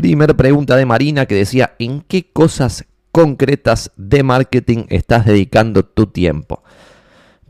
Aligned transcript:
Primera 0.00 0.32
pregunta 0.32 0.76
de 0.76 0.86
Marina 0.86 1.26
que 1.26 1.34
decía, 1.34 1.74
¿en 1.78 2.00
qué 2.00 2.24
cosas 2.32 2.86
concretas 3.12 3.92
de 3.98 4.22
marketing 4.22 4.86
estás 4.88 5.26
dedicando 5.26 5.82
tu 5.84 6.06
tiempo? 6.06 6.62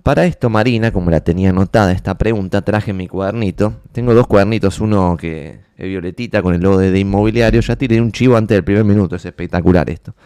Para 0.02 0.24
esto, 0.24 0.50
Marina, 0.50 0.90
como 0.90 1.12
la 1.12 1.20
tenía 1.20 1.50
anotada 1.50 1.92
esta 1.92 2.18
pregunta, 2.18 2.62
traje 2.62 2.92
mi 2.92 3.06
cuadernito. 3.06 3.74
Tengo 3.92 4.14
dos 4.14 4.26
cuadernitos, 4.26 4.80
uno 4.80 5.16
que 5.16 5.60
es 5.76 5.86
violetita 5.86 6.42
con 6.42 6.52
el 6.52 6.60
logo 6.60 6.78
de, 6.78 6.90
de 6.90 6.98
inmobiliario. 6.98 7.60
Ya 7.60 7.76
tiré 7.76 8.00
un 8.00 8.10
chivo 8.10 8.36
antes 8.36 8.56
del 8.56 8.64
primer 8.64 8.82
minuto, 8.82 9.14
es 9.14 9.24
espectacular 9.24 9.88
esto. 9.88 10.16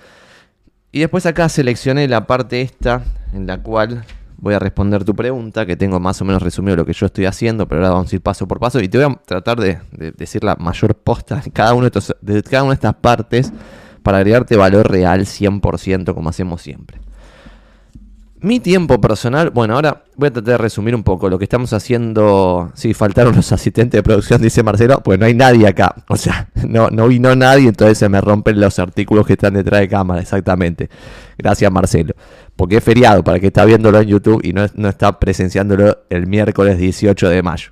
Y 0.93 1.00
después 1.00 1.27
acá 1.27 1.50
seleccioné 1.50 2.09
la 2.09 2.27
parte 2.27 2.62
esta 2.62 3.04
en 3.34 3.46
la 3.46 3.62
cual 3.62 4.02
voy 4.38 4.54
a 4.54 4.58
responder 4.58 5.04
tu 5.04 5.14
pregunta, 5.14 5.66
que 5.66 5.76
tengo 5.76 6.00
más 6.00 6.20
o 6.20 6.24
menos 6.24 6.42
resumido 6.42 6.76
lo 6.76 6.84
que 6.84 6.92
yo 6.92 7.06
estoy 7.06 7.26
haciendo, 7.26 7.66
pero 7.66 7.80
ahora 7.80 7.94
vamos 7.94 8.12
a 8.12 8.16
ir 8.16 8.22
paso 8.22 8.46
por 8.46 8.60
paso 8.60 8.80
y 8.80 8.88
te 8.88 8.98
voy 8.98 9.12
a 9.12 9.20
tratar 9.24 9.58
de, 9.58 9.78
decir 10.16 10.44
la 10.44 10.56
mayor 10.56 10.94
posta 10.94 11.36
de 11.36 11.50
cada, 11.50 11.74
uno 11.74 11.82
de, 11.82 11.88
estos, 11.88 12.16
de 12.20 12.42
cada 12.42 12.62
una 12.62 12.70
de 12.72 12.74
estas 12.74 12.94
partes 12.94 13.52
para 14.02 14.18
agregarte 14.18 14.56
valor 14.56 14.90
real 14.90 15.20
100% 15.20 16.14
como 16.14 16.28
hacemos 16.28 16.62
siempre. 16.62 17.04
Mi 18.44 18.61
tiempo 18.61 19.00
personal, 19.00 19.48
bueno, 19.48 19.72
ahora 19.72 20.04
voy 20.16 20.26
a 20.26 20.30
tratar 20.30 20.53
de 20.53 20.58
resumir 20.58 20.94
un 20.94 21.03
poco 21.03 21.30
lo 21.30 21.39
que 21.39 21.44
estamos 21.44 21.72
haciendo. 21.72 22.70
Sí, 22.75 22.93
faltaron 22.93 23.34
los 23.34 23.50
asistentes 23.53 23.96
de 23.96 24.03
producción, 24.03 24.43
dice 24.43 24.62
Marcelo, 24.62 25.00
pues 25.03 25.18
no 25.18 25.25
hay 25.25 25.32
nadie 25.32 25.67
acá. 25.67 25.94
O 26.11 26.17
sea, 26.17 26.50
no, 26.68 26.90
no 26.90 27.08
vino 27.08 27.34
nadie, 27.34 27.68
entonces 27.68 27.96
se 27.96 28.07
me 28.11 28.20
rompen 28.20 28.61
los 28.61 28.79
artículos 28.79 29.26
que 29.26 29.32
están 29.32 29.54
detrás 29.54 29.80
de 29.80 29.89
cámara, 29.89 30.20
exactamente. 30.20 30.90
Gracias, 31.39 31.72
Marcelo. 31.72 32.12
Porque 32.55 32.77
es 32.77 32.84
feriado 32.84 33.25
para 33.25 33.41
que 33.41 33.47
está 33.47 33.64
viéndolo 33.64 33.98
en 33.98 34.08
YouTube 34.08 34.42
y 34.45 34.53
no, 34.53 34.67
no 34.75 34.91
está 34.91 35.19
presenciándolo 35.19 36.00
el 36.11 36.27
miércoles 36.27 36.77
18 36.77 37.31
de 37.31 37.42
mayo. 37.42 37.70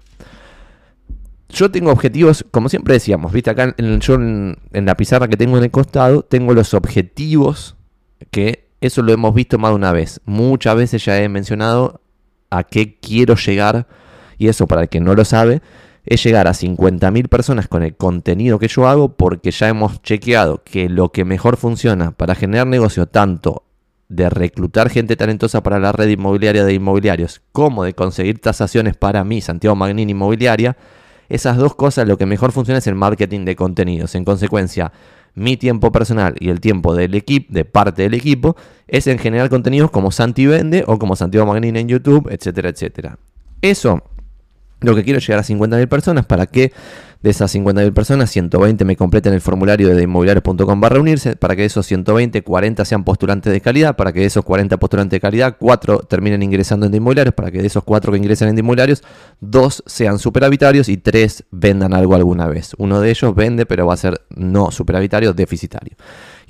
Yo 1.51 1.71
tengo 1.71 1.91
objetivos, 1.91 2.47
como 2.51 2.71
siempre 2.71 2.95
decíamos, 2.95 3.31
viste 3.31 3.51
acá 3.51 3.75
en, 3.77 4.57
la 4.73 4.97
pizarra 4.97 5.29
que 5.29 5.37
tengo 5.37 5.59
en 5.59 5.65
el 5.65 5.71
costado, 5.71 6.23
tengo 6.23 6.55
los 6.55 6.73
objetivos 6.73 7.77
que 8.31 8.72
eso 8.83 9.01
lo 9.01 9.13
hemos 9.13 9.33
visto 9.33 9.59
más 9.59 9.71
de 9.71 9.77
una 9.77 9.93
vez. 9.93 10.21
Muchas 10.25 10.77
veces 10.77 11.05
ya 11.05 11.19
he 11.23 11.29
mencionado 11.29 12.01
a 12.51 12.65
qué 12.65 12.99
quiero 12.99 13.37
llegar. 13.37 13.87
Y 14.39 14.49
eso, 14.49 14.67
para 14.67 14.83
el 14.83 14.89
que 14.89 15.01
no 15.01 15.15
lo 15.15 15.25
sabe, 15.25 15.63
es 16.05 16.23
llegar 16.25 16.49
a 16.49 16.53
50.000 16.53 17.29
personas 17.29 17.69
con 17.69 17.85
el 17.85 17.97
contenido 17.97 18.59
que 18.59 18.67
yo 18.67 18.89
hago 18.89 19.17
porque 19.17 19.53
ya 19.53 19.69
hemos 19.69 20.03
chequeado 20.03 20.63
que 20.65 20.89
lo 20.89 21.11
que 21.13 21.25
mejor 21.25 21.57
funciona 21.57 22.11
para 22.11 22.35
generar 22.35 22.67
negocio 22.67 23.07
tanto 23.07 23.63
de 24.09 24.29
reclutar 24.29 24.91
gente 24.91 25.15
talentosa 25.15 25.63
para 25.63 25.79
la 25.79 25.93
red 25.93 26.09
inmobiliaria 26.09 26.65
de 26.65 26.75
inmobiliarios 26.75 27.41
como 27.53 27.85
de 27.85 27.95
conseguir 27.95 28.41
tasaciones 28.41 28.97
para 28.97 29.23
mí, 29.23 29.41
Santiago 29.41 29.77
Magnin 29.77 30.11
Inmobiliaria, 30.11 30.77
esas 31.29 31.57
dos 31.57 31.77
cosas 31.77 32.07
lo 32.07 32.19
que 32.19 32.27
mejor 32.27 32.51
funciona 32.53 32.79
es 32.79 32.87
el 32.89 32.97
marketing 32.97 33.45
de 33.45 33.57
contenidos. 33.57 34.15
En 34.17 34.25
consecuencia, 34.25 34.93
mi 35.35 35.57
tiempo 35.57 35.93
personal 35.93 36.35
y 36.39 36.51
el 36.51 36.61
tiempo 36.61 36.95
del 36.95 37.15
equipo, 37.15 37.53
de 37.53 37.65
parte 37.65 38.03
del 38.03 38.15
equipo, 38.15 38.57
es 38.87 39.07
en 39.07 39.19
generar 39.19 39.49
contenidos 39.49 39.91
como 39.91 40.11
Santi 40.11 40.47
Vende 40.47 40.85
o 40.87 40.99
como 40.99 41.17
Santiago 41.17 41.47
Magnin 41.47 41.77
en 41.77 41.89
YouTube, 41.89 42.29
etcétera, 42.31 42.69
etcétera. 42.69 43.19
Eso, 43.63 44.03
lo 44.81 44.95
que 44.95 45.05
quiero 45.05 45.21
llegar 45.21 45.39
a 45.39 45.45
50.000 45.45 45.89
personas 45.89 46.27
para 46.27 46.47
que 46.47 46.73
de 47.23 47.31
esas 47.31 47.55
50.000 47.55 47.93
personas, 47.93 48.31
120 48.31 48.85
me 48.85 48.97
completen 48.97 49.33
el 49.33 49.41
formulario 49.41 49.95
de 49.95 50.03
inmobiliarios.com 50.03 50.81
barra 50.81 51.01
unirse, 51.01 51.37
para 51.37 51.55
que 51.55 51.63
de 51.63 51.67
esos 51.67 51.87
120, 51.87 52.43
40 52.43 52.85
sean 52.85 53.05
postulantes 53.05 53.53
de 53.53 53.61
calidad, 53.61 53.97
para 53.97 54.13
que 54.13 54.21
de 54.21 54.27
esos 54.27 54.45
40 54.45 54.77
postulantes 54.79 55.17
de 55.17 55.21
calidad, 55.21 55.57
4 55.59 56.01
terminen 56.01 56.43
ingresando 56.43 56.87
en 56.87 56.95
inmobiliarios, 56.95 57.35
para 57.35 57.51
que 57.51 57.61
de 57.61 57.67
esos 57.67 57.85
4 57.85 58.13
que 58.13 58.19
ingresen 58.19 58.49
en 58.49 58.59
inmobiliarios, 58.59 59.03
2 59.41 59.85
sean 59.87 60.19
superhabitarios 60.19 60.89
y 60.89 60.97
3 60.97 61.45
vendan 61.51 61.95
algo 61.95 62.15
alguna 62.15 62.49
vez. 62.49 62.75
Uno 62.79 63.01
de 63.01 63.11
ellos 63.11 63.35
vende, 63.35 63.67
pero 63.67 63.87
va 63.87 63.95
a 63.95 63.99
ser 63.99 64.21
no 64.31 64.71
superhabitario, 64.71 65.33
deficitario. 65.33 65.97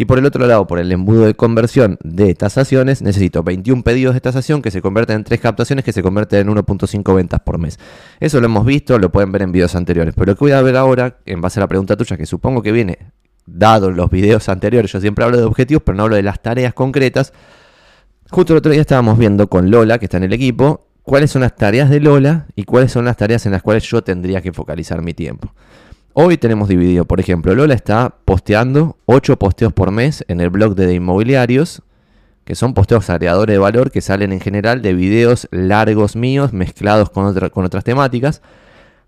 Y 0.03 0.05
por 0.05 0.19
el 0.19 0.27
otro 0.27 0.45
lado, 0.49 0.67
por 0.67 0.81
el 0.81 0.91
embudo 0.91 1.27
de 1.27 1.35
conversión 1.35 1.97
de 2.03 2.35
tasaciones, 2.35 3.03
necesito 3.03 3.45
21 3.45 3.85
pedidos 3.85 4.15
de 4.15 4.21
tasación 4.21 4.61
que 4.61 4.73
se 4.73 4.83
convierten 4.83 5.19
en 5.19 5.23
3 5.23 5.41
captaciones 5.41 5.85
que 5.85 5.93
se 5.93 6.03
convierten 6.03 6.41
en 6.41 6.57
1.5 6.57 7.15
ventas 7.15 7.39
por 7.39 7.59
mes. 7.59 7.79
Eso 8.19 8.41
lo 8.41 8.47
hemos 8.47 8.67
visto, 8.67 8.99
lo 8.99 9.13
pueden 9.13 9.31
ver 9.31 9.43
en 9.43 9.53
videos 9.53 9.77
anteriores. 9.77 10.13
Pero 10.17 10.33
lo 10.33 10.35
que 10.35 10.41
voy 10.41 10.51
a 10.51 10.61
ver 10.61 10.77
ahora, 10.77 11.19
en 11.25 11.41
base 11.41 11.61
a 11.61 11.63
la 11.63 11.69
pregunta 11.69 11.97
tuya, 11.97 12.17
que 12.17 12.27
supongo 12.27 12.63
que 12.63 12.73
viene 12.73 12.99
dado 13.47 13.93
los 13.93 14.11
videos 14.11 14.49
anteriores, 14.49 14.91
yo 14.91 15.01
siempre 15.01 15.25
hablo 15.25 15.37
de 15.37 15.45
objetivos, 15.45 15.85
pero 15.87 15.97
no 15.97 16.03
hablo 16.03 16.17
de 16.17 16.25
las 16.25 16.43
tareas 16.43 16.75
concretas. 16.75 17.33
Justo 18.29 18.55
el 18.55 18.57
otro 18.57 18.73
día 18.73 18.81
estábamos 18.81 19.17
viendo 19.19 19.47
con 19.47 19.71
Lola, 19.71 20.01
que 20.01 20.07
está 20.07 20.17
en 20.17 20.25
el 20.25 20.33
equipo, 20.33 20.85
cuáles 21.05 21.31
son 21.31 21.43
las 21.43 21.55
tareas 21.55 21.89
de 21.91 22.01
Lola 22.01 22.49
y 22.57 22.65
cuáles 22.65 22.91
son 22.91 23.05
las 23.05 23.17
tareas 23.17 23.47
en 23.47 23.53
las 23.53 23.63
cuales 23.63 23.85
yo 23.85 24.03
tendría 24.03 24.41
que 24.41 24.53
focalizar 24.53 25.01
mi 25.01 25.15
tiempo. 25.15 25.55
Hoy 26.15 26.37
tenemos 26.37 26.69
dividido, 26.69 27.07
por 27.07 27.21
ejemplo, 27.21 27.55
Lola 27.55 27.73
está 27.73 28.15
posteando 28.27 28.99
8 29.07 29.39
posteos 29.39 29.73
por 29.73 29.93
mes 29.93 30.27
en 30.29 30.43
el 30.43 30.51
blog 30.51 30.75
de, 30.75 30.93
inmobiliarios, 30.93 31.81
que 32.45 32.55
son 32.55 32.75
posteos 32.75 33.09
agregadores 33.09 33.55
de 33.55 33.59
valor 33.59 33.91
que 33.91 34.03
salen 34.03 34.31
en 34.31 34.41
general 34.41 34.83
de 34.83 34.93
videos 34.93 35.49
largos 35.51 36.15
míos 36.15 36.53
mezclados 36.53 37.09
con, 37.09 37.35
con 37.49 37.65
otras 37.65 37.83
temáticas. 37.83 38.43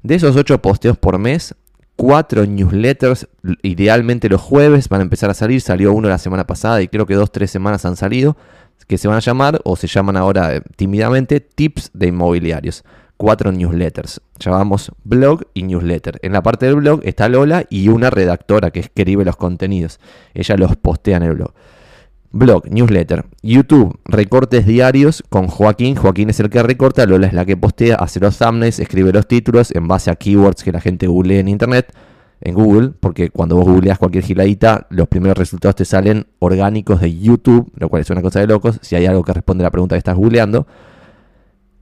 De 0.03 0.14
esos 0.14 0.34
8 0.34 0.62
posteos 0.62 0.97
por 0.97 1.19
mes, 1.19 1.54
4 1.97 2.47
newsletters, 2.47 3.28
idealmente 3.60 4.31
los 4.31 4.41
jueves 4.41 4.88
van 4.88 5.00
a 5.00 5.04
empezar 5.04 5.28
a 5.28 5.34
salir. 5.34 5.60
Salió 5.60 5.93
uno 5.93 6.09
la 6.09 6.16
semana 6.16 6.47
pasada 6.47 6.81
y 6.81 6.88
creo 6.88 7.04
que 7.04 7.19
2-3 7.19 7.48
semanas 7.48 7.84
han 7.84 7.97
salido, 7.97 8.38
que 8.88 8.97
se 8.97 9.09
van 9.09 9.19
a 9.19 9.20
llamar 9.20 9.60
o 9.64 9.76
se 9.76 9.88
llaman 9.88 10.16
ahora 10.16 10.54
eh, 10.54 10.62
tímidamente 10.76 11.41
tips 11.41 11.91
de 11.93 12.06
inmobiliarios 12.06 12.82
cuatro 13.16 13.52
newsletters. 13.52 14.20
Llamamos 14.38 14.92
blog 15.04 15.42
y 15.54 15.62
newsletter. 15.62 16.19
En 16.22 16.32
la 16.32 16.42
parte 16.42 16.66
del 16.66 16.76
blog 16.76 17.00
está 17.04 17.28
Lola 17.28 17.64
y 17.69 17.88
una 17.88 18.10
redactora 18.10 18.70
que 18.70 18.80
escribe 18.80 19.25
los 19.25 19.36
contenidos. 19.36 20.00
Ella 20.34 20.56
los 20.56 20.76
postea 20.76 21.16
en 21.16 21.22
el 21.25 21.34
blog. 21.34 21.52
Blog, 22.30 22.69
newsletter, 22.69 23.26
YouTube, 23.42 23.97
recortes 24.04 24.66
diarios 24.66 25.22
con 25.28 25.47
Joaquín. 25.47 25.94
Joaquín 25.94 26.30
es 26.30 26.41
el 26.41 26.50
que 26.50 26.62
recorta, 26.64 27.06
Lola 27.06 27.28
es 27.28 27.32
la 27.32 27.44
que 27.44 27.56
postea, 27.56 27.94
hace 27.94 28.19
los 28.19 28.38
thumbnails, 28.38 28.80
escribe 28.80 29.12
los 29.12 29.28
títulos 29.28 29.70
en 29.70 29.86
base 29.86 30.10
a 30.10 30.16
keywords 30.16 30.64
que 30.64 30.72
la 30.72 30.81
gente 30.81 31.06
google 31.06 31.38
en 31.38 31.46
internet, 31.46 31.94
en 32.41 32.54
Google, 32.54 32.91
porque 32.98 33.31
cuando 33.31 33.54
vos 33.54 33.66
googleas 33.66 33.98
cualquier 33.98 34.25
giladita, 34.25 34.88
los 34.91 35.06
primeros 35.06 35.38
resultados 35.38 35.76
te 35.76 35.84
salen 35.84 36.26
orgánicos 36.41 37.00
de 37.00 37.16
YouTube, 37.16 37.70
lo 37.76 37.88
cual 37.88 38.02
es 38.02 38.10
una 38.10 38.20
cosa 38.20 38.41
de 38.41 38.48
locos. 38.48 38.81
Si 38.82 38.96
hay 38.96 39.06
algo 39.06 39.22
que 39.22 39.32
responde 39.32 39.62
a 39.62 39.66
la 39.66 39.70
pregunta 39.70 39.94
que 39.94 39.98
estás 39.98 40.16
googleando. 40.16 40.66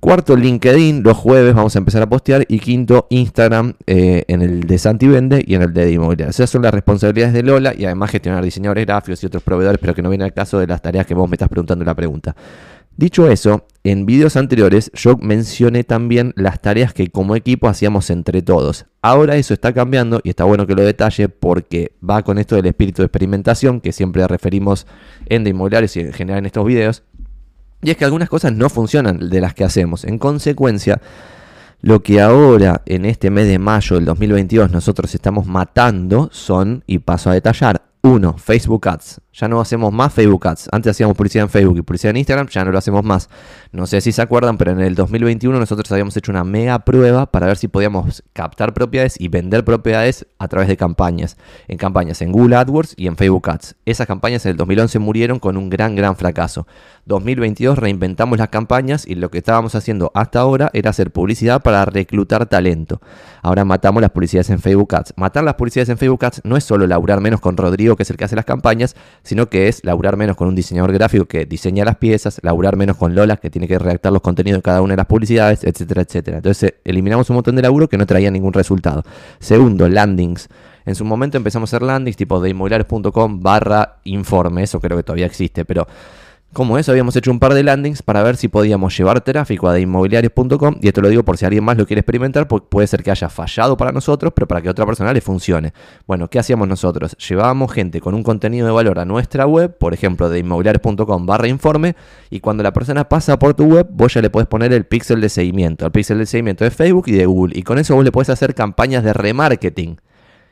Cuarto, 0.03 0.35
LinkedIn, 0.35 1.05
los 1.05 1.17
jueves 1.17 1.55
vamos 1.55 1.77
a 1.77 1.79
empezar 1.79 2.03
a 2.03 2.09
postear. 2.09 2.45
Y 2.49 2.59
quinto, 2.59 3.07
Instagram 3.09 3.75
eh, 3.87 4.25
en 4.27 4.43
el 4.43 4.63
de 4.63 4.77
Santi 4.77 5.07
Vende 5.07 5.45
y 5.47 5.55
en 5.55 5.63
el 5.63 5.73
de 5.73 5.93
Inmobiliaria. 5.93 6.31
Esas 6.31 6.51
son 6.51 6.63
las 6.63 6.75
responsabilidades 6.75 7.33
de 7.33 7.45
Lola 7.45 7.73
y 7.73 7.85
además 7.85 8.11
gestionar 8.11 8.43
diseñadores 8.43 8.85
gráficos 8.85 9.23
y 9.23 9.27
otros 9.27 9.45
proveedores, 9.45 9.79
pero 9.81 9.95
que 9.95 10.03
no 10.03 10.09
viene 10.09 10.25
al 10.25 10.33
caso 10.33 10.59
de 10.59 10.67
las 10.67 10.83
tareas 10.83 11.07
que 11.07 11.15
vos 11.15 11.31
me 11.31 11.37
estás 11.37 11.49
preguntando 11.49 11.85
la 11.85 11.95
pregunta. 11.95 12.35
Dicho 12.97 13.31
eso, 13.31 13.69
en 13.85 14.05
vídeos 14.05 14.37
anteriores 14.37 14.91
yo 14.93 15.17
mencioné 15.17 15.85
también 15.85 16.33
las 16.37 16.61
tareas 16.61 16.93
que 16.93 17.09
como 17.09 17.37
equipo 17.37 17.69
hacíamos 17.69 18.11
entre 18.11 18.43
todos. 18.43 18.87
Ahora 19.03 19.37
eso 19.37 19.55
está 19.55 19.73
cambiando 19.73 20.21
y 20.25 20.31
está 20.31 20.43
bueno 20.43 20.67
que 20.67 20.75
lo 20.75 20.83
detalle 20.83 21.29
porque 21.29 21.93
va 22.03 22.23
con 22.23 22.39
esto 22.39 22.57
del 22.57 22.67
espíritu 22.67 23.03
de 23.03 23.07
experimentación 23.07 23.81
que 23.81 23.93
siempre 23.93 24.27
referimos 24.27 24.89
en 25.27 25.45
de 25.45 25.51
inmobiliarios 25.51 25.97
y 25.97 26.01
en 26.01 26.13
general 26.13 26.41
en 26.41 26.47
estos 26.47 26.67
videos. 26.67 27.05
Y 27.83 27.91
es 27.91 27.97
que 27.97 28.05
algunas 28.05 28.29
cosas 28.29 28.53
no 28.53 28.69
funcionan 28.69 29.29
de 29.29 29.41
las 29.41 29.55
que 29.55 29.65
hacemos. 29.65 30.05
En 30.05 30.19
consecuencia, 30.19 31.01
lo 31.81 32.03
que 32.03 32.21
ahora, 32.21 32.83
en 32.87 33.05
este 33.05 33.31
mes 33.31 33.49
de 33.49 33.59
mayo 33.59 33.97
del 33.97 34.05
2022, 34.05 34.71
nosotros 34.71 35.15
estamos 35.15 35.47
matando 35.47 36.29
son, 36.33 36.85
y 36.87 37.01
paso 37.01 37.31
a 37.31 37.35
detallar, 37.35 37.83
uno, 38.03 38.37
Facebook 38.37 38.89
Ads. 38.89 39.21
Ya 39.33 39.49
no 39.49 39.61
hacemos 39.61 39.93
más 39.93 40.13
Facebook 40.13 40.47
Ads. 40.47 40.69
Antes 40.73 40.91
hacíamos 40.91 41.17
publicidad 41.17 41.45
en 41.45 41.51
Facebook 41.51 41.79
y 41.79 41.83
publicidad 41.83 42.11
en 42.11 42.19
Instagram, 42.19 42.49
ya 42.49 42.65
no 42.65 42.73
lo 42.73 42.79
hacemos 42.79 43.05
más. 43.05 43.31
No 43.71 43.87
sé 43.87 44.01
si 44.01 44.13
se 44.13 44.21
acuerdan, 44.21 44.59
pero 44.59 44.73
en 44.73 44.81
el 44.81 44.95
2021 44.95 45.59
nosotros 45.59 45.91
habíamos 45.93 46.17
hecho 46.17 46.33
una 46.33 46.45
mega 46.45 46.81
prueba 46.81 47.27
para 47.27 47.47
ver 47.47 47.57
si 47.57 47.69
podíamos 47.69 48.25
captar 48.33 48.75
propiedades 48.75 49.19
y 49.19 49.29
vender 49.29 49.65
propiedades 49.65 50.27
a 50.39 50.49
través 50.49 50.69
de 50.69 50.77
campañas. 50.77 51.39
En 51.69 51.79
campañas 51.79 52.21
en 52.21 52.33
Google 52.33 52.57
AdWords 52.57 52.95
y 52.97 53.07
en 53.07 53.17
Facebook 53.17 53.49
Ads. 53.49 53.77
Esas 53.87 54.07
campañas 54.07 54.45
en 54.45 54.51
el 54.51 54.57
2011 54.57 54.99
murieron 54.99 55.39
con 55.39 55.57
un 55.57 55.71
gran, 55.71 55.95
gran 55.95 56.17
fracaso. 56.17 56.67
2022 57.07 57.79
reinventamos 57.79 58.39
las 58.39 58.49
campañas 58.49 59.07
y 59.07 59.15
lo 59.15 59.31
que 59.31 59.39
estábamos 59.39 59.75
haciendo 59.75 60.11
hasta 60.15 60.41
ahora 60.41 60.71
era 60.73 60.91
hacer 60.91 61.11
publicidad 61.11 61.63
para 61.63 61.85
reclutar 61.85 62.47
talento. 62.47 63.01
Ahora 63.43 63.65
matamos 63.65 64.03
las 64.03 64.11
publicidades 64.11 64.51
en 64.51 64.59
Facebook 64.59 64.95
Ads. 64.95 65.15
Matar 65.17 65.45
las 65.45 65.55
publicidades 65.55 65.89
en 65.89 65.99
Facebook 65.99 66.25
Ads 66.25 66.43
no 66.45 66.57
es 66.57 66.65
solo 66.65 66.87
laburar 66.87 67.21
menos 67.21 67.41
con 67.41 67.57
Rodrigo, 67.57 67.92
que 67.97 68.03
es 68.03 68.11
el 68.11 68.17
que 68.17 68.25
hace 68.25 68.37
las 68.37 68.45
campañas, 68.45 68.97
sino 69.23 69.49
que 69.49 69.69
es 69.69 69.85
laburar 69.85 70.17
menos 70.17 70.37
con 70.37 70.49
un 70.49 70.55
diseñador 70.55 70.93
gráfico 70.93 71.27
que 71.27 71.47
diseña 71.47 71.85
las 71.85 71.97
piezas, 71.97 72.41
laburar 72.43 72.77
menos 72.77 72.97
con 72.97 73.15
Lola, 73.15 73.37
que 73.37 73.51
tiene 73.51 73.69
que 73.69 73.79
redactar 73.79 74.13
los 74.13 74.23
contenidos 74.23 74.59
de 74.59 74.63
cada 74.63 74.83
una 74.83 74.93
de 74.93 74.99
las 74.99 75.07
publicidades, 75.07 75.65
etcétera, 75.65 76.03
etcétera. 76.03 76.37
Entonces 76.39 76.75
eliminamos 76.85 77.29
un 77.31 77.35
montón 77.35 77.57
de 77.57 77.63
laburo 77.63 77.89
que 77.89 77.99
no 77.99 78.07
traía 78.07 78.31
ningún 78.31 78.53
resultado. 78.53 79.03
Segundo, 79.39 79.89
landings. 79.89 80.49
En 80.85 80.95
su 80.95 81.05
momento 81.05 81.37
empezamos 81.37 81.73
a 81.73 81.77
hacer 81.77 81.87
landings 81.87 82.17
tipo 82.17 82.41
de 82.41 82.51
inmobiliarios.com 82.51 83.41
barra 83.41 83.97
informe, 84.05 84.65
eso 84.65 84.81
creo 84.81 84.97
que 84.97 85.05
todavía 85.05 85.27
existe, 85.27 85.65
pero 85.65 85.87
Como 86.53 86.77
eso, 86.77 86.93
habíamos 86.93 87.17
hecho 87.17 87.31
un 87.31 87.39
par 87.39 87.55
de 87.55 87.63
landings 87.63 88.03
para 88.03 88.23
ver 88.23 88.37
si 88.37 88.47
podíamos 88.47 88.95
llevar 88.95 89.23
tráfico 89.23 89.71
a 89.71 89.81
inmobiliarios.com. 89.81 90.77
Y 90.83 90.89
esto 90.89 91.01
lo 91.01 91.09
digo 91.09 91.23
por 91.23 91.39
si 91.39 91.47
alguien 91.47 91.65
más 91.65 91.79
lo 91.79 91.87
quiere 91.87 92.01
experimentar, 92.01 92.47
puede 92.47 92.87
ser 92.87 93.03
que 93.03 93.11
haya 93.11 93.31
fallado 93.31 93.79
para 93.79 93.91
nosotros, 93.91 94.35
pero 94.35 94.47
para 94.47 94.61
que 94.61 94.69
otra 94.69 94.85
persona 94.85 95.15
le 95.15 95.23
funcione. 95.23 95.73
Bueno, 96.07 96.29
¿qué 96.29 96.39
hacíamos 96.39 96.69
nosotros? 96.69 97.17
Llevábamos 97.17 97.73
gente 97.73 98.03
con 98.03 98.15
un 98.15 98.23
contenido 98.23 98.67
de 98.67 98.73
valor 98.75 98.99
a 98.99 99.07
nuestra 99.07 99.47
web, 99.47 99.79
por 99.79 99.95
ejemplo, 99.95 100.29
de 100.29 100.41
inmobiliarios.com 100.41 101.25
barra 101.25 101.49
informe, 101.49 101.97
y 102.29 102.41
cuando 102.41 102.63
la 102.63 102.75
persona 102.75 103.09
pasa 103.09 103.39
por 103.39 103.55
tu 103.55 103.65
web, 103.65 103.87
vos 103.91 104.13
ya 104.13 104.21
le 104.21 104.29
podés 104.29 104.47
poner 104.47 104.75
el 104.75 104.85
píxel 104.85 105.23
de 105.23 105.31
seguimiento, 105.31 105.87
el 105.87 105.93
píxel 105.93 106.19
de 106.19 106.27
seguimiento 106.27 106.65
de 106.65 106.71
Facebook 106.71 107.05
y 107.07 107.13
de 107.13 107.25
Google. 107.25 107.59
Y 107.59 107.63
con 107.63 107.79
eso 107.79 107.95
vos 107.95 108.05
le 108.05 108.13
podés 108.13 108.29
hacer 108.29 108.55
campañas 108.55 109.03
de 109.05 109.15
remarketing. 109.15 110.03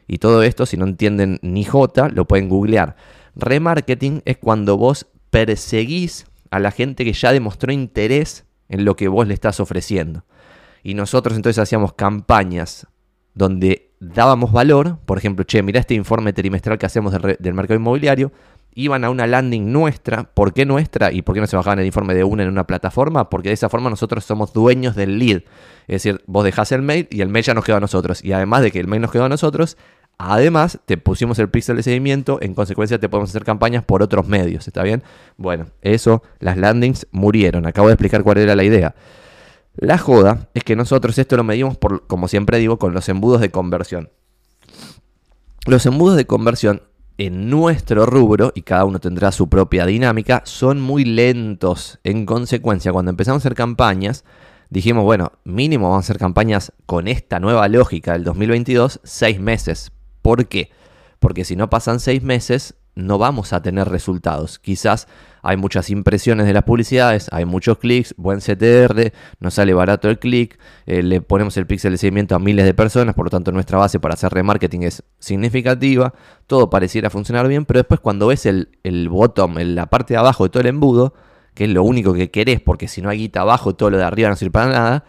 Y 0.08 0.16
todo 0.16 0.42
esto, 0.44 0.64
si 0.64 0.78
no 0.78 0.86
entienden 0.86 1.40
ni 1.42 1.62
J, 1.62 2.08
lo 2.08 2.24
pueden 2.24 2.48
googlear. 2.48 2.96
Remarketing 3.36 4.22
es 4.24 4.38
cuando 4.38 4.78
vos 4.78 5.06
perseguís 5.30 6.26
a 6.50 6.58
la 6.58 6.70
gente 6.70 7.04
que 7.04 7.12
ya 7.12 7.32
demostró 7.32 7.72
interés 7.72 8.44
en 8.68 8.84
lo 8.84 8.96
que 8.96 9.08
vos 9.08 9.26
le 9.26 9.34
estás 9.34 9.60
ofreciendo. 9.60 10.24
Y 10.82 10.94
nosotros 10.94 11.36
entonces 11.36 11.58
hacíamos 11.58 11.92
campañas 11.94 12.86
donde 13.34 13.92
dábamos 14.00 14.52
valor, 14.52 14.98
por 15.04 15.18
ejemplo, 15.18 15.44
che, 15.44 15.62
mira 15.62 15.80
este 15.80 15.94
informe 15.94 16.32
trimestral 16.32 16.78
que 16.78 16.86
hacemos 16.86 17.12
del, 17.12 17.54
mercado 17.54 17.78
inmobiliario, 17.78 18.32
iban 18.74 19.04
a 19.04 19.10
una 19.10 19.26
landing 19.26 19.72
nuestra, 19.72 20.24
¿por 20.32 20.54
qué 20.54 20.64
nuestra? 20.64 21.12
¿Y 21.12 21.22
por 21.22 21.34
qué 21.34 21.40
no 21.40 21.46
se 21.46 21.56
bajaban 21.56 21.80
el 21.80 21.86
informe 21.86 22.14
de 22.14 22.24
una 22.24 22.44
en 22.44 22.48
una 22.48 22.66
plataforma? 22.66 23.28
Porque 23.28 23.48
de 23.48 23.54
esa 23.54 23.68
forma 23.68 23.90
nosotros 23.90 24.24
somos 24.24 24.52
dueños 24.52 24.94
del 24.94 25.18
lead. 25.18 25.42
Es 25.86 26.02
decir, 26.02 26.22
vos 26.26 26.44
dejás 26.44 26.72
el 26.72 26.82
mail 26.82 27.08
y 27.10 27.20
el 27.20 27.28
mail 27.28 27.44
ya 27.44 27.54
nos 27.54 27.64
quedó 27.64 27.76
a 27.76 27.80
nosotros. 27.80 28.24
Y 28.24 28.32
además 28.32 28.62
de 28.62 28.70
que 28.70 28.80
el 28.80 28.86
mail 28.86 29.02
nos 29.02 29.10
quedó 29.10 29.24
a 29.24 29.28
nosotros, 29.28 29.76
Además, 30.22 30.78
te 30.84 30.98
pusimos 30.98 31.38
el 31.38 31.48
pixel 31.48 31.76
de 31.76 31.82
seguimiento, 31.82 32.40
en 32.42 32.52
consecuencia 32.52 32.98
te 32.98 33.08
podemos 33.08 33.30
hacer 33.30 33.42
campañas 33.42 33.84
por 33.84 34.02
otros 34.02 34.28
medios, 34.28 34.68
¿está 34.68 34.82
bien? 34.82 35.02
Bueno, 35.38 35.68
eso, 35.80 36.22
las 36.40 36.58
landings 36.58 37.06
murieron, 37.10 37.64
acabo 37.64 37.88
de 37.88 37.94
explicar 37.94 38.22
cuál 38.22 38.36
era 38.36 38.54
la 38.54 38.62
idea. 38.62 38.94
La 39.76 39.96
joda 39.96 40.50
es 40.52 40.62
que 40.62 40.76
nosotros 40.76 41.16
esto 41.16 41.38
lo 41.38 41.42
medimos 41.44 41.78
por, 41.78 42.06
como 42.06 42.28
siempre 42.28 42.58
digo, 42.58 42.78
con 42.78 42.92
los 42.92 43.08
embudos 43.08 43.40
de 43.40 43.50
conversión. 43.50 44.10
Los 45.64 45.86
embudos 45.86 46.18
de 46.18 46.26
conversión 46.26 46.82
en 47.16 47.48
nuestro 47.48 48.04
rubro, 48.04 48.52
y 48.54 48.60
cada 48.60 48.84
uno 48.84 48.98
tendrá 48.98 49.32
su 49.32 49.48
propia 49.48 49.86
dinámica, 49.86 50.42
son 50.44 50.82
muy 50.82 51.06
lentos. 51.06 51.98
En 52.04 52.26
consecuencia, 52.26 52.92
cuando 52.92 53.10
empezamos 53.10 53.38
a 53.38 53.40
hacer 53.40 53.54
campañas, 53.54 54.26
dijimos, 54.68 55.02
bueno, 55.02 55.32
mínimo 55.44 55.88
vamos 55.88 56.04
a 56.04 56.06
hacer 56.06 56.18
campañas 56.18 56.74
con 56.84 57.08
esta 57.08 57.40
nueva 57.40 57.66
lógica 57.68 58.12
del 58.12 58.24
2022, 58.24 59.00
seis 59.02 59.40
meses. 59.40 59.92
¿Por 60.22 60.46
qué? 60.46 60.70
Porque 61.18 61.44
si 61.44 61.56
no 61.56 61.70
pasan 61.70 62.00
seis 62.00 62.22
meses, 62.22 62.74
no 62.94 63.18
vamos 63.18 63.52
a 63.52 63.62
tener 63.62 63.88
resultados. 63.88 64.58
Quizás 64.58 65.06
hay 65.42 65.56
muchas 65.56 65.90
impresiones 65.90 66.46
de 66.46 66.52
las 66.52 66.64
publicidades, 66.64 67.28
hay 67.32 67.44
muchos 67.44 67.78
clics, 67.78 68.14
buen 68.16 68.40
CTR, 68.40 69.12
nos 69.38 69.54
sale 69.54 69.72
barato 69.74 70.08
el 70.08 70.18
clic, 70.18 70.58
eh, 70.86 71.02
le 71.02 71.20
ponemos 71.20 71.56
el 71.56 71.66
pixel 71.66 71.92
de 71.92 71.98
seguimiento 71.98 72.34
a 72.34 72.38
miles 72.38 72.64
de 72.64 72.74
personas, 72.74 73.14
por 73.14 73.26
lo 73.26 73.30
tanto 73.30 73.52
nuestra 73.52 73.78
base 73.78 74.00
para 74.00 74.14
hacer 74.14 74.32
remarketing 74.32 74.82
es 74.82 75.02
significativa, 75.18 76.14
todo 76.46 76.68
pareciera 76.68 77.10
funcionar 77.10 77.48
bien, 77.48 77.64
pero 77.64 77.80
después 77.80 78.00
cuando 78.00 78.26
ves 78.26 78.44
el, 78.46 78.68
el 78.82 79.08
bottom, 79.08 79.56
la 79.58 79.86
parte 79.86 80.14
de 80.14 80.18
abajo 80.18 80.44
de 80.44 80.50
todo 80.50 80.60
el 80.60 80.68
embudo, 80.68 81.14
que 81.54 81.64
es 81.64 81.70
lo 81.70 81.82
único 81.82 82.12
que 82.12 82.30
querés, 82.30 82.60
porque 82.60 82.88
si 82.88 83.02
no 83.02 83.08
hay 83.08 83.18
guita 83.18 83.40
abajo, 83.40 83.74
todo 83.74 83.90
lo 83.90 83.98
de 83.98 84.04
arriba 84.04 84.28
no 84.28 84.36
sirve 84.36 84.52
para 84.52 84.70
nada, 84.70 85.04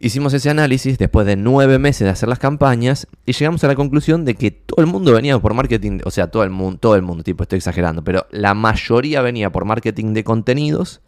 Hicimos 0.00 0.34
ese 0.34 0.50
análisis 0.50 0.98
después 0.98 1.26
de 1.26 1.36
nueve 1.36 1.78
meses 1.78 2.04
de 2.04 2.10
hacer 2.10 2.28
las 2.28 2.38
campañas 2.38 3.06
y 3.24 3.32
llegamos 3.32 3.64
a 3.64 3.68
la 3.68 3.74
conclusión 3.74 4.24
de 4.24 4.34
que 4.34 4.50
todo 4.50 4.80
el 4.80 4.86
mundo 4.86 5.12
venía 5.12 5.38
por 5.38 5.54
marketing, 5.54 6.00
o 6.04 6.10
sea, 6.10 6.30
todo 6.30 6.42
el 6.42 6.50
mundo, 6.50 6.78
todo 6.78 6.96
el 6.96 7.02
mundo, 7.02 7.22
tipo, 7.22 7.42
estoy 7.42 7.58
exagerando, 7.58 8.04
pero 8.04 8.26
la 8.30 8.54
mayoría 8.54 9.22
venía 9.22 9.50
por 9.50 9.64
marketing 9.64 10.12
de 10.12 10.24
contenidos, 10.24 11.00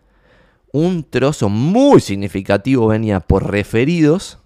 un 0.73 1.05
trozo 1.05 1.49
muy 1.49 2.01
significativo 2.01 2.87
venía 2.87 3.21
por 3.21 3.51
referidos 3.51 4.39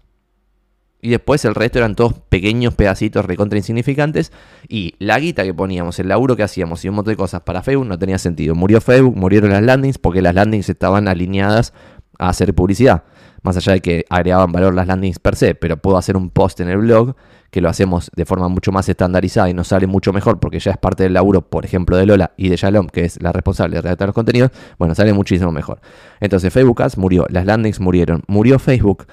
y 1.01 1.11
después 1.11 1.45
el 1.45 1.55
resto 1.55 1.79
eran 1.79 1.95
todos 1.95 2.15
pequeños 2.29 2.75
pedacitos 2.75 3.25
recontra 3.25 3.59
insignificantes 3.59 4.33
y 4.69 4.95
la 4.99 5.19
guita 5.19 5.45
que 5.45 5.53
poníamos, 5.53 5.99
el 5.99 6.09
laburo 6.09 6.37
que 6.37 6.45
hacíamos 6.45 6.85
y 6.85 6.89
un 6.89 6.97
montón 6.97 7.13
de 7.13 7.17
cosas 7.17 7.43
para 7.43 7.63
Facebook 7.63 7.87
no 7.87 7.99
tenía 7.99 8.19
sentido. 8.19 8.55
Murió 8.55 8.81
Facebook, 8.81 9.17
murieron 9.17 9.51
las 9.51 9.63
landings 9.63 9.99
porque 9.99 10.23
las 10.23 10.35
landings 10.35 10.69
estaban 10.69 11.09
alineadas 11.09 11.75
a 12.19 12.29
hacer 12.29 12.55
publicidad 12.55 13.03
más 13.43 13.57
allá 13.57 13.75
de 13.75 13.81
que 13.81 14.05
agregaban 14.09 14.53
valor 14.53 14.75
las 14.75 14.87
landings 14.87 15.19
per 15.19 15.37
se, 15.37 15.55
pero 15.55 15.77
puedo 15.77 15.97
hacer 15.97 16.17
un 16.17 16.31
post 16.31 16.61
en 16.61 16.69
el 16.69 16.79
blog 16.79 17.15
que 17.51 17.61
lo 17.61 17.69
hacemos 17.69 18.11
de 18.17 18.25
forma 18.25 18.49
mucho 18.49 18.73
más 18.73 18.89
estandarizada 18.89 19.51
y 19.51 19.55
nos 19.55 19.69
sale 19.69 19.87
mucho 19.87 20.13
mejor 20.13 20.41
porque 20.41 20.59
ya 20.59 20.71
es 20.71 20.79
parte 20.79 21.03
del 21.03 21.13
laburo, 21.13 21.43
por 21.43 21.67
ejemplo, 21.67 21.99
de 21.99 22.07
Lola 22.07 22.33
y 22.39 22.49
de 22.49 22.57
Shalom, 22.57 22.87
que 22.87 23.05
es 23.05 23.21
la 23.21 23.31
responsable 23.31 23.77
de 23.77 23.83
redactar 23.83 24.09
los 24.09 24.15
contenidos, 24.15 24.51
bueno, 24.79 24.95
sale 24.95 25.13
muchísimo 25.13 25.53
mejor. 25.53 25.81
Entonces 26.21 26.51
Facebook 26.51 26.81
Ads 26.81 26.97
murió, 26.97 27.27
las 27.29 27.45
landings 27.45 27.79
murieron, 27.79 28.23
murió 28.27 28.59
Facebook. 28.59 29.07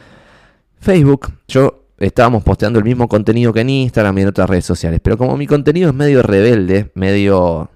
Facebook, 0.79 1.33
yo 1.49 1.83
estábamos 1.97 2.43
posteando 2.43 2.79
el 2.79 2.85
mismo 2.85 3.09
contenido 3.09 3.51
que 3.51 3.59
en 3.59 3.71
Instagram 3.71 4.17
y 4.19 4.21
en 4.21 4.27
otras 4.29 4.49
redes 4.49 4.65
sociales, 4.65 5.01
pero 5.03 5.17
como 5.17 5.35
mi 5.35 5.45
contenido 5.45 5.89
es 5.89 5.95
medio 5.95 6.21
rebelde, 6.23 6.91
medio, 6.95 7.69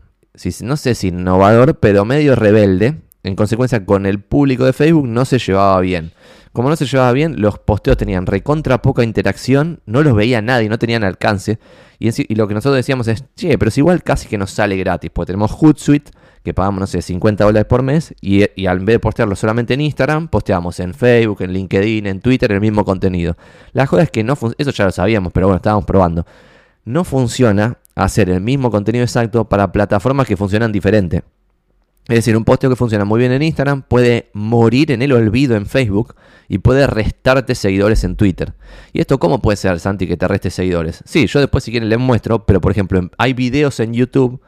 no 0.62 0.78
sé 0.78 0.96
si 0.96 1.10
innovador, 1.10 1.78
pero 1.80 2.06
medio 2.06 2.36
rebelde, 2.36 3.02
en 3.24 3.36
consecuencia 3.36 3.86
con 3.86 4.06
el 4.06 4.22
público 4.22 4.66
de 4.66 4.72
Facebook 4.72 5.08
no 5.08 5.26
se 5.26 5.40
llevaba 5.40 5.80
bien. 5.82 6.14
Como 6.54 6.70
no 6.70 6.76
se 6.76 6.86
llevaba 6.86 7.12
bien, 7.14 7.42
los 7.42 7.58
posteos 7.58 7.98
tenían 7.98 8.28
recontra 8.28 8.80
poca 8.80 9.04
interacción, 9.04 9.82
no 9.88 10.04
los 10.04 10.16
veía 10.16 10.40
nadie, 10.44 10.70
no 10.70 10.78
tenían 10.78 11.04
alcance. 11.04 11.58
Y, 11.98 12.36
lo 12.36 12.48
que 12.48 12.54
nosotros 12.54 12.76
decíamos 12.76 13.08
es, 13.08 13.26
che, 13.36 13.58
pero 13.58 13.70
es 13.70 13.78
igual 13.80 14.04
casi 14.04 14.28
que 14.28 14.38
nos 14.38 14.52
sale 14.52 14.78
gratis, 14.78 15.10
porque 15.12 15.32
tenemos 15.32 15.52
Hootsuite, 15.52 16.12
que 16.44 16.54
pagamos, 16.54 16.80
no 16.82 16.88
sé, 16.88 17.02
50 17.02 17.44
dólares 17.44 17.66
por 17.66 17.82
mes, 17.82 18.14
y, 18.22 18.44
en 18.44 18.86
vez 18.86 18.96
de 18.96 19.00
postearlo 19.00 19.36
solamente 19.36 19.74
en 19.74 19.82
Instagram, 19.82 20.28
posteamos 20.28 20.80
en 20.80 20.94
Facebook, 20.94 21.42
en 21.42 21.54
LinkedIn, 21.54 22.06
en 22.06 22.20
Twitter, 22.20 22.52
el 22.52 22.62
mismo 22.62 22.86
contenido. 22.86 23.36
La 23.72 23.88
joda 23.88 24.04
es 24.04 24.12
que 24.12 24.24
no 24.24 24.36
funciona, 24.36 24.56
eso 24.60 24.72
ya 24.72 24.86
lo 24.86 24.92
sabíamos, 24.92 25.34
pero 25.34 25.48
bueno, 25.48 25.58
estábamos 25.58 25.86
probando. 25.86 26.24
No 26.86 27.04
funciona 27.04 27.80
hacer 27.96 28.30
el 28.30 28.42
mismo 28.42 28.70
contenido 28.70 29.04
exacto 29.04 29.50
para 29.50 29.72
plataformas 29.72 30.28
que 30.28 30.38
funcionan 30.38 30.72
diferente. 30.72 31.24
Es 32.08 32.16
decir, 32.16 32.36
un 32.36 32.44
posteo 32.44 32.70
que 32.70 32.76
funciona 32.76 33.06
muy 33.06 33.20
bien 33.20 33.32
en 33.32 33.42
Instagram 33.42 33.84
puede 33.84 34.30
morir 34.34 34.92
en 34.92 35.02
el 35.02 35.14
olvido 35.14 35.56
en 35.56 35.66
Facebook 35.66 36.16
y 36.50 36.58
puede 36.58 36.86
restarte 36.86 37.56
seguidores 37.56 38.04
en 38.04 38.18
Twitter. 38.18 38.54
¿Y 38.92 39.00
esto 39.00 39.20
cómo 39.20 39.42
puede 39.42 39.56
ser, 39.56 39.80
Santi, 39.80 40.06
que 40.06 40.18
te 40.18 40.28
reste 40.28 40.50
seguidores? 40.50 41.02
Sí, 41.06 41.28
yo 41.28 41.40
después 41.40 41.64
si 41.64 41.72
quieren 41.72 41.88
les 41.88 42.00
muestro, 42.00 42.46
pero 42.46 42.60
por 42.60 42.74
ejemplo, 42.74 43.10
hay 43.18 43.34
videos 43.34 43.80
en 43.80 43.94
YouTube 43.94 44.42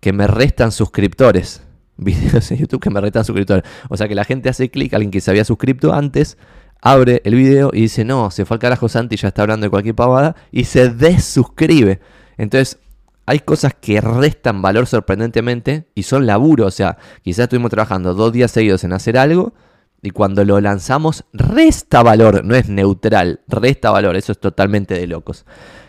que 0.00 0.12
me 0.12 0.26
restan 0.26 0.72
suscriptores. 0.72 1.62
Videos 1.96 2.50
en 2.50 2.58
YouTube 2.58 2.80
que 2.80 2.90
me 2.90 3.00
restan 3.00 3.24
suscriptores. 3.24 3.62
O 3.88 3.96
sea 3.96 4.08
que 4.08 4.14
la 4.14 4.24
gente 4.24 4.48
hace 4.48 4.70
clic, 4.70 4.94
alguien 4.94 5.10
que 5.10 5.20
se 5.20 5.30
había 5.30 5.44
suscrito 5.44 5.92
antes, 5.92 6.38
abre 6.80 7.20
el 7.24 7.34
video 7.34 7.70
y 7.72 7.82
dice, 7.82 8.04
no, 8.04 8.30
se 8.30 8.44
fue 8.44 8.56
al 8.56 8.58
carajo 8.58 8.88
Santi, 8.88 9.16
ya 9.16 9.28
está 9.28 9.42
hablando 9.42 9.66
de 9.66 9.70
cualquier 9.70 9.94
pavada, 9.94 10.34
y 10.50 10.64
se 10.64 10.88
desuscribe. 10.88 12.00
Entonces, 12.38 12.78
hay 13.26 13.40
cosas 13.40 13.74
que 13.80 14.00
restan 14.00 14.62
valor 14.62 14.86
sorprendentemente 14.86 15.86
y 15.94 16.02
son 16.04 16.26
laburo. 16.26 16.66
O 16.66 16.70
sea, 16.70 16.98
quizás 17.22 17.44
estuvimos 17.44 17.70
trabajando 17.70 18.14
dos 18.14 18.32
días 18.32 18.50
seguidos 18.50 18.84
en 18.84 18.92
hacer 18.92 19.16
algo 19.18 19.54
y 20.02 20.10
cuando 20.10 20.44
lo 20.44 20.60
lanzamos 20.60 21.24
resta 21.32 22.02
valor, 22.02 22.44
no 22.44 22.54
es 22.54 22.68
neutral, 22.68 23.40
resta 23.46 23.90
valor. 23.90 24.16
Eso 24.16 24.32
es 24.32 24.40
totalmente 24.40 24.94
de 24.94 25.06
locos. 25.06 25.44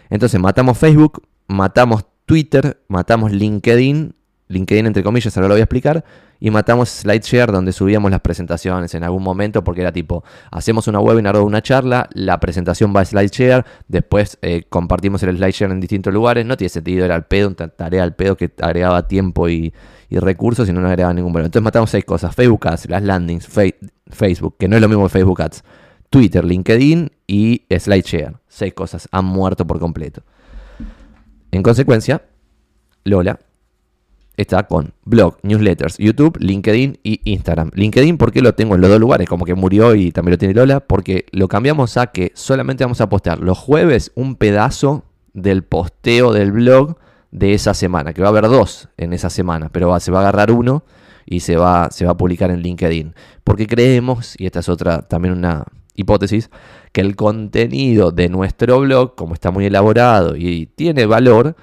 Entonces 0.10 0.40
matamos 0.40 0.78
Facebook, 0.78 1.24
matamos 1.48 2.06
Twitter, 2.26 2.82
matamos 2.88 3.32
LinkedIn 3.32 4.16
LinkedIn 4.52 4.86
entre 4.86 5.04
comillas, 5.04 5.36
ahora 5.36 5.48
lo 5.48 5.54
voy 5.56 5.62
a 5.62 5.64
explicar, 5.64 6.04
y 6.44 6.50
matamos 6.50 6.90
SlideShare 6.90 7.52
donde 7.52 7.72
subíamos 7.72 8.10
las 8.10 8.20
presentaciones 8.20 8.96
en 8.96 9.04
algún 9.04 9.22
momento 9.22 9.64
porque 9.64 9.82
era 9.82 9.92
tipo, 9.92 10.24
hacemos 10.50 10.88
una 10.88 11.00
webinar 11.00 11.36
o 11.38 11.46
una 11.46 11.62
charla, 11.62 12.10
la 12.14 12.40
presentación 12.40 12.94
va 12.96 13.02
a 13.02 13.06
SlideShare, 13.06 13.64
después 13.88 14.40
eh, 14.42 14.64
compartimos 14.68 15.22
el 15.22 15.38
SlideShare 15.38 15.72
en 15.72 15.80
distintos 15.80 16.12
lugares, 16.12 16.44
no 16.44 16.58
tiene 16.58 16.70
sentido, 16.70 17.06
era 17.06 17.16
el 17.16 17.24
pedo, 17.26 17.50
una 17.50 17.68
tarea 17.68 18.02
al 18.02 18.16
pedo 18.16 18.36
que 18.36 18.52
agregaba 18.60 19.08
tiempo 19.08 19.48
y, 19.48 19.72
recursos 20.10 20.68
y 20.68 20.74
no 20.74 20.82
nos 20.82 20.90
agregaba 20.90 21.14
ningún 21.14 21.32
valor. 21.32 21.46
Entonces 21.46 21.64
matamos 21.64 21.90
seis 21.92 22.04
cosas, 22.04 22.36
Facebook 22.36 22.68
Ads, 22.68 22.90
las 22.90 23.04
landings, 23.04 23.48
Facebook, 24.08 24.56
que 24.58 24.68
no 24.68 24.76
es 24.76 24.82
lo 24.82 24.90
mismo 24.90 25.04
que 25.04 25.10
Facebook 25.10 25.42
Ads, 25.42 25.64
Twitter, 26.10 26.44
LinkedIn 26.44 27.12
y 27.28 27.66
SlideShare, 27.70 28.34
seis 28.48 28.74
cosas, 28.74 29.08
han 29.12 29.26
muerto 29.26 29.66
por 29.66 29.80
completo. 29.80 30.24
En 31.52 31.62
consecuencia, 31.62 32.24
Lola 33.04 33.40
está 34.42 34.68
con 34.68 34.94
blog, 35.06 35.38
newsletters, 35.44 35.98
YouTube, 35.98 36.38
LinkedIn 36.40 37.00
y 37.04 37.22
Instagram. 37.32 37.72
LinkedIn, 37.74 38.18
¿por 38.18 38.32
qué 38.32 38.42
lo 38.42 38.54
tengo 38.54 38.76
en 38.76 38.82
los 38.82 38.90
dos 38.90 39.00
lugares? 39.00 39.28
Como 39.28 39.46
que 39.46 39.56
murió 39.56 39.96
y 39.96 40.12
también 40.12 40.34
lo 40.34 40.38
tiene 40.38 40.54
Lola, 40.54 40.80
porque 40.80 41.26
lo 41.32 41.48
cambiamos 41.48 41.98
a 41.98 42.08
que 42.08 42.32
solamente 42.36 42.84
vamos 42.84 43.02
a 43.02 43.10
postear 43.10 43.40
los 43.40 43.58
jueves 43.58 44.12
un 44.16 44.36
pedazo 44.36 45.06
del 45.34 45.64
posteo 45.64 46.34
del 46.34 46.52
blog 46.52 46.98
de 47.32 47.54
esa 47.54 47.74
semana, 47.74 48.14
que 48.14 48.22
va 48.22 48.28
a 48.28 48.32
haber 48.32 48.48
dos 48.48 48.90
en 48.98 49.14
esa 49.14 49.30
semana, 49.30 49.70
pero 49.70 49.98
se 50.00 50.12
va 50.12 50.20
a 50.20 50.22
agarrar 50.22 50.52
uno 50.52 50.84
y 51.26 51.42
se 51.42 51.56
va, 51.56 51.90
se 51.92 52.06
va 52.06 52.12
a 52.12 52.18
publicar 52.18 52.52
en 52.52 52.62
LinkedIn. 52.62 53.14
Porque 53.44 53.68
creemos, 53.68 54.36
y 54.38 54.46
esta 54.46 54.60
es 54.60 54.70
otra 54.70 55.02
también 55.02 55.34
una 55.34 55.66
hipótesis, 55.96 56.50
que 56.92 57.02
el 57.02 57.16
contenido 57.16 58.12
de 58.12 58.30
nuestro 58.30 58.80
blog, 58.82 59.16
como 59.16 59.34
está 59.34 59.52
muy 59.52 59.66
elaborado 59.66 60.36
y 60.36 60.66
tiene 60.66 61.06
valor, 61.06 61.56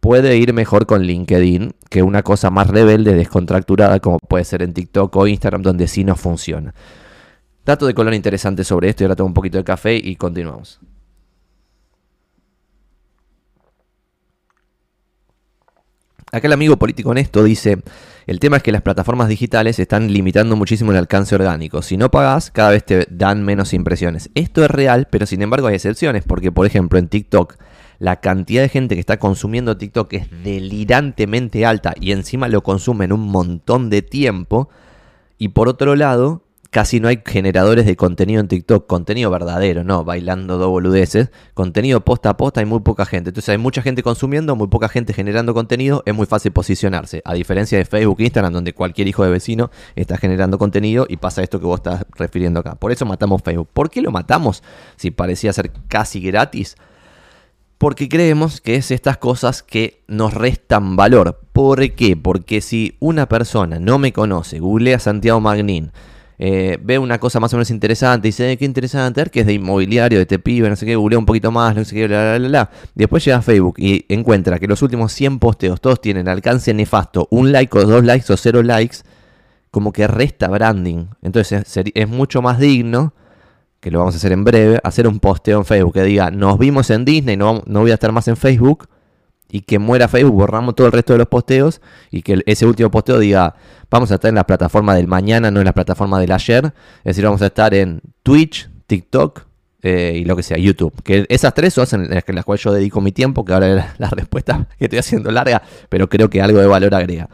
puede 0.00 0.36
ir 0.36 0.52
mejor 0.52 0.86
con 0.86 1.02
LinkedIn 1.02 1.74
que 1.90 2.02
una 2.02 2.22
cosa 2.22 2.50
más 2.50 2.68
rebelde, 2.68 3.14
descontracturada, 3.14 4.00
como 4.00 4.18
puede 4.18 4.44
ser 4.44 4.62
en 4.62 4.72
TikTok 4.72 5.14
o 5.16 5.26
Instagram, 5.26 5.62
donde 5.62 5.88
sí 5.88 6.04
no 6.04 6.16
funciona. 6.16 6.74
Dato 7.64 7.86
de 7.86 7.94
color 7.94 8.14
interesante 8.14 8.64
sobre 8.64 8.88
esto 8.88 9.02
y 9.02 9.04
ahora 9.04 9.16
tengo 9.16 9.28
un 9.28 9.34
poquito 9.34 9.58
de 9.58 9.64
café 9.64 9.96
y 9.96 10.16
continuamos. 10.16 10.80
Acá 16.30 16.46
el 16.46 16.52
amigo 16.52 16.76
político 16.76 17.10
honesto 17.10 17.42
dice, 17.42 17.78
el 18.26 18.38
tema 18.38 18.58
es 18.58 18.62
que 18.62 18.72
las 18.72 18.82
plataformas 18.82 19.28
digitales 19.28 19.78
están 19.78 20.12
limitando 20.12 20.56
muchísimo 20.56 20.90
el 20.90 20.98
alcance 20.98 21.34
orgánico. 21.34 21.80
Si 21.80 21.96
no 21.96 22.10
pagas, 22.10 22.50
cada 22.50 22.70
vez 22.70 22.84
te 22.84 23.06
dan 23.10 23.42
menos 23.42 23.72
impresiones. 23.72 24.28
Esto 24.34 24.62
es 24.62 24.70
real, 24.70 25.08
pero 25.10 25.24
sin 25.24 25.40
embargo 25.40 25.68
hay 25.68 25.76
excepciones, 25.76 26.24
porque 26.24 26.52
por 26.52 26.66
ejemplo 26.66 26.98
en 26.98 27.08
TikTok 27.08 27.56
la 27.98 28.20
cantidad 28.20 28.62
de 28.62 28.68
gente 28.68 28.94
que 28.94 29.00
está 29.00 29.18
consumiendo 29.18 29.76
TikTok 29.76 30.12
es 30.14 30.28
delirantemente 30.44 31.66
alta 31.66 31.94
y 32.00 32.12
encima 32.12 32.48
lo 32.48 32.62
consumen 32.62 33.12
un 33.12 33.28
montón 33.28 33.90
de 33.90 34.02
tiempo. 34.02 34.68
Y 35.36 35.48
por 35.48 35.68
otro 35.68 35.96
lado, 35.96 36.42
casi 36.70 37.00
no 37.00 37.08
hay 37.08 37.20
generadores 37.24 37.86
de 37.86 37.96
contenido 37.96 38.40
en 38.40 38.48
TikTok, 38.48 38.86
contenido 38.86 39.30
verdadero, 39.30 39.84
no, 39.84 40.04
bailando 40.04 40.58
dos 40.58 40.68
boludeces, 40.68 41.30
contenido 41.54 42.04
posta 42.04 42.30
a 42.30 42.36
posta 42.36 42.60
hay 42.60 42.66
muy 42.66 42.80
poca 42.80 43.06
gente. 43.06 43.30
Entonces 43.30 43.48
hay 43.48 43.58
mucha 43.58 43.82
gente 43.82 44.02
consumiendo, 44.02 44.54
muy 44.54 44.68
poca 44.68 44.88
gente 44.88 45.12
generando 45.12 45.54
contenido, 45.54 46.02
es 46.06 46.14
muy 46.14 46.26
fácil 46.26 46.52
posicionarse, 46.52 47.22
a 47.24 47.34
diferencia 47.34 47.78
de 47.78 47.84
Facebook 47.84 48.20
Instagram, 48.20 48.52
donde 48.52 48.74
cualquier 48.74 49.08
hijo 49.08 49.24
de 49.24 49.30
vecino 49.30 49.70
está 49.96 50.18
generando 50.18 50.58
contenido 50.58 51.06
y 51.08 51.16
pasa 51.16 51.42
esto 51.42 51.58
que 51.58 51.66
vos 51.66 51.78
estás 51.78 52.04
refiriendo 52.16 52.60
acá. 52.60 52.74
Por 52.74 52.92
eso 52.92 53.06
matamos 53.06 53.42
Facebook. 53.42 53.68
¿Por 53.72 53.90
qué 53.90 54.02
lo 54.02 54.10
matamos 54.10 54.62
si 54.96 55.10
parecía 55.10 55.52
ser 55.52 55.72
casi 55.88 56.20
gratis? 56.20 56.76
Porque 57.78 58.08
creemos 58.08 58.60
que 58.60 58.74
es 58.74 58.90
estas 58.90 59.18
cosas 59.18 59.62
que 59.62 60.02
nos 60.08 60.34
restan 60.34 60.96
valor. 60.96 61.40
¿Por 61.52 61.92
qué? 61.92 62.16
Porque 62.16 62.60
si 62.60 62.96
una 62.98 63.28
persona 63.28 63.78
no 63.78 63.98
me 63.98 64.12
conoce, 64.12 64.58
googlea 64.58 64.98
Santiago 64.98 65.40
Magnín, 65.40 65.92
eh, 66.40 66.78
ve 66.82 66.98
una 66.98 67.18
cosa 67.18 67.40
más 67.40 67.52
o 67.52 67.56
menos 67.56 67.70
interesante 67.70 68.28
y 68.28 68.30
dice, 68.30 68.52
eh, 68.52 68.56
qué 68.56 68.64
interesante, 68.64 69.24
que 69.26 69.40
es 69.40 69.46
de 69.46 69.54
inmobiliario, 69.54 70.18
de 70.18 70.22
este 70.22 70.38
pibe, 70.40 70.68
no 70.68 70.76
sé 70.76 70.86
qué, 70.86 70.96
googlea 70.96 71.18
un 71.20 71.26
poquito 71.26 71.52
más, 71.52 71.74
no 71.74 71.84
sé 71.84 71.94
qué, 71.94 72.06
bla, 72.08 72.20
bla, 72.20 72.38
bla, 72.38 72.48
bla. 72.48 72.70
Después 72.94 73.24
llega 73.24 73.38
a 73.38 73.42
Facebook 73.42 73.74
y 73.78 74.04
encuentra 74.08 74.58
que 74.58 74.66
los 74.66 74.82
últimos 74.82 75.12
100 75.12 75.38
posteos 75.38 75.80
todos 75.80 76.00
tienen 76.00 76.28
alcance 76.28 76.74
nefasto, 76.74 77.28
un 77.30 77.52
like 77.52 77.76
o 77.76 77.84
dos 77.84 78.04
likes 78.04 78.32
o 78.32 78.36
cero 78.36 78.62
likes, 78.62 78.98
como 79.70 79.92
que 79.92 80.06
resta 80.06 80.48
branding. 80.48 81.06
Entonces 81.22 81.64
es 81.94 82.08
mucho 82.08 82.40
más 82.42 82.58
digno 82.58 83.14
que 83.80 83.90
lo 83.90 84.00
vamos 84.00 84.14
a 84.14 84.18
hacer 84.18 84.32
en 84.32 84.44
breve, 84.44 84.80
hacer 84.82 85.06
un 85.06 85.20
posteo 85.20 85.58
en 85.58 85.64
Facebook 85.64 85.94
que 85.94 86.02
diga, 86.02 86.30
nos 86.30 86.58
vimos 86.58 86.90
en 86.90 87.04
Disney, 87.04 87.36
no, 87.36 87.62
no 87.66 87.80
voy 87.80 87.90
a 87.90 87.94
estar 87.94 88.12
más 88.12 88.26
en 88.28 88.36
Facebook, 88.36 88.88
y 89.50 89.62
que 89.62 89.78
muera 89.78 90.08
Facebook, 90.08 90.34
borramos 90.34 90.74
todo 90.74 90.86
el 90.86 90.92
resto 90.92 91.14
de 91.14 91.20
los 91.20 91.28
posteos, 91.28 91.80
y 92.10 92.22
que 92.22 92.42
ese 92.46 92.66
último 92.66 92.90
posteo 92.90 93.18
diga, 93.18 93.54
vamos 93.90 94.10
a 94.10 94.16
estar 94.16 94.28
en 94.28 94.34
la 94.34 94.44
plataforma 94.44 94.94
del 94.94 95.06
mañana, 95.06 95.50
no 95.50 95.60
en 95.60 95.66
la 95.66 95.72
plataforma 95.72 96.20
del 96.20 96.32
ayer, 96.32 96.66
es 96.98 97.04
decir, 97.04 97.24
vamos 97.24 97.42
a 97.42 97.46
estar 97.46 97.72
en 97.72 98.00
Twitch, 98.22 98.68
TikTok 98.86 99.46
eh, 99.82 100.14
y 100.16 100.24
lo 100.24 100.34
que 100.34 100.42
sea, 100.42 100.58
YouTube. 100.58 100.92
Que 101.02 101.24
esas 101.28 101.54
tres 101.54 101.74
son 101.74 102.08
las, 102.08 102.24
las 102.26 102.44
cuales 102.44 102.62
yo 102.62 102.72
dedico 102.72 103.00
mi 103.00 103.12
tiempo, 103.12 103.44
que 103.44 103.52
ahora 103.52 103.94
la 103.96 104.10
respuesta 104.10 104.66
que 104.78 104.86
estoy 104.86 104.98
haciendo 104.98 105.30
larga, 105.30 105.62
pero 105.88 106.08
creo 106.08 106.28
que 106.28 106.42
algo 106.42 106.58
de 106.58 106.66
valor 106.66 106.94
agrega. 106.94 107.28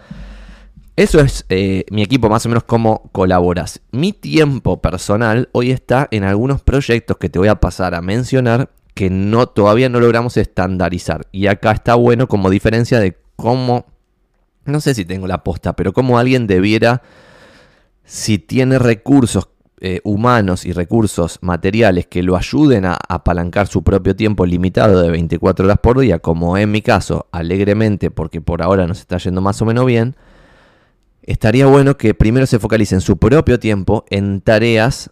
Eso 0.97 1.19
es 1.19 1.45
eh, 1.49 1.85
mi 1.91 2.03
equipo, 2.03 2.29
más 2.29 2.47
o 2.47 2.49
menos 2.49 2.63
cómo 2.63 3.11
colaboras. 3.11 3.81
Mi 3.91 4.13
tiempo 4.13 4.81
personal 4.81 5.49
hoy 5.51 5.73
está 5.73 6.07
en 6.13 6.23
algunos 6.23 6.63
proyectos 6.63 7.17
que 7.17 7.29
te 7.29 7.41
voy 7.41 7.49
a 7.49 7.57
pasar 7.57 7.97
a 7.97 8.01
mencionar 8.01 8.71
que 8.95 9.11
no, 9.11 9.49
todavía 9.49 9.89
no 9.89 9.99
logramos 9.99 10.37
estandarizar. 10.37 11.27
Y 11.33 11.49
acá 11.49 11.73
está 11.73 11.97
bueno 11.97 12.29
como 12.29 12.49
diferencia 12.49 13.01
de 13.01 13.19
cómo, 13.35 13.87
no 14.67 14.81
sé 14.81 14.95
si 14.95 15.05
tengo 15.05 15.27
la 15.27 15.43
posta, 15.43 15.75
pero 15.75 15.93
cómo 15.93 16.17
alguien 16.17 16.47
debiera, 16.47 17.03
si 18.05 18.39
tiene 18.39 18.79
recursos 18.79 19.49
eh, 19.81 20.01
humanos 20.05 20.65
y 20.65 20.73
recursos 20.73 21.41
materiales 21.43 22.07
que 22.07 22.23
lo 22.23 22.37
ayuden 22.37 22.85
a 22.85 22.97
apalancar 23.09 23.67
su 23.67 23.83
propio 23.83 24.15
tiempo 24.15 24.47
limitado 24.47 25.03
de 25.03 25.11
24 25.11 25.65
horas 25.67 25.79
por 25.83 25.99
día, 25.99 26.21
como 26.21 26.57
en 26.57 26.71
mi 26.71 26.83
caso, 26.83 27.27
alegremente, 27.33 28.13
porque 28.13 28.41
por 28.41 28.63
ahora 28.63 28.87
nos 28.87 29.01
está 29.01 29.19
yendo 29.19 29.41
más 29.41 29.61
o 29.61 29.65
menos 29.65 29.85
bien, 29.87 30.15
estaría 31.27 31.67
bueno 31.67 31.97
que 31.97 32.15
primero 32.15 32.47
se 32.47 32.59
focalice 32.59 32.95
en 32.95 33.01
su 33.01 33.17
propio 33.17 33.59
tiempo 33.59 34.05
en 34.11 34.41
tareas 34.41 35.11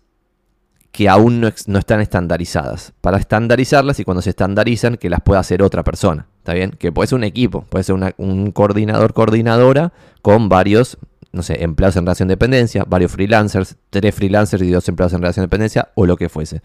que 0.92 1.08
aún 1.08 1.40
no, 1.40 1.48
están 1.48 2.00
estandarizadas. 2.00 2.92
Para 3.00 3.16
estandarizarlas 3.16 3.98
y 3.98 4.04
cuando 4.04 4.20
se 4.20 4.30
estandarizan, 4.30 4.98
que 4.98 5.08
las 5.08 5.22
pueda 5.22 5.40
hacer 5.40 5.62
otra 5.62 5.82
persona. 5.82 6.26
¿Está 6.38 6.52
bien? 6.52 6.72
Que 6.72 6.92
puede 6.92 7.06
ser 7.06 7.16
un 7.16 7.24
equipo, 7.24 7.62
puede 7.62 7.82
ser 7.82 7.96
un 8.18 8.52
coordinador, 8.52 9.14
coordinadora 9.14 9.94
con 10.20 10.50
varios, 10.50 10.98
no 11.32 11.42
sé, 11.42 11.64
empleados 11.64 11.96
en 11.96 12.04
relación 12.04 12.28
de 12.28 12.32
dependencia, 12.32 12.84
varios 12.86 13.10
freelancers, 13.12 13.76
tres 13.88 14.14
freelancers 14.14 14.62
y 14.62 14.70
dos 14.70 14.86
empleados 14.86 15.14
en 15.14 15.22
relación 15.22 15.44
de 15.44 15.46
dependencia 15.46 15.88
o 15.94 16.04
lo 16.04 16.16
que 16.18 16.28
fuese. 16.28 16.60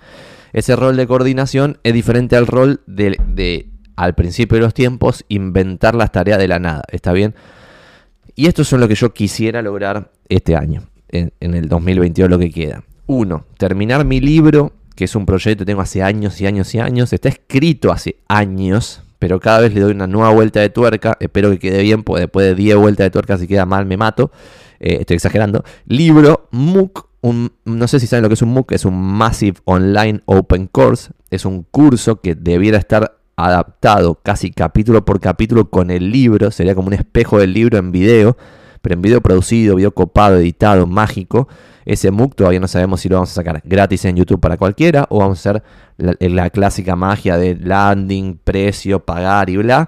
Ese 0.51 0.75
rol 0.75 0.98
de 0.98 1.08
coordinación 1.08 1.80
es 1.84 1.94
diferente 1.94 2.36
al 2.36 2.48
rol 2.48 2.82
de 2.86 3.70
al 3.96 4.13
principio 4.13 4.58
de 4.58 4.62
los 4.62 4.74
tiempos, 4.74 5.25
inventar 5.27 5.96
las 5.96 6.12
tareas 6.12 6.38
de 6.38 6.48
la 6.48 6.60
nada. 6.60 6.84
¿Está 6.92 7.13
bien? 7.13 7.34
Y 8.39 8.46
esto 8.46 8.62
es 8.62 8.72
lo 8.72 8.88
que 8.88 8.94
yo 8.94 9.15
quisiera 9.15 9.63
lograr 9.63 10.12
este 10.29 10.56
año, 10.56 10.84
en, 11.10 11.32
el 11.39 11.67
2022 11.67 12.29
lo 12.29 12.38
que 12.38 12.51
queda. 12.51 12.84
Uno, 13.08 13.48
terminar 13.58 14.06
mi 14.06 14.20
libro, 14.20 14.74
que 14.96 15.06
es 15.06 15.15
un 15.15 15.25
proyecto 15.25 15.63
que 15.63 15.72
tengo 15.72 15.82
hace 15.82 16.03
años 16.03 16.39
y 16.39 16.46
años 16.46 16.75
y 16.75 16.79
años, 16.79 17.12
está 17.13 17.29
escrito 17.29 17.91
hace 17.91 18.17
años, 18.27 19.01
pero 19.17 19.39
cada 19.39 19.62
vez 19.62 19.74
le 19.74 19.82
doy 19.82 19.91
una 19.91 20.06
nueva 20.06 20.29
vuelta 20.29 20.60
de 20.60 20.70
tuerca, 20.70 21.17
espero 21.20 21.50
que 21.50 21.58
quede 21.58 21.82
bien, 21.82 22.03
porque 22.03 22.22
después 22.22 22.46
de 22.46 22.53
10 22.53 22.77
vueltas 22.77 23.06
de 23.06 23.10
tuerca 23.10 23.39
si 23.39 23.48
queda 23.48 23.65
mal 23.65 23.88
me 23.88 23.98
mato, 23.98 24.32
eh, 24.79 24.98
estoy 25.00 25.15
exagerando. 25.15 25.63
Libro 25.88 26.48
MOOC, 26.51 27.08
no 27.65 27.88
sé 27.88 28.00
si 28.00 28.06
saben 28.06 28.22
lo 28.22 28.29
que 28.29 28.36
es 28.36 28.44
un 28.44 28.50
MOOC, 28.50 28.74
es 28.74 28.86
un 28.86 29.01
Massive 29.01 29.58
Online 29.65 30.22
Open 30.25 30.67
Course, 30.67 31.10
es 31.32 31.44
un 31.44 31.63
curso 31.63 32.22
que 32.22 32.36
debiera 32.36 32.77
estar 32.77 33.17
adaptado 33.38 34.15
casi 34.15 34.51
capítulo 34.51 35.06
por 35.06 35.20
capítulo 35.20 35.70
con 35.70 35.91
el 35.91 36.12
libro, 36.12 36.50
sería 36.51 36.74
como 36.74 36.88
un 36.88 36.94
espejo 36.94 37.39
del 37.39 37.53
libro 37.53 37.77
en 37.77 37.91
video, 37.91 38.36
pero 38.82 38.96
en 38.96 39.01
video 39.01 39.22
producido, 39.22 39.75
video 39.75 39.91
copado, 39.91 40.38
editado, 40.38 40.88
mágico. 40.88 41.48
Ese 41.86 42.12
MOOC 42.12 42.36
todavía 42.36 42.60
no 42.60 42.67
sabemos 42.67 43.00
si 43.00 43.10
lo 43.10 43.15
vamos 43.15 43.32
a 43.32 43.36
sacar 43.36 43.62
gratis 43.63 44.03
en 44.06 44.17
YouTube 44.17 44.41
para 44.41 44.58
cualquiera 44.58 45.06
o 45.10 45.20
vamos 45.20 45.46
a 45.46 45.51
hacer 45.51 45.63
la, 45.98 46.50
clásica 46.50 46.96
magia 46.96 47.38
de 47.38 47.56
landing, 47.56 48.39
precio, 48.44 49.06
pagar 49.06 49.50
y 49.50 49.58
bla. 49.58 49.88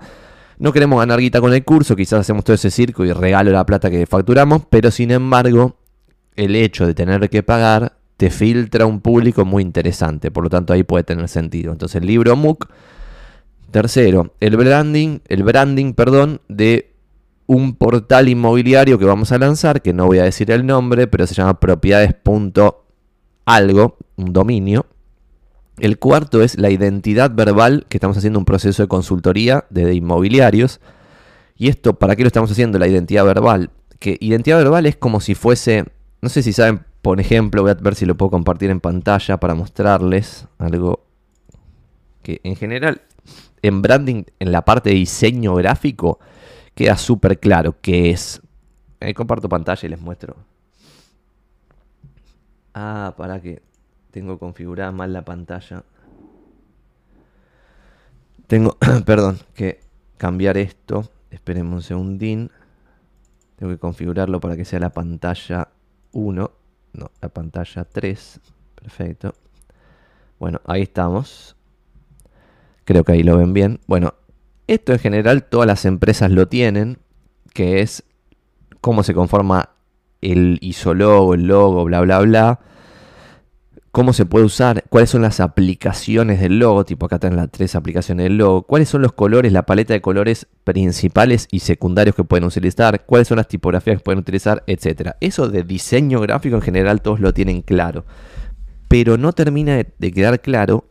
No 0.60 0.72
queremos 0.72 1.00
ganar 1.00 1.20
guita 1.20 1.42
con 1.42 1.54
el 1.54 1.66
curso, 1.66 1.96
quizás 1.96 2.22
hacemos 2.22 2.44
todo 2.44 2.54
ese 2.54 2.70
circo 2.70 3.04
y 3.04 3.12
regalo 3.12 3.52
la 3.52 3.66
plata 3.66 3.90
que 3.90 4.06
facturamos, 4.06 4.64
pero 4.70 4.92
sin 4.92 5.12
embargo, 5.12 5.76
el 6.36 6.56
hecho 6.56 6.86
de 6.86 6.94
tener 6.94 7.30
que 7.30 7.44
pagar 7.44 7.94
te 8.18 8.30
filtra 8.30 8.86
un 8.86 9.00
público 9.00 9.44
muy 9.46 9.64
interesante, 9.64 10.30
por 10.30 10.44
lo 10.44 10.50
tanto 10.50 10.74
ahí 10.74 10.84
puede 10.84 11.04
tener 11.04 11.28
sentido. 11.30 11.72
Entonces 11.72 12.02
el 12.02 12.08
libro 12.08 12.36
MOOC 12.36 12.70
Tercero, 13.72 14.34
el 14.40 14.58
branding, 14.58 15.20
el 15.28 15.44
branding, 15.44 15.94
perdón, 15.94 16.42
de 16.48 16.92
un 17.46 17.76
portal 17.76 18.30
inmobiliario 18.30 19.00
que 19.00 19.06
vamos 19.06 19.32
a 19.32 19.38
lanzar, 19.38 19.82
que 19.82 19.94
no 19.94 20.06
voy 20.06 20.20
a 20.20 20.24
decir 20.24 20.52
el 20.52 20.66
nombre, 20.66 21.08
pero 21.08 21.26
se 21.28 21.36
llama 21.36 21.60
propiedades.algo, 21.60 23.98
un 24.18 24.34
dominio. 24.34 24.86
El 25.80 25.98
cuarto 25.98 26.42
es 26.42 26.60
la 26.60 26.70
identidad 26.70 27.32
verbal, 27.34 27.86
que 27.90 27.98
estamos 27.98 28.18
haciendo 28.18 28.40
un 28.40 28.46
proceso 28.46 28.84
de 28.84 28.88
consultoría 28.88 29.66
de 29.70 29.94
inmobiliarios. 29.94 30.80
¿Y 31.58 31.70
esto 31.70 31.98
para 31.98 32.16
qué 32.16 32.24
lo 32.24 32.28
estamos 32.28 32.52
haciendo, 32.52 32.80
la 32.80 32.88
identidad 32.88 33.26
verbal? 33.26 33.72
Que 34.00 34.18
identidad 34.20 34.58
verbal 34.58 34.86
es 34.86 34.96
como 34.96 35.20
si 35.20 35.36
fuese, 35.36 35.86
no 36.22 36.30
sé 36.30 36.44
si 36.44 36.54
saben, 36.54 36.82
por 37.02 37.20
ejemplo, 37.20 37.62
voy 37.62 37.72
a 37.72 37.76
ver 37.76 37.96
si 37.96 38.06
lo 38.06 38.16
puedo 38.16 38.32
compartir 38.32 38.70
en 38.70 38.80
pantalla 38.80 39.40
para 39.40 39.56
mostrarles 39.56 40.48
algo 40.58 41.04
que 42.22 42.42
en 42.44 42.56
general 42.56 43.02
en 43.62 43.82
branding, 43.82 44.24
en 44.40 44.52
la 44.52 44.64
parte 44.64 44.90
de 44.90 44.96
diseño 44.96 45.56
gráfico, 45.56 46.20
queda 46.76 46.98
súper 46.98 47.40
claro 47.40 47.76
que 47.82 48.12
es. 48.12 48.42
Eh, 49.00 49.14
comparto 49.14 49.48
pantalla 49.50 49.86
y 49.86 49.90
les 49.90 50.00
muestro. 50.00 50.36
Ah, 52.74 53.14
para 53.18 53.42
que 53.42 53.62
tengo 54.12 54.38
configurada 54.38 54.92
mal 54.92 55.14
la 55.14 55.24
pantalla. 55.24 55.84
Tengo, 58.48 58.78
perdón, 59.06 59.40
que 59.54 59.80
cambiar 60.18 60.58
esto. 60.58 61.10
Esperemos 61.32 61.74
un 61.74 61.82
segundín. 61.82 62.52
Tengo 63.56 63.72
que 63.72 63.78
configurarlo 63.78 64.40
para 64.40 64.56
que 64.56 64.66
sea 64.66 64.80
la 64.80 64.92
pantalla 64.92 65.70
1. 66.14 66.52
No, 66.94 67.12
la 67.22 67.30
pantalla 67.30 67.84
3. 67.84 68.40
Perfecto. 68.76 69.36
Bueno, 70.40 70.62
ahí 70.66 70.84
estamos. 70.84 71.56
Creo 72.90 73.04
que 73.04 73.12
ahí 73.12 73.22
lo 73.22 73.38
ven 73.38 73.54
bien. 73.54 73.82
Bueno, 73.86 74.16
esto 74.66 74.94
en 74.94 74.98
general 74.98 75.44
todas 75.44 75.68
las 75.68 75.86
empresas 75.86 76.32
lo 76.32 76.48
tienen, 76.48 76.98
que 77.54 77.82
es 77.82 78.04
cómo 78.82 79.04
se 79.04 79.14
conforma 79.14 79.76
el 80.22 80.58
isologo, 80.62 81.36
el 81.36 81.46
logo, 81.46 81.84
bla, 81.84 82.02
bla, 82.02 82.20
bla, 82.22 82.60
cómo 83.92 84.12
se 84.12 84.26
puede 84.26 84.46
usar, 84.46 84.86
cuáles 84.90 85.12
son 85.12 85.22
las 85.22 85.40
aplicaciones 85.40 86.40
del 86.40 86.58
logo, 86.58 86.84
tipo 86.84 87.06
acá 87.06 87.18
están 87.18 87.36
las 87.36 87.52
tres 87.52 87.76
aplicaciones 87.76 88.24
del 88.24 88.38
logo, 88.38 88.64
cuáles 88.64 88.90
son 88.90 89.04
los 89.04 89.14
colores, 89.14 89.54
la 89.54 89.68
paleta 89.68 89.94
de 89.94 90.02
colores 90.02 90.48
principales 90.64 91.48
y 91.52 91.60
secundarios 91.60 92.16
que 92.16 92.24
pueden 92.24 92.46
utilizar, 92.46 93.06
cuáles 93.06 93.28
son 93.28 93.38
las 93.38 93.48
tipografías 93.48 93.98
que 93.98 94.04
pueden 94.04 94.18
utilizar, 94.18 94.64
etc. 94.66 95.12
Eso 95.22 95.48
de 95.48 95.62
diseño 95.62 96.22
gráfico 96.22 96.56
en 96.56 96.64
general 96.64 97.04
todos 97.04 97.20
lo 97.20 97.36
tienen 97.36 97.62
claro, 97.62 98.06
pero 98.88 99.16
no 99.16 99.34
termina 99.34 99.76
de 99.76 100.12
quedar 100.12 100.42
claro 100.42 100.86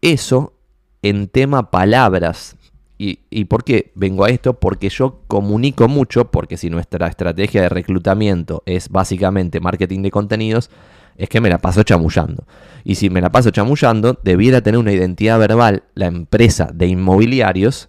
eso 0.00 0.54
en 1.02 1.28
tema 1.28 1.70
palabras. 1.70 2.56
¿Y, 2.98 3.20
¿Y 3.30 3.46
por 3.46 3.64
qué 3.64 3.90
vengo 3.94 4.24
a 4.24 4.30
esto? 4.30 4.54
Porque 4.54 4.88
yo 4.88 5.20
comunico 5.26 5.88
mucho, 5.88 6.30
porque 6.30 6.56
si 6.56 6.70
nuestra 6.70 7.08
estrategia 7.08 7.62
de 7.62 7.68
reclutamiento 7.68 8.62
es 8.64 8.88
básicamente 8.88 9.60
marketing 9.60 10.02
de 10.02 10.10
contenidos, 10.10 10.70
es 11.16 11.28
que 11.28 11.40
me 11.40 11.48
la 11.48 11.58
paso 11.58 11.82
chamullando. 11.82 12.44
Y 12.84 12.96
si 12.96 13.10
me 13.10 13.20
la 13.20 13.30
paso 13.30 13.50
chamullando, 13.50 14.18
debiera 14.22 14.60
tener 14.60 14.78
una 14.78 14.92
identidad 14.92 15.38
verbal 15.38 15.84
la 15.94 16.06
empresa 16.06 16.70
de 16.72 16.86
inmobiliarios. 16.86 17.88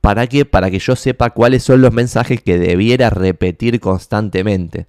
¿Para 0.00 0.26
qué? 0.26 0.44
Para 0.44 0.70
que 0.70 0.78
yo 0.78 0.96
sepa 0.96 1.30
cuáles 1.30 1.62
son 1.62 1.82
los 1.82 1.92
mensajes 1.92 2.42
que 2.42 2.58
debiera 2.58 3.10
repetir 3.10 3.80
constantemente. 3.80 4.86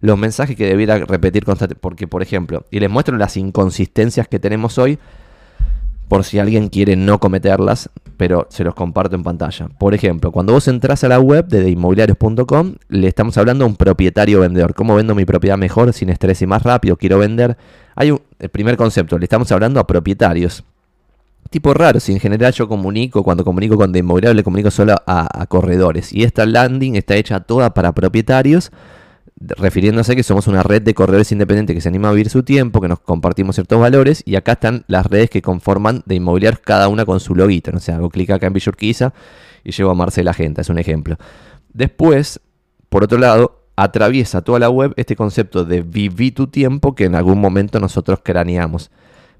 Los 0.00 0.18
mensajes 0.18 0.56
que 0.56 0.66
debiera 0.66 0.98
repetir 0.98 1.44
constantemente. 1.44 1.80
Porque, 1.80 2.08
por 2.08 2.22
ejemplo, 2.22 2.64
y 2.70 2.80
les 2.80 2.90
muestro 2.90 3.16
las 3.16 3.36
inconsistencias 3.36 4.28
que 4.28 4.38
tenemos 4.38 4.78
hoy 4.78 4.98
por 6.08 6.24
si 6.24 6.38
alguien 6.38 6.68
quiere 6.68 6.96
no 6.96 7.20
cometerlas, 7.20 7.90
pero 8.16 8.46
se 8.50 8.64
los 8.64 8.74
comparto 8.74 9.14
en 9.14 9.22
pantalla. 9.22 9.68
Por 9.78 9.94
ejemplo, 9.94 10.32
cuando 10.32 10.52
vos 10.52 10.66
entras 10.66 11.04
a 11.04 11.08
la 11.08 11.20
web 11.20 11.46
de 11.46 11.70
inmobiliarios.com, 11.70 12.74
le 12.88 13.06
estamos 13.06 13.36
hablando 13.36 13.64
a 13.64 13.68
un 13.68 13.76
propietario 13.76 14.40
vendedor. 14.40 14.74
¿Cómo 14.74 14.96
vendo 14.96 15.14
mi 15.14 15.24
propiedad 15.24 15.58
mejor, 15.58 15.92
sin 15.92 16.08
estrés 16.08 16.42
y 16.42 16.46
más 16.46 16.62
rápido? 16.62 16.96
Quiero 16.96 17.18
vender. 17.18 17.56
Hay 17.94 18.10
un, 18.10 18.20
el 18.38 18.48
primer 18.48 18.76
concepto, 18.76 19.18
le 19.18 19.24
estamos 19.24 19.52
hablando 19.52 19.78
a 19.80 19.86
propietarios. 19.86 20.64
Tipo 21.50 21.72
raro, 21.72 22.00
si 22.00 22.12
en 22.12 22.20
general 22.20 22.52
yo 22.52 22.68
comunico, 22.68 23.22
cuando 23.22 23.44
comunico 23.44 23.76
con 23.76 23.92
de 23.92 24.00
inmobiliario, 24.00 24.34
le 24.34 24.42
comunico 24.42 24.70
solo 24.70 24.96
a 25.06 25.46
corredores. 25.46 26.12
Y 26.12 26.24
esta 26.24 26.44
landing 26.44 26.96
está 26.96 27.16
hecha 27.16 27.40
toda 27.40 27.72
para 27.72 27.92
propietarios 27.92 28.70
refiriéndose 29.40 30.16
que 30.16 30.22
somos 30.22 30.46
una 30.46 30.62
red 30.62 30.82
de 30.82 30.94
corredores 30.94 31.30
independientes 31.32 31.74
que 31.74 31.80
se 31.80 31.88
anima 31.88 32.08
a 32.08 32.12
vivir 32.12 32.30
su 32.30 32.42
tiempo, 32.42 32.80
que 32.80 32.88
nos 32.88 33.00
compartimos 33.00 33.56
ciertos 33.56 33.80
valores, 33.80 34.22
y 34.26 34.36
acá 34.36 34.52
están 34.52 34.84
las 34.88 35.06
redes 35.06 35.30
que 35.30 35.42
conforman 35.42 36.02
de 36.06 36.16
inmobiliarios, 36.16 36.60
cada 36.60 36.88
una 36.88 37.04
con 37.04 37.20
su 37.20 37.34
loguito. 37.34 37.70
¿no? 37.72 37.80
Sea, 37.80 37.96
hago 37.96 38.10
clic 38.10 38.30
acá 38.30 38.46
en 38.46 38.52
Villurquiza 38.52 39.12
y 39.64 39.72
llego 39.72 39.90
a 39.90 39.94
Marcela 39.94 40.32
Genta, 40.32 40.62
es 40.62 40.68
un 40.68 40.78
ejemplo. 40.78 41.16
Después, 41.72 42.40
por 42.88 43.04
otro 43.04 43.18
lado, 43.18 43.64
atraviesa 43.76 44.42
toda 44.42 44.58
la 44.58 44.70
web 44.70 44.92
este 44.96 45.14
concepto 45.14 45.64
de 45.64 45.82
viví 45.82 46.32
tu 46.32 46.48
tiempo 46.48 46.94
que 46.94 47.04
en 47.04 47.14
algún 47.14 47.40
momento 47.40 47.78
nosotros 47.78 48.20
craneamos. 48.24 48.90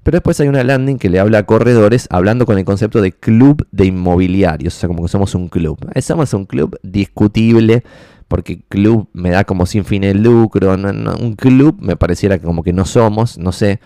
Pero 0.03 0.15
después 0.15 0.39
hay 0.39 0.47
una 0.47 0.63
landing 0.63 0.97
que 0.97 1.09
le 1.09 1.19
habla 1.19 1.39
a 1.39 1.45
corredores 1.45 2.07
hablando 2.09 2.45
con 2.45 2.57
el 2.57 2.63
concepto 2.63 3.01
de 3.01 3.11
club 3.11 3.67
de 3.71 3.87
inmobiliarios, 3.87 4.77
o 4.77 4.79
sea, 4.79 4.87
como 4.87 5.01
que 5.03 5.09
somos 5.09 5.35
un 5.35 5.49
club. 5.49 5.77
Somos 6.01 6.33
un 6.33 6.45
club 6.45 6.79
discutible, 6.83 7.83
porque 8.29 8.61
club 8.69 9.09
me 9.11 9.31
da 9.31 9.43
como 9.43 9.65
sin 9.65 9.83
fin 9.83 10.05
el 10.05 10.23
lucro, 10.23 10.73
un 10.73 11.35
club 11.35 11.77
me 11.81 11.97
pareciera 11.97 12.39
como 12.39 12.63
que 12.63 12.71
no 12.71 12.85
somos, 12.85 13.37
no 13.37 13.51
sé. 13.51 13.81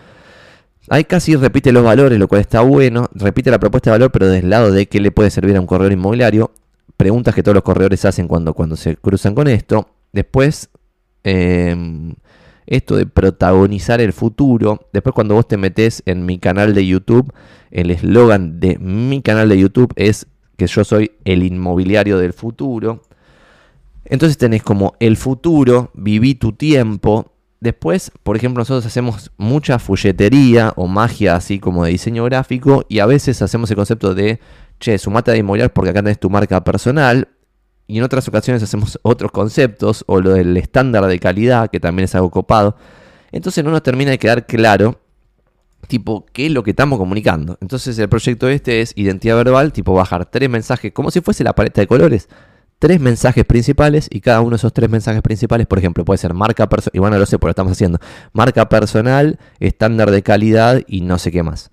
Ahí 0.90 1.04
casi 1.04 1.34
repite 1.34 1.72
los 1.72 1.82
valores, 1.82 2.18
lo 2.18 2.28
cual 2.28 2.42
está 2.42 2.60
bueno, 2.60 3.08
repite 3.14 3.50
la 3.50 3.58
propuesta 3.58 3.90
de 3.90 3.94
valor, 3.94 4.12
pero 4.12 4.28
del 4.28 4.50
lado 4.50 4.70
de 4.70 4.86
qué 4.86 5.00
le 5.00 5.10
puede 5.10 5.30
servir 5.30 5.56
a 5.56 5.60
un 5.60 5.66
corredor 5.66 5.92
inmobiliario. 5.92 6.52
Preguntas 6.98 7.34
que 7.34 7.42
todos 7.42 7.54
los 7.54 7.64
corredores 7.64 8.04
hacen 8.04 8.28
cuando, 8.28 8.52
cuando 8.52 8.76
se 8.76 8.96
cruzan 8.96 9.34
con 9.34 9.48
esto. 9.48 9.88
Después, 10.12 10.68
em, 11.24 12.14
esto 12.66 12.96
de 12.96 13.06
protagonizar 13.06 14.02
el 14.02 14.12
futuro. 14.12 14.88
Después 14.92 15.14
cuando 15.14 15.34
vos 15.34 15.48
te 15.48 15.56
metes 15.56 16.02
en 16.04 16.26
mi 16.26 16.38
canal 16.38 16.74
de 16.74 16.86
YouTube, 16.86 17.32
el 17.70 17.90
eslogan 17.90 18.60
de 18.60 18.78
mi 18.78 19.22
canal 19.22 19.48
de 19.48 19.58
YouTube 19.58 19.92
es 19.96 20.26
que 20.56 20.66
yo 20.66 20.84
soy 20.84 21.12
el 21.24 21.42
inmobiliario 21.42 22.18
del 22.18 22.34
futuro. 22.34 23.02
Entonces 24.04 24.36
tenés 24.38 24.62
como 24.62 24.94
el 25.00 25.16
futuro, 25.16 25.90
viví 25.94 26.34
tu 26.34 26.52
tiempo. 26.52 27.32
Después, 27.60 28.12
por 28.22 28.36
ejemplo, 28.36 28.60
nosotros 28.60 28.84
hacemos 28.84 29.32
mucha 29.38 29.78
fulletería 29.78 30.72
o 30.76 30.86
magia 30.86 31.36
así 31.36 31.58
como 31.58 31.84
de 31.84 31.92
diseño 31.92 32.24
gráfico 32.24 32.84
y 32.88 32.98
a 32.98 33.06
veces 33.06 33.40
hacemos 33.40 33.70
el 33.70 33.76
concepto 33.76 34.14
de, 34.14 34.38
che, 34.78 34.98
sumate 34.98 35.30
de 35.30 35.38
inmobiliar 35.38 35.72
porque 35.72 35.90
acá 35.90 36.02
tenés 36.02 36.18
tu 36.18 36.28
marca 36.28 36.62
personal. 36.62 37.28
Y 37.86 37.98
en 37.98 38.04
otras 38.04 38.26
ocasiones 38.28 38.62
hacemos 38.62 38.98
otros 39.02 39.30
conceptos 39.30 40.04
o 40.06 40.20
lo 40.20 40.30
del 40.30 40.56
estándar 40.56 41.06
de 41.06 41.18
calidad, 41.18 41.70
que 41.70 41.80
también 41.80 42.04
es 42.04 42.14
algo 42.14 42.30
copado. 42.30 42.76
Entonces 43.32 43.64
no 43.64 43.70
nos 43.70 43.82
termina 43.82 44.10
de 44.10 44.18
quedar 44.18 44.46
claro, 44.46 45.00
tipo, 45.88 46.24
qué 46.32 46.46
es 46.46 46.52
lo 46.52 46.62
que 46.62 46.70
estamos 46.70 46.98
comunicando. 46.98 47.58
Entonces 47.60 47.98
el 47.98 48.08
proyecto 48.08 48.48
este 48.48 48.80
es 48.80 48.92
identidad 48.96 49.36
verbal, 49.36 49.72
tipo 49.72 49.92
bajar 49.94 50.26
tres 50.26 50.48
mensajes, 50.48 50.92
como 50.92 51.10
si 51.10 51.20
fuese 51.20 51.44
la 51.44 51.54
paleta 51.54 51.80
de 51.80 51.86
colores 51.86 52.28
tres 52.84 53.00
mensajes 53.00 53.46
principales 53.46 54.08
y 54.10 54.20
cada 54.20 54.42
uno 54.42 54.50
de 54.50 54.56
esos 54.56 54.74
tres 54.74 54.90
mensajes 54.90 55.22
principales, 55.22 55.66
por 55.66 55.78
ejemplo, 55.78 56.04
puede 56.04 56.18
ser 56.18 56.34
marca 56.34 56.68
personal, 56.68 56.90
y 56.92 56.98
bueno, 56.98 57.16
lo 57.16 57.24
sé, 57.24 57.38
porque 57.38 57.48
lo 57.48 57.52
estamos 57.52 57.72
haciendo, 57.72 57.98
marca 58.34 58.68
personal, 58.68 59.38
estándar 59.58 60.10
de 60.10 60.22
calidad 60.22 60.82
y 60.86 61.00
no 61.00 61.16
sé 61.16 61.32
qué 61.32 61.42
más. 61.42 61.70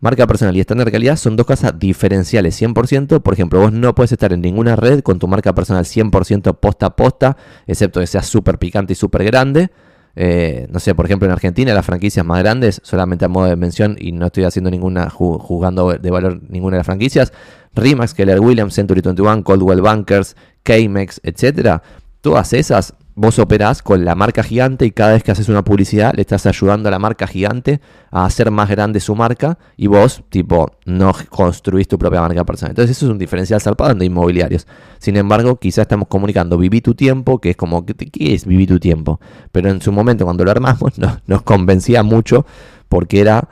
Marca 0.00 0.26
personal 0.26 0.56
y 0.56 0.60
estándar 0.60 0.86
de 0.86 0.90
calidad 0.90 1.14
son 1.14 1.36
dos 1.36 1.46
cosas 1.46 1.78
diferenciales 1.78 2.60
100%. 2.60 3.22
Por 3.22 3.34
ejemplo, 3.34 3.60
vos 3.60 3.70
no 3.70 3.94
puedes 3.94 4.10
estar 4.10 4.32
en 4.32 4.40
ninguna 4.40 4.74
red 4.74 5.02
con 5.02 5.20
tu 5.20 5.28
marca 5.28 5.54
personal 5.54 5.84
100% 5.84 6.58
posta 6.58 6.86
a 6.86 6.96
posta, 6.96 7.36
excepto 7.68 8.00
que 8.00 8.08
sea 8.08 8.24
súper 8.24 8.58
picante 8.58 8.94
y 8.94 8.96
súper 8.96 9.22
grande. 9.22 9.70
Eh, 10.16 10.66
no 10.72 10.80
sé, 10.80 10.96
por 10.96 11.04
ejemplo, 11.04 11.26
en 11.26 11.32
Argentina 11.32 11.72
las 11.72 11.86
franquicias 11.86 12.26
más 12.26 12.40
grandes, 12.40 12.80
solamente 12.82 13.24
a 13.24 13.28
modo 13.28 13.46
de 13.46 13.54
mención, 13.54 13.94
y 13.96 14.10
no 14.10 14.26
estoy 14.26 14.42
haciendo 14.42 14.72
ninguna, 14.72 15.08
jugando 15.08 15.92
de 15.92 16.10
valor 16.10 16.40
ninguna 16.48 16.74
de 16.74 16.78
las 16.78 16.86
franquicias, 16.86 17.32
Rimax, 17.78 18.14
Keller 18.14 18.40
Williams, 18.40 18.74
Century 18.74 19.00
21, 19.00 19.42
Coldwell 19.42 19.80
Bankers, 19.80 20.36
K-Mex, 20.62 21.20
etcétera, 21.24 21.82
todas 22.20 22.52
esas 22.52 22.94
vos 23.18 23.40
operás 23.40 23.82
con 23.82 24.04
la 24.04 24.14
marca 24.14 24.44
gigante 24.44 24.86
y 24.86 24.92
cada 24.92 25.14
vez 25.14 25.24
que 25.24 25.32
haces 25.32 25.48
una 25.48 25.64
publicidad 25.64 26.12
le 26.14 26.20
estás 26.20 26.46
ayudando 26.46 26.88
a 26.88 26.92
la 26.92 27.00
marca 27.00 27.26
gigante 27.26 27.80
a 28.12 28.24
hacer 28.24 28.52
más 28.52 28.70
grande 28.70 29.00
su 29.00 29.16
marca 29.16 29.58
y 29.76 29.88
vos, 29.88 30.22
tipo, 30.28 30.70
no 30.84 31.12
construís 31.28 31.88
tu 31.88 31.98
propia 31.98 32.20
marca 32.20 32.44
personal. 32.44 32.70
Entonces 32.70 32.96
eso 32.96 33.06
es 33.06 33.12
un 33.12 33.18
diferencial 33.18 33.60
zarpado 33.60 33.92
de 33.92 34.04
inmobiliarios. 34.04 34.68
Sin 34.98 35.16
embargo, 35.16 35.56
quizás 35.56 35.82
estamos 35.82 36.06
comunicando 36.06 36.56
viví 36.58 36.80
tu 36.80 36.94
tiempo, 36.94 37.40
que 37.40 37.50
es 37.50 37.56
como, 37.56 37.84
¿qué, 37.84 37.94
es 38.20 38.46
viví 38.46 38.68
tu 38.68 38.78
tiempo? 38.78 39.18
Pero 39.50 39.68
en 39.68 39.82
su 39.82 39.90
momento 39.90 40.24
cuando 40.24 40.44
lo 40.44 40.52
armamos 40.52 40.92
nos 41.26 41.42
convencía 41.42 42.04
mucho 42.04 42.46
porque 42.88 43.20
era 43.20 43.48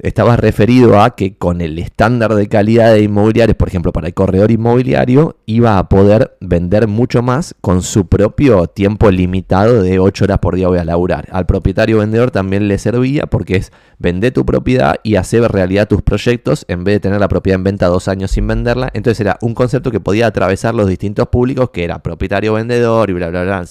estaba 0.00 0.36
referido 0.36 1.00
a 1.00 1.16
que 1.16 1.36
con 1.36 1.60
el 1.60 1.78
estándar 1.78 2.34
de 2.34 2.48
calidad 2.48 2.92
de 2.92 3.02
inmobiliarios, 3.02 3.56
por 3.56 3.68
ejemplo, 3.68 3.92
para 3.92 4.06
el 4.06 4.14
corredor 4.14 4.50
inmobiliario, 4.50 5.36
iba 5.46 5.78
a 5.78 5.88
poder 5.88 6.36
vender 6.40 6.88
mucho 6.88 7.22
más 7.22 7.54
con 7.60 7.82
su 7.82 8.06
propio 8.06 8.66
tiempo 8.66 9.10
limitado 9.10 9.82
de 9.82 9.98
8 9.98 10.24
horas 10.24 10.38
por 10.38 10.56
día 10.56 10.68
voy 10.68 10.78
a 10.78 10.84
laburar. 10.84 11.28
Al 11.32 11.46
propietario 11.46 11.98
vendedor 11.98 12.30
también 12.30 12.68
le 12.68 12.78
servía 12.78 13.26
porque 13.26 13.56
es 13.56 13.72
vender 13.98 14.32
tu 14.32 14.46
propiedad 14.46 14.96
y 15.02 15.16
hacer 15.16 15.42
realidad 15.42 15.88
tus 15.88 16.02
proyectos 16.02 16.64
en 16.68 16.84
vez 16.84 16.96
de 16.96 17.00
tener 17.00 17.20
la 17.20 17.28
propiedad 17.28 17.56
en 17.56 17.64
venta 17.64 17.86
dos 17.86 18.08
años 18.08 18.30
sin 18.30 18.46
venderla. 18.46 18.90
Entonces 18.94 19.20
era 19.20 19.38
un 19.40 19.54
concepto 19.54 19.90
que 19.90 20.00
podía 20.00 20.26
atravesar 20.26 20.74
los 20.74 20.88
distintos 20.88 21.28
públicos, 21.28 21.70
que 21.70 21.84
era 21.84 21.98
propietario 22.02 22.54
vendedor 22.54 23.10
y 23.10 23.14
bla, 23.14 23.30
bla, 23.30 23.42
bla. 23.42 23.64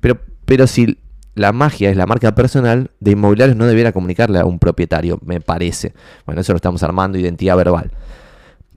Pero, 0.00 0.18
pero 0.44 0.66
si 0.66 0.98
la 1.34 1.52
magia 1.52 1.90
es 1.90 1.96
la 1.96 2.06
marca 2.06 2.34
personal, 2.34 2.90
de 3.00 3.12
inmobiliarios 3.12 3.56
no 3.56 3.66
debiera 3.66 3.92
comunicarle 3.92 4.38
a 4.38 4.44
un 4.44 4.58
propietario, 4.58 5.18
me 5.24 5.40
parece. 5.40 5.94
Bueno, 6.26 6.40
eso 6.40 6.52
lo 6.52 6.56
estamos 6.56 6.82
armando, 6.82 7.18
identidad 7.18 7.56
verbal. 7.56 7.90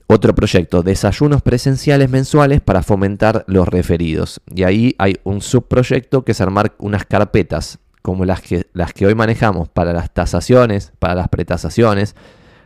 Otro 0.08 0.34
proyecto, 0.34 0.82
desayunos 0.82 1.42
presenciales 1.42 2.08
mensuales 2.08 2.60
para 2.60 2.82
fomentar 2.82 3.44
los 3.46 3.68
referidos. 3.68 4.40
Y 4.54 4.62
ahí 4.62 4.94
hay 4.98 5.16
un 5.22 5.42
subproyecto 5.42 6.24
que 6.24 6.32
es 6.32 6.40
armar 6.40 6.74
unas 6.78 7.04
carpetas, 7.04 7.78
como 8.00 8.24
las 8.24 8.40
que, 8.40 8.66
las 8.72 8.94
que 8.94 9.06
hoy 9.06 9.14
manejamos 9.14 9.68
para 9.68 9.92
las 9.92 10.12
tasaciones, 10.12 10.92
para 10.98 11.14
las 11.14 11.28
pretasaciones, 11.28 12.16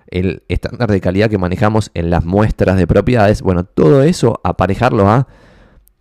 el 0.06 0.44
estándar 0.48 0.90
de 0.90 1.00
calidad 1.00 1.28
que 1.28 1.38
manejamos 1.38 1.90
en 1.94 2.10
las 2.10 2.24
muestras 2.24 2.76
de 2.76 2.86
propiedades. 2.86 3.42
Bueno, 3.42 3.64
todo 3.64 4.02
eso 4.02 4.40
aparejarlo 4.44 5.08
a, 5.08 5.26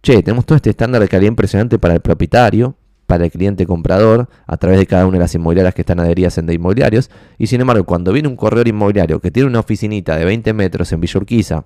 che, 0.03 0.21
tenemos 0.21 0.45
todo 0.45 0.57
este 0.57 0.69
estándar 0.69 1.01
de 1.01 1.07
calidad 1.07 1.29
impresionante 1.29 1.79
para 1.79 1.95
el 1.95 2.01
propietario, 2.01 2.75
para 3.11 3.25
el 3.25 3.31
cliente 3.31 3.65
comprador 3.65 4.29
a 4.47 4.55
través 4.55 4.79
de 4.79 4.87
cada 4.87 5.05
una 5.05 5.17
de 5.17 5.23
las 5.23 5.35
inmobiliarias 5.35 5.75
que 5.75 5.81
están 5.81 5.99
adheridas 5.99 6.37
en 6.37 6.45
de 6.45 6.53
inmobiliarios. 6.53 7.11
Y 7.37 7.47
sin 7.47 7.59
embargo, 7.59 7.83
cuando 7.83 8.13
viene 8.13 8.29
un 8.29 8.37
corredor 8.37 8.69
inmobiliario 8.69 9.19
que 9.19 9.31
tiene 9.31 9.49
una 9.49 9.59
oficinita 9.59 10.15
de 10.15 10.23
20 10.23 10.53
metros 10.53 10.93
en 10.93 11.01
Villurquiza 11.01 11.65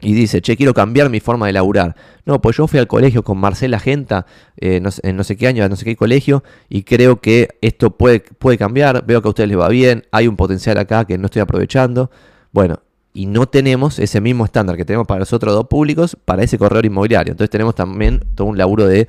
y 0.00 0.14
dice, 0.14 0.42
che, 0.42 0.56
quiero 0.56 0.74
cambiar 0.74 1.10
mi 1.10 1.20
forma 1.20 1.46
de 1.46 1.52
laburar. 1.52 1.94
No, 2.26 2.40
pues 2.40 2.56
yo 2.56 2.66
fui 2.66 2.80
al 2.80 2.88
colegio 2.88 3.22
con 3.22 3.38
Marcela 3.38 3.78
Genta, 3.78 4.26
eh, 4.56 4.80
no, 4.80 4.90
en 5.04 5.16
no 5.16 5.22
sé 5.22 5.36
qué 5.36 5.46
año, 5.46 5.68
no 5.68 5.76
sé 5.76 5.84
qué 5.84 5.94
colegio, 5.94 6.42
y 6.68 6.82
creo 6.82 7.20
que 7.20 7.50
esto 7.60 7.96
puede, 7.96 8.18
puede 8.18 8.58
cambiar, 8.58 9.06
veo 9.06 9.22
que 9.22 9.28
a 9.28 9.30
ustedes 9.30 9.48
les 9.48 9.58
va 9.60 9.68
bien, 9.68 10.02
hay 10.10 10.26
un 10.26 10.34
potencial 10.34 10.76
acá 10.78 11.04
que 11.04 11.16
no 11.18 11.26
estoy 11.26 11.42
aprovechando. 11.42 12.10
Bueno, 12.50 12.80
y 13.12 13.26
no 13.26 13.46
tenemos 13.46 14.00
ese 14.00 14.20
mismo 14.20 14.44
estándar 14.44 14.76
que 14.76 14.84
tenemos 14.84 15.06
para 15.06 15.20
los 15.20 15.32
otros 15.32 15.54
dos 15.54 15.68
públicos 15.68 16.16
para 16.24 16.42
ese 16.42 16.58
corredor 16.58 16.84
inmobiliario. 16.84 17.30
Entonces 17.30 17.50
tenemos 17.50 17.76
también 17.76 18.24
todo 18.34 18.48
un 18.48 18.58
laburo 18.58 18.88
de 18.88 19.06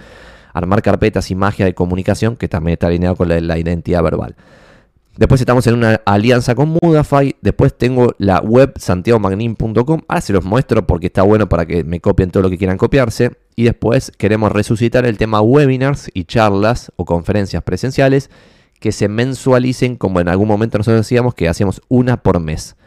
armar 0.55 0.81
carpetas 0.81 1.29
y 1.31 1.35
magia 1.35 1.65
de 1.65 1.75
comunicación 1.75 2.37
que 2.37 2.47
también 2.47 2.73
está 2.73 2.87
alineado 2.87 3.17
con 3.17 3.27
la, 3.27 3.57
identidad 3.59 4.01
verbal. 4.01 4.35
Después 5.17 5.41
estamos 5.41 5.67
en 5.67 5.75
una 5.75 6.01
alianza 6.05 6.55
con 6.55 6.77
Mudafy. 6.81 7.35
Después 7.41 7.77
tengo 7.77 8.15
la 8.19 8.39
web 8.39 8.73
santiagomagnin.com. 8.77 10.01
Ahora 10.07 10.21
se 10.21 10.33
los 10.33 10.45
muestro 10.45 10.87
porque 10.87 11.07
está 11.07 11.23
bueno 11.23 11.49
para 11.49 11.65
que 11.65 11.83
me 11.83 11.99
copien 11.99 12.31
todo 12.31 12.43
lo 12.43 12.49
que 12.49 12.57
quieran 12.57 12.77
copiarse. 12.77 13.31
Y 13.57 13.63
después 13.63 14.13
queremos 14.17 14.51
resucitar 14.51 15.05
el 15.05 15.17
tema 15.17 15.41
webinars 15.41 16.09
y 16.13 16.23
charlas 16.23 16.91
o 16.95 17.03
conferencias 17.03 17.61
presenciales 17.61 18.29
que 18.79 18.93
se 18.93 19.09
mensualicen 19.09 19.97
como 19.97 20.21
en 20.21 20.29
algún 20.29 20.47
momento 20.47 20.77
nosotros 20.77 21.01
decíamos 21.01 21.33
que 21.33 21.49
hacíamos 21.49 21.81
una 21.89 22.23
por 22.23 22.39
mes. 22.39 22.77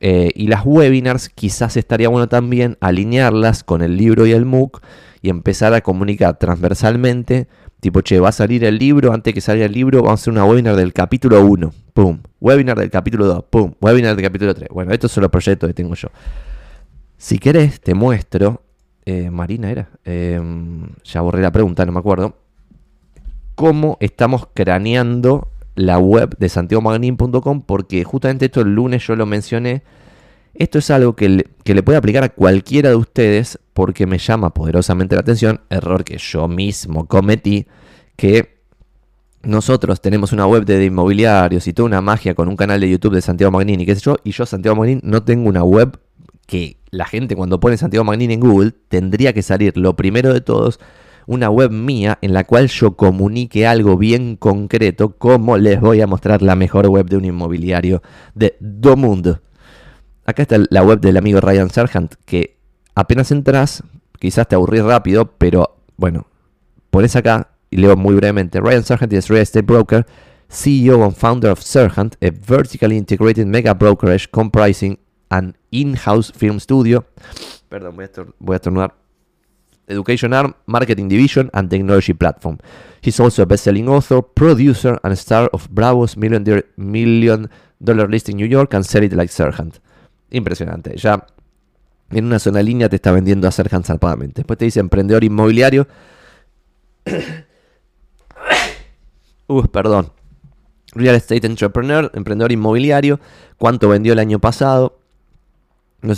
Eh, 0.00 0.30
y 0.34 0.48
las 0.48 0.66
webinars 0.66 1.28
quizás 1.28 1.76
estaría 1.76 2.08
bueno 2.08 2.28
también 2.28 2.76
alinearlas 2.80 3.62
con 3.62 3.82
el 3.82 3.96
libro 3.96 4.26
y 4.26 4.32
el 4.32 4.44
MOOC 4.44 4.82
y 5.22 5.30
empezar 5.30 5.72
a 5.72 5.80
comunicar 5.80 6.38
transversalmente 6.38 7.48
Tipo, 7.82 8.00
che, 8.00 8.20
va 8.20 8.28
a 8.28 8.32
salir 8.32 8.62
el 8.62 8.78
libro, 8.78 9.12
antes 9.12 9.34
que 9.34 9.40
salga 9.40 9.64
el 9.64 9.72
libro, 9.72 10.02
vamos 10.04 10.20
a 10.20 10.22
hacer 10.22 10.32
una 10.32 10.44
webinar 10.44 10.76
del 10.76 10.92
capítulo 10.92 11.44
1, 11.44 11.72
pum. 11.92 12.20
Webinar 12.40 12.78
del 12.78 12.90
capítulo 12.90 13.26
2, 13.26 13.44
pum. 13.50 13.74
Webinar 13.80 14.14
del 14.14 14.24
capítulo 14.24 14.54
3. 14.54 14.68
Bueno, 14.68 14.92
estos 14.92 15.10
son 15.10 15.22
los 15.22 15.32
proyectos 15.32 15.66
que 15.66 15.74
tengo 15.74 15.96
yo. 15.96 16.06
Si 17.16 17.40
querés, 17.40 17.80
te 17.80 17.94
muestro. 17.94 18.62
Eh, 19.04 19.32
Marina 19.32 19.68
era. 19.68 19.88
Em, 20.04 20.90
ya 21.02 21.22
borré 21.22 21.42
la 21.42 21.50
pregunta, 21.50 21.84
no 21.84 21.90
me 21.90 21.98
acuerdo. 21.98 22.36
Cómo 23.56 23.96
estamos 23.98 24.46
craneando 24.54 25.48
la 25.74 25.98
web 25.98 26.38
de 26.38 26.48
santiagomagnin.com, 26.48 27.62
porque 27.62 28.04
justamente 28.04 28.44
esto 28.44 28.60
el 28.60 28.76
lunes 28.76 29.04
yo 29.04 29.16
lo 29.16 29.26
mencioné. 29.26 29.82
Esto 30.54 30.78
es 30.78 30.88
algo 30.92 31.16
que 31.16 31.28
le, 31.28 31.46
que 31.64 31.74
le 31.74 31.82
puede 31.82 31.98
aplicar 31.98 32.22
a 32.22 32.28
cualquiera 32.28 32.90
de 32.90 32.94
ustedes 32.96 33.58
porque 33.72 34.06
me 34.06 34.18
llama 34.18 34.54
poderosamente 34.54 35.14
la 35.14 35.20
atención, 35.20 35.60
error 35.70 36.04
que 36.04 36.18
yo 36.18 36.48
mismo 36.48 37.06
cometí, 37.06 37.66
que 38.16 38.62
nosotros 39.42 40.00
tenemos 40.00 40.32
una 40.32 40.46
web 40.46 40.64
de 40.64 40.84
inmobiliarios 40.84 41.66
y 41.66 41.72
toda 41.72 41.86
una 41.86 42.00
magia 42.00 42.34
con 42.34 42.48
un 42.48 42.56
canal 42.56 42.80
de 42.80 42.90
YouTube 42.90 43.14
de 43.14 43.22
Santiago 43.22 43.50
Magnini, 43.50 43.86
qué 43.86 43.94
sé 43.94 44.02
yo, 44.02 44.16
y 44.24 44.32
yo, 44.32 44.46
Santiago 44.46 44.76
Magnini, 44.76 45.00
no 45.04 45.22
tengo 45.24 45.48
una 45.48 45.64
web 45.64 45.98
que 46.46 46.76
la 46.90 47.06
gente 47.06 47.34
cuando 47.34 47.60
pone 47.60 47.76
Santiago 47.76 48.04
Magnini 48.04 48.34
en 48.34 48.40
Google 48.40 48.72
tendría 48.88 49.32
que 49.32 49.42
salir 49.42 49.76
lo 49.76 49.96
primero 49.96 50.32
de 50.32 50.40
todos 50.40 50.78
una 51.26 51.50
web 51.50 51.70
mía 51.70 52.18
en 52.20 52.32
la 52.32 52.44
cual 52.44 52.68
yo 52.68 52.96
comunique 52.96 53.66
algo 53.66 53.96
bien 53.96 54.36
concreto 54.36 55.16
como 55.16 55.56
les 55.56 55.80
voy 55.80 56.00
a 56.00 56.06
mostrar 56.06 56.42
la 56.42 56.56
mejor 56.56 56.88
web 56.88 57.06
de 57.06 57.16
un 57.16 57.24
inmobiliario 57.24 58.02
de 58.34 58.56
do 58.60 58.96
mundo. 58.96 59.40
Acá 60.24 60.42
está 60.42 60.56
la 60.70 60.82
web 60.82 61.00
del 61.00 61.16
amigo 61.16 61.40
Ryan 61.40 61.70
Sargent 61.70 62.14
que 62.24 62.58
apenas 62.94 63.30
entras, 63.30 63.82
quizás 64.18 64.48
te 64.48 64.54
aburrís 64.54 64.82
rápido, 64.82 65.26
pero 65.38 65.78
bueno, 65.96 66.26
pones 66.90 67.16
acá 67.16 67.48
y 67.70 67.76
leo 67.76 67.96
muy 67.96 68.14
brevemente. 68.14 68.60
Ryan 68.60 68.84
Sargent 68.84 69.12
is 69.12 69.28
real 69.28 69.42
estate 69.42 69.66
broker, 69.66 70.06
CEO 70.48 71.04
and 71.04 71.14
founder 71.14 71.50
of 71.50 71.60
Sargent, 71.60 72.16
a 72.20 72.30
vertically 72.30 72.96
integrated 72.96 73.46
mega 73.46 73.72
brokerage 73.74 74.30
comprising 74.30 74.98
an 75.30 75.56
in-house 75.70 76.30
film 76.32 76.60
studio. 76.60 77.04
Perdón, 77.68 77.96
voy 77.96 78.04
a, 78.04 78.70
voy 78.70 78.88
Education 79.88 80.32
arm, 80.32 80.54
marketing 80.66 81.08
division, 81.08 81.50
and 81.52 81.68
technology 81.68 82.14
platform. 82.14 82.58
He's 83.00 83.18
also 83.18 83.42
a 83.42 83.46
best-selling 83.46 83.88
author, 83.88 84.22
producer, 84.22 84.98
and 85.02 85.18
star 85.18 85.50
of 85.52 85.68
Bravo's 85.70 86.16
million, 86.16 87.50
dollar 87.80 88.08
list 88.08 88.28
in 88.28 88.36
New 88.36 88.46
York 88.46 88.74
and 88.74 88.86
Sell 88.86 89.02
It 89.02 89.12
Like 89.12 89.32
Sargent. 89.32 89.80
Impresionante. 90.30 90.96
Ya 90.96 91.26
en 92.12 92.26
una 92.26 92.38
sola 92.38 92.62
línea 92.62 92.88
te 92.88 92.96
está 92.96 93.12
vendiendo 93.12 93.48
a 93.48 93.50
Sergant 93.50 93.84
zarpadamente. 93.84 94.42
Después 94.42 94.58
te 94.58 94.66
dice 94.66 94.80
emprendedor 94.80 95.24
inmobiliario. 95.24 95.88
uh, 99.48 99.66
perdón. 99.68 100.12
Real 100.94 101.14
Estate 101.14 101.46
Entrepreneur, 101.46 102.10
emprendedor 102.14 102.52
inmobiliario. 102.52 103.18
¿Cuánto 103.56 103.88
vendió 103.88 104.12
el 104.12 104.18
año 104.18 104.38
pasado? 104.38 104.98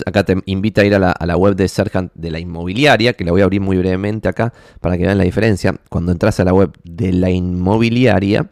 Acá 0.06 0.24
te 0.24 0.36
invita 0.46 0.80
a 0.80 0.84
ir 0.84 0.94
a 0.94 0.98
la, 0.98 1.36
web 1.36 1.54
de 1.54 1.68
Sergant 1.68 2.10
de 2.14 2.30
la 2.30 2.40
inmobiliaria, 2.40 3.12
que 3.12 3.24
la 3.24 3.32
voy 3.32 3.42
a 3.42 3.44
abrir 3.44 3.60
muy 3.60 3.76
brevemente 3.76 4.28
acá 4.28 4.52
para 4.80 4.96
que 4.96 5.04
vean 5.04 5.18
la 5.18 5.24
diferencia. 5.24 5.78
Cuando 5.90 6.10
entras 6.10 6.40
a 6.40 6.44
la 6.44 6.54
web 6.54 6.72
de 6.84 7.12
la 7.12 7.30
inmobiliaria, 7.30 8.48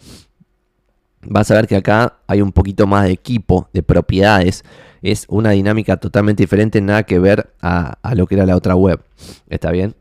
vas 1.22 1.50
a 1.50 1.54
ver 1.54 1.66
que 1.66 1.76
acá 1.76 2.18
hay 2.26 2.42
un 2.42 2.52
poquito 2.52 2.86
más 2.86 3.04
de 3.04 3.12
equipo, 3.12 3.68
de 3.72 3.82
propiedades 3.82 4.62
es 5.02 5.26
una 5.28 5.50
dinámica 5.50 5.96
totalmente 5.96 6.44
diferente, 6.44 6.80
nada 6.80 7.02
que 7.02 7.18
ver 7.18 7.52
a, 7.60 7.98
lo 8.14 8.26
que 8.26 8.36
era 8.36 8.46
la 8.46 8.56
otra 8.56 8.76
web. 8.76 9.00
¿Está 9.48 9.70
bien? 9.72 9.94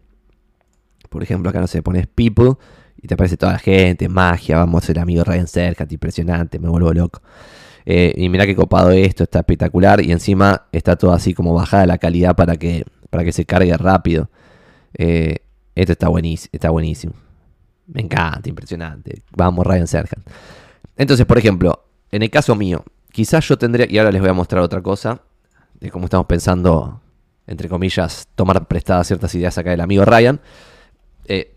Por 1.10 1.24
ejemplo, 1.24 1.50
acá 1.50 1.60
no 1.60 1.68
sé, 1.68 1.82
pones 1.82 2.08
people 2.08 2.54
y 3.02 3.08
te 3.08 3.16
aparece 3.16 3.36
toda 3.36 3.54
la 3.54 3.60
gente, 3.60 4.08
magia, 4.08 4.58
vamos 4.58 4.84
a 4.84 4.88
ser 4.88 5.00
amigos 5.00 5.28
Ryan 5.28 5.48
Serkat, 5.48 5.92
impresionante, 5.92 6.60
me 6.60 6.70
vuelvo 6.70 6.94
loco. 6.94 7.22
Eh, 7.86 8.14
y 8.16 8.30
mira 8.30 8.46
qué 8.46 8.56
copado 8.56 8.92
esto, 8.92 9.24
está 9.24 9.40
espectacular. 9.40 10.06
Y 10.06 10.12
encima 10.12 10.68
está 10.72 10.96
todo 10.96 11.14
así 11.14 11.34
como 11.34 11.54
bajada 11.54 11.88
la 11.88 11.98
calidad 11.98 12.36
para 12.36 12.56
que, 12.58 12.86
para 13.10 13.24
que 13.24 13.32
se 13.32 13.46
cargue 13.46 13.76
rápido. 13.76 14.30
Eh, 14.98 15.38
esto 15.74 15.94
está 15.94 16.10
buenísimo, 16.10 16.50
está 16.54 16.70
buenísimo. 16.70 17.14
Me 17.88 18.02
encanta, 18.02 18.48
impresionante. 18.48 19.24
Vamos, 19.36 19.66
Ryan 19.66 19.88
Serkan. 19.88 20.24
Entonces, 20.96 21.26
por 21.26 21.40
ejemplo, 21.40 21.86
en 22.12 22.22
el 22.22 22.30
caso 22.30 22.56
mío, 22.56 22.86
Quizás 23.12 23.48
yo 23.48 23.58
tendría, 23.58 23.88
y 23.90 23.98
ahora 23.98 24.12
les 24.12 24.22
voy 24.22 24.30
a 24.30 24.34
mostrar 24.34 24.62
otra 24.64 24.82
cosa, 24.82 25.22
de 25.80 25.90
cómo 25.92 26.06
estamos 26.06 26.28
pensando, 26.28 27.02
entre 27.48 27.68
comillas, 27.68 28.28
tomar 28.36 28.68
prestadas 28.68 29.08
ciertas 29.08 29.34
ideas 29.36 29.58
acá 29.58 29.72
del 29.72 29.82
amigo 29.82 30.06
Ryan. 30.06 30.40
Eh, 31.26 31.56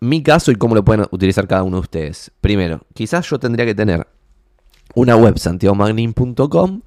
mi 0.00 0.22
caso 0.22 0.50
y 0.50 0.56
cómo 0.56 0.74
lo 0.74 0.84
pueden 0.84 1.06
utilizar 1.10 1.46
cada 1.46 1.62
uno 1.62 1.76
de 1.76 1.82
ustedes. 1.82 2.32
Primero, 2.40 2.86
quizás 2.94 3.28
yo 3.28 3.38
tendría 3.38 3.66
que 3.66 3.74
tener 3.74 4.06
una 4.94 5.16
web 5.16 5.38
santiagomagnin.com, 5.38 6.82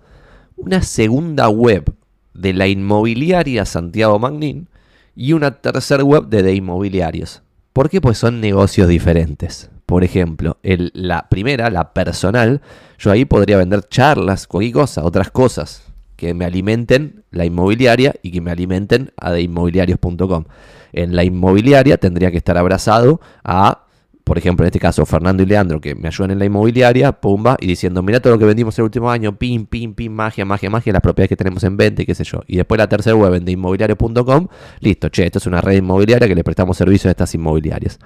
una 0.58 0.82
segunda 0.82 1.50
web 1.50 1.94
de 2.34 2.54
la 2.54 2.68
inmobiliaria 2.68 3.66
Santiago 3.66 4.20
Magnin 4.20 4.68
y 5.16 5.34
una 5.34 5.52
tercera 5.52 6.04
web 6.04 6.28
de, 6.28 6.54
inmobiliarios. 6.54 7.42
¿Por 7.74 7.90
qué? 7.90 8.02
Pues 8.02 8.18
son 8.18 8.42
negocios 8.42 8.88
diferentes. 8.88 9.70
Por 9.86 10.04
ejemplo, 10.04 10.58
la 10.64 11.30
primera, 11.30 11.70
la 11.70 11.94
personal, 11.94 12.62
yo 12.98 13.12
ahí 13.12 13.26
podría 13.26 13.58
vender 13.58 13.82
charlas, 13.90 14.48
cualquier 14.48 14.74
cosa, 14.74 15.04
otras 15.04 15.32
cosas 15.32 15.84
que 16.16 16.34
me 16.34 16.46
alimenten 16.46 17.24
la 17.32 17.46
inmobiliaria 17.46 18.16
y 18.22 18.32
que 18.32 18.42
me 18.42 18.52
alimenten 18.52 19.12
a 19.18 19.32
deinmobiliarios.com. 19.32 20.46
En 20.94 21.16
la 21.16 21.24
inmobiliaria 21.24 21.98
tendría 21.98 22.32
que 22.32 22.38
estar 22.38 22.58
abrazado 22.58 23.20
a, 23.44 23.86
por 24.24 24.38
ejemplo, 24.38 24.64
en 24.64 24.68
este 24.68 24.80
caso, 24.80 25.06
Fernando 25.06 25.44
y 25.44 25.46
Leandro, 25.46 25.82
que 25.82 25.94
me 25.94 26.08
ayudan 26.08 26.32
en 26.32 26.40
la 26.40 26.46
inmobiliaria, 26.46 27.12
pumba, 27.12 27.58
y 27.60 27.68
diciendo, 27.68 28.02
mira 28.02 28.22
todo 28.22 28.34
lo 28.34 28.40
que 28.40 28.46
vendimos 28.46 28.78
el 28.80 28.86
último 28.86 29.12
año, 29.12 29.38
pim, 29.38 29.66
pim, 29.66 29.94
pim, 29.94 30.12
magia, 30.14 30.46
magia, 30.46 30.70
magia, 30.70 30.94
las 30.94 31.02
propiedades 31.02 31.30
que 31.30 31.36
tenemos 31.36 31.64
en 31.66 31.76
venta 31.76 32.02
y 32.02 32.06
qué 32.06 32.16
sé 32.16 32.24
yo. 32.24 32.42
Y 32.48 32.56
después 32.56 32.78
la 32.78 32.88
tercera 32.88 33.16
web 33.16 33.42
de 33.42 33.52
inmobiliario.com, 33.52 34.48
listo, 34.80 35.10
che, 35.10 35.26
esto 35.26 35.40
es 35.40 35.48
una 35.48 35.60
red 35.60 35.78
inmobiliaria 35.78 36.28
que 36.30 36.36
le 36.36 36.44
prestamos 36.46 36.78
servicio 36.78 37.10
a 37.10 37.12
estas 37.12 37.36
inmobiliarias. 37.36 38.00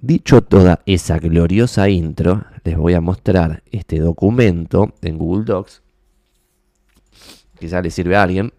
Dicho 0.00 0.42
toda 0.42 0.80
esa 0.86 1.18
gloriosa 1.18 1.88
intro, 1.88 2.44
les 2.64 2.76
voy 2.76 2.94
a 2.94 3.00
mostrar 3.00 3.62
este 3.70 3.98
documento 4.00 4.94
en 5.02 5.18
Google 5.18 5.44
Docs. 5.44 5.82
Quizá 7.58 7.82
le 7.82 7.90
sirve 7.90 8.16
a 8.16 8.22
alguien. 8.22 8.52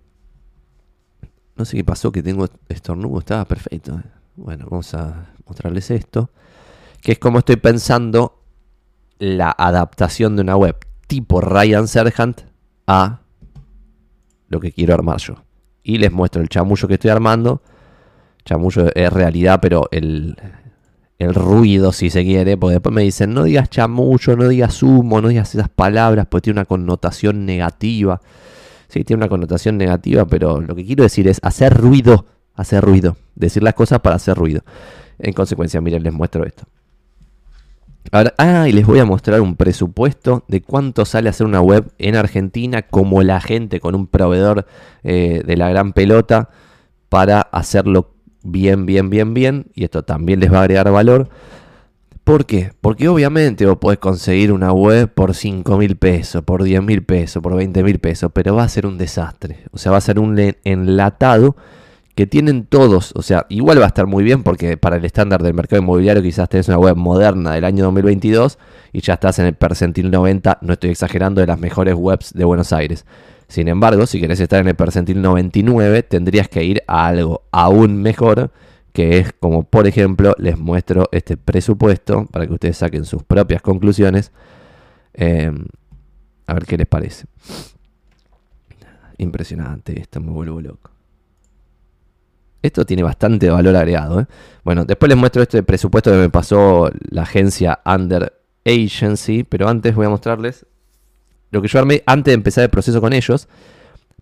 No 1.56 1.65
sé 1.65 1.78
qué 1.78 1.84
pasó, 1.84 2.12
que 2.12 2.24
tengo 2.24 2.48
estornudo, 2.69 3.19
estaba 3.19 3.46
perfecto. 3.46 4.02
Bueno, 4.36 4.67
vamos 4.69 4.93
a 4.93 5.34
mostrarles 5.46 5.91
esto. 5.91 6.30
Que 7.02 7.13
es 7.13 7.19
como 7.19 7.39
estoy 7.39 7.58
pensando 7.58 8.41
la 9.19 9.54
adaptación 9.58 10.36
de 10.36 10.41
una 10.41 10.56
web 10.56 10.78
tipo 11.08 11.41
Ryan 11.41 11.88
Sergant 11.88 12.41
a 12.88 13.22
lo 14.48 14.60
que 14.60 14.72
quiero 14.72 14.93
armar 14.93 15.17
yo. 15.17 15.36
Y 15.84 15.98
les 15.98 16.12
muestro 16.12 16.41
el 16.41 16.50
chamullo 16.50 16.88
que 16.88 16.96
estoy 16.96 17.10
armando. 17.12 17.62
Chamullo 18.46 18.88
es 18.93 19.12
realidad, 19.12 19.60
pero 19.62 19.88
el, 19.91 20.38
el 21.19 21.34
ruido, 21.34 21.91
si 21.91 22.10
se 22.10 22.23
quiere, 22.23 22.58
porque 22.58 22.73
después 22.73 22.93
me 22.93 23.04
dicen, 23.04 23.34
no 23.34 23.43
digas 23.43 23.69
chamullo, 23.69 24.36
no 24.36 24.47
digas 24.47 24.82
humo, 24.84 25.21
no 25.21 25.30
digas 25.30 25.54
esas 25.56 25.69
palabras, 25.69 26.28
pues 26.30 26.43
tiene 26.43 26.60
una 26.60 26.65
connotación 26.65 27.45
negativa. 27.45 28.21
Sí, 28.88 29.04
tiene 29.04 29.21
una 29.21 29.30
connotación 29.30 29.78
negativa, 29.78 30.26
pero 30.26 30.62
lo 30.62 30.76
que 30.76 30.86
quiero 30.86 31.04
decir 31.04 31.28
es 31.28 31.39
hacer 31.43 31.73
ruido, 31.73 32.26
hacer 32.56 32.84
ruido, 32.84 33.17
decir 33.36 33.63
las 33.63 33.73
cosas 33.73 33.99
para 33.99 34.15
hacer 34.15 34.38
ruido. 34.38 34.62
En 35.19 35.34
consecuencia, 35.34 35.82
miren, 35.82 36.04
les 36.04 36.13
muestro 36.13 36.45
esto. 36.45 36.63
Ahora, 38.12 38.34
ah, 38.38 38.67
y 38.67 38.73
les 38.73 38.86
voy 38.86 38.99
a 38.99 39.06
mostrar 39.06 39.39
un 39.41 39.56
presupuesto 39.56 40.43
de 40.47 40.62
cuánto 40.62 41.06
sale 41.06 41.30
hacer 41.30 41.47
una 41.47 41.62
web 41.62 41.91
en 41.97 42.15
Argentina, 42.15 42.82
como 42.84 43.23
la 43.23 43.39
gente 43.39 43.80
con 43.80 43.95
un 43.95 44.08
proveedor 44.08 44.65
eh, 45.04 45.41
de 45.45 45.58
la 45.58 45.69
gran 45.69 45.93
pelota 45.93 46.49
para 47.10 47.41
hacerlo 47.41 48.12
bien, 48.44 48.86
bien, 48.86 49.10
bien, 49.10 49.34
bien, 49.34 49.68
y 49.74 49.84
esto 49.86 50.04
también 50.04 50.40
les 50.40 50.52
va 50.52 50.60
a 50.60 50.62
agregar 50.62 50.92
valor. 50.92 51.30
¿Por 52.24 52.46
qué? 52.46 52.72
Porque 52.80 53.10
obviamente 53.10 53.66
vos 53.66 53.78
podés 53.78 54.00
conseguir 54.00 54.54
una 54.54 54.72
web 54.72 55.14
por 55.14 55.34
5 55.34 55.78
mil 55.78 55.98
pesos, 55.98 56.42
por 56.44 56.64
10 56.64 56.82
mil 56.82 57.04
pesos, 57.04 57.44
por 57.44 57.56
20 57.56 57.84
mil 57.84 58.00
pesos, 58.00 58.32
pero 58.34 58.56
va 58.56 58.64
a 58.64 58.70
ser 58.70 58.86
un 58.86 58.98
desastre. 58.98 59.66
O 59.72 59.78
sea, 59.78 59.92
va 59.92 59.98
a 59.98 60.02
ser 60.02 60.20
un 60.20 60.40
enlatado 60.64 61.58
que 62.16 62.28
tienen 62.28 62.66
todos, 62.66 63.12
o 63.16 63.24
sea, 63.24 63.48
igual 63.50 63.80
va 63.80 63.86
a 63.86 63.88
estar 63.88 64.06
muy 64.06 64.24
bien 64.24 64.44
porque 64.44 64.78
para 64.78 64.98
el 64.98 65.06
estándar 65.06 65.42
del 65.42 65.56
mercado 65.56 65.82
inmobiliario 65.82 66.22
quizás 66.22 66.48
tenés 66.48 66.68
una 66.68 66.78
web 66.78 66.96
moderna 66.96 67.54
del 67.54 67.66
año 67.66 67.86
2022 67.86 68.60
y 68.92 69.02
ya 69.02 69.16
estás 69.16 69.40
en 69.40 69.48
el 69.48 69.56
percentil 69.56 70.12
90, 70.12 70.60
no 70.62 70.74
estoy 70.74 70.92
exagerando, 70.92 71.42
de 71.42 71.48
las 71.48 71.60
mejores 71.60 71.96
webs 71.96 72.32
de 72.34 72.46
Buenos 72.46 72.72
Aires. 72.72 73.06
Sin 73.54 73.68
embargo, 73.68 74.08
si 74.08 74.20
querés 74.20 74.39
estar 74.39 74.62
en 74.62 74.68
el 74.68 74.74
percentil 74.74 75.22
99, 75.22 76.02
tendrías 76.02 76.50
que 76.50 76.63
ir 76.63 76.82
a 76.88 77.06
algo 77.06 77.44
aún 77.52 78.02
mejor, 78.02 78.50
que 78.94 79.20
es 79.20 79.32
como, 79.32 79.62
por 79.62 79.86
ejemplo, 79.86 80.34
les 80.39 80.58
muestro 80.58 81.08
este 81.12 81.38
presupuesto 81.38 82.26
para 82.32 82.48
que 82.48 82.54
ustedes 82.54 82.78
saquen 82.78 83.06
sus 83.06 83.22
propias 83.22 83.62
conclusiones. 83.62 84.32
Em, 85.13 85.66
a 86.48 86.56
ver 86.56 86.66
qué 86.66 86.78
les 86.78 86.88
parece. 86.88 87.28
Impresionante, 89.20 90.00
esto 90.00 90.20
me 90.20 90.32
vuelvo 90.32 90.60
loco. 90.60 90.89
Esto 92.63 92.88
tiene 92.88 93.04
bastante 93.04 93.52
valor 93.52 93.76
agregado. 93.76 94.22
¿eh? 94.22 94.26
Bueno, 94.63 94.84
después 94.84 95.10
les 95.10 95.18
muestro 95.20 95.44
este 95.44 95.62
presupuesto 95.62 96.10
que 96.10 96.18
me 96.18 96.32
pasó 96.32 96.89
la 97.08 97.22
agencia 97.22 97.82
Under 97.86 98.34
Agency, 98.66 99.44
pero 99.44 99.70
antes 99.70 99.94
voy 99.94 100.08
a 100.08 100.10
mostrarles 100.10 100.66
lo 101.54 101.62
que 101.62 101.68
yo 101.68 101.80
armé 101.80 102.04
antes 102.08 102.32
de 102.32 102.36
empezar 102.36 102.63
el 102.63 102.70
proceso 102.72 103.00
con 103.00 103.13
ellos. 103.13 103.48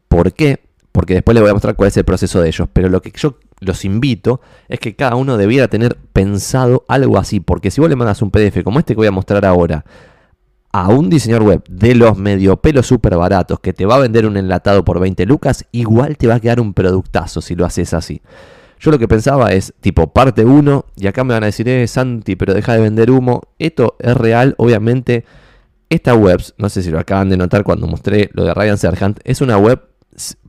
¿Por 0.10 0.34
qué? 0.34 0.60
Porque 0.92 1.14
después 1.14 1.34
les 1.34 1.42
voy 1.42 1.50
a 1.50 1.54
mostrar 1.54 1.76
cuál 1.76 1.88
es 1.88 1.96
el 1.96 2.04
proceso 2.04 2.42
de 2.42 2.50
ellos. 2.50 2.68
Pero 2.74 2.90
lo 2.90 3.02
que 3.02 3.12
yo 3.16 3.40
los 3.62 3.86
invito 3.86 4.42
es 4.68 4.80
que 4.80 4.96
cada 4.98 5.16
uno 5.16 5.38
debiera 5.38 5.70
tener 5.70 5.98
pensado 6.12 6.84
algo 6.90 7.18
así. 7.18 7.40
Porque 7.40 7.72
si 7.72 7.80
vos 7.80 7.90
le 7.90 7.96
mandas 7.96 8.22
un 8.22 8.32
PDF 8.32 8.64
como 8.64 8.80
este 8.80 8.94
que 8.94 8.98
voy 8.98 9.08
a 9.08 9.12
mostrar 9.12 9.46
ahora 9.46 9.86
a 10.74 10.90
un 10.90 11.10
diseñador 11.10 11.48
web 11.48 11.64
de 11.70 11.96
los 11.96 12.18
medio 12.18 12.58
pelos 12.58 12.88
súper 12.88 13.16
baratos 13.16 13.60
que 13.60 13.74
te 13.74 13.86
va 13.86 13.96
a 13.96 14.00
vender 14.00 14.26
un 14.26 14.36
enlatado 14.36 14.84
por 14.84 15.00
20 15.00 15.26
lucas, 15.26 15.66
igual 15.72 16.18
te 16.18 16.28
va 16.28 16.36
a 16.36 16.40
quedar 16.42 16.60
un 16.60 16.74
productazo 16.74 17.42
si 17.42 17.56
lo 17.56 17.66
haces 17.66 17.94
así. 17.94 18.22
Yo 18.82 18.92
lo 18.92 19.00
que 19.00 19.08
pensaba 19.08 19.54
es, 19.54 19.74
tipo, 19.80 20.12
parte 20.12 20.44
1, 20.44 20.86
y 20.98 21.08
acá 21.08 21.24
me 21.24 21.34
van 21.34 21.44
a 21.44 21.46
decir, 21.46 21.70
eh, 21.70 21.88
Santi, 21.88 22.36
pero 22.36 22.54
deja 22.54 22.74
de 22.74 22.82
vender 22.82 23.12
humo. 23.12 23.44
Esto 23.60 23.96
es 24.00 24.18
real, 24.18 24.56
obviamente. 24.58 25.24
Esta 25.92 26.16
web, 26.16 26.42
no 26.58 26.70
sé 26.70 26.84
si 26.84 26.90
lo 26.90 27.00
acaban 27.00 27.28
de 27.28 27.36
notar 27.36 27.66
cuando 27.66 27.86
mostré 27.86 28.30
lo 28.32 28.46
de 28.46 28.54
Ryan 28.54 28.78
Sergant, 28.78 29.20
es 29.26 29.42
una 29.42 29.58
web 29.58 29.82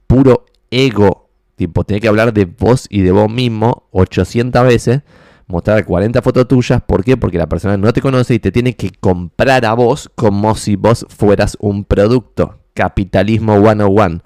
puro 0.06 0.46
ego. 0.70 1.30
Tipo, 1.56 1.82
tiene 1.82 2.00
que 2.00 2.06
hablar 2.06 2.32
de 2.32 2.44
vos 2.44 2.86
y 2.88 3.00
de 3.00 3.10
vos 3.10 3.28
mismo 3.28 3.88
800 3.90 4.62
veces 4.62 5.00
mostrar 5.48 5.84
40 5.84 6.22
fotos 6.22 6.46
tuyas. 6.46 6.80
¿Por 6.82 7.02
qué? 7.02 7.16
Porque 7.16 7.38
la 7.38 7.48
persona 7.48 7.76
no 7.76 7.92
te 7.92 8.00
conoce 8.00 8.34
y 8.34 8.38
te 8.38 8.52
tiene 8.52 8.76
que 8.76 8.92
comprar 9.00 9.66
a 9.66 9.74
vos 9.74 10.12
como 10.14 10.54
si 10.54 10.76
vos 10.76 11.06
fueras 11.08 11.56
un 11.58 11.84
producto. 11.86 12.60
Capitalismo 12.72 13.60
101. 13.60 14.22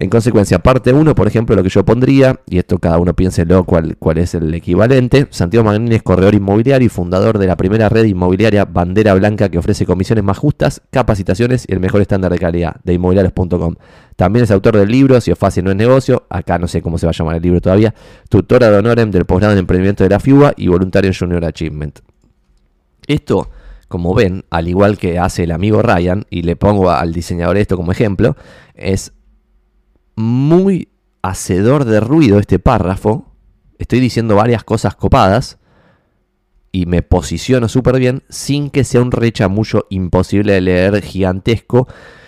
En 0.00 0.10
consecuencia, 0.10 0.60
parte 0.60 0.92
1, 0.92 1.16
por 1.16 1.26
ejemplo, 1.26 1.56
lo 1.56 1.64
que 1.64 1.70
yo 1.70 1.84
pondría, 1.84 2.38
y 2.46 2.58
esto 2.58 2.78
cada 2.78 2.98
uno 2.98 3.14
piénselo 3.14 3.64
cuál, 3.64 3.96
cuál 3.98 4.18
es 4.18 4.32
el 4.34 4.54
equivalente, 4.54 5.26
Santiago 5.30 5.64
Magnín 5.64 5.90
es 5.90 6.04
corredor 6.04 6.36
inmobiliario 6.36 6.86
y 6.86 6.88
fundador 6.88 7.36
de 7.36 7.48
la 7.48 7.56
primera 7.56 7.88
red 7.88 8.04
inmobiliaria 8.04 8.64
Bandera 8.64 9.14
Blanca 9.14 9.48
que 9.48 9.58
ofrece 9.58 9.86
comisiones 9.86 10.22
más 10.22 10.38
justas, 10.38 10.82
capacitaciones 10.92 11.64
y 11.68 11.72
el 11.72 11.80
mejor 11.80 12.00
estándar 12.00 12.30
de 12.30 12.38
calidad 12.38 12.76
de 12.84 12.92
inmobiliarios.com. 12.92 13.74
También 14.14 14.44
es 14.44 14.52
autor 14.52 14.76
del 14.76 14.88
libro 14.88 15.20
Si 15.20 15.32
es 15.32 15.38
fácil 15.38 15.64
no 15.64 15.70
es 15.72 15.76
negocio, 15.76 16.26
acá 16.30 16.60
no 16.60 16.68
sé 16.68 16.80
cómo 16.80 16.96
se 16.96 17.06
va 17.06 17.10
a 17.10 17.14
llamar 17.14 17.34
el 17.34 17.42
libro 17.42 17.60
todavía, 17.60 17.92
tutora 18.28 18.70
de 18.70 18.76
honorem 18.76 19.10
del 19.10 19.24
posgrado 19.24 19.54
en 19.54 19.58
emprendimiento 19.58 20.04
de 20.04 20.10
la 20.10 20.20
FIUA 20.20 20.52
y 20.56 20.68
voluntario 20.68 21.10
en 21.10 21.16
Junior 21.16 21.44
Achievement. 21.44 21.98
Esto 23.08 23.50
como 23.88 24.14
ven, 24.14 24.44
al 24.50 24.68
igual 24.68 24.98
que 24.98 25.18
hace 25.18 25.44
el 25.44 25.50
amigo 25.50 25.82
Ryan, 25.82 26.26
y 26.30 26.42
le 26.42 26.56
pongo 26.56 26.90
al 26.90 27.12
diseñador 27.12 27.56
esto 27.56 27.76
como 27.76 27.90
ejemplo, 27.90 28.36
es 28.74 29.12
muy 30.18 30.88
hacedor 31.22 31.84
de 31.84 32.00
ruido 32.00 32.40
este 32.40 32.58
párrafo. 32.58 33.32
Estoy 33.78 34.00
diciendo 34.00 34.34
varias 34.34 34.64
cosas 34.64 34.96
copadas 34.96 35.58
y 36.72 36.86
me 36.86 37.02
posiciono 37.02 37.68
súper 37.68 38.00
bien 38.00 38.24
sin 38.28 38.70
que 38.70 38.82
sea 38.82 39.00
un 39.00 39.12
rechamullo 39.12 39.86
imposible 39.90 40.54
de 40.54 40.60
leer 40.60 41.02
gigantesco. 41.02 41.86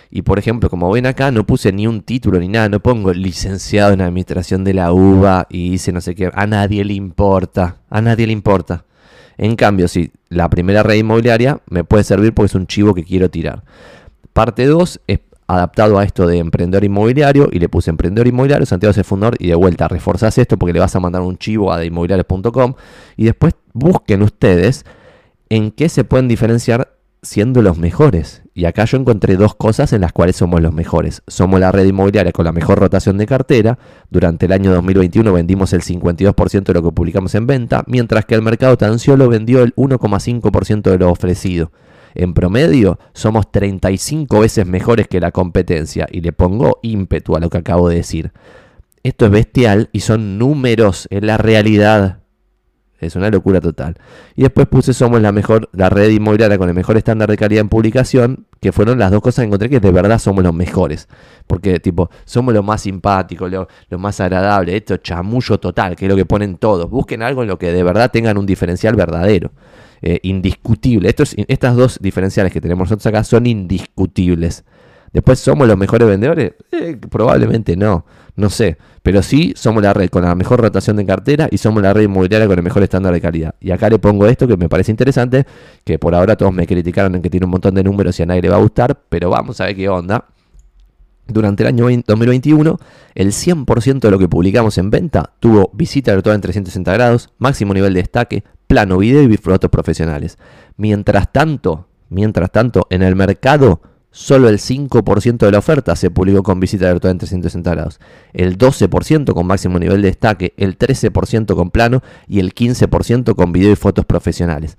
Y 0.09 0.21
por 0.21 0.39
ejemplo, 0.39 0.69
como 0.69 0.89
ven 0.89 1.05
acá, 1.05 1.31
no 1.31 1.45
puse 1.45 1.73
ni 1.73 1.85
un 1.85 2.01
título 2.01 2.39
ni 2.39 2.47
nada, 2.47 2.69
no 2.69 2.79
pongo 2.79 3.13
licenciado 3.13 3.91
en 3.91 4.01
administración 4.01 4.63
de 4.63 4.73
la 4.73 4.93
UBA 4.93 5.47
y 5.49 5.71
dice 5.71 5.91
no 5.91 5.99
sé 5.99 6.15
qué, 6.15 6.31
a 6.33 6.47
nadie 6.47 6.85
le 6.85 6.93
importa, 6.93 7.81
a 7.89 8.01
nadie 8.01 8.25
le 8.25 8.33
importa. 8.33 8.85
En 9.37 9.57
cambio, 9.57 9.89
si 9.89 10.11
la 10.29 10.49
primera 10.49 10.81
red 10.81 10.95
inmobiliaria 10.95 11.59
me 11.69 11.83
puede 11.83 12.05
servir 12.05 12.33
porque 12.33 12.47
es 12.47 12.55
un 12.55 12.67
chivo 12.67 12.93
que 12.93 13.03
quiero 13.03 13.29
tirar. 13.29 13.63
Parte 14.31 14.65
2 14.65 15.01
es 15.07 15.19
adaptado 15.55 15.99
a 15.99 16.03
esto 16.03 16.27
de 16.27 16.37
emprendedor 16.37 16.83
inmobiliario 16.83 17.49
y 17.51 17.59
le 17.59 17.69
puse 17.69 17.89
emprendedor 17.89 18.27
inmobiliario, 18.27 18.65
Santiago 18.65 18.91
es 18.91 18.97
el 18.97 19.03
fundador 19.03 19.35
y 19.39 19.47
de 19.47 19.55
vuelta 19.55 19.87
reforzás 19.87 20.37
esto 20.37 20.57
porque 20.57 20.73
le 20.73 20.79
vas 20.79 20.95
a 20.95 20.99
mandar 20.99 21.21
un 21.21 21.37
chivo 21.37 21.73
a 21.73 21.83
inmobiliarios.com 21.83 22.73
y 23.17 23.25
después 23.25 23.53
busquen 23.73 24.21
ustedes 24.21 24.85
en 25.49 25.71
qué 25.71 25.89
se 25.89 26.03
pueden 26.03 26.27
diferenciar 26.27 26.95
siendo 27.21 27.61
los 27.61 27.77
mejores. 27.77 28.41
Y 28.53 28.65
acá 28.65 28.85
yo 28.85 28.97
encontré 28.97 29.35
dos 29.35 29.55
cosas 29.55 29.93
en 29.93 30.01
las 30.01 30.11
cuales 30.11 30.35
somos 30.35 30.61
los 30.61 30.73
mejores. 30.73 31.21
Somos 31.27 31.59
la 31.59 31.71
red 31.71 31.85
inmobiliaria 31.85 32.31
con 32.31 32.45
la 32.45 32.51
mejor 32.51 32.79
rotación 32.79 33.17
de 33.17 33.27
cartera. 33.27 33.77
Durante 34.09 34.47
el 34.47 34.53
año 34.53 34.71
2021 34.73 35.31
vendimos 35.31 35.73
el 35.73 35.81
52% 35.81 36.63
de 36.63 36.73
lo 36.73 36.83
que 36.83 36.91
publicamos 36.91 37.35
en 37.35 37.47
venta, 37.47 37.83
mientras 37.87 38.25
que 38.25 38.35
el 38.35 38.41
mercado 38.41 38.77
tan 38.77 38.99
solo 38.99 39.29
vendió 39.29 39.61
el 39.61 39.75
1,5% 39.75 40.81
de 40.81 40.97
lo 40.97 41.11
ofrecido 41.11 41.71
en 42.15 42.33
promedio 42.33 42.99
somos 43.13 43.51
35 43.51 44.39
veces 44.39 44.65
mejores 44.65 45.07
que 45.07 45.19
la 45.19 45.31
competencia 45.31 46.07
y 46.11 46.21
le 46.21 46.31
pongo 46.31 46.79
ímpetu 46.81 47.35
a 47.35 47.39
lo 47.39 47.49
que 47.49 47.57
acabo 47.57 47.89
de 47.89 47.95
decir. 47.95 48.31
Esto 49.03 49.25
es 49.25 49.31
bestial 49.31 49.89
y 49.91 50.01
son 50.01 50.37
números, 50.37 51.07
en 51.09 51.25
la 51.25 51.37
realidad. 51.37 52.19
Es 52.99 53.15
una 53.15 53.31
locura 53.31 53.59
total. 53.59 53.97
Y 54.35 54.43
después 54.43 54.67
puse 54.67 54.93
somos 54.93 55.19
la 55.21 55.31
mejor, 55.31 55.69
la 55.73 55.89
red 55.89 56.11
inmobiliaria 56.11 56.59
con 56.59 56.69
el 56.69 56.75
mejor 56.75 56.97
estándar 56.97 57.27
de 57.31 57.35
calidad 57.35 57.61
en 57.61 57.69
publicación, 57.69 58.45
que 58.59 58.71
fueron 58.71 58.99
las 58.99 59.09
dos 59.09 59.21
cosas 59.21 59.41
que 59.41 59.47
encontré 59.47 59.69
que 59.69 59.79
de 59.79 59.91
verdad 59.91 60.19
somos 60.19 60.43
los 60.43 60.53
mejores. 60.53 61.07
Porque, 61.47 61.79
tipo, 61.79 62.11
somos 62.25 62.53
lo 62.53 62.61
más 62.61 62.81
simpático, 62.81 63.49
lo, 63.49 63.67
lo 63.89 63.97
más 63.97 64.19
agradable, 64.19 64.77
esto 64.77 64.97
chamullo 64.97 65.59
total, 65.59 65.95
que 65.95 66.05
es 66.05 66.09
lo 66.09 66.15
que 66.15 66.25
ponen 66.25 66.57
todos. 66.57 66.87
Busquen 66.91 67.23
algo 67.23 67.41
en 67.41 67.47
lo 67.47 67.57
que 67.57 67.71
de 67.71 67.81
verdad 67.81 68.11
tengan 68.11 68.37
un 68.37 68.45
diferencial 68.45 68.95
verdadero. 68.95 69.51
Eh, 70.03 70.19
indiscutible. 70.23 71.13
Estas 71.47 71.75
dos 71.75 71.99
diferenciales 72.01 72.51
que 72.51 72.59
tenemos 72.59 72.89
nosotros 72.89 73.05
acá 73.05 73.23
son 73.23 73.45
indiscutibles. 73.45 74.63
Después, 75.13 75.39
¿somos 75.39 75.67
los 75.67 75.77
mejores 75.77 76.07
vendedores? 76.07 76.53
Eh, 76.71 76.97
probablemente 77.09 77.75
no, 77.75 78.05
no 78.35 78.49
sé. 78.49 78.77
Pero 79.03 79.21
sí 79.21 79.53
somos 79.55 79.83
la 79.83 79.93
red 79.93 80.09
con 80.09 80.23
la 80.23 80.33
mejor 80.33 80.61
rotación 80.61 80.95
de 80.95 81.05
cartera 81.05 81.47
y 81.51 81.57
somos 81.57 81.83
la 81.83 81.93
red 81.93 82.03
inmobiliaria 82.03 82.47
con 82.47 82.57
el 82.57 82.63
mejor 82.63 82.81
estándar 82.81 83.13
de 83.13 83.21
calidad. 83.21 83.53
Y 83.59 83.69
acá 83.71 83.89
le 83.89 83.99
pongo 83.99 84.25
esto 84.25 84.47
que 84.47 84.57
me 84.57 84.69
parece 84.69 84.91
interesante, 84.91 85.45
que 85.83 85.99
por 85.99 86.15
ahora 86.15 86.35
todos 86.35 86.53
me 86.53 86.65
criticaron 86.65 87.13
en 87.15 87.21
que 87.21 87.29
tiene 87.29 87.45
un 87.45 87.51
montón 87.51 87.75
de 87.75 87.83
números 87.83 88.19
y 88.19 88.23
a 88.23 88.25
nadie 88.25 88.41
le 88.41 88.49
va 88.49 88.55
a 88.55 88.61
gustar, 88.61 88.99
pero 89.09 89.29
vamos 89.29 89.61
a 89.61 89.65
ver 89.65 89.75
qué 89.75 89.89
onda. 89.89 90.25
Durante 91.27 91.63
el 91.63 91.67
año 91.67 91.85
2021, 92.05 92.79
el 93.15 93.27
100% 93.27 93.99
de 93.99 94.11
lo 94.11 94.19
que 94.19 94.27
publicamos 94.27 94.77
en 94.77 94.89
venta 94.89 95.31
tuvo 95.39 95.69
visita 95.73 96.13
virtual 96.13 96.35
en 96.35 96.41
360 96.41 96.93
grados, 96.93 97.29
máximo 97.37 97.73
nivel 97.73 97.93
de 97.93 98.01
destaque, 98.01 98.43
plano 98.71 98.99
video 98.99 99.23
y 99.23 99.35
fotos 99.35 99.69
profesionales. 99.69 100.37
Mientras 100.77 101.29
tanto, 101.33 101.89
mientras 102.07 102.49
tanto, 102.51 102.87
en 102.89 103.01
el 103.01 103.17
mercado 103.17 103.81
solo 104.11 104.47
el 104.47 104.59
5% 104.59 105.37
de 105.37 105.51
la 105.51 105.57
oferta 105.57 105.93
se 105.97 106.09
publicó 106.09 106.41
con 106.41 106.61
visita 106.61 106.89
virtual 106.89 107.11
en 107.11 107.17
360 107.17 107.69
grados, 107.69 107.99
el 108.31 108.57
12% 108.57 109.33
con 109.33 109.45
máximo 109.45 109.77
nivel 109.77 110.01
de 110.01 110.07
destaque, 110.07 110.53
el 110.55 110.77
13% 110.77 111.53
con 111.53 111.69
plano 111.69 112.01
y 112.29 112.39
el 112.39 112.55
15% 112.55 113.35
con 113.35 113.51
video 113.51 113.73
y 113.73 113.75
fotos 113.75 114.05
profesionales. 114.05 114.77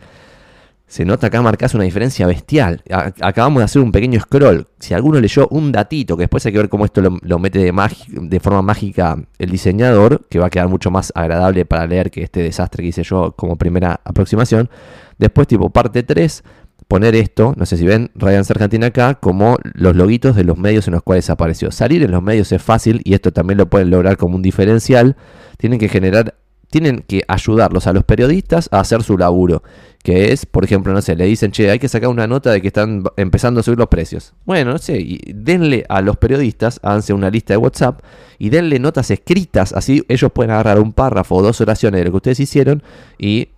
Se 0.92 1.06
nota 1.06 1.28
acá 1.28 1.40
marcas 1.40 1.72
una 1.72 1.84
diferencia 1.84 2.26
bestial. 2.26 2.82
Acabamos 3.22 3.60
de 3.60 3.64
hacer 3.64 3.80
un 3.80 3.92
pequeño 3.92 4.20
scroll. 4.20 4.66
Si 4.78 4.92
alguno 4.92 5.20
leyó 5.20 5.48
un 5.48 5.72
datito, 5.72 6.18
que 6.18 6.24
después 6.24 6.44
hay 6.44 6.52
que 6.52 6.58
ver 6.58 6.68
cómo 6.68 6.84
esto 6.84 7.00
lo, 7.00 7.38
mete 7.38 7.60
de, 7.60 7.72
de, 8.08 8.40
forma 8.40 8.60
mágica 8.60 9.16
el 9.38 9.48
diseñador, 9.48 10.26
que 10.28 10.38
va 10.38 10.48
a 10.48 10.50
quedar 10.50 10.68
mucho 10.68 10.90
más 10.90 11.10
agradable 11.14 11.64
para 11.64 11.86
leer 11.86 12.10
que 12.10 12.22
este 12.22 12.42
desastre 12.42 12.82
que 12.82 12.90
hice 12.90 13.04
yo 13.04 13.32
como 13.32 13.56
primera 13.56 14.02
aproximación. 14.04 14.68
Después, 15.16 15.48
tipo 15.48 15.70
parte 15.70 16.02
3, 16.02 16.44
poner 16.88 17.14
esto, 17.14 17.54
no 17.56 17.64
sé 17.64 17.78
si 17.78 17.86
ven, 17.86 18.10
Ryan 18.14 18.44
Argentina 18.46 18.88
acá, 18.88 19.14
como 19.14 19.56
los 19.72 19.96
loguitos 19.96 20.36
de 20.36 20.44
los 20.44 20.58
medios 20.58 20.88
en 20.88 20.92
los 20.92 21.02
cuales 21.02 21.30
apareció. 21.30 21.70
Salir 21.70 22.02
en 22.02 22.10
los 22.10 22.22
medios 22.22 22.52
es 22.52 22.60
fácil 22.60 23.00
y 23.04 23.14
esto 23.14 23.32
también 23.32 23.56
lo 23.56 23.70
pueden 23.70 23.88
lograr 23.88 24.18
como 24.18 24.36
un 24.36 24.42
diferencial. 24.42 25.16
Tienen 25.56 25.78
que 25.78 25.88
generar 25.88 26.34
tienen 26.72 27.04
que 27.06 27.22
ayudarlos 27.28 27.86
a 27.86 27.92
los 27.92 28.02
periodistas 28.02 28.68
a 28.72 28.80
hacer 28.80 29.02
su 29.02 29.18
laburo. 29.18 29.62
Que 30.02 30.32
es, 30.32 30.46
por 30.46 30.64
ejemplo, 30.64 30.92
no 30.92 31.02
sé, 31.02 31.14
le 31.14 31.26
dicen, 31.26 31.52
che, 31.52 31.70
hay 31.70 31.78
que 31.78 31.86
sacar 31.86 32.08
una 32.08 32.26
nota 32.26 32.50
de 32.50 32.60
que 32.60 32.68
están 32.68 33.04
empezando 33.16 33.60
a 33.60 33.62
subir 33.62 33.78
los 33.78 33.88
precios. 33.88 34.32
Bueno, 34.46 34.72
no 34.72 34.78
sé, 34.78 34.98
y 34.98 35.20
denle 35.32 35.84
a 35.88 36.00
los 36.00 36.16
periodistas, 36.16 36.80
háganse 36.82 37.12
una 37.12 37.30
lista 37.30 37.52
de 37.52 37.58
WhatsApp 37.58 38.00
y 38.38 38.48
denle 38.48 38.80
notas 38.80 39.10
escritas, 39.10 39.72
así 39.72 40.02
ellos 40.08 40.32
pueden 40.32 40.50
agarrar 40.50 40.80
un 40.80 40.92
párrafo 40.92 41.36
o 41.36 41.42
dos 41.42 41.60
oraciones 41.60 42.00
de 42.00 42.06
lo 42.06 42.10
que 42.10 42.16
ustedes 42.16 42.40
hicieron 42.40 42.82
y 43.16 43.50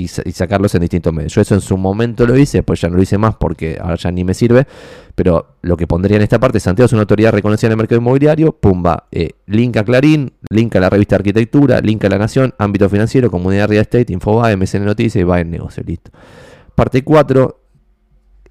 y, 0.00 0.08
sacarlos 0.08 0.74
en 0.74 0.80
distintos 0.80 1.12
medios. 1.12 1.34
Yo 1.34 1.40
eso 1.40 1.54
en 1.54 1.60
su 1.60 1.76
momento 1.76 2.26
lo 2.26 2.36
hice, 2.36 2.62
pues 2.62 2.80
ya 2.80 2.88
no 2.88 2.96
lo 2.96 3.02
hice 3.02 3.18
más 3.18 3.36
porque 3.36 3.78
ahora 3.80 3.96
ya 3.96 4.10
ni 4.10 4.24
me 4.24 4.34
sirve. 4.34 4.66
Pero 5.14 5.56
lo 5.62 5.76
que 5.76 5.86
pondría 5.86 6.16
en 6.16 6.22
esta 6.22 6.38
parte, 6.38 6.60
Santiago 6.60 6.86
es 6.86 6.92
una 6.92 7.02
autoridad 7.02 7.32
reconocida 7.32 7.68
en 7.68 7.72
el 7.72 7.76
mercado 7.76 8.00
inmobiliario, 8.00 8.52
pumba, 8.52 9.08
eh, 9.12 9.30
link 9.46 9.76
a 9.76 9.84
Clarín, 9.84 10.32
link 10.48 10.74
a 10.76 10.80
la 10.80 10.88
revista 10.88 11.16
Arquitectura, 11.16 11.80
link 11.80 12.04
a 12.04 12.08
La 12.08 12.18
Nación, 12.18 12.54
ámbito 12.58 12.88
financiero, 12.88 13.30
comunidad 13.30 13.68
Real 13.68 13.82
Estate, 13.82 14.12
Infobae, 14.12 14.56
MSN 14.56 14.84
Noticias 14.84 15.20
y 15.20 15.24
va 15.24 15.40
en 15.40 15.50
negocio, 15.50 15.82
listo. 15.86 16.10
Parte 16.74 17.04
4, 17.04 17.60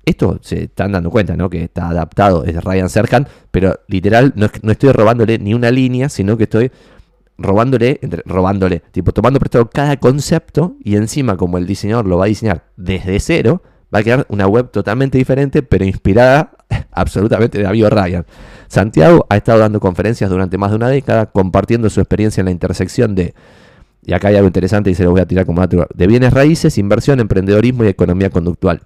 esto 0.06 0.40
se 0.42 0.64
están 0.64 0.92
dando 0.92 1.10
cuenta, 1.10 1.36
¿no? 1.36 1.50
Que 1.50 1.64
está 1.64 1.90
adaptado, 1.90 2.44
es 2.44 2.64
Ryan 2.64 2.90
Serkan, 2.90 3.28
pero 3.52 3.80
literal 3.88 4.34
no, 4.36 4.48
no 4.62 4.72
estoy 4.72 4.92
robándole 4.92 5.40
ni 5.40 5.54
una 5.54 5.72
línea, 5.72 6.10
sino 6.10 6.38
que 6.38 6.44
estoy 6.44 6.72
robándole, 7.40 8.00
entre, 8.02 8.22
robándole, 8.26 8.84
tipo 8.92 9.12
tomando 9.12 9.40
prestado 9.40 9.70
cada 9.70 9.98
concepto 9.98 10.76
y 10.84 10.96
encima 10.96 11.38
como 11.38 11.58
el 11.58 11.66
diseñador 11.66 12.06
lo 12.06 12.18
va 12.18 12.26
a 12.26 12.28
diseñar 12.28 12.66
desde 12.78 13.20
cero, 13.20 13.64
va 13.94 14.00
a 14.00 14.04
quedar 14.04 14.26
una 14.30 14.48
web 14.48 14.70
totalmente 14.70 15.18
diferente, 15.18 15.64
pero 15.64 15.86
inspirada 15.86 16.52
absolutamente 16.92 17.58
de 17.58 17.66
Avio 17.66 17.90
Ryan. 17.90 18.26
Santiago 18.68 19.26
ha 19.30 19.38
estado 19.38 19.60
dando 19.60 19.80
conferencias 19.80 20.30
durante 20.30 20.58
más 20.58 20.70
de 20.72 20.76
una 20.76 20.90
década, 20.90 21.28
compartiendo 21.28 21.90
su 21.90 22.00
experiencia 22.00 22.42
en 22.42 22.46
la 22.46 22.52
intersección 22.52 23.16
de, 23.16 23.34
y 24.06 24.14
acá 24.14 24.28
hay 24.28 24.36
algo 24.36 24.48
interesante 24.48 24.92
y 24.92 24.96
se 24.96 25.04
lo 25.04 25.12
voy 25.12 25.22
a 25.22 25.26
tirar 25.26 25.46
como 25.46 25.62
dato, 25.62 25.88
de 25.94 26.08
bienes 26.08 26.34
raíces, 26.34 26.78
inversión, 26.78 27.20
emprendedorismo 27.20 27.84
y 27.84 27.88
economía 27.88 28.30
conductual. 28.30 28.82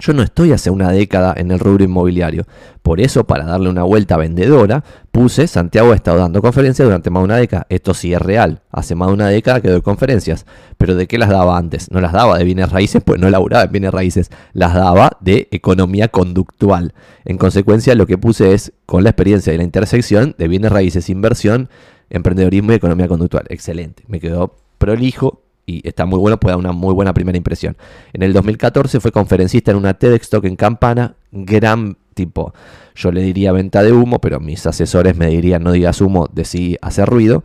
Yo 0.00 0.12
no 0.12 0.22
estoy 0.22 0.52
hace 0.52 0.70
una 0.70 0.92
década 0.92 1.34
en 1.36 1.50
el 1.50 1.58
rubro 1.58 1.82
inmobiliario. 1.82 2.44
Por 2.82 3.00
eso, 3.00 3.24
para 3.24 3.44
darle 3.44 3.68
una 3.68 3.82
vuelta 3.82 4.16
vendedora, 4.16 4.84
puse 5.10 5.48
Santiago 5.48 5.90
ha 5.92 5.96
estado 5.96 6.18
dando 6.18 6.40
conferencias 6.40 6.86
durante 6.86 7.10
más 7.10 7.22
de 7.22 7.24
una 7.24 7.36
década. 7.36 7.66
Esto 7.68 7.94
sí 7.94 8.14
es 8.14 8.22
real. 8.22 8.62
Hace 8.70 8.94
más 8.94 9.08
de 9.08 9.14
una 9.14 9.28
década 9.28 9.60
que 9.60 9.68
doy 9.68 9.82
conferencias. 9.82 10.46
Pero 10.76 10.94
¿de 10.94 11.08
qué 11.08 11.18
las 11.18 11.30
daba 11.30 11.58
antes? 11.58 11.90
No 11.90 12.00
las 12.00 12.12
daba 12.12 12.38
de 12.38 12.44
bienes 12.44 12.70
raíces, 12.70 13.02
pues 13.04 13.20
no 13.20 13.28
laburaba 13.28 13.64
en 13.64 13.72
bienes 13.72 13.92
raíces. 13.92 14.30
Las 14.52 14.74
daba 14.74 15.10
de 15.20 15.48
economía 15.50 16.08
conductual. 16.08 16.94
En 17.24 17.36
consecuencia, 17.36 17.96
lo 17.96 18.06
que 18.06 18.18
puse 18.18 18.54
es, 18.54 18.72
con 18.86 19.02
la 19.02 19.10
experiencia 19.10 19.52
de 19.52 19.58
la 19.58 19.64
intersección 19.64 20.36
de 20.38 20.46
bienes 20.46 20.70
raíces, 20.70 21.10
inversión, 21.10 21.68
emprendedorismo 22.08 22.70
y 22.70 22.76
economía 22.76 23.08
conductual. 23.08 23.46
Excelente. 23.48 24.04
Me 24.06 24.20
quedó 24.20 24.54
prolijo 24.78 25.42
y 25.68 25.86
está 25.86 26.06
muy 26.06 26.18
bueno, 26.18 26.40
puede 26.40 26.52
dar 26.52 26.58
una 26.58 26.72
muy 26.72 26.94
buena 26.94 27.12
primera 27.12 27.36
impresión. 27.36 27.76
En 28.14 28.22
el 28.22 28.32
2014 28.32 29.00
fue 29.00 29.12
conferencista 29.12 29.70
en 29.70 29.76
una 29.76 29.94
TEDx 29.94 30.30
Talk 30.30 30.44
en 30.46 30.56
Campana, 30.56 31.14
gran 31.30 31.98
tipo, 32.14 32.54
yo 32.94 33.12
le 33.12 33.20
diría 33.20 33.52
venta 33.52 33.82
de 33.82 33.92
humo, 33.92 34.18
pero 34.18 34.40
mis 34.40 34.66
asesores 34.66 35.14
me 35.14 35.26
dirían 35.28 35.62
no 35.62 35.70
digas 35.70 36.00
humo, 36.00 36.28
decí 36.32 36.76
hacer 36.80 37.08
ruido. 37.08 37.44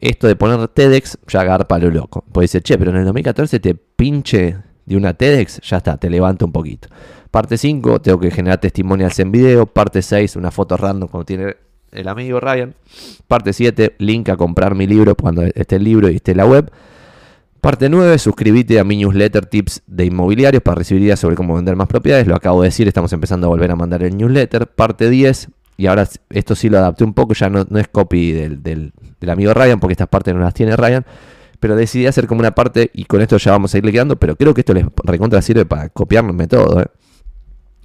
Esto 0.00 0.26
de 0.26 0.36
poner 0.36 0.68
TEDx 0.68 1.18
ya 1.26 1.40
agarpa 1.40 1.78
lo 1.78 1.90
loco. 1.90 2.24
Pues 2.30 2.52
dice, 2.52 2.60
che, 2.60 2.76
pero 2.76 2.90
en 2.90 2.98
el 2.98 3.04
2014 3.04 3.58
te 3.58 3.74
pinche 3.74 4.58
de 4.84 4.96
una 4.96 5.14
TEDx, 5.14 5.60
ya 5.62 5.78
está, 5.78 5.96
te 5.96 6.10
levanta 6.10 6.44
un 6.44 6.52
poquito. 6.52 6.88
Parte 7.30 7.56
5, 7.56 8.02
tengo 8.02 8.20
que 8.20 8.30
generar 8.30 8.60
testimonials 8.60 9.18
en 9.18 9.32
video. 9.32 9.66
Parte 9.66 10.02
6, 10.02 10.36
una 10.36 10.50
foto 10.50 10.76
random 10.76 11.08
cuando 11.08 11.24
tiene 11.24 11.56
el 11.90 12.08
amigo 12.08 12.38
Ryan. 12.40 12.74
Parte 13.26 13.52
7, 13.52 13.96
link 13.98 14.28
a 14.28 14.36
comprar 14.36 14.74
mi 14.74 14.86
libro 14.86 15.14
cuando 15.14 15.42
esté 15.42 15.76
el 15.76 15.84
libro 15.84 16.10
y 16.10 16.16
esté 16.16 16.34
la 16.34 16.46
web. 16.46 16.70
Parte 17.62 17.88
9, 17.88 18.18
suscríbete 18.18 18.80
a 18.80 18.82
mi 18.82 18.96
newsletter 18.96 19.46
Tips 19.46 19.82
de 19.86 20.04
Inmobiliarios 20.04 20.64
para 20.64 20.78
recibir 20.78 21.04
ideas 21.04 21.20
sobre 21.20 21.36
cómo 21.36 21.54
vender 21.54 21.76
más 21.76 21.86
propiedades. 21.86 22.26
Lo 22.26 22.34
acabo 22.34 22.60
de 22.60 22.66
decir, 22.66 22.88
estamos 22.88 23.12
empezando 23.12 23.46
a 23.46 23.50
volver 23.50 23.70
a 23.70 23.76
mandar 23.76 24.02
el 24.02 24.16
newsletter. 24.16 24.66
Parte 24.66 25.08
10, 25.08 25.48
y 25.76 25.86
ahora 25.86 26.08
esto 26.30 26.56
sí 26.56 26.68
lo 26.68 26.78
adapté 26.78 27.04
un 27.04 27.14
poco, 27.14 27.34
ya 27.34 27.48
no, 27.50 27.64
es 27.78 27.86
copy 27.86 28.32
del, 28.32 28.92
amigo 29.28 29.54
Ryan, 29.54 29.78
porque 29.78 29.92
estas 29.92 30.08
partes 30.08 30.34
no 30.34 30.40
las 30.40 30.54
tiene 30.54 30.74
Ryan. 30.74 31.06
Pero 31.60 31.76
decidí 31.76 32.08
hacer 32.08 32.26
como 32.26 32.40
una 32.40 32.50
parte, 32.50 32.90
y 32.94 33.04
con 33.04 33.20
esto 33.20 33.36
ya 33.36 33.52
vamos 33.52 33.72
a 33.72 33.78
ir 33.78 33.84
quedando, 33.84 34.16
pero 34.16 34.34
creo 34.34 34.54
que 34.54 34.62
esto 34.62 34.74
les 34.74 34.84
recontra 35.04 35.40
sirve 35.40 35.64
para 35.64 35.88
copiarme 35.88 36.48
todo. 36.48 36.80
¿eh? 36.80 36.86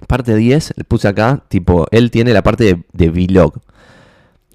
Parte 0.08 0.34
10, 0.34 0.72
le 0.76 0.82
puse 0.82 1.06
acá, 1.06 1.44
tipo, 1.46 1.86
él 1.92 2.10
tiene 2.10 2.32
la 2.32 2.42
parte 2.42 2.84
de 2.92 3.10
vlog. 3.10 3.60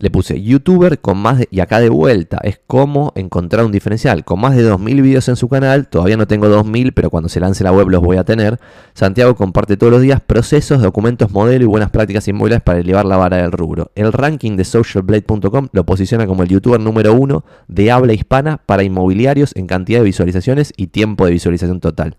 Le 0.03 0.11
puse 0.11 0.41
youtuber 0.41 0.99
con 0.99 1.17
más 1.17 1.37
de, 1.37 1.47
y 1.49 1.61
acá 1.61 1.79
de 1.79 1.87
vuelta, 1.87 2.37
es 2.43 2.59
como 2.67 3.13
encontrar 3.15 3.63
un 3.63 3.71
diferencial. 3.71 4.25
Con 4.25 4.41
más 4.41 4.53
de 4.53 4.69
2.000 4.69 5.01
videos 5.01 5.29
en 5.29 5.37
su 5.37 5.47
canal, 5.47 5.87
todavía 5.87 6.17
no 6.17 6.27
tengo 6.27 6.47
2.000, 6.47 6.91
pero 6.93 7.09
cuando 7.09 7.29
se 7.29 7.39
lance 7.39 7.63
la 7.63 7.71
web 7.71 7.87
los 7.87 8.01
voy 8.01 8.17
a 8.17 8.25
tener. 8.25 8.59
Santiago 8.93 9.33
comparte 9.37 9.77
todos 9.77 9.93
los 9.93 10.01
días 10.01 10.19
procesos, 10.19 10.81
documentos, 10.81 11.31
modelo 11.31 11.63
y 11.63 11.67
buenas 11.67 11.89
prácticas 11.89 12.27
inmobiliarias 12.27 12.63
para 12.63 12.79
elevar 12.79 13.05
la 13.05 13.15
vara 13.15 13.37
del 13.37 13.53
rubro. 13.53 13.91
El 13.95 14.11
ranking 14.11 14.57
de 14.57 14.65
socialblade.com 14.65 15.69
lo 15.71 15.85
posiciona 15.85 16.27
como 16.27 16.43
el 16.43 16.49
youtuber 16.49 16.81
número 16.81 17.13
uno 17.13 17.45
de 17.69 17.89
habla 17.89 18.11
hispana 18.11 18.57
para 18.57 18.83
inmobiliarios 18.83 19.55
en 19.55 19.67
cantidad 19.67 19.99
de 19.99 20.03
visualizaciones 20.03 20.73
y 20.75 20.87
tiempo 20.87 21.25
de 21.25 21.31
visualización 21.31 21.79
total. 21.79 22.17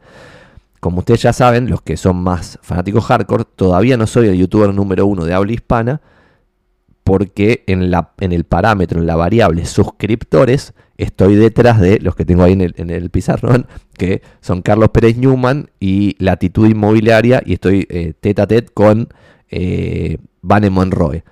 Como 0.80 1.00
ustedes 1.00 1.20
ya 1.20 1.34
saben, 1.34 1.68
los 1.68 1.82
que 1.82 1.98
son 1.98 2.16
más 2.16 2.58
fanáticos 2.62 3.04
hardcore, 3.04 3.44
todavía 3.44 3.98
no 3.98 4.06
soy 4.06 4.28
el 4.28 4.36
youtuber 4.36 4.72
número 4.72 5.04
uno 5.04 5.26
de 5.26 5.34
habla 5.34 5.52
hispana, 5.52 6.00
porque 7.04 7.64
en, 7.66 7.90
la, 7.90 8.12
en 8.18 8.32
el 8.32 8.44
parámetro, 8.44 8.98
en 8.98 9.06
la 9.06 9.16
variable 9.16 9.66
suscriptores, 9.66 10.74
estoy 10.96 11.36
detrás 11.36 11.80
de 11.80 12.00
los 12.00 12.16
que 12.16 12.24
tengo 12.24 12.42
ahí 12.42 12.52
en 12.54 12.62
el, 12.62 12.74
en 12.78 12.90
el 12.90 13.10
pizarrón, 13.10 13.66
que 13.96 14.22
son 14.40 14.62
Carlos 14.62 14.88
Pérez 14.88 15.16
Newman 15.16 15.70
y 15.78 16.16
Latitud 16.18 16.66
Inmobiliaria, 16.66 17.42
y 17.44 17.54
estoy 17.54 17.86
eh, 17.90 18.14
tete 18.18 18.42
a 18.42 18.46
tete 18.46 18.72
con 18.72 19.08
eh, 19.50 20.18
Monroe. 20.42 21.24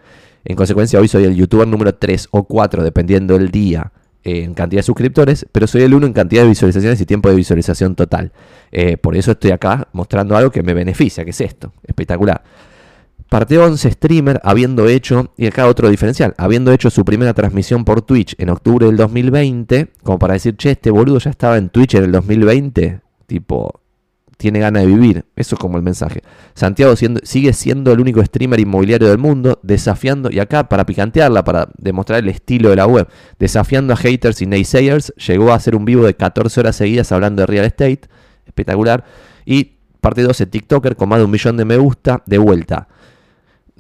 En 0.44 0.56
consecuencia, 0.56 1.00
hoy 1.00 1.08
soy 1.08 1.24
el 1.24 1.34
youtuber 1.34 1.66
número 1.66 1.94
3 1.94 2.28
o 2.32 2.44
4, 2.44 2.82
dependiendo 2.82 3.38
del 3.38 3.50
día, 3.50 3.92
eh, 4.24 4.44
en 4.44 4.54
cantidad 4.54 4.80
de 4.80 4.84
suscriptores, 4.84 5.46
pero 5.50 5.66
soy 5.66 5.82
el 5.82 5.94
1 5.94 6.06
en 6.06 6.12
cantidad 6.12 6.42
de 6.42 6.48
visualizaciones 6.48 7.00
y 7.00 7.06
tiempo 7.06 7.28
de 7.28 7.34
visualización 7.34 7.96
total. 7.96 8.32
Eh, 8.70 8.96
por 8.96 9.16
eso 9.16 9.32
estoy 9.32 9.50
acá 9.50 9.88
mostrando 9.92 10.36
algo 10.36 10.50
que 10.50 10.62
me 10.62 10.74
beneficia, 10.74 11.24
que 11.24 11.30
es 11.30 11.40
esto. 11.40 11.72
Espectacular. 11.84 12.42
Parte 13.32 13.58
11 13.58 13.92
streamer 13.92 14.42
habiendo 14.44 14.86
hecho, 14.88 15.32
y 15.38 15.46
acá 15.46 15.66
otro 15.66 15.88
diferencial, 15.88 16.34
habiendo 16.36 16.70
hecho 16.70 16.90
su 16.90 17.02
primera 17.02 17.32
transmisión 17.32 17.82
por 17.82 18.02
Twitch 18.02 18.34
en 18.36 18.50
octubre 18.50 18.84
del 18.84 18.98
2020, 18.98 19.88
como 20.02 20.18
para 20.18 20.34
decir, 20.34 20.54
che, 20.58 20.72
este 20.72 20.90
boludo 20.90 21.18
ya 21.18 21.30
estaba 21.30 21.56
en 21.56 21.70
Twitch 21.70 21.94
en 21.94 22.04
el 22.04 22.12
2020, 22.12 23.00
tipo, 23.26 23.80
tiene 24.36 24.58
ganas 24.58 24.82
de 24.82 24.88
vivir. 24.88 25.24
Eso 25.34 25.54
es 25.54 25.58
como 25.58 25.78
el 25.78 25.82
mensaje. 25.82 26.20
Santiago 26.52 26.94
sigue 27.22 27.54
siendo 27.54 27.90
el 27.92 28.00
único 28.00 28.22
streamer 28.22 28.60
inmobiliario 28.60 29.08
del 29.08 29.16
mundo, 29.16 29.58
desafiando, 29.62 30.30
y 30.30 30.38
acá 30.38 30.68
para 30.68 30.84
picantearla, 30.84 31.42
para 31.42 31.70
demostrar 31.78 32.18
el 32.18 32.28
estilo 32.28 32.68
de 32.68 32.76
la 32.76 32.86
web, 32.86 33.08
desafiando 33.38 33.94
a 33.94 33.96
haters 33.96 34.42
y 34.42 34.46
naysayers, 34.46 35.14
llegó 35.26 35.52
a 35.52 35.54
hacer 35.54 35.74
un 35.74 35.86
vivo 35.86 36.04
de 36.04 36.12
14 36.12 36.60
horas 36.60 36.76
seguidas 36.76 37.10
hablando 37.12 37.40
de 37.40 37.46
real 37.46 37.64
estate, 37.64 38.02
espectacular. 38.44 39.06
Y 39.46 39.78
parte 40.02 40.20
12, 40.20 40.44
TikToker 40.44 40.96
con 40.96 41.08
más 41.08 41.18
de 41.18 41.24
un 41.24 41.30
millón 41.30 41.56
de 41.56 41.64
me 41.64 41.78
gusta, 41.78 42.22
de 42.26 42.36
vuelta 42.36 42.88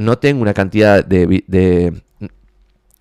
no 0.04 0.18
tengo 0.18 0.42
una 0.42 0.54
cantidad 0.54 1.04
de, 1.04 1.44
de, 1.46 2.02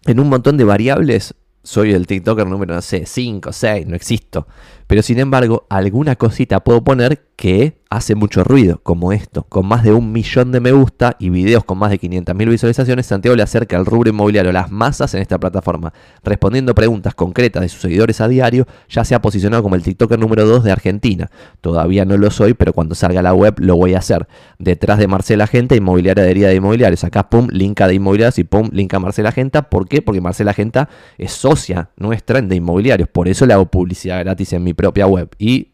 En 0.06 0.20
un 0.20 0.30
montón 0.30 0.58
de 0.58 0.64
variables, 0.64 1.36
soy 1.64 1.94
el 1.94 2.08
TikToker 2.08 2.48
número, 2.48 2.74
no 2.74 2.82
sé, 2.82 3.06
5, 3.06 3.52
6, 3.52 3.88
no 3.88 3.96
existo. 3.96 4.48
Pero 4.88 5.02
sin 5.02 5.20
embargo, 5.20 5.66
alguna 5.70 6.16
cosita 6.16 6.62
puedo 6.62 6.84
poner 6.84 7.28
que 7.36 7.81
hace 7.92 8.16
mucho 8.16 8.46
ruido, 8.46 8.80
como 8.84 9.12
esto. 9.12 9.44
Con 9.44 9.66
más 9.68 9.84
de 9.84 9.92
un 9.92 10.14
millón 10.14 10.54
de 10.54 10.62
me 10.62 10.72
gusta 10.72 11.18
y 11.20 11.30
videos 11.30 11.66
con 11.66 11.78
más 11.78 11.92
de 11.92 12.00
500.000 12.00 12.50
visualizaciones, 12.50 13.06
Santiago 13.06 13.36
le 13.36 13.44
acerca 13.44 13.76
al 13.76 13.86
rubro 13.86 14.10
inmobiliario 14.10 14.54
las 14.54 14.72
masas 14.72 15.14
en 15.14 15.22
esta 15.22 15.38
plataforma. 15.38 15.92
Respondiendo 16.24 16.74
preguntas 16.74 17.14
concretas 17.14 17.62
de 17.62 17.68
sus 17.68 17.82
seguidores 17.82 18.22
a 18.22 18.30
diario, 18.30 18.66
ya 18.88 19.04
se 19.04 19.14
ha 19.14 19.22
posicionado 19.22 19.62
como 19.62 19.76
el 19.76 19.84
TikToker 19.84 20.18
número 20.18 20.46
2 20.46 20.64
de 20.64 20.72
Argentina. 20.72 21.30
Todavía 21.60 22.06
no 22.06 22.16
lo 22.16 22.32
soy, 22.32 22.54
pero 22.54 22.72
cuando 22.72 22.96
salga 22.96 23.22
la 23.22 23.34
web 23.34 23.56
lo 23.58 23.76
voy 23.76 23.94
a 23.94 23.98
hacer. 23.98 24.26
Detrás 24.58 24.98
de 24.98 25.10
Marcela 25.10 25.46
Genta, 25.46 25.76
Inmobiliaria 25.76 26.24
de 26.24 26.34
de 26.34 26.56
Inmobiliarios. 26.56 27.04
Acá, 27.04 27.30
pum, 27.30 27.50
link 27.52 27.82
a 27.82 27.90
de 27.90 27.96
Inmobiliarios 27.96 28.40
y 28.40 28.46
pum, 28.46 28.70
link 28.72 28.94
a 28.94 29.00
Marcela 29.00 29.34
Genta. 29.34 29.64
¿Por 29.64 29.90
qué? 29.90 30.02
Porque 30.02 30.22
Marcela 30.22 30.54
Genta 30.54 30.88
es 31.18 31.34
socia 31.34 31.90
nuestra 31.98 32.40
en 32.40 32.48
de 32.48 32.56
Inmobiliarios. 32.56 33.10
Por 33.10 33.28
eso 33.28 33.46
le 33.46 33.54
hago 33.54 33.66
publicidad 33.66 34.20
gratis 34.20 34.54
en 34.54 34.64
mi 34.64 34.74
propia 34.74 35.08
web. 35.08 35.30
Y 35.38 35.71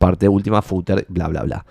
parte 0.00 0.26
última, 0.28 0.62
footer, 0.62 1.04
bla, 1.10 1.28
bla, 1.28 1.42
bla. 1.42 1.66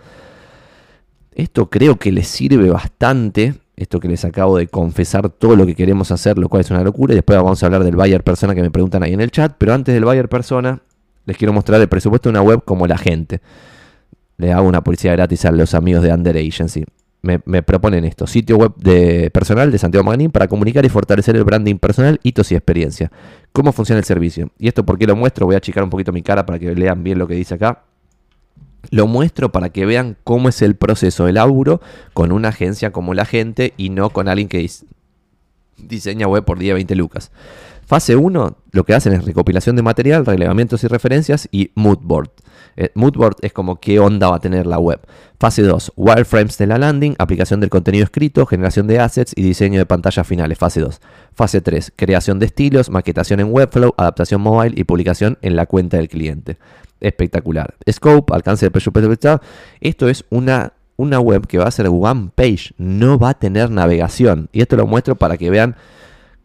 Esto 1.33 1.67
creo 1.67 1.97
que 1.97 2.11
les 2.11 2.27
sirve 2.27 2.69
bastante. 2.69 3.55
Esto 3.75 3.99
que 3.99 4.07
les 4.07 4.23
acabo 4.23 4.57
de 4.57 4.67
confesar 4.67 5.29
todo 5.29 5.55
lo 5.55 5.65
que 5.65 5.73
queremos 5.73 6.11
hacer, 6.11 6.37
lo 6.37 6.47
cual 6.47 6.61
es 6.61 6.69
una 6.69 6.83
locura. 6.83 7.13
Y 7.13 7.15
después 7.15 7.37
vamos 7.39 7.63
a 7.63 7.65
hablar 7.65 7.83
del 7.83 7.95
buyer 7.95 8.23
persona 8.23 8.53
que 8.53 8.61
me 8.61 8.69
preguntan 8.69 9.01
ahí 9.01 9.13
en 9.13 9.21
el 9.21 9.31
chat. 9.31 9.55
Pero 9.57 9.73
antes 9.73 9.95
del 9.95 10.05
buyer 10.05 10.29
persona, 10.29 10.79
les 11.25 11.37
quiero 11.37 11.53
mostrar 11.53 11.81
el 11.81 11.87
presupuesto 11.87 12.29
de 12.29 12.31
una 12.31 12.43
web 12.43 12.63
como 12.63 12.85
la 12.85 12.97
gente. 12.99 13.41
Le 14.37 14.53
hago 14.53 14.67
una 14.67 14.83
publicidad 14.83 15.13
gratis 15.13 15.45
a 15.45 15.51
los 15.51 15.73
amigos 15.73 16.03
de 16.03 16.13
Under 16.13 16.37
Agency. 16.37 16.85
Me, 17.21 17.39
proponen 17.63 18.05
esto: 18.05 18.27
sitio 18.27 18.57
web 18.57 18.75
de 18.75 19.31
personal 19.31 19.71
de 19.71 19.79
Santiago 19.79 20.03
Maganín 20.03 20.29
para 20.31 20.47
comunicar 20.47 20.85
y 20.85 20.89
fortalecer 20.89 21.35
el 21.35 21.43
branding 21.43 21.77
personal, 21.77 22.19
hitos 22.21 22.51
y 22.51 22.55
experiencia. 22.55 23.11
¿Cómo 23.51 23.71
funciona 23.71 23.99
el 23.99 24.05
servicio? 24.05 24.51
Y 24.59 24.67
esto, 24.67 24.85
¿por 24.85 24.99
qué 24.99 25.07
lo 25.07 25.15
muestro? 25.15 25.47
Voy 25.47 25.55
a 25.55 25.57
achicar 25.57 25.83
un 25.83 25.89
poquito 25.89 26.11
mi 26.11 26.21
cara 26.21 26.45
para 26.45 26.59
que 26.59 26.75
lean 26.75 27.03
bien 27.03 27.17
lo 27.17 27.27
que 27.27 27.33
dice 27.33 27.55
acá. 27.55 27.83
Lo 28.91 29.07
muestro 29.07 29.51
para 29.51 29.69
que 29.69 29.85
vean 29.85 30.17
cómo 30.23 30.49
es 30.49 30.61
el 30.61 30.75
proceso 30.75 31.25
del 31.25 31.35
laburo 31.35 31.81
con 32.13 32.31
una 32.31 32.49
agencia 32.49 32.91
como 32.91 33.13
la 33.13 33.25
gente 33.25 33.73
y 33.77 33.89
no 33.89 34.09
con 34.09 34.27
alguien 34.27 34.47
que 34.47 34.69
diseña 35.77 36.27
web 36.27 36.45
por 36.45 36.59
día 36.59 36.73
20 36.73 36.95
lucas. 36.95 37.31
Fase 37.89 38.15
1, 38.15 38.57
lo 38.71 38.83
que 38.83 38.93
hacen 38.93 39.13
es 39.13 39.25
recopilación 39.25 39.75
de 39.75 39.81
material, 39.81 40.23
relevamientos 40.23 40.83
y 40.83 40.87
referencias 40.87 41.49
y 41.51 41.71
moodboard. 41.73 42.29
Eh, 42.77 42.91
moodboard 42.93 43.37
es 43.41 43.51
como 43.51 43.79
qué 43.79 43.99
onda 43.99 44.29
va 44.29 44.35
a 44.35 44.39
tener 44.39 44.67
la 44.67 44.77
web. 44.77 44.99
Fase 45.39 45.63
2, 45.63 45.93
wireframes 45.95 46.59
de 46.59 46.67
la 46.67 46.77
landing, 46.77 47.15
aplicación 47.17 47.59
del 47.59 47.71
contenido 47.71 48.03
escrito, 48.03 48.45
generación 48.45 48.85
de 48.85 48.99
assets 48.99 49.33
y 49.35 49.41
diseño 49.41 49.79
de 49.79 49.87
pantallas 49.87 50.27
finales. 50.27 50.59
Fase 50.59 50.81
2. 50.81 51.01
Fase 51.33 51.61
3, 51.61 51.93
creación 51.95 52.37
de 52.37 52.45
estilos, 52.45 52.91
maquetación 52.91 53.39
en 53.39 53.51
Webflow, 53.51 53.95
adaptación 53.97 54.41
mobile 54.41 54.79
y 54.79 54.83
publicación 54.83 55.39
en 55.41 55.55
la 55.55 55.65
cuenta 55.65 55.97
del 55.97 56.09
cliente. 56.09 56.59
Espectacular. 57.01 57.75
Scope, 57.89 58.33
alcance 58.33 58.65
de 58.65 58.71
presupuesto. 58.71 59.41
Esto 59.81 60.09
es 60.09 60.25
una, 60.29 60.73
una 60.97 61.19
web 61.19 61.47
que 61.47 61.57
va 61.57 61.65
a 61.65 61.71
ser 61.71 61.87
one 61.87 62.29
page, 62.35 62.73
no 62.77 63.17
va 63.17 63.29
a 63.29 63.33
tener 63.33 63.71
navegación. 63.71 64.49
Y 64.51 64.61
esto 64.61 64.75
lo 64.75 64.87
muestro 64.87 65.15
para 65.15 65.37
que 65.37 65.49
vean 65.49 65.75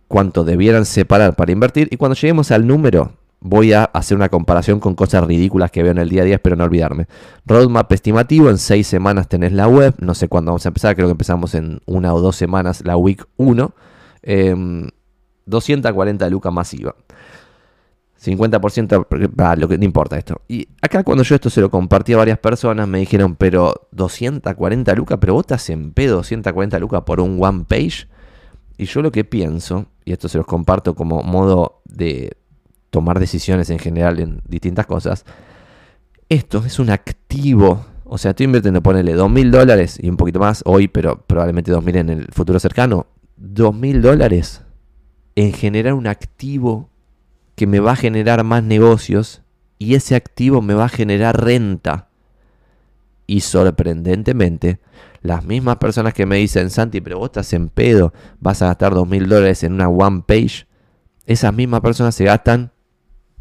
cuánto 0.09 0.45
debieran 0.45 0.85
separar 0.85 1.35
para 1.35 1.53
invertir. 1.53 1.89
Y 1.91 1.97
cuando 1.97 2.15
lleguemos 2.15 2.51
al 2.51 2.67
número, 2.67 3.13
voy 3.41 3.73
a 3.73 3.85
hacer 3.85 4.17
una 4.17 4.29
comparación 4.29 4.81
con 4.81 4.95
cosas 4.95 5.25
ridículas 5.25 5.71
que 5.71 5.83
veo 5.83 5.93
en 5.93 5.99
el 5.99 6.09
día 6.09 6.23
a 6.23 6.25
día, 6.25 6.35
espero 6.37 6.57
no 6.57 6.65
olvidarme. 6.65 7.07
Roadmap 7.47 7.93
estimativo, 7.93 8.49
en 8.49 8.59
seis 8.59 8.87
semanas 8.87 9.29
tenés 9.29 9.53
la 9.53 9.69
web, 9.69 9.95
no 9.99 10.15
sé 10.15 10.29
cuándo 10.29 10.53
vamos 10.53 10.65
a 10.65 10.69
empezar, 10.69 10.95
creo 10.97 11.09
que 11.09 11.13
empezamos 11.13 11.55
en 11.55 11.81
una 11.85 12.15
o 12.15 12.21
dos 12.21 12.37
semanas 12.37 12.83
la 12.85 12.97
week 12.97 13.27
1. 13.37 13.75
240 15.47 16.31
lucas 16.31 16.53
masiva. 16.53 16.95
50%, 18.25 19.57
lo 19.59 19.69
que 19.69 19.79
no 19.79 19.85
importa 19.85 20.17
esto. 20.17 20.41
Y 20.49 20.69
acá 20.81 21.05
cuando 21.05 21.23
yo 21.23 21.35
esto 21.35 21.51
se 21.51 21.61
lo 21.61 21.71
compartí 21.71 22.13
a 22.15 22.17
varias 22.17 22.39
personas, 22.39 22.89
me 22.89 22.99
dijeron, 22.99 23.37
pero 23.37 23.89
240 23.93 24.95
lucas, 24.95 25.19
pero 25.21 25.35
vos 25.35 25.43
estás 25.43 25.69
en 25.71 25.93
pedo 25.93 26.17
240 26.17 26.79
lucas 26.79 27.03
por 27.03 27.21
un 27.21 27.43
one 27.43 27.65
page. 27.69 28.09
Y 28.77 28.87
yo 28.87 29.03
lo 29.03 29.13
que 29.13 29.25
pienso, 29.25 29.87
y 30.05 30.13
esto 30.13 30.29
se 30.29 30.39
los 30.39 30.47
comparto 30.47 30.95
como 30.95 31.23
modo 31.23 31.83
de 31.85 32.37
tomar 32.91 33.19
decisiones 33.21 33.71
en 33.71 33.79
general 33.79 34.19
en 34.21 34.41
distintas 34.49 34.87
cosas, 34.87 35.25
esto 36.29 36.65
es 36.65 36.79
un 36.79 36.91
activo. 36.91 37.85
O 38.05 38.19
sea, 38.19 38.31
estoy 38.31 38.45
invirtiendo, 38.45 38.83
ponele 38.83 39.13
2 39.13 39.31
mil 39.31 39.51
dólares 39.51 39.99
y 40.01 40.09
un 40.09 40.17
poquito 40.17 40.41
más 40.41 40.63
hoy, 40.67 40.89
pero 40.89 41.23
probablemente 41.27 41.71
2 41.71 41.85
mil 41.85 41.97
en 41.97 42.11
el 42.11 42.27
futuro 42.33 42.59
cercano. 42.59 43.07
2 43.37 43.75
mil 43.75 44.03
dólares 44.03 44.63
en 45.37 45.53
generar 45.53 45.95
un 45.95 46.07
activo 46.07 46.91
que 47.55 47.67
me 47.67 47.81
va 47.81 47.93
a 47.93 47.97
generar 47.97 48.45
más 48.45 48.63
negocios 48.63 49.43
y 49.79 49.95
ese 49.95 50.15
activo 50.15 50.63
me 50.63 50.75
va 50.75 50.87
a 50.87 50.89
generar 50.89 51.43
renta. 51.43 52.09
Y 53.27 53.41
sorprendentemente, 53.41 54.81
las 55.23 55.45
mismas 55.45 55.77
personas 55.77 56.15
que 56.15 56.27
me 56.27 56.37
dicen, 56.37 56.71
Santi, 56.71 57.01
pero 57.01 57.19
vos 57.19 57.27
estás 57.27 57.53
en 57.53 57.69
pedo, 57.69 58.13
vas 58.41 58.61
a 58.63 58.67
gastar 58.67 58.95
dos 58.95 59.09
mil 59.09 59.29
dólares 59.29 59.63
en 59.65 59.73
una 59.73 59.89
one 59.89 60.23
page, 60.27 60.67
esas 61.27 61.55
mismas 61.55 61.81
personas 61.81 62.15
se 62.15 62.25
gastan 62.25 62.73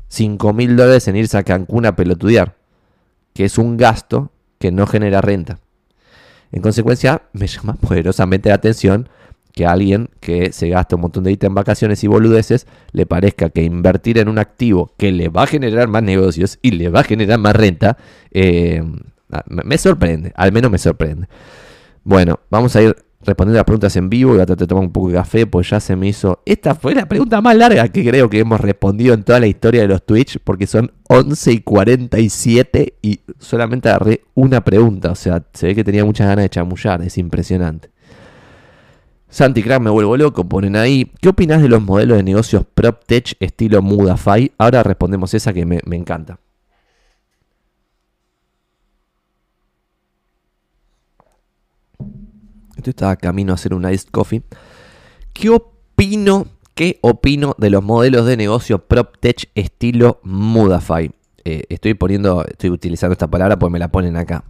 cinco 0.08 0.54
mil 0.54 0.78
dólares 0.78 1.08
en 1.08 1.18
irse 1.18 1.38
a 1.38 1.44
Cancún 1.44 1.86
a 1.86 1.96
pelotudear, 1.96 2.56
que 3.34 3.46
es 3.46 3.58
un 3.58 3.78
gasto 3.78 4.32
que 4.60 4.72
no 4.72 4.88
genera 4.88 5.22
renta. 5.22 5.60
En 6.54 6.62
consecuencia, 6.62 7.24
me 7.34 7.48
llama 7.48 7.74
poderosamente 7.74 8.50
la 8.50 8.56
atención 8.56 9.10
que 9.54 9.66
a 9.66 9.72
alguien 9.72 10.10
que 10.20 10.52
se 10.52 10.70
gasta 10.70 10.96
un 10.96 11.04
montón 11.04 11.24
de 11.24 11.32
ítems 11.32 11.52
en 11.52 11.56
vacaciones 11.56 12.04
y 12.04 12.08
boludeces 12.08 12.68
le 12.92 13.06
parezca 13.06 13.50
que 13.50 13.64
invertir 13.64 14.18
en 14.18 14.28
un 14.28 14.40
activo 14.40 14.94
que 14.98 15.12
le 15.12 15.30
va 15.30 15.44
a 15.44 15.48
generar 15.48 15.88
más 15.88 16.04
negocios 16.04 16.58
y 16.62 16.72
le 16.72 16.90
va 16.90 17.02
a 17.02 17.04
generar 17.04 17.40
más 17.40 17.56
renta, 17.56 17.98
eh, 18.32 18.84
me 19.48 19.78
sorprende, 19.78 20.32
al 20.36 20.52
menos 20.52 20.72
me 20.72 20.78
sorprende. 20.78 21.28
Bueno, 22.04 22.40
vamos 22.50 22.76
a 22.76 22.82
ir 22.82 22.96
respondiendo 23.26 23.58
las 23.58 23.66
preguntas 23.66 23.96
en 23.96 24.10
vivo 24.10 24.36
y 24.36 24.42
a 24.42 24.46
tratar 24.46 24.58
de 24.58 24.68
tomar 24.68 24.84
un 24.84 24.92
poco 24.92 25.10
de 25.10 25.16
café, 25.16 25.48
pues 25.48 25.70
ya 25.70 25.80
se 25.80 25.96
me 25.96 26.08
hizo... 26.08 26.42
Esta 26.46 26.76
fue 26.76 26.94
la 26.94 27.08
pregunta 27.08 27.42
más 27.42 27.56
larga 27.56 27.88
que 27.88 28.04
creo 28.04 28.30
que 28.30 28.40
hemos 28.40 28.60
respondido 28.60 29.14
en 29.14 29.24
toda 29.24 29.40
la 29.40 29.48
historia 29.48 29.82
de 29.82 29.88
los 29.88 30.04
Twitch, 30.06 30.40
porque 30.44 30.68
son 30.68 30.92
11 31.08 31.52
y 31.52 31.60
47 31.60 32.96
y 33.02 33.22
solamente 33.40 33.90
agarré 33.90 34.22
una 34.34 34.64
pregunta, 34.64 35.12
o 35.12 35.16
sea, 35.16 35.44
se 35.54 35.68
ve 35.68 35.76
que 35.76 35.84
tenía 35.84 36.04
muchas 36.04 36.28
ganas 36.28 36.44
de 36.44 36.50
chamullar, 36.50 37.02
es 37.02 37.18
impresionante. 37.18 37.90
Santi 39.34 39.64
Crack 39.64 39.82
me 39.82 39.90
vuelvo 39.90 40.16
loco, 40.16 40.44
ponen 40.48 40.76
ahí. 40.76 41.12
¿Qué 41.20 41.30
opinas 41.30 41.60
de 41.60 41.68
los 41.68 41.82
modelos 41.82 42.18
de 42.18 42.24
negocios 42.24 42.66
PropTech 42.72 43.36
estilo 43.40 43.82
Mudafy? 43.82 44.52
Ahora 44.60 44.84
respondemos 44.84 45.34
esa 45.34 45.52
que 45.52 45.66
me, 45.66 45.80
encanta. 45.92 46.38
Esto 52.78 52.92
estaba 52.92 53.16
camino 53.16 53.54
a 53.54 53.56
hacer 53.56 53.74
un 53.74 53.92
iced 53.92 54.10
coffee. 54.12 54.44
¿Qué 55.34 55.50
opino? 55.50 56.46
¿Qué 56.76 57.00
opino 57.02 57.56
de 57.58 57.72
los 57.72 57.84
modelos 57.84 58.28
de 58.28 58.38
negocio 58.38 58.86
PropTech 58.86 59.50
estilo 59.56 60.20
Mudafy? 60.22 61.12
Eh, 61.44 61.64
estoy 61.70 61.96
poniendo, 61.96 62.46
estoy 62.46 62.70
utilizando 62.70 63.14
esta 63.14 63.32
palabra 63.32 63.58
porque 63.58 63.74
me 63.74 63.80
la 63.80 63.88
ponen 63.88 64.16
acá. 64.16 64.44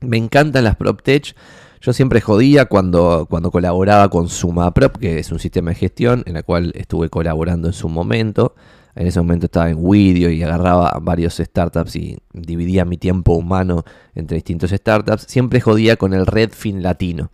Me 0.00 0.18
encantan 0.18 0.64
las 0.64 0.76
PropTech 0.76 1.34
yo 1.84 1.92
siempre 1.92 2.22
jodía 2.22 2.64
cuando, 2.64 3.26
cuando 3.28 3.50
colaboraba 3.50 4.08
con 4.08 4.30
SumaProp, 4.30 4.96
que 4.96 5.18
es 5.18 5.30
un 5.30 5.38
sistema 5.38 5.68
de 5.68 5.74
gestión 5.76 6.22
en 6.24 6.38
el 6.38 6.42
cual 6.42 6.72
estuve 6.76 7.10
colaborando 7.10 7.68
en 7.68 7.74
su 7.74 7.90
momento. 7.90 8.54
En 8.94 9.06
ese 9.06 9.20
momento 9.20 9.46
estaba 9.46 9.68
en 9.68 9.76
Widio 9.78 10.30
y 10.30 10.42
agarraba 10.42 10.98
varios 11.02 11.34
startups 11.36 11.96
y 11.96 12.16
dividía 12.32 12.86
mi 12.86 12.96
tiempo 12.96 13.34
humano 13.34 13.84
entre 14.14 14.36
distintos 14.36 14.70
startups. 14.70 15.26
Siempre 15.28 15.60
jodía 15.60 15.96
con 15.96 16.14
el 16.14 16.24
Redfin 16.24 16.82
latino. 16.82 17.30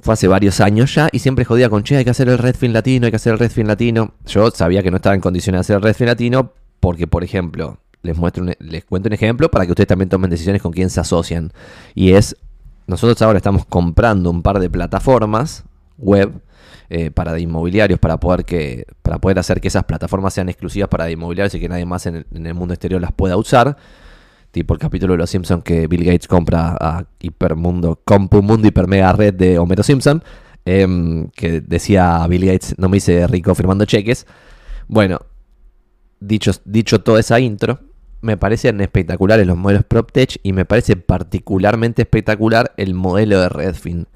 Fue 0.00 0.14
hace 0.14 0.26
varios 0.26 0.60
años 0.60 0.92
ya 0.92 1.08
y 1.12 1.20
siempre 1.20 1.44
jodía 1.44 1.70
con, 1.70 1.84
che, 1.84 1.96
hay 1.96 2.04
que 2.04 2.10
hacer 2.10 2.28
el 2.28 2.38
Redfin 2.38 2.72
latino, 2.72 3.06
hay 3.06 3.12
que 3.12 3.16
hacer 3.16 3.34
el 3.34 3.38
Redfin 3.38 3.68
latino. 3.68 4.14
Yo 4.26 4.50
sabía 4.50 4.82
que 4.82 4.90
no 4.90 4.96
estaba 4.96 5.14
en 5.14 5.20
condiciones 5.20 5.58
de 5.58 5.60
hacer 5.60 5.76
el 5.76 5.82
Redfin 5.82 6.08
latino 6.08 6.50
porque, 6.80 7.06
por 7.06 7.22
ejemplo, 7.22 7.78
les, 8.02 8.16
muestro 8.16 8.44
les 8.58 8.84
cuento 8.84 9.08
un 9.08 9.12
ejemplo 9.12 9.48
para 9.48 9.64
que 9.64 9.70
ustedes 9.70 9.86
también 9.86 10.08
tomen 10.08 10.28
decisiones 10.28 10.60
con 10.60 10.72
quién 10.72 10.90
se 10.90 10.98
asocian. 10.98 11.52
Y 11.94 12.14
es 12.14 12.36
nosotros 12.86 13.20
ahora 13.22 13.38
estamos 13.38 13.64
comprando 13.64 14.30
un 14.30 14.42
par 14.42 14.60
de 14.60 14.68
plataformas 14.68 15.64
web 15.96 16.32
eh, 16.90 17.10
para 17.10 17.32
de 17.32 17.40
inmobiliarios 17.40 17.98
para 17.98 18.18
poder, 18.18 18.44
que, 18.44 18.86
para 19.02 19.18
poder 19.18 19.38
hacer 19.38 19.60
que 19.60 19.68
esas 19.68 19.84
plataformas 19.84 20.34
sean 20.34 20.48
exclusivas 20.48 20.88
para 20.88 21.06
de 21.06 21.12
inmobiliarios 21.12 21.54
y 21.54 21.60
que 21.60 21.68
nadie 21.68 21.86
más 21.86 22.06
en 22.06 22.26
el, 22.32 22.54
mundo 22.54 22.74
exterior 22.74 23.00
las 23.00 23.12
pueda 23.12 23.36
usar. 23.36 23.76
Tipo 24.50 24.74
el 24.74 24.80
capítulo 24.80 25.14
de 25.14 25.18
Los 25.18 25.30
Simpsons 25.30 25.64
que 25.64 25.86
Bill 25.86 26.04
Gates 26.04 26.28
compra 26.28 26.76
a 26.78 27.04
Hipermundo, 27.20 28.00
Compu 28.04 28.42
Mundo 28.42 28.68
Hiper 28.68 28.86
Mega 28.86 29.12
Red 29.12 29.34
de 29.34 29.58
Homero 29.58 29.82
Simpson. 29.82 30.22
Em, 30.66 31.28
que 31.30 31.60
decía 31.60 32.26
Bill 32.26 32.46
Gates, 32.46 32.74
no 32.78 32.88
me 32.88 32.98
hice 32.98 33.26
rico 33.26 33.54
firmando 33.54 33.84
cheques. 33.84 34.26
Bueno, 34.86 35.20
dicho, 36.20 36.52
dicho 36.64 37.00
toda 37.02 37.20
esa 37.20 37.40
intro, 37.40 37.80
me 38.24 38.36
parecen 38.36 38.80
espectaculares 38.80 39.46
los 39.46 39.56
modelos 39.56 39.84
PropTech 39.84 40.40
y 40.42 40.52
me 40.52 40.64
parece 40.64 40.96
particularmente 40.96 42.02
espectacular 42.02 42.72
el 42.78 42.94
modelo 42.94 43.38
de 43.40 43.48
Redfin. 43.50 44.06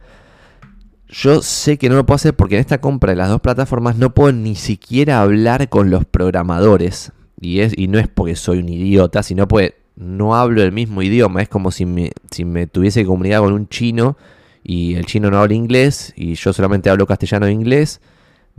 Yo 1.08 1.42
sé 1.42 1.78
que 1.78 1.88
no 1.88 1.96
lo 1.96 2.06
puedo 2.06 2.16
hacer 2.16 2.34
porque 2.34 2.56
en 2.56 2.60
esta 2.60 2.80
compra 2.80 3.12
de 3.12 3.16
las 3.16 3.28
dos 3.28 3.40
plataformas 3.40 3.96
no 3.96 4.14
puedo 4.14 4.32
ni 4.32 4.54
siquiera 4.54 5.20
hablar 5.20 5.68
con 5.68 5.90
los 5.90 6.04
programadores. 6.04 7.12
Y, 7.40 7.60
es, 7.60 7.76
y 7.76 7.88
no 7.88 7.98
es 7.98 8.08
porque 8.08 8.34
soy 8.34 8.58
un 8.58 8.68
idiota, 8.68 9.22
sino 9.22 9.46
porque 9.46 9.76
no 9.94 10.34
hablo 10.34 10.62
el 10.62 10.72
mismo 10.72 11.02
idioma. 11.02 11.42
Es 11.42 11.48
como 11.48 11.70
si 11.70 11.86
me, 11.86 12.12
si 12.30 12.44
me 12.44 12.66
tuviese 12.66 13.00
que 13.00 13.06
comunicar 13.06 13.40
con 13.40 13.52
un 13.52 13.68
chino 13.68 14.16
y 14.64 14.94
el 14.94 15.06
chino 15.06 15.30
no 15.30 15.38
habla 15.38 15.54
inglés 15.54 16.12
y 16.16 16.34
yo 16.34 16.52
solamente 16.52 16.90
hablo 16.90 17.06
castellano 17.06 17.46
e 17.46 17.52
inglés. 17.52 18.00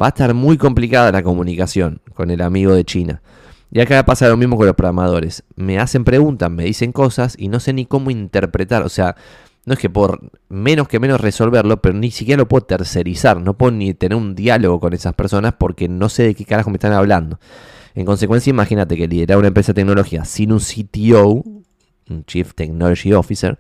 Va 0.02 0.08
a 0.08 0.10
estar 0.10 0.34
muy 0.34 0.58
complicada 0.58 1.12
la 1.12 1.24
comunicación 1.24 2.02
con 2.14 2.32
el 2.32 2.42
amigo 2.42 2.74
de 2.74 2.86
China. 2.86 3.22
Y 3.72 3.80
acá 3.80 4.04
pasa 4.04 4.28
lo 4.28 4.38
mismo 4.38 4.58
con 4.58 4.66
los 4.66 4.76
programadores. 4.76 5.44
Me 5.56 5.80
hacen 5.80 6.04
preguntas, 6.04 6.50
me 6.50 6.64
dicen 6.64 6.92
cosas 6.92 7.36
y 7.38 7.50
no 7.50 7.60
sé 7.60 7.74
ni 7.74 7.86
cómo 7.86 8.10
interpretar. 8.10 8.84
O 8.84 8.90
sea, 8.90 9.16
no 9.66 9.74
es 9.74 9.80
que 9.80 9.90
por 9.90 10.32
menos 10.50 10.88
que 10.88 11.00
menos 11.00 11.22
resolverlo, 11.22 11.82
pero 11.82 11.96
ni 11.96 12.10
siquiera 12.10 12.40
lo 12.40 12.48
puedo 12.48 12.66
tercerizar. 12.66 13.40
No 13.40 13.58
puedo 13.58 13.72
ni 13.72 13.94
tener 13.94 14.18
un 14.18 14.34
diálogo 14.34 14.80
con 14.80 14.94
esas 14.94 15.14
personas 15.14 15.54
porque 15.58 15.88
no 15.88 16.10
sé 16.10 16.24
de 16.24 16.36
qué 16.36 16.46
carajo 16.46 16.72
me 16.72 16.78
están 16.78 16.94
hablando. 16.94 17.40
En 17.94 18.06
consecuencia, 18.06 18.50
imagínate 18.50 18.96
que 18.98 19.08
liderar 19.08 19.38
una 19.38 19.50
empresa 19.50 19.74
de 19.74 19.82
tecnología 19.82 20.26
sin 20.26 20.52
un 20.52 20.60
CTO, 20.60 21.44
un 22.10 22.26
Chief 22.26 22.54
Technology 22.54 23.14
Officer, 23.14 23.60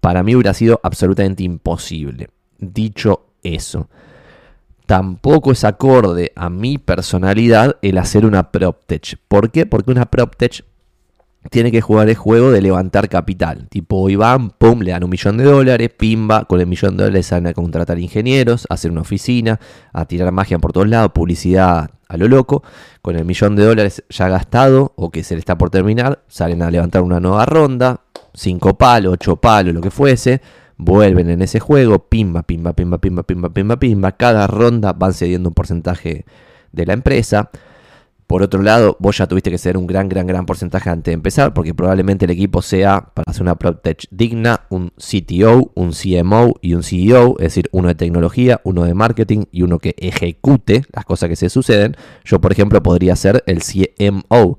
para 0.00 0.22
mí 0.22 0.34
hubiera 0.34 0.54
sido 0.54 0.80
absolutamente 0.82 1.42
imposible. 1.42 2.28
Dicho 2.58 3.26
eso, 3.42 3.88
tampoco 4.86 5.52
es 5.52 5.64
acorde 5.64 6.32
a 6.36 6.50
mi 6.50 6.78
personalidad 6.78 7.76
el 7.82 7.98
hacer 7.98 8.26
una 8.26 8.50
PropTech. 8.50 9.18
¿Por 9.28 9.50
qué? 9.50 9.66
Porque 9.66 9.90
una 9.90 10.06
PropTech 10.06 10.64
tiene 11.50 11.70
que 11.70 11.80
jugar 11.80 12.08
el 12.08 12.14
juego 12.14 12.50
de 12.50 12.62
levantar 12.62 13.08
capital. 13.08 13.68
Tipo, 13.68 14.08
Iván, 14.08 14.50
pum, 14.50 14.80
le 14.80 14.92
dan 14.92 15.04
un 15.04 15.10
millón 15.10 15.36
de 15.36 15.44
dólares, 15.44 15.90
pimba, 15.96 16.44
con 16.44 16.60
el 16.60 16.66
millón 16.66 16.96
de 16.96 17.04
dólares 17.04 17.26
salen 17.26 17.48
a 17.48 17.52
contratar 17.52 17.98
ingenieros, 17.98 18.66
a 18.70 18.74
hacer 18.74 18.90
una 18.90 19.02
oficina, 19.02 19.60
a 19.92 20.06
tirar 20.06 20.32
magia 20.32 20.58
por 20.58 20.72
todos 20.72 20.88
lados, 20.88 21.12
publicidad 21.12 21.90
a 22.08 22.16
lo 22.16 22.28
loco. 22.28 22.62
Con 23.02 23.16
el 23.16 23.24
millón 23.24 23.56
de 23.56 23.64
dólares 23.64 24.04
ya 24.08 24.28
gastado 24.28 24.92
o 24.96 25.10
que 25.10 25.22
se 25.22 25.34
le 25.34 25.40
está 25.40 25.58
por 25.58 25.70
terminar, 25.70 26.22
salen 26.28 26.62
a 26.62 26.70
levantar 26.70 27.02
una 27.02 27.20
nueva 27.20 27.44
ronda, 27.44 28.00
cinco 28.32 28.76
palos, 28.78 29.14
ocho 29.14 29.36
palos, 29.36 29.74
lo 29.74 29.80
que 29.80 29.90
fuese 29.90 30.40
vuelven 30.84 31.30
en 31.30 31.42
ese 31.42 31.60
juego, 31.60 32.08
pimba, 32.08 32.42
pimba, 32.42 32.74
pimba, 32.74 32.98
pimba, 32.98 33.22
pimba, 33.22 33.50
pimba, 33.50 33.78
pimba. 33.78 34.12
Cada 34.12 34.46
ronda 34.46 34.92
van 34.92 35.14
cediendo 35.14 35.48
un 35.48 35.54
porcentaje 35.54 36.24
de 36.72 36.86
la 36.86 36.92
empresa. 36.92 37.50
Por 38.26 38.42
otro 38.42 38.62
lado, 38.62 38.96
vos 39.00 39.18
ya 39.18 39.26
tuviste 39.26 39.50
que 39.50 39.58
ser 39.58 39.76
un 39.76 39.86
gran, 39.86 40.08
gran, 40.08 40.26
gran 40.26 40.46
porcentaje 40.46 40.88
antes 40.88 41.12
de 41.12 41.14
empezar, 41.14 41.52
porque 41.52 41.74
probablemente 41.74 42.24
el 42.24 42.30
equipo 42.30 42.62
sea, 42.62 43.10
para 43.12 43.30
hacer 43.30 43.42
una 43.42 43.56
PropTech 43.56 44.06
digna, 44.10 44.62
un 44.70 44.92
CTO, 44.96 45.72
un 45.74 45.92
CMO 45.92 46.54
y 46.62 46.74
un 46.74 46.82
CEO, 46.82 47.36
es 47.38 47.44
decir, 47.44 47.68
uno 47.72 47.88
de 47.88 47.94
tecnología, 47.94 48.62
uno 48.64 48.84
de 48.84 48.94
marketing 48.94 49.44
y 49.52 49.62
uno 49.62 49.78
que 49.78 49.94
ejecute 49.98 50.84
las 50.92 51.04
cosas 51.04 51.28
que 51.28 51.36
se 51.36 51.50
suceden. 51.50 51.96
Yo, 52.24 52.40
por 52.40 52.50
ejemplo, 52.50 52.82
podría 52.82 53.14
ser 53.14 53.44
el 53.46 53.60
CMO, 53.62 54.58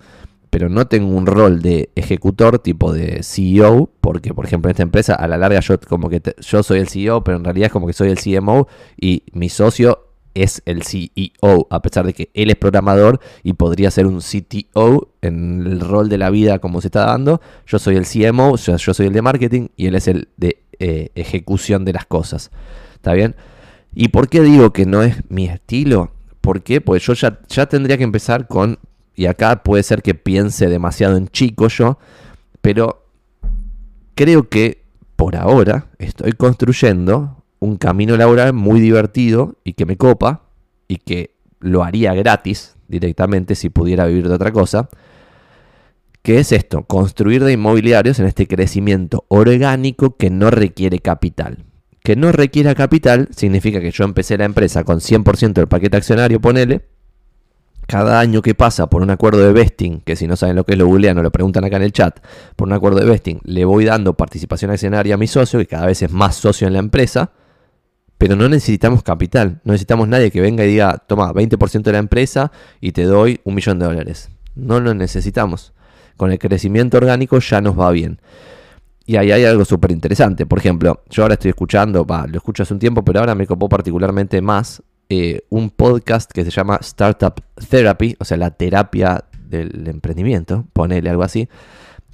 pero 0.56 0.70
no 0.70 0.88
tengo 0.88 1.14
un 1.14 1.26
rol 1.26 1.62
de 1.62 1.90
ejecutor 1.96 2.60
tipo 2.60 2.94
de 2.94 3.24
CEO, 3.24 3.90
porque, 4.00 4.34
por 4.34 4.46
ejemplo, 4.46 4.70
en 4.70 4.72
esta 4.72 4.84
empresa, 4.84 5.14
a 5.14 5.28
la 5.28 5.36
larga 5.36 5.60
yo 5.60 5.78
como 5.82 6.08
que 6.08 6.22
yo 6.40 6.64
soy 6.64 6.80
el 6.80 6.88
CEO, 6.88 7.26
pero 7.26 7.36
en 7.36 7.44
realidad 7.44 7.66
es 7.66 7.74
como 7.74 7.88
que 7.88 7.92
soy 7.92 8.08
el 8.08 8.18
CMO 8.18 8.70
y 8.96 9.24
mi 9.34 9.50
socio 9.50 10.08
es 10.34 10.64
el 10.66 10.84
CEO, 10.84 11.68
a 11.70 11.82
pesar 11.82 12.06
de 12.06 12.14
que 12.14 12.30
él 12.34 12.52
es 12.52 12.56
programador 12.56 13.20
y 13.44 13.52
podría 13.52 13.92
ser 13.92 14.08
un 14.08 14.22
CTO 14.22 15.10
en 15.22 15.66
el 15.66 15.82
rol 15.82 16.08
de 16.08 16.20
la 16.20 16.30
vida 16.30 16.60
como 16.60 16.80
se 16.80 16.88
está 16.88 17.06
dando. 17.06 17.42
Yo 17.68 17.78
soy 17.78 17.98
el 17.98 18.06
CMO, 18.06 18.56
yo, 18.56 18.78
soy 18.78 19.08
el 19.08 19.12
de 19.12 19.22
marketing 19.22 19.68
y 19.76 19.88
él 19.88 19.96
es 19.96 20.08
el 20.08 20.30
de 20.38 20.64
eh, 20.80 21.10
ejecución 21.16 21.84
de 21.84 21.92
las 21.92 22.06
cosas. 22.06 22.50
¿Está 22.94 23.12
bien? 23.12 23.36
¿Y 23.94 24.08
por 24.08 24.30
qué 24.30 24.40
digo 24.40 24.72
que 24.72 24.86
no 24.86 25.04
es 25.04 25.18
mi 25.30 25.48
estilo? 25.48 26.14
¿Por 26.40 26.64
qué? 26.64 26.80
Pues 26.80 27.04
yo 27.04 27.12
ya, 27.12 27.42
ya 27.50 27.66
tendría 27.66 27.98
que 27.98 28.06
empezar 28.06 28.48
con, 28.48 28.80
y 29.16 29.28
acá 29.28 29.64
puede 29.64 29.84
ser 29.84 30.02
que 30.02 30.16
piense 30.16 30.68
demasiado 30.68 31.18
en 31.18 31.28
chico 31.28 31.68
yo, 31.68 31.98
pero 32.62 33.06
creo 34.16 34.50
que 34.50 34.84
por 35.16 35.36
ahora 35.36 35.88
estoy 36.00 36.34
construyendo 36.34 37.44
un 37.60 37.78
camino 37.78 38.18
laboral 38.18 38.54
muy 38.54 38.80
divertido 38.80 39.56
y 39.64 39.74
que 39.74 39.86
me 39.86 39.98
copa 39.98 40.44
y 40.88 40.98
que 40.98 41.36
lo 41.60 41.84
haría 41.84 42.14
gratis 42.14 42.76
directamente 42.88 43.56
si 43.56 43.70
pudiera 43.70 44.06
vivir 44.06 44.28
de 44.28 44.36
otra 44.36 44.52
cosa. 44.52 44.90
¿Qué 46.22 46.40
es 46.40 46.52
esto? 46.52 46.84
Construir 46.84 47.44
de 47.44 47.54
inmobiliarios 47.54 48.20
en 48.20 48.26
este 48.26 48.48
crecimiento 48.48 49.26
orgánico 49.28 50.18
que 50.18 50.30
no 50.30 50.50
requiere 50.50 51.00
capital. 51.00 51.66
Que 52.04 52.16
no 52.16 52.32
requiera 52.32 52.76
capital 52.76 53.30
significa 53.36 53.80
que 53.80 53.92
yo 53.92 54.04
empecé 54.04 54.38
la 54.38 54.46
empresa 54.46 54.84
con 54.84 55.00
100% 55.00 55.54
del 55.54 55.68
paquete 55.68 55.98
accionario, 55.98 56.42
ponele. 56.42 56.82
Cada 57.88 58.20
año 58.20 58.42
que 58.42 58.56
pasa 58.56 58.88
por 58.88 59.02
un 59.02 59.12
acuerdo 59.12 59.40
de 59.40 59.54
vesting, 59.54 60.02
que 60.02 60.16
si 60.16 60.28
no 60.28 60.36
saben 60.36 60.56
lo 60.56 60.64
que 60.64 60.74
es 60.74 60.78
lo 60.78 60.88
googlean 60.88 61.18
o 61.18 61.24
lo 61.24 61.32
preguntan 61.32 61.64
acá 61.64 61.78
en 61.78 61.84
el 61.84 61.92
chat, 61.92 62.20
por 62.56 62.68
un 62.68 62.74
acuerdo 62.74 63.00
de 63.00 63.06
vesting, 63.06 63.40
le 63.44 63.66
voy 63.66 63.86
dando 63.86 64.14
participación 64.14 64.72
accionaria 64.72 65.16
a 65.16 65.18
mi 65.18 65.28
socio, 65.28 65.60
que 65.60 65.68
cada 65.68 65.86
vez 65.86 66.02
es 66.02 66.12
más 66.12 66.36
socio 66.36 66.68
en 66.68 66.74
la 66.74 66.80
empresa 66.80 67.32
pero 68.18 68.36
no 68.36 68.48
necesitamos 68.48 69.04
capital, 69.04 69.62
no 69.64 69.74
necesitamos 69.74 70.08
nadie 70.08 70.32
que 70.32 70.40
venga 70.40 70.64
y 70.64 70.70
diga, 70.70 70.98
toma 71.06 71.34
20% 71.34 71.82
de 71.82 71.92
la 71.92 71.98
empresa 71.98 72.52
y 72.80 72.92
te 72.92 73.04
doy 73.04 73.42
un 73.44 73.56
millón 73.56 73.80
de 73.80 73.86
dólares. 73.86 74.30
No 74.56 74.80
lo 74.80 74.94
necesitamos. 74.94 75.74
Con 76.16 76.32
el 76.32 76.40
crecimiento 76.40 76.98
orgánico 76.98 77.40
ya 77.40 77.60
nos 77.60 77.78
va 77.78 77.92
bien. 77.92 78.22
Y 79.06 79.18
ahí 79.18 79.32
hay 79.32 79.44
algo 79.44 79.66
súper 79.66 79.92
interesante. 79.92 80.46
Por 80.46 80.60
ejemplo, 80.60 81.04
yo 81.10 81.24
ahora 81.24 81.34
estoy 81.34 81.50
escuchando, 81.50 82.06
lo 82.08 82.38
escucho 82.38 82.64
hace 82.64 82.74
un 82.74 82.80
tiempo, 82.80 83.04
pero 83.04 83.20
ahora 83.20 83.36
me 83.36 83.46
copó 83.46 83.68
particularmente 83.68 84.42
más 84.42 84.82
eh, 85.10 85.42
un 85.50 85.70
podcast 85.70 86.32
que 86.32 86.44
se 86.44 86.52
llama 86.52 86.78
Startup 86.82 87.34
Therapy, 87.70 88.16
o 88.20 88.26
sea, 88.26 88.38
la 88.38 88.52
terapia 88.52 89.26
del 89.48 89.88
emprendimiento, 89.88 90.66
ponele 90.74 91.10
algo 91.10 91.24
así 91.24 91.48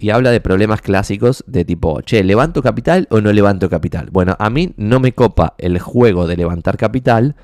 y 0.01 0.09
habla 0.09 0.31
de 0.31 0.41
problemas 0.41 0.81
clásicos 0.81 1.43
de 1.45 1.63
tipo, 1.63 2.01
che, 2.01 2.23
¿levanto 2.23 2.63
capital 2.63 3.07
o 3.11 3.21
no 3.21 3.31
levanto 3.31 3.69
capital? 3.69 4.09
Bueno, 4.11 4.35
a 4.39 4.49
mí 4.49 4.73
no 4.75 4.99
me 4.99 5.13
copa 5.13 5.53
el 5.59 5.79
juego 5.79 6.25
de 6.25 6.37
levantar 6.37 6.75
capital 6.75 7.35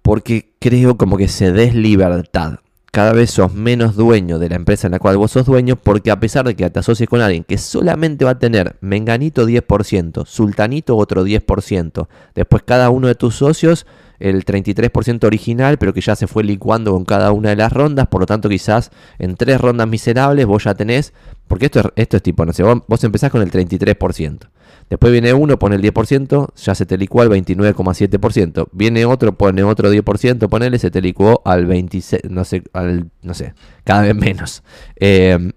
porque 0.00 0.54
creo 0.58 0.96
como 0.96 1.18
que 1.18 1.28
se 1.28 1.52
des 1.52 1.74
libertad. 1.74 2.60
Cada 2.90 3.12
vez 3.12 3.30
sos 3.30 3.54
menos 3.54 3.96
dueño 3.96 4.38
de 4.38 4.48
la 4.48 4.56
empresa 4.56 4.86
en 4.86 4.92
la 4.92 4.98
cual 4.98 5.18
vos 5.18 5.30
sos 5.30 5.46
dueño 5.46 5.76
porque 5.76 6.10
a 6.10 6.20
pesar 6.20 6.46
de 6.46 6.56
que 6.56 6.68
te 6.68 6.78
asocies 6.78 7.08
con 7.08 7.20
alguien 7.20 7.44
que 7.44 7.58
solamente 7.58 8.24
va 8.24 8.32
a 8.32 8.38
tener 8.38 8.76
menganito 8.80 9.46
10%, 9.46 10.26
sultanito 10.26 10.96
otro 10.96 11.24
10%, 11.24 12.08
después 12.34 12.62
cada 12.64 12.88
uno 12.90 13.08
de 13.08 13.14
tus 13.14 13.36
socios 13.36 13.86
el 14.22 14.44
33% 14.44 15.24
original, 15.24 15.78
pero 15.78 15.92
que 15.92 16.00
ya 16.00 16.14
se 16.14 16.28
fue 16.28 16.44
licuando 16.44 16.92
con 16.92 17.04
cada 17.04 17.32
una 17.32 17.50
de 17.50 17.56
las 17.56 17.72
rondas, 17.72 18.06
por 18.06 18.20
lo 18.20 18.26
tanto 18.26 18.48
quizás 18.48 18.90
en 19.18 19.36
tres 19.36 19.60
rondas 19.60 19.88
miserables 19.88 20.46
vos 20.46 20.64
ya 20.64 20.74
tenés, 20.74 21.12
porque 21.48 21.66
esto 21.66 21.80
es, 21.80 21.86
esto 21.96 22.16
es 22.16 22.22
tipo, 22.22 22.46
no 22.46 22.52
sé, 22.52 22.62
vos, 22.62 23.04
empezás 23.04 23.32
con 23.32 23.42
el 23.42 23.50
33%. 23.50 24.48
Después 24.88 25.12
viene 25.12 25.32
uno, 25.32 25.58
pone 25.58 25.76
el 25.76 25.82
10%, 25.82 26.48
ya 26.54 26.74
se 26.74 26.86
te 26.86 26.98
licuó 26.98 27.22
al 27.22 27.30
29,7%. 27.30 28.68
Viene 28.72 29.04
otro, 29.06 29.36
pone 29.36 29.62
otro 29.64 29.92
10%, 29.92 30.48
ponele, 30.48 30.78
se 30.78 30.90
te 30.90 31.00
licuó 31.00 31.42
al 31.44 31.66
26, 31.66 32.22
no 32.30 32.44
sé, 32.44 32.62
al, 32.72 33.10
no 33.22 33.34
sé, 33.34 33.54
cada 33.84 34.02
vez 34.02 34.14
menos. 34.14 34.62
Eh, 34.96 35.52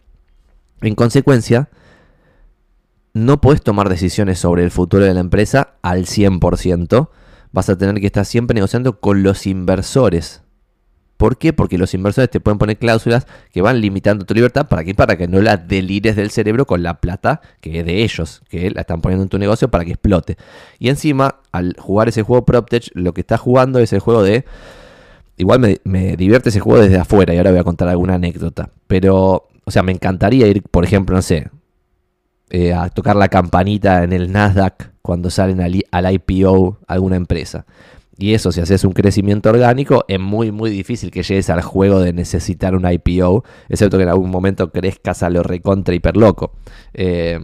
en 0.82 0.96
consecuencia, 0.96 1.70
no 3.14 3.42
puedes 3.42 3.62
tomar 3.62 3.90
decisiones 3.90 4.40
sobre 4.40 4.64
el 4.64 4.72
futuro 4.72 5.06
de 5.06 5.14
la 5.14 5.20
empresa 5.20 5.76
al 5.82 6.06
100% 6.06 7.10
vas 7.56 7.70
a 7.70 7.78
tener 7.78 8.02
que 8.02 8.06
estar 8.06 8.26
siempre 8.26 8.54
negociando 8.54 9.00
con 9.00 9.24
los 9.24 9.48
inversores. 9.48 10.42
¿Por 11.16 11.38
qué? 11.38 11.54
Porque 11.54 11.78
los 11.78 11.94
inversores 11.94 12.30
te 12.30 12.42
pueden 12.42 12.58
poner 12.58 12.78
cláusulas 12.78 13.26
que 13.54 13.62
van 13.62 13.80
limitando 13.80 14.26
tu 14.26 14.34
libertad. 14.34 14.68
¿Para 14.68 14.84
qué? 14.84 14.94
Para 14.94 15.16
que 15.16 15.30
no 15.30 15.42
la 15.42 15.56
delires 15.56 16.18
del 16.18 16.32
cerebro 16.32 16.66
con 16.66 16.84
la 16.84 17.00
plata 17.00 17.40
que 17.62 17.80
es 17.80 17.86
de 17.86 18.04
ellos, 18.04 18.44
que 18.50 18.70
la 18.72 18.82
están 18.82 19.00
poniendo 19.00 19.24
en 19.24 19.30
tu 19.30 19.40
negocio 19.40 19.70
para 19.72 19.86
que 19.86 19.92
explote. 19.92 20.36
Y 20.80 20.90
encima, 20.90 21.38
al 21.54 21.78
jugar 21.80 22.10
ese 22.10 22.24
juego 22.24 22.44
PropTech, 22.44 22.92
lo 22.94 23.14
que 23.14 23.22
estás 23.22 23.40
jugando 23.40 23.80
es 23.80 23.94
el 23.94 24.02
juego 24.02 24.22
de... 24.22 24.44
Igual 25.38 25.62
me, 25.62 25.80
me 25.86 26.18
divierte 26.18 26.50
ese 26.50 26.60
juego 26.60 26.84
desde 26.84 26.98
afuera 26.98 27.34
y 27.34 27.38
ahora 27.38 27.52
voy 27.52 27.60
a 27.62 27.64
contar 27.64 27.88
alguna 27.88 28.16
anécdota. 28.16 28.72
Pero, 28.88 29.48
o 29.64 29.72
sea, 29.72 29.82
me 29.82 29.94
encantaría 29.94 30.48
ir, 30.48 30.62
por 30.64 30.84
ejemplo, 30.84 31.16
no 31.16 31.22
sé, 31.22 31.48
eh, 32.50 32.74
a 32.74 32.90
tocar 32.90 33.16
la 33.16 33.28
campanita 33.28 34.04
en 34.04 34.14
el 34.14 34.32
Nasdaq 34.32 34.92
cuando 35.02 35.30
salen 35.30 35.62
al, 35.62 35.82
al, 35.92 36.14
IPO 36.14 36.80
alguna 36.88 37.16
empresa. 37.16 37.66
Y 38.18 38.34
eso, 38.34 38.52
si 38.52 38.62
haces 38.62 38.86
un 38.86 38.94
crecimiento 38.94 39.50
orgánico, 39.50 40.06
es 40.08 40.20
muy, 40.20 40.52
muy 40.52 40.70
difícil 40.70 41.12
que 41.12 41.24
llegues 41.24 41.50
al 41.50 41.62
juego 41.62 42.00
de 42.00 42.14
necesitar 42.14 42.76
un 42.76 42.90
IPO, 42.90 43.44
excepto 43.68 43.98
que 43.98 44.04
en 44.04 44.10
algún 44.10 44.30
momento 44.30 44.72
crezcas 44.72 45.22
a 45.22 45.30
lo 45.30 45.44
recontra 45.44 45.94
hiper 45.94 46.16
loco. 46.16 46.54
Eh, 46.94 47.40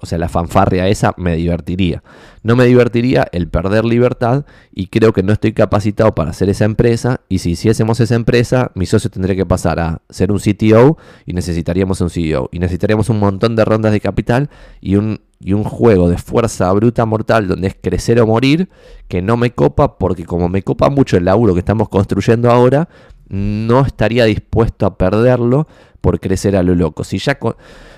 o 0.00 0.06
sea, 0.06 0.18
la 0.18 0.28
fanfarria 0.28 0.88
esa 0.88 1.14
me 1.16 1.36
divertiría. 1.36 2.02
No 2.42 2.56
me 2.56 2.64
divertiría 2.64 3.26
el 3.32 3.48
perder 3.48 3.84
libertad 3.84 4.46
y 4.72 4.86
creo 4.86 5.12
que 5.12 5.22
no 5.22 5.32
estoy 5.32 5.52
capacitado 5.52 6.14
para 6.14 6.30
hacer 6.30 6.48
esa 6.48 6.64
empresa. 6.64 7.20
Y 7.28 7.38
si 7.38 7.50
hiciésemos 7.50 8.00
esa 8.00 8.14
empresa, 8.14 8.72
mi 8.74 8.86
socio 8.86 9.10
tendría 9.10 9.36
que 9.36 9.44
pasar 9.44 9.78
a 9.78 10.00
ser 10.08 10.32
un 10.32 10.38
CTO 10.38 10.96
y 11.26 11.34
necesitaríamos 11.34 12.00
un 12.00 12.08
CEO. 12.08 12.48
Y 12.50 12.58
necesitaríamos 12.58 13.10
un 13.10 13.20
montón 13.20 13.56
de 13.56 13.64
rondas 13.64 13.92
de 13.92 14.00
capital 14.00 14.48
y 14.80 14.96
un, 14.96 15.20
y 15.38 15.52
un 15.52 15.64
juego 15.64 16.08
de 16.08 16.16
fuerza 16.16 16.72
bruta 16.72 17.04
mortal 17.04 17.46
donde 17.46 17.68
es 17.68 17.76
crecer 17.78 18.20
o 18.20 18.26
morir 18.26 18.70
que 19.06 19.20
no 19.20 19.36
me 19.36 19.50
copa 19.50 19.98
porque 19.98 20.24
como 20.24 20.48
me 20.48 20.62
copa 20.62 20.88
mucho 20.88 21.18
el 21.18 21.26
laburo 21.26 21.52
que 21.52 21.60
estamos 21.60 21.90
construyendo 21.90 22.50
ahora, 22.50 22.88
no 23.28 23.82
estaría 23.82 24.24
dispuesto 24.24 24.86
a 24.86 24.96
perderlo 24.96 25.68
por 26.00 26.20
crecer 26.20 26.56
a 26.56 26.62
lo 26.62 26.74
loco. 26.74 27.04
Si 27.04 27.18
ya... 27.18 27.38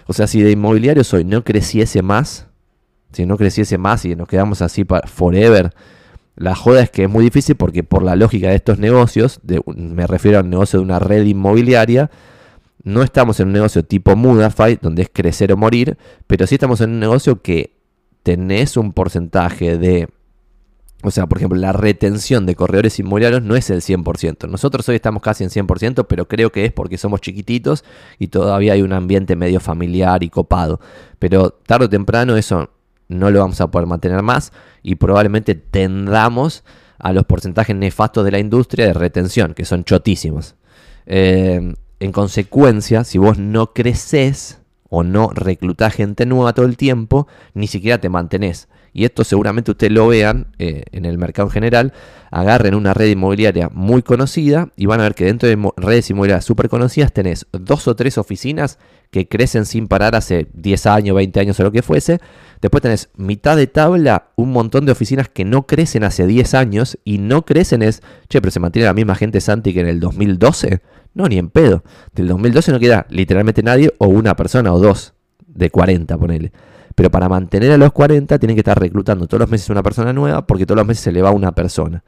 O 0.07 0.13
sea, 0.13 0.27
si 0.27 0.43
de 0.43 0.51
inmobiliarios 0.51 1.13
hoy 1.15 1.25
no 1.25 1.45
creciese 1.45 2.03
más, 2.03 2.49
si 3.13 3.27
no 3.27 3.37
creciese 3.37 3.79
más 3.79 4.05
y 4.05 4.17
nos 4.17 4.29
quedamos 4.29 4.63
así 4.63 4.85
para 4.85 5.07
forever, 5.07 5.73
la 6.35 6.55
joda 6.55 6.83
es 6.83 6.91
que 6.91 7.05
es 7.05 7.11
muy 7.11 7.25
difícil 7.25 7.57
porque 7.57 7.85
por 7.85 8.03
la 8.03 8.17
lógica 8.17 8.49
de 8.49 8.57
estos 8.57 8.79
negocios, 8.79 9.41
me 9.77 10.07
refiero 10.07 10.39
a 10.39 10.43
un 10.43 10.51
negocio 10.51 10.79
de 10.79 10.85
una 10.85 10.99
red 10.99 11.25
inmobiliaria, 11.25 12.11
no 12.85 13.03
estamos 13.03 13.39
en 13.39 13.49
un 13.49 13.53
negocio 13.53 13.85
tipo 13.85 14.17
Mudafy, 14.17 14.79
donde 14.81 15.03
es 15.03 15.11
crecer 15.13 15.53
o 15.53 15.57
morir, 15.57 15.99
pero 16.27 16.47
sí 16.47 16.57
estamos 16.57 16.81
en 16.81 16.91
un 16.91 17.01
negocio 17.01 17.43
que 17.43 17.77
tenés 18.23 18.77
un 18.77 18.93
porcentaje 18.93 19.79
de 19.79 20.09
o 21.03 21.11
sea, 21.11 21.27
por 21.27 21.39
ejemplo, 21.39 21.59
la 21.59 21.73
retención 21.73 22.47
de 22.47 22.55
corredores 22.55 22.99
inmobiliarios 22.99 23.43
no 23.43 23.57
es 23.57 23.71
el 23.71 23.81
100%. 23.81 24.49
Nosotros 24.49 24.89
hoy 24.89 24.97
estamos 24.97 25.23
casi 25.23 25.43
en 25.43 25.51
100%, 25.51 26.07
pero 26.09 26.29
creo 26.29 26.53
que 26.53 26.65
es 26.65 26.73
porque 26.73 26.97
somos 26.97 27.21
chiquititos 27.21 27.85
y 28.19 28.29
todavía 28.29 28.75
hay 28.75 28.83
un 28.83 28.93
ambiente 28.93 29.35
medio 29.35 29.59
familiar 29.59 30.23
y 30.23 30.31
copado. 30.31 30.81
Pero 31.19 31.51
tarde 31.51 31.87
o 31.87 31.89
temprano 31.89 32.37
eso 32.37 32.71
no 33.09 33.31
lo 33.31 33.41
vamos 33.41 33.61
a 33.61 33.71
poder 33.71 33.87
mantener 33.89 34.23
más 34.23 34.53
y 34.83 34.95
probablemente 34.95 35.57
tendamos 35.57 36.63
a 36.99 37.13
los 37.13 37.25
porcentajes 37.25 37.75
nefastos 37.75 38.25
de 38.25 38.31
la 38.31 38.39
industria 38.39 38.87
de 38.87 38.93
retención, 38.93 39.55
que 39.55 39.65
son 39.65 39.83
chotísimos. 39.83 40.55
Eh, 41.07 41.75
en 41.99 42.13
consecuencia, 42.13 43.03
si 43.03 43.19
vos 43.19 43.39
no 43.39 43.73
creces 43.73 44.61
o 44.89 45.03
no 45.03 45.31
reclutás 45.31 45.95
gente 45.95 46.27
nueva 46.27 46.53
todo 46.53 46.67
el 46.67 46.77
tiempo, 46.77 47.27
ni 47.55 47.67
siquiera 47.67 48.01
te 48.01 48.09
mantenés. 48.09 48.69
Y 48.93 49.05
esto 49.05 49.25
seguramente 49.25 49.71
ustedes 49.71 49.93
lo 49.93 50.09
vean 50.09 50.49
eh, 50.59 50.85
en 50.93 51.05
el 51.05 51.19
mercado 51.19 51.49
en 51.49 51.53
general, 51.53 51.93
agarren 52.31 52.75
una 52.75 52.95
red 52.95 53.11
inmobiliaria 53.11 53.69
muy 53.73 54.03
conocida 54.03 54.71
y 54.77 54.87
van 54.87 55.01
a 55.01 55.05
ver 55.05 55.15
que 55.15 55.25
dentro 55.25 55.49
de 55.49 55.59
redes 55.77 56.11
inmobiliarias 56.11 56.45
súper 56.45 56.69
conocidas 56.69 57.13
tenés 57.13 57.47
dos 57.53 57.89
o 57.89 57.97
tres 57.97 58.19
oficinas 58.19 58.79
que 59.13 59.29
crecen 59.29 59.67
sin 59.67 59.89
parar 59.89 60.15
hace 60.15 60.49
10 60.55 60.87
años, 60.87 61.15
20 61.15 61.39
años 61.39 61.61
o 61.61 61.63
lo 61.63 61.71
que 61.71 61.83
fuese. 61.83 62.19
Después 62.63 62.81
tenés 62.81 63.11
mitad 63.17 63.57
de 63.57 63.67
tabla, 63.67 64.31
un 64.37 64.53
montón 64.53 64.87
de 64.87 64.93
oficinas 64.93 65.29
que 65.29 65.45
no 65.45 65.67
crecen 65.67 66.03
hace 66.03 66.27
10 66.27 66.55
años 66.55 66.99
y 67.05 67.19
no 67.19 67.45
crecen 67.45 67.83
es, 67.83 68.03
che, 68.29 68.41
pero 68.41 68.51
se 68.51 68.61
mantiene 68.61 68.87
la 68.87 68.95
misma 68.95 69.15
gente 69.15 69.43
Santi 69.43 69.75
que 69.75 69.81
en 69.81 69.89
el 69.89 70.01
2012. 70.01 70.81
No, 71.13 71.29
ni 71.29 71.37
en 71.37 71.51
pedo. 71.51 71.85
Del 72.15 72.29
2012 72.29 72.73
no 72.73 72.81
queda 72.81 73.07
literalmente 73.11 73.63
nadie 73.63 73.93
o 73.99 74.07
una 74.07 74.35
persona 74.35 74.73
o 74.73 74.79
dos 74.79 75.13
de 75.47 75.69
40, 75.69 76.17
ponele. 76.17 76.53
Pero 76.95 77.11
para 77.11 77.29
mantener 77.29 77.73
a 77.73 77.77
los 77.77 77.93
40 77.93 78.39
tienen 78.39 78.57
que 78.57 78.61
estar 78.61 78.79
reclutando 78.79 79.27
todos 79.27 79.41
los 79.41 79.51
meses 79.51 79.71
una 79.71 79.83
persona 79.83 80.13
nueva 80.13 80.47
porque 80.47 80.67
todos 80.67 80.77
los 80.77 80.87
meses 80.87 81.05
se 81.05 81.13
le 81.13 81.23
va 81.23 81.31
una 81.31 81.53
persona. 81.53 82.03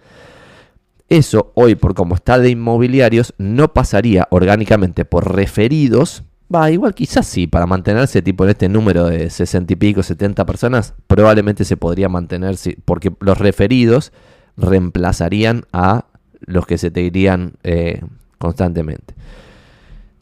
Eso 1.09 1.53
hoy, 1.55 1.74
por 1.74 1.95
como 1.95 2.14
está 2.14 2.39
de 2.39 2.51
inmobiliarios, 2.51 3.35
no 3.39 3.72
pasaría 3.72 4.26
orgánicamente 4.30 5.05
por 5.05 5.35
referidos. 5.35 6.24
Va, 6.55 6.70
igual 6.70 6.95
quizás 6.95 7.26
sí, 7.26 7.47
para 7.47 7.66
mantenerse 7.66 8.22
tipo 8.22 8.45
en 8.45 8.51
este 8.51 8.68
número 8.68 9.07
de 9.07 9.28
60 9.30 9.72
y 9.72 9.76
pico, 9.76 10.03
70 10.03 10.45
personas, 10.47 10.95
probablemente 11.07 11.64
se 11.64 11.76
podría 11.76 12.09
mantener, 12.09 12.57
porque 12.85 13.12
los 13.20 13.39
referidos 13.39 14.12
reemplazarían 14.57 15.64
a 15.72 16.07
los 16.41 16.66
que 16.66 16.78
se 16.78 16.91
te 16.91 17.03
irían 17.03 17.55
eh, 17.64 18.01
constantemente. 18.39 19.14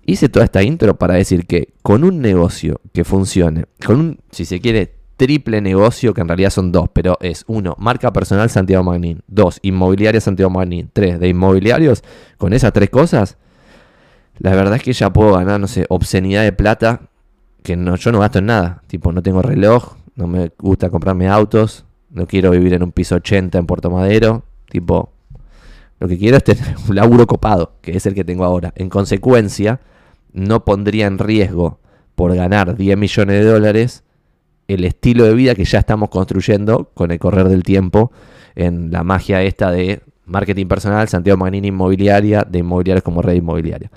Hice 0.05 0.29
toda 0.29 0.45
esta 0.45 0.63
intro 0.63 0.99
para 0.99 1.15
decir 1.15 1.47
que 1.47 1.75
con 1.83 2.05
un 2.05 2.21
negocio 2.21 2.81
que 2.93 3.05
funcione, 3.05 3.67
con 3.85 4.01
un, 4.01 4.19
si 4.31 4.45
se 4.45 4.61
quiere, 4.61 4.95
triple 5.17 5.61
negocio, 5.61 6.15
que 6.15 6.21
en 6.21 6.29
realidad 6.29 6.51
son 6.51 6.73
dos, 6.73 6.89
pero 6.93 7.17
es 7.21 7.45
uno, 7.47 7.77
marca 7.79 8.13
personal 8.13 8.51
Santiago 8.51 8.83
Magnín, 8.83 9.23
dos, 9.29 9.61
inmobiliaria 9.63 10.21
Santiago 10.21 10.51
Magnín, 10.51 10.91
tres, 10.93 11.21
de 11.21 11.29
inmobiliarios, 11.29 12.03
con 12.39 12.53
esas 12.53 12.73
tres 12.73 12.91
cosas, 12.91 13.37
la 14.39 14.51
verdad 14.55 14.77
es 14.77 14.83
que 14.83 14.93
ya 14.93 15.13
puedo 15.13 15.35
ganar, 15.35 15.61
no 15.61 15.69
sé, 15.69 15.87
obscenidad 15.89 16.43
de 16.43 16.53
plata, 16.53 17.03
que 17.63 17.77
no, 17.77 17.95
yo 17.95 18.11
no 18.11 18.19
gasto 18.19 18.41
en 18.41 18.47
nada, 18.47 18.83
tipo, 18.89 19.13
no 19.13 19.23
tengo 19.23 19.43
reloj, 19.43 19.95
no 20.17 20.27
me 20.27 20.51
gusta 20.59 20.91
comprarme 20.91 21.29
autos, 21.29 21.85
no 22.11 22.27
quiero 22.27 22.51
vivir 22.51 22.75
en 22.75 22.83
un 22.83 22.91
piso 22.91 23.15
80 23.15 23.59
en 23.59 23.67
Puerto 23.67 23.91
Madero, 23.91 24.43
tipo, 24.69 25.13
lo 26.01 26.09
que 26.09 26.19
quiero 26.19 26.37
es 26.37 26.43
tener 26.43 26.75
un 26.89 26.97
laburo 26.97 27.29
copado, 27.29 27.77
que 27.81 27.97
es 27.97 28.07
el 28.07 28.15
que 28.15 28.25
tengo 28.25 28.45
ahora. 28.45 28.73
En 28.75 28.89
consecuencia, 28.89 29.81
no 30.33 30.65
pondría 30.65 31.07
en 31.07 31.19
riesgo 31.19 31.79
por 32.15 32.35
ganar 32.35 32.77
10 32.77 32.97
millones 32.97 33.45
de 33.45 33.51
dólares 33.51 34.05
el 34.69 34.85
estilo 34.85 35.25
de 35.25 35.35
vida 35.35 35.55
que 35.55 35.65
ya 35.65 35.79
estamos 35.79 36.09
construyendo 36.09 36.91
con 36.95 37.11
el 37.11 37.19
correr 37.19 37.49
del 37.49 37.63
tiempo 37.63 38.13
en 38.55 38.91
la 38.91 39.03
magia 39.03 39.43
esta 39.43 39.71
de 39.71 40.03
marketing 40.27 40.67
personal, 40.67 41.09
Santiago 41.09 41.37
Magnini 41.39 41.69
Inmobiliaria, 41.69 42.47
de 42.49 42.61
inmobiliarios 42.61 43.03
como 43.03 43.23
red 43.23 43.35
inmobiliaria. 43.35 43.91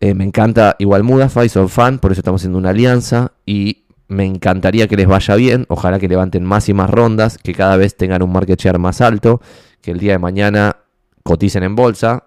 Eh, 0.00 0.14
me 0.14 0.24
encanta 0.24 0.76
igual 0.78 1.02
Mudafy, 1.04 1.48
son 1.48 1.68
fan, 1.68 1.98
por 1.98 2.12
eso 2.12 2.20
estamos 2.20 2.42
haciendo 2.42 2.58
una 2.58 2.70
alianza 2.70 3.32
y 3.46 3.84
me 4.08 4.24
encantaría 4.24 4.86
que 4.86 4.96
les 4.96 5.06
vaya 5.06 5.34
bien, 5.36 5.64
ojalá 5.68 5.98
que 5.98 6.06
levanten 6.06 6.44
más 6.44 6.68
y 6.68 6.74
más 6.74 6.90
rondas, 6.90 7.38
que 7.38 7.54
cada 7.54 7.76
vez 7.76 7.96
tengan 7.96 8.22
un 8.22 8.30
market 8.30 8.60
share 8.60 8.78
más 8.78 9.00
alto, 9.00 9.40
que 9.80 9.90
el 9.90 9.98
día 9.98 10.12
de 10.12 10.18
mañana 10.18 10.76
coticen 11.22 11.62
en 11.62 11.74
bolsa, 11.74 12.24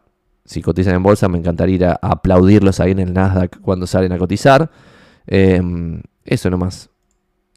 si 0.49 0.63
cotizan 0.63 0.95
en 0.95 1.03
bolsa, 1.03 1.29
me 1.29 1.37
encantaría 1.37 1.75
ir 1.75 1.85
a, 1.85 1.99
aplaudirlos 2.01 2.79
ahí 2.79 2.89
en 2.89 2.99
el 2.99 3.13
Nasdaq 3.13 3.61
cuando 3.61 3.85
salen 3.85 4.11
a 4.13 4.17
cotizar. 4.17 4.71
Em, 5.27 6.01
eso 6.25 6.49
nomás. 6.49 6.89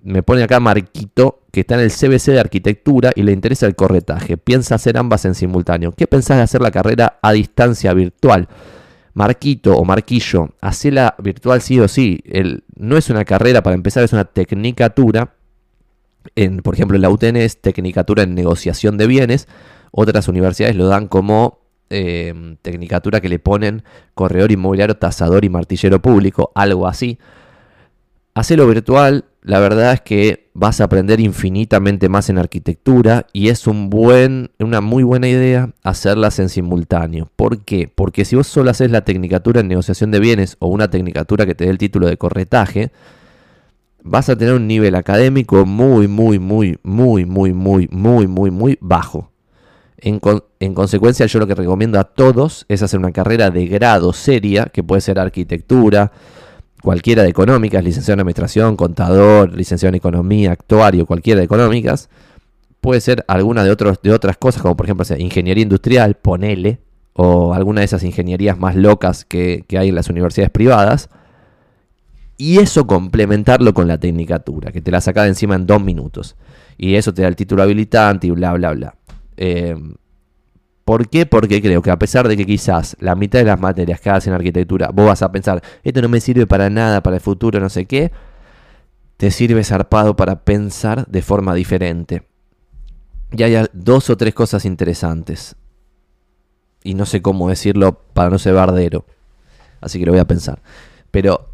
Me 0.02 0.22
pone 0.22 0.42
acá 0.42 0.60
Marquito, 0.60 1.40
que 1.50 1.60
está 1.60 1.76
en 1.76 1.80
el 1.80 1.90
CBC 1.90 2.32
de 2.32 2.40
arquitectura 2.40 3.10
y 3.14 3.22
le 3.22 3.32
interesa 3.32 3.64
el 3.64 3.76
corretaje. 3.76 4.36
Piensa 4.36 4.74
hacer 4.74 4.98
ambas 4.98 5.24
en 5.24 5.34
simultáneo. 5.34 5.92
¿Qué 5.92 6.06
pensás 6.06 6.36
de 6.36 6.42
hacer 6.42 6.60
la 6.60 6.70
carrera 6.70 7.18
a 7.22 7.32
distancia 7.32 7.94
virtual? 7.94 8.46
Marquito 9.14 9.74
o 9.74 9.86
Marquillo, 9.86 10.50
hacela 10.60 11.14
virtual 11.16 11.62
sí 11.62 11.80
o 11.80 11.88
sí. 11.88 12.22
No 12.76 12.98
es 12.98 13.08
una 13.08 13.24
carrera 13.24 13.62
para 13.62 13.74
empezar, 13.74 14.04
es 14.04 14.12
una 14.12 14.26
tecnicatura. 14.26 15.34
En, 16.34 16.58
por 16.58 16.74
ejemplo, 16.74 16.96
en 16.96 17.02
la 17.02 17.08
UTN 17.08 17.36
es 17.36 17.58
tecnicatura 17.62 18.24
en 18.24 18.34
negociación 18.34 18.98
de 18.98 19.06
bienes. 19.06 19.48
Otras 19.92 20.28
universidades 20.28 20.76
lo 20.76 20.88
dan 20.88 21.08
como 21.08 21.61
eh, 21.92 22.56
tecnicatura 22.62 23.20
que 23.20 23.28
le 23.28 23.38
ponen 23.38 23.84
corredor 24.14 24.50
inmobiliario, 24.50 24.96
tasador 24.96 25.44
y 25.44 25.48
martillero 25.48 26.02
público, 26.02 26.50
algo 26.54 26.86
así. 26.86 27.18
Hacelo 28.34 28.66
virtual, 28.66 29.26
la 29.42 29.58
verdad 29.58 29.92
es 29.92 30.00
que 30.00 30.50
vas 30.54 30.80
a 30.80 30.84
aprender 30.84 31.20
infinitamente 31.20 32.08
más 32.08 32.30
en 32.30 32.38
arquitectura 32.38 33.26
y 33.32 33.48
es 33.48 33.66
un 33.66 33.90
buen, 33.90 34.50
una 34.58 34.80
muy 34.80 35.02
buena 35.02 35.28
idea 35.28 35.70
hacerlas 35.82 36.38
en 36.38 36.48
simultáneo. 36.48 37.28
¿Por 37.36 37.64
qué? 37.64 37.90
Porque 37.94 38.24
si 38.24 38.36
vos 38.36 38.46
solo 38.46 38.70
haces 38.70 38.90
la 38.90 39.04
tecnicatura 39.04 39.60
en 39.60 39.68
negociación 39.68 40.10
de 40.12 40.20
bienes 40.20 40.56
o 40.60 40.68
una 40.68 40.88
tecnicatura 40.88 41.44
que 41.44 41.54
te 41.54 41.64
dé 41.64 41.70
el 41.70 41.78
título 41.78 42.06
de 42.06 42.16
corretaje, 42.16 42.92
vas 44.02 44.28
a 44.28 44.36
tener 44.36 44.54
un 44.54 44.66
nivel 44.66 44.94
académico 44.94 45.66
muy, 45.66 46.08
muy, 46.08 46.38
muy, 46.38 46.78
muy, 46.82 47.26
muy, 47.26 47.52
muy, 47.52 47.88
muy, 47.90 48.26
muy, 48.26 48.50
muy 48.50 48.78
bajo. 48.80 49.31
En, 50.04 50.74
consecuencia, 50.74 51.26
yo 51.26 51.38
lo 51.38 51.46
que 51.46 51.54
recomiendo 51.54 52.00
a 52.00 52.04
todos 52.04 52.66
es 52.68 52.82
hacer 52.82 52.98
una 52.98 53.12
carrera 53.12 53.50
de 53.50 53.66
grado 53.66 54.12
seria, 54.12 54.64
que 54.64 54.82
puede 54.82 55.00
ser 55.00 55.20
arquitectura, 55.20 56.10
cualquiera 56.82 57.22
de 57.22 57.28
económicas, 57.28 57.84
licenciado 57.84 58.14
en 58.14 58.20
administración, 58.20 58.76
contador, 58.76 59.56
licenciado 59.56 59.90
en 59.90 59.94
economía, 59.94 60.50
actuario, 60.50 61.06
cualquiera 61.06 61.38
de 61.38 61.44
económicas. 61.44 62.08
Puede 62.80 63.00
ser 63.00 63.24
alguna 63.28 63.62
de, 63.62 63.70
otros, 63.70 64.00
de 64.02 64.12
otras 64.12 64.36
cosas, 64.36 64.60
como 64.60 64.76
por 64.76 64.86
ejemplo 64.86 65.06
ingeniería 65.16 65.62
industrial, 65.62 66.16
ponele, 66.16 66.80
o 67.12 67.54
alguna 67.54 67.82
de 67.82 67.84
esas 67.84 68.02
ingenierías 68.02 68.58
más 68.58 68.74
locas 68.74 69.24
que, 69.24 69.64
que 69.68 69.78
hay 69.78 69.90
en 69.90 69.94
las 69.94 70.10
universidades 70.10 70.50
privadas. 70.50 71.10
Y 72.38 72.58
eso 72.58 72.88
complementarlo 72.88 73.72
con 73.72 73.86
la 73.86 73.98
tecnicatura, 73.98 74.72
que 74.72 74.80
te 74.80 74.90
la 74.90 75.00
saca 75.00 75.22
de 75.22 75.28
encima 75.28 75.54
en 75.54 75.64
dos 75.64 75.80
minutos. 75.80 76.34
Y 76.76 76.96
eso 76.96 77.14
te 77.14 77.22
da 77.22 77.28
el 77.28 77.36
título 77.36 77.62
habilitante 77.62 78.26
y 78.26 78.30
bla, 78.30 78.52
bla, 78.54 78.72
bla. 78.72 78.96
Eh, 79.36 79.76
¿Por 80.84 81.08
qué? 81.08 81.26
Porque 81.26 81.62
creo 81.62 81.80
que 81.80 81.90
a 81.90 81.98
pesar 81.98 82.26
de 82.26 82.36
que 82.36 82.44
quizás 82.44 82.96
la 82.98 83.14
mitad 83.14 83.38
de 83.38 83.44
las 83.44 83.60
materias 83.60 84.00
que 84.00 84.10
hagas 84.10 84.26
en 84.26 84.32
arquitectura, 84.32 84.90
vos 84.92 85.06
vas 85.06 85.22
a 85.22 85.30
pensar, 85.30 85.62
esto 85.84 86.02
no 86.02 86.08
me 86.08 86.20
sirve 86.20 86.46
para 86.46 86.70
nada, 86.70 87.02
para 87.02 87.16
el 87.16 87.22
futuro, 87.22 87.60
no 87.60 87.68
sé 87.68 87.86
qué, 87.86 88.10
te 89.16 89.30
sirve 89.30 89.62
zarpado 89.62 90.16
para 90.16 90.44
pensar 90.44 91.06
de 91.06 91.22
forma 91.22 91.54
diferente. 91.54 92.24
Y 93.30 93.42
hay 93.44 93.64
dos 93.72 94.10
o 94.10 94.16
tres 94.16 94.34
cosas 94.34 94.64
interesantes. 94.64 95.54
Y 96.82 96.94
no 96.94 97.06
sé 97.06 97.22
cómo 97.22 97.48
decirlo 97.48 98.00
para 98.12 98.30
no 98.30 98.38
ser 98.38 98.54
bardero. 98.54 99.06
Así 99.80 99.98
que 100.00 100.06
lo 100.06 100.12
voy 100.12 100.20
a 100.20 100.26
pensar. 100.26 100.60
Pero 101.12 101.50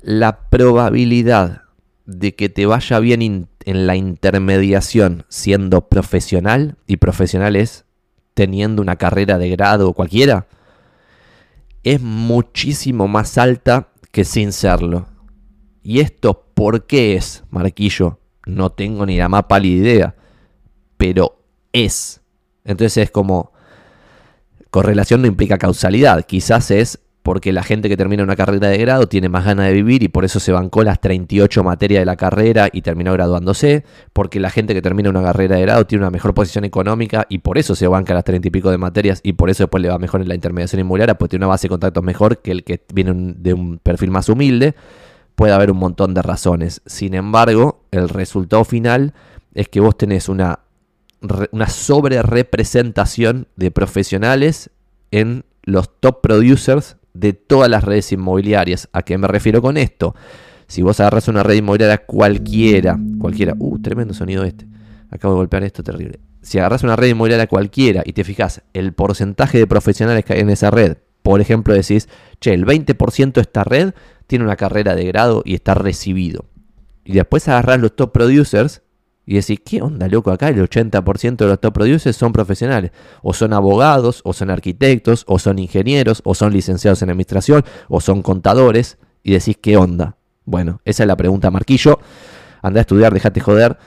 la 0.00 0.48
probabilidad 0.48 1.62
de 2.06 2.34
que 2.34 2.48
te 2.48 2.66
vaya 2.66 2.98
bien 2.98 3.22
en 3.64 3.86
la 3.86 3.96
intermediación 3.96 5.24
siendo 5.28 5.88
profesional, 5.88 6.76
y 6.86 6.96
profesional 6.96 7.56
es 7.56 7.84
teniendo 8.34 8.82
una 8.82 8.96
carrera 8.96 9.38
de 9.38 9.50
grado 9.50 9.92
cualquiera, 9.92 10.46
es 11.82 12.00
muchísimo 12.00 13.08
más 13.08 13.38
alta 13.38 13.88
que 14.10 14.24
sin 14.24 14.52
serlo. 14.52 15.06
¿Y 15.82 16.00
esto 16.00 16.46
por 16.54 16.86
qué 16.86 17.16
es, 17.16 17.42
Marquillo? 17.50 18.20
No 18.46 18.70
tengo 18.70 19.06
ni 19.06 19.18
la 19.18 19.28
más 19.28 19.44
pálida 19.44 19.76
idea, 19.76 20.14
pero 20.96 21.44
es. 21.72 22.20
Entonces 22.64 23.04
es 23.04 23.10
como, 23.10 23.52
correlación 24.70 25.22
no 25.22 25.28
implica 25.28 25.58
causalidad, 25.58 26.24
quizás 26.24 26.70
es 26.70 27.00
porque 27.22 27.52
la 27.52 27.62
gente 27.62 27.88
que 27.88 27.96
termina 27.96 28.22
una 28.22 28.34
carrera 28.34 28.68
de 28.68 28.78
grado 28.78 29.06
tiene 29.06 29.28
más 29.28 29.44
ganas 29.44 29.66
de 29.66 29.72
vivir 29.72 30.02
y 30.02 30.08
por 30.08 30.24
eso 30.24 30.40
se 30.40 30.50
bancó 30.50 30.82
las 30.82 31.00
38 31.00 31.62
materias 31.62 32.00
de 32.00 32.06
la 32.06 32.16
carrera 32.16 32.68
y 32.72 32.82
terminó 32.82 33.12
graduándose, 33.12 33.84
porque 34.12 34.40
la 34.40 34.50
gente 34.50 34.74
que 34.74 34.82
termina 34.82 35.08
una 35.08 35.22
carrera 35.22 35.56
de 35.56 35.62
grado 35.62 35.86
tiene 35.86 36.02
una 36.02 36.10
mejor 36.10 36.34
posición 36.34 36.64
económica 36.64 37.26
y 37.28 37.38
por 37.38 37.58
eso 37.58 37.76
se 37.76 37.86
banca 37.86 38.12
las 38.12 38.24
30 38.24 38.48
y 38.48 38.50
pico 38.50 38.70
de 38.70 38.78
materias 38.78 39.20
y 39.22 39.34
por 39.34 39.50
eso 39.50 39.64
después 39.64 39.82
le 39.82 39.88
va 39.88 39.98
mejor 39.98 40.20
en 40.20 40.28
la 40.28 40.34
intermediación 40.34 40.80
inmobiliaria, 40.80 41.16
porque 41.16 41.30
tiene 41.30 41.44
una 41.44 41.50
base 41.50 41.66
de 41.66 41.70
contactos 41.70 42.02
mejor 42.02 42.38
que 42.38 42.50
el 42.50 42.64
que 42.64 42.82
viene 42.92 43.34
de 43.36 43.54
un 43.54 43.78
perfil 43.78 44.10
más 44.10 44.28
humilde. 44.28 44.74
Puede 45.36 45.52
haber 45.52 45.70
un 45.70 45.78
montón 45.78 46.14
de 46.14 46.22
razones. 46.22 46.82
Sin 46.86 47.14
embargo, 47.14 47.84
el 47.90 48.08
resultado 48.08 48.64
final 48.64 49.14
es 49.54 49.68
que 49.68 49.80
vos 49.80 49.96
tenés 49.96 50.28
una, 50.28 50.60
una 51.52 51.68
sobre 51.68 52.20
representación 52.22 53.46
de 53.56 53.70
profesionales 53.70 54.70
en 55.10 55.44
los 55.62 55.88
top 56.00 56.20
producers 56.20 56.96
de 57.14 57.32
todas 57.32 57.70
las 57.70 57.84
redes 57.84 58.12
inmobiliarias. 58.12 58.88
¿A 58.92 59.02
qué 59.02 59.18
me 59.18 59.28
refiero 59.28 59.62
con 59.62 59.76
esto? 59.76 60.14
Si 60.66 60.82
vos 60.82 61.00
agarras 61.00 61.28
una 61.28 61.42
red 61.42 61.56
inmobiliaria 61.56 61.98
cualquiera, 61.98 62.98
cualquiera, 63.18 63.54
uh, 63.58 63.78
tremendo 63.80 64.14
sonido 64.14 64.44
este, 64.44 64.66
acabo 65.10 65.34
de 65.34 65.38
golpear 65.38 65.64
esto 65.64 65.82
terrible. 65.82 66.20
Si 66.40 66.58
agarras 66.58 66.82
una 66.82 66.96
red 66.96 67.08
inmobiliaria 67.08 67.46
cualquiera 67.46 68.02
y 68.04 68.12
te 68.12 68.24
fijas 68.24 68.62
el 68.72 68.92
porcentaje 68.92 69.58
de 69.58 69.66
profesionales 69.66 70.24
que 70.24 70.32
hay 70.32 70.40
en 70.40 70.50
esa 70.50 70.70
red, 70.70 70.96
por 71.22 71.40
ejemplo 71.40 71.74
decís, 71.74 72.08
che, 72.40 72.52
el 72.52 72.66
20% 72.66 73.32
de 73.32 73.40
esta 73.40 73.64
red 73.64 73.94
tiene 74.26 74.44
una 74.44 74.56
carrera 74.56 74.94
de 74.94 75.04
grado 75.04 75.42
y 75.44 75.54
está 75.54 75.74
recibido. 75.74 76.46
Y 77.04 77.14
después 77.14 77.48
agarras 77.48 77.80
los 77.80 77.94
top 77.94 78.12
producers 78.12 78.81
Y 79.24 79.34
decís, 79.34 79.60
¿qué 79.64 79.82
onda, 79.82 80.08
loco? 80.08 80.32
Acá 80.32 80.48
el 80.48 80.58
80% 80.68 81.36
de 81.36 81.46
los 81.46 81.60
top 81.60 81.74
producers 81.74 82.16
son 82.16 82.32
profesionales. 82.32 82.90
O 83.22 83.32
son 83.32 83.52
abogados, 83.52 84.20
o 84.24 84.32
son 84.32 84.50
arquitectos, 84.50 85.24
o 85.28 85.38
son 85.38 85.58
ingenieros, 85.58 86.22
o 86.24 86.34
son 86.34 86.52
licenciados 86.52 87.02
en 87.02 87.10
administración, 87.10 87.64
o 87.88 88.00
son 88.00 88.22
contadores. 88.22 88.98
Y 89.22 89.32
decís, 89.32 89.56
¿qué 89.60 89.76
onda? 89.76 90.16
Bueno, 90.44 90.80
esa 90.84 91.04
es 91.04 91.06
la 91.06 91.16
pregunta, 91.16 91.50
Marquillo. 91.50 92.00
Anda 92.62 92.80
a 92.80 92.82
estudiar, 92.82 93.14
dejate 93.14 93.40
joder. 93.40 93.78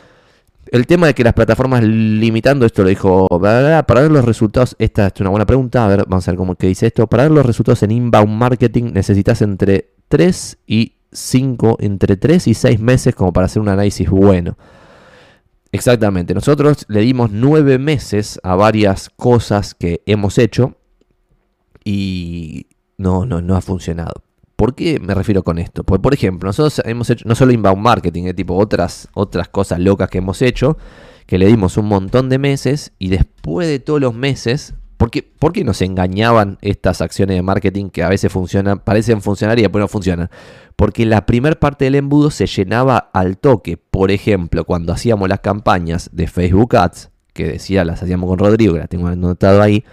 El 0.71 0.87
tema 0.87 1.07
de 1.07 1.13
que 1.13 1.23
las 1.23 1.33
plataformas 1.33 1.83
limitando, 1.83 2.65
esto 2.65 2.83
lo 2.83 2.89
dijo, 2.89 3.27
para 3.29 4.01
ver 4.01 4.11
los 4.11 4.25
resultados, 4.25 4.75
esta 4.79 5.07
es 5.07 5.21
una 5.21 5.29
buena 5.29 5.45
pregunta, 5.45 5.85
a 5.85 5.87
ver, 5.87 6.05
vamos 6.07 6.27
a 6.27 6.31
ver 6.31 6.37
cómo 6.37 6.55
que 6.55 6.67
dice 6.67 6.87
esto. 6.87 7.07
Para 7.07 7.23
ver 7.23 7.31
los 7.33 7.45
resultados 7.45 7.83
en 7.83 7.91
inbound 7.91 8.31
marketing 8.31 8.91
necesitas 8.93 9.41
entre 9.41 9.91
3 10.07 10.57
y 10.65 10.95
5, 11.11 11.77
entre 11.81 12.17
3 12.17 12.47
y 12.47 12.53
6 12.53 12.79
meses 12.79 13.13
como 13.13 13.31
para 13.31 13.45
hacer 13.45 13.61
un 13.61 13.69
análisis 13.69 14.09
bueno. 14.09 14.57
Exactamente, 15.75 16.33
nosotros 16.33 16.85
le 16.87 17.01
dimos 17.01 17.31
9 17.31 17.79
meses 17.79 18.39
a 18.43 18.55
varias 18.55 19.09
cosas 19.09 19.75
que 19.75 20.01
hemos 20.05 20.37
hecho 20.37 20.77
y 21.83 22.67
no, 22.97 23.25
no, 23.25 23.41
no 23.41 23.57
ha 23.57 23.61
funcionado. 23.61 24.23
¿Por 24.55 24.73
qué 24.73 25.01
me 25.01 25.13
refiero 25.13 25.43
con 25.43 25.59
esto? 25.59 25.83
Pues, 25.83 25.99
por 25.99 26.13
ejemplo, 26.13 26.47
nosotros 26.47 26.81
hemos 26.85 27.09
hecho 27.09 27.27
no 27.27 27.35
solo 27.35 27.51
inbound 27.51 27.81
marketing, 27.81 28.23
eh, 28.23 28.33
tipo 28.33 28.55
otras, 28.55 29.09
otras 29.13 29.49
cosas 29.49 29.81
locas 29.81 30.09
que 30.09 30.19
hemos 30.19 30.41
hecho, 30.41 30.77
que 31.25 31.37
le 31.37 31.45
dimos 31.45 31.75
un 31.75 31.87
montón 31.87 32.29
de 32.29 32.39
meses 32.39 32.93
y 32.97 33.09
después 33.09 33.67
de 33.67 33.79
todos 33.79 33.99
los 33.99 34.13
meses, 34.13 34.75
¿por 34.95 35.11
qué, 35.11 35.23
¿por 35.23 35.51
qué 35.51 35.65
nos 35.65 35.81
engañaban 35.81 36.57
estas 36.61 37.01
acciones 37.01 37.35
de 37.35 37.41
marketing 37.41 37.89
que 37.89 38.01
a 38.01 38.07
veces 38.07 38.31
funcionan, 38.31 38.79
parecen 38.79 39.21
funcionar 39.21 39.59
y 39.59 39.63
después 39.63 39.81
no 39.81 39.89
funcionan? 39.89 40.29
Porque 40.75 41.05
la 41.05 41.25
primera 41.25 41.55
parte 41.55 41.85
del 41.85 41.95
embudo 41.95 42.31
se 42.31 42.47
llenaba 42.47 43.09
al 43.13 43.37
toque. 43.37 43.77
Por 43.77 44.11
ejemplo, 44.11 44.65
cuando 44.65 44.91
hacíamos 44.93 45.29
las 45.29 45.39
campañas 45.39 46.09
de 46.11 46.27
Facebook 46.27 46.75
Ads, 46.75 47.11
que 47.33 47.45
decía 47.47 47.85
las 47.85 48.03
hacíamos 48.03 48.29
con 48.29 48.39
Rodrigo, 48.39 48.73
que 48.73 48.79
las 48.79 48.89
tengo 48.89 49.07
anotado 49.07 49.61
ahí, 49.61 49.83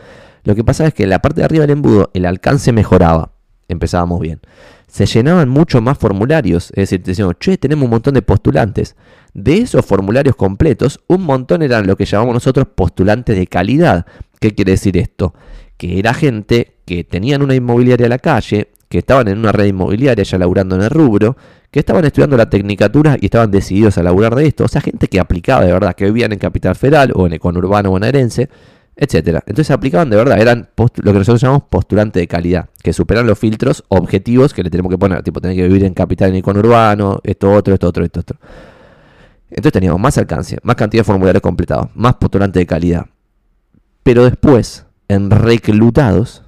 lo 0.44 0.54
que 0.54 0.64
pasa 0.64 0.86
es 0.86 0.94
que 0.94 1.04
en 1.04 1.10
la 1.10 1.20
parte 1.20 1.40
de 1.40 1.44
arriba 1.44 1.62
del 1.62 1.70
embudo 1.70 2.10
el 2.14 2.26
alcance 2.26 2.72
mejoraba 2.72 3.32
empezábamos 3.68 4.20
bien. 4.20 4.40
Se 4.86 5.06
llenaban 5.06 5.48
mucho 5.48 5.80
más 5.80 5.96
formularios, 5.98 6.70
es 6.70 6.90
decir, 6.90 7.02
decíamos, 7.02 7.36
che, 7.38 7.56
tenemos 7.56 7.84
un 7.84 7.90
montón 7.90 8.14
de 8.14 8.22
postulantes. 8.22 8.94
De 9.32 9.58
esos 9.58 9.84
formularios 9.86 10.36
completos, 10.36 11.00
un 11.06 11.22
montón 11.22 11.62
eran 11.62 11.86
lo 11.86 11.96
que 11.96 12.04
llamamos 12.04 12.34
nosotros 12.34 12.66
postulantes 12.74 13.36
de 13.36 13.46
calidad. 13.46 14.06
¿Qué 14.38 14.54
quiere 14.54 14.72
decir 14.72 14.98
esto? 14.98 15.34
Que 15.78 15.98
era 15.98 16.12
gente 16.12 16.76
que 16.84 17.04
tenían 17.04 17.42
una 17.42 17.54
inmobiliaria 17.54 18.06
a 18.06 18.10
la 18.10 18.18
calle, 18.18 18.68
que 18.92 18.98
estaban 18.98 19.26
en 19.28 19.38
una 19.38 19.52
red 19.52 19.64
inmobiliaria 19.64 20.22
ya 20.22 20.36
laburando 20.36 20.76
en 20.76 20.82
el 20.82 20.90
rubro, 20.90 21.34
que 21.70 21.80
estaban 21.80 22.04
estudiando 22.04 22.36
la 22.36 22.50
tecnicatura 22.50 23.16
y 23.18 23.24
estaban 23.24 23.50
decididos 23.50 23.96
a 23.96 24.02
laburar 24.02 24.34
de 24.34 24.46
esto. 24.46 24.64
O 24.64 24.68
sea, 24.68 24.82
gente 24.82 25.08
que 25.08 25.18
aplicaba 25.18 25.64
de 25.64 25.72
verdad, 25.72 25.94
que 25.94 26.04
vivían 26.04 26.30
en 26.32 26.38
Capital 26.38 26.76
Federal 26.76 27.10
o 27.14 27.26
en 27.26 27.32
el 27.32 27.40
conurbano 27.40 27.88
bonaerense, 27.88 28.50
etcétera. 28.94 29.42
Entonces 29.46 29.70
aplicaban 29.70 30.10
de 30.10 30.16
verdad, 30.16 30.38
eran 30.38 30.68
lo 30.76 30.90
que 30.90 31.18
nosotros 31.18 31.40
llamamos 31.40 31.62
postulante 31.70 32.20
de 32.20 32.26
calidad, 32.28 32.68
que 32.82 32.92
superan 32.92 33.26
los 33.26 33.38
filtros 33.38 33.82
objetivos 33.88 34.52
que 34.52 34.62
le 34.62 34.68
tenemos 34.68 34.90
que 34.90 34.98
poner, 34.98 35.22
tipo 35.22 35.40
tener 35.40 35.56
que 35.56 35.66
vivir 35.66 35.84
en 35.84 35.94
capital 35.94 36.36
y 36.36 36.42
urbano, 36.44 37.18
esto 37.24 37.50
otro, 37.50 37.72
esto 37.72 37.88
otro, 37.88 38.04
esto 38.04 38.20
otro. 38.20 38.36
Entonces 39.48 39.72
teníamos 39.72 40.02
más 40.02 40.18
alcance, 40.18 40.58
más 40.62 40.76
cantidad 40.76 41.00
de 41.00 41.04
formularios 41.04 41.40
completados, 41.40 41.88
más 41.94 42.16
postulante 42.16 42.58
de 42.58 42.66
calidad. 42.66 43.06
Pero 44.02 44.24
después, 44.24 44.84
en 45.08 45.30
reclutados, 45.30 46.42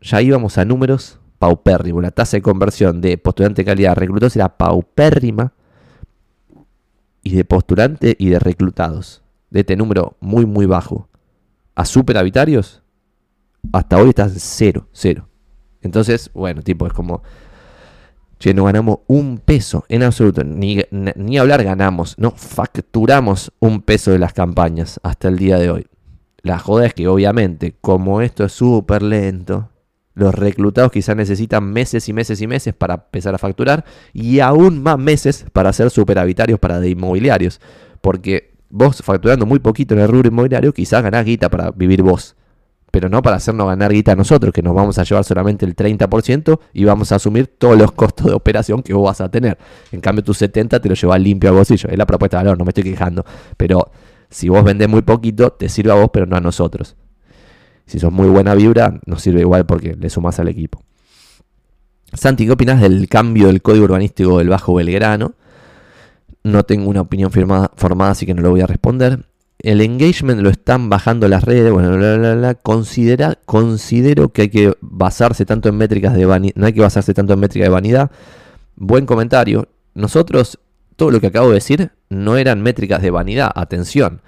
ya 0.00 0.22
íbamos 0.22 0.56
a 0.56 0.64
números 0.64 1.18
La 2.02 2.10
tasa 2.10 2.36
de 2.36 2.42
conversión 2.42 3.00
de 3.00 3.18
postulante 3.18 3.62
de 3.62 3.66
calidad 3.66 3.92
a 3.92 3.94
reclutados 3.94 4.36
era 4.36 4.56
paupérrima. 4.56 5.52
Y 7.22 7.34
de 7.36 7.44
postulante 7.44 8.16
y 8.18 8.28
de 8.28 8.38
reclutados. 8.38 9.22
De 9.50 9.60
este 9.60 9.76
número 9.76 10.16
muy, 10.20 10.46
muy 10.46 10.66
bajo 10.66 11.08
a 11.74 11.84
superhabitarios, 11.84 12.82
hasta 13.72 13.98
hoy 13.98 14.10
están 14.10 14.30
cero, 14.30 14.88
cero. 14.92 15.28
Entonces, 15.82 16.30
bueno, 16.32 16.62
tipo, 16.62 16.86
es 16.86 16.92
como, 16.92 17.22
che, 18.38 18.54
no 18.54 18.64
ganamos 18.64 19.00
un 19.06 19.38
peso 19.38 19.84
en 19.88 20.02
absoluto, 20.02 20.44
ni, 20.44 20.80
ni 20.90 21.38
hablar 21.38 21.64
ganamos, 21.64 22.16
no 22.18 22.30
facturamos 22.30 23.52
un 23.60 23.82
peso 23.82 24.10
de 24.12 24.18
las 24.18 24.32
campañas 24.32 25.00
hasta 25.02 25.28
el 25.28 25.38
día 25.38 25.58
de 25.58 25.70
hoy. 25.70 25.86
La 26.42 26.58
joda 26.58 26.86
es 26.86 26.94
que 26.94 27.08
obviamente, 27.08 27.74
como 27.80 28.20
esto 28.20 28.44
es 28.44 28.52
súper 28.52 29.02
lento, 29.02 29.70
los 30.14 30.34
reclutados 30.34 30.92
quizás 30.92 31.16
necesitan 31.16 31.64
meses 31.64 32.08
y 32.08 32.12
meses 32.12 32.40
y 32.40 32.46
meses 32.46 32.74
para 32.74 32.94
empezar 32.94 33.34
a 33.34 33.38
facturar 33.38 33.84
y 34.12 34.40
aún 34.40 34.82
más 34.82 34.98
meses 34.98 35.44
para 35.52 35.72
ser 35.72 35.90
superhabitarios 35.90 36.58
para 36.58 36.80
de 36.80 36.90
inmobiliarios. 36.90 37.60
Porque 38.00 38.54
vos 38.70 39.02
facturando 39.02 39.46
muy 39.46 39.58
poquito 39.58 39.94
en 39.94 40.00
el 40.00 40.08
rubro 40.08 40.28
inmobiliario, 40.28 40.72
quizás 40.72 41.02
ganás 41.02 41.24
guita 41.24 41.48
para 41.48 41.70
vivir 41.70 42.02
vos. 42.02 42.36
Pero 42.90 43.08
no 43.08 43.22
para 43.22 43.36
hacernos 43.36 43.66
ganar 43.66 43.92
guita 43.92 44.12
a 44.12 44.16
nosotros, 44.16 44.52
que 44.52 44.62
nos 44.62 44.72
vamos 44.72 44.98
a 44.98 45.02
llevar 45.02 45.24
solamente 45.24 45.66
el 45.66 45.74
30% 45.74 46.60
y 46.72 46.84
vamos 46.84 47.10
a 47.10 47.16
asumir 47.16 47.48
todos 47.48 47.76
los 47.76 47.90
costos 47.90 48.26
de 48.26 48.34
operación 48.34 48.84
que 48.84 48.94
vos 48.94 49.04
vas 49.04 49.20
a 49.20 49.28
tener. 49.28 49.58
En 49.90 50.00
cambio, 50.00 50.22
tu 50.22 50.32
70 50.32 50.80
te 50.80 50.88
lo 50.88 50.94
llevas 50.94 51.20
limpio 51.20 51.50
al 51.50 51.56
bolsillo. 51.56 51.88
Es 51.88 51.98
la 51.98 52.06
propuesta 52.06 52.38
de 52.38 52.44
valor, 52.44 52.58
no 52.58 52.64
me 52.64 52.70
estoy 52.70 52.84
quejando. 52.84 53.24
Pero 53.56 53.90
si 54.30 54.48
vos 54.48 54.62
vendés 54.62 54.88
muy 54.88 55.02
poquito, 55.02 55.50
te 55.50 55.68
sirve 55.68 55.90
a 55.90 55.94
vos, 55.94 56.10
pero 56.12 56.26
no 56.26 56.36
a 56.36 56.40
nosotros. 56.40 56.96
Si 57.86 57.98
sos 57.98 58.12
muy 58.12 58.28
buena 58.28 58.54
vibra, 58.54 59.00
nos 59.06 59.22
sirve 59.22 59.40
igual 59.40 59.66
porque 59.66 59.94
le 59.94 60.10
sumás 60.10 60.40
al 60.40 60.48
equipo. 60.48 60.82
Santi, 62.12 62.46
¿qué 62.46 62.52
opinas 62.52 62.80
del 62.80 63.08
cambio 63.08 63.48
del 63.48 63.60
código 63.60 63.84
urbanístico 63.84 64.38
del 64.38 64.48
Bajo 64.48 64.74
Belgrano? 64.74 65.34
No 66.42 66.62
tengo 66.62 66.88
una 66.88 67.00
opinión 67.00 67.30
formada, 67.30 68.10
así 68.10 68.26
que 68.26 68.34
no 68.34 68.42
lo 68.42 68.50
voy 68.50 68.60
a 68.60 68.66
responder. 68.66 69.26
El 69.58 69.80
engagement 69.80 70.42
lo 70.42 70.50
están 70.50 70.90
bajando 70.90 71.26
las 71.26 71.44
redes. 71.44 71.72
Bueno, 71.72 71.96
la, 71.96 72.54
Considera, 72.54 73.38
considero 73.46 74.28
que 74.28 74.42
hay 74.42 74.48
que 74.50 74.74
basarse 74.80 75.46
tanto 75.46 75.68
en 75.68 75.76
métricas 75.76 76.14
de 76.14 76.26
vanidad. 76.26 76.54
No 76.56 76.66
hay 76.66 76.72
que 76.72 76.82
basarse 76.82 77.14
tanto 77.14 77.32
en 77.32 77.40
métricas 77.40 77.66
de 77.66 77.72
vanidad. 77.72 78.10
Buen 78.76 79.06
comentario. 79.06 79.68
Nosotros, 79.94 80.58
todo 80.96 81.10
lo 81.10 81.20
que 81.20 81.28
acabo 81.28 81.48
de 81.48 81.54
decir, 81.54 81.92
no 82.10 82.36
eran 82.36 82.62
métricas 82.62 83.00
de 83.00 83.10
vanidad. 83.10 83.50
Atención. 83.54 84.20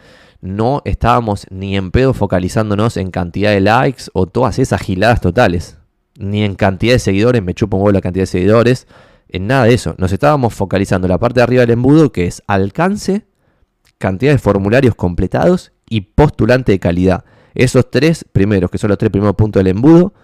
No 0.46 0.80
estábamos 0.84 1.44
ni 1.50 1.76
en 1.76 1.90
pedo 1.90 2.14
focalizándonos 2.14 2.96
en 2.98 3.10
cantidad 3.10 3.50
de 3.50 3.60
likes 3.60 4.04
o 4.12 4.26
todas 4.26 4.60
esas 4.60 4.80
giladas 4.80 5.20
totales. 5.20 5.76
Ni 6.20 6.44
en 6.44 6.54
cantidad 6.54 6.92
de 6.92 7.00
seguidores. 7.00 7.42
Me 7.42 7.52
chupo 7.52 7.76
un 7.76 7.82
huevo 7.82 7.92
la 7.92 8.00
cantidad 8.00 8.22
de 8.22 8.28
seguidores 8.28 8.86
en 9.28 9.48
nada 9.48 9.64
de 9.64 9.74
eso. 9.74 9.96
Nos 9.98 10.12
estábamos 10.12 10.54
focalizando 10.54 11.08
en 11.08 11.10
la 11.10 11.18
parte 11.18 11.40
de 11.40 11.42
arriba 11.42 11.62
del 11.62 11.72
embudo, 11.72 12.12
que 12.12 12.28
es 12.28 12.44
alcance, 12.46 13.26
cantidad 13.98 14.30
de 14.30 14.38
formularios 14.38 14.94
completados 14.94 15.72
y 15.90 16.02
postulante 16.02 16.70
de 16.70 16.78
calidad. 16.78 17.24
Esos 17.56 17.90
tres 17.90 18.24
primeros, 18.30 18.70
que 18.70 18.78
son 18.78 18.90
los 18.90 18.98
tres 18.98 19.10
primeros 19.10 19.34
puntos 19.34 19.58
del 19.58 19.74
embudo, 19.74 20.14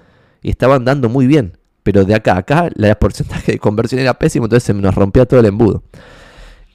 estaban 0.45 0.85
dando 0.85 1.09
muy 1.09 1.27
bien. 1.27 1.59
Pero 1.83 2.05
de 2.05 2.15
acá 2.15 2.35
a 2.35 2.39
acá, 2.39 2.71
la 2.77 2.95
porcentaje 2.95 3.51
de 3.51 3.59
conversión 3.59 4.01
era 4.01 4.21
pésimo, 4.21 4.47
entonces 4.47 4.63
se 4.63 4.73
nos 4.73 4.95
rompía 4.95 5.27
todo 5.27 5.41
el 5.41 5.47
embudo. 5.47 5.83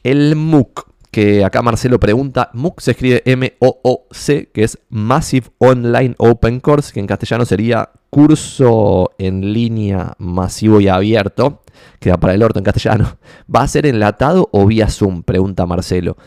El 0.04 0.36
MOOC, 0.36 0.87
que 1.18 1.43
acá 1.43 1.63
Marcelo 1.63 1.99
pregunta, 1.99 2.51
MOOC 2.53 2.80
se 2.80 2.91
escribe 2.91 3.24
M-O-O-C, 3.26 4.51
que 4.53 4.63
es 4.63 4.78
Massive 4.89 5.47
Online 5.57 6.13
Open 6.20 6.59
Course, 6.59 6.93
que 6.93 6.99
en 6.99 7.07
castellano 7.07 7.43
sería 7.43 7.89
curso 8.11 9.09
en 9.18 9.51
línea 9.51 10.13
masivo 10.20 10.80
y 10.80 10.89
abierto 10.89 11.63
queda 11.99 12.18
para 12.18 12.36
el 12.36 12.43
orto 12.43 12.59
en 12.59 12.65
castellano. 12.65 13.18
¿Va 13.55 13.63
a 13.63 13.68
ser 13.68 13.88
enlatado 13.88 14.47
o 14.51 14.68
vía 14.68 14.89
Zoom? 14.89 15.24
Pregunta 15.24 15.65
Marcelo. 15.65 16.18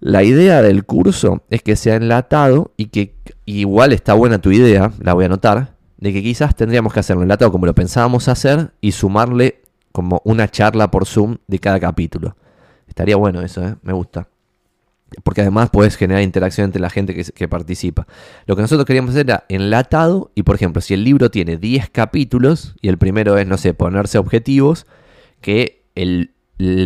La 0.00 0.24
idea 0.24 0.62
del 0.62 0.84
curso 0.84 1.44
es 1.48 1.62
que 1.62 1.76
sea 1.76 1.94
enlatado 1.94 2.72
y 2.76 2.86
que 2.86 3.14
igual 3.46 3.92
está 3.92 4.14
buena 4.14 4.40
tu 4.40 4.50
idea, 4.50 4.90
la 4.98 5.14
voy 5.14 5.22
a 5.22 5.26
anotar, 5.26 5.76
de 5.96 6.12
que 6.12 6.24
quizás 6.24 6.56
tendríamos 6.56 6.92
que 6.92 6.98
hacerlo 6.98 7.22
enlatado 7.22 7.52
como 7.52 7.66
lo 7.66 7.74
pensábamos 7.76 8.26
hacer 8.26 8.72
y 8.80 8.90
sumarle 8.90 9.62
como 9.92 10.20
una 10.24 10.48
charla 10.50 10.90
por 10.90 11.06
Zoom 11.06 11.36
de 11.46 11.60
cada 11.60 11.78
capítulo. 11.78 12.34
Estaría 12.88 13.16
bueno 13.16 13.42
eso, 13.42 13.64
¿eh? 13.64 13.76
me 13.82 13.92
gusta 13.92 14.28
porque 15.22 15.40
además 15.40 15.70
puedes 15.70 15.96
generar 15.96 16.22
interacción 16.22 16.66
entre 16.66 16.80
la 16.80 16.90
gente 16.90 17.14
que, 17.14 17.48
participa. 17.48 18.06
Lo 18.46 18.56
que 18.56 18.62
nosotros 18.62 18.84
queríamos 18.84 19.10
hacer 19.12 19.26
era 19.26 19.44
enlatado 19.48 20.30
y, 20.34 20.42
por 20.42 20.54
ejemplo, 20.54 20.82
si 20.82 20.94
el 20.94 21.04
libro 21.04 21.30
tiene 21.30 21.56
10 21.56 21.90
capítulos 21.90 22.74
y 22.82 22.88
el 22.88 22.98
primero 22.98 23.38
es, 23.38 23.46
no 23.46 23.56
sé, 23.56 23.74
ponerse 23.74 24.18
objetivos, 24.18 24.86
que 25.40 25.84
el, 25.94 26.32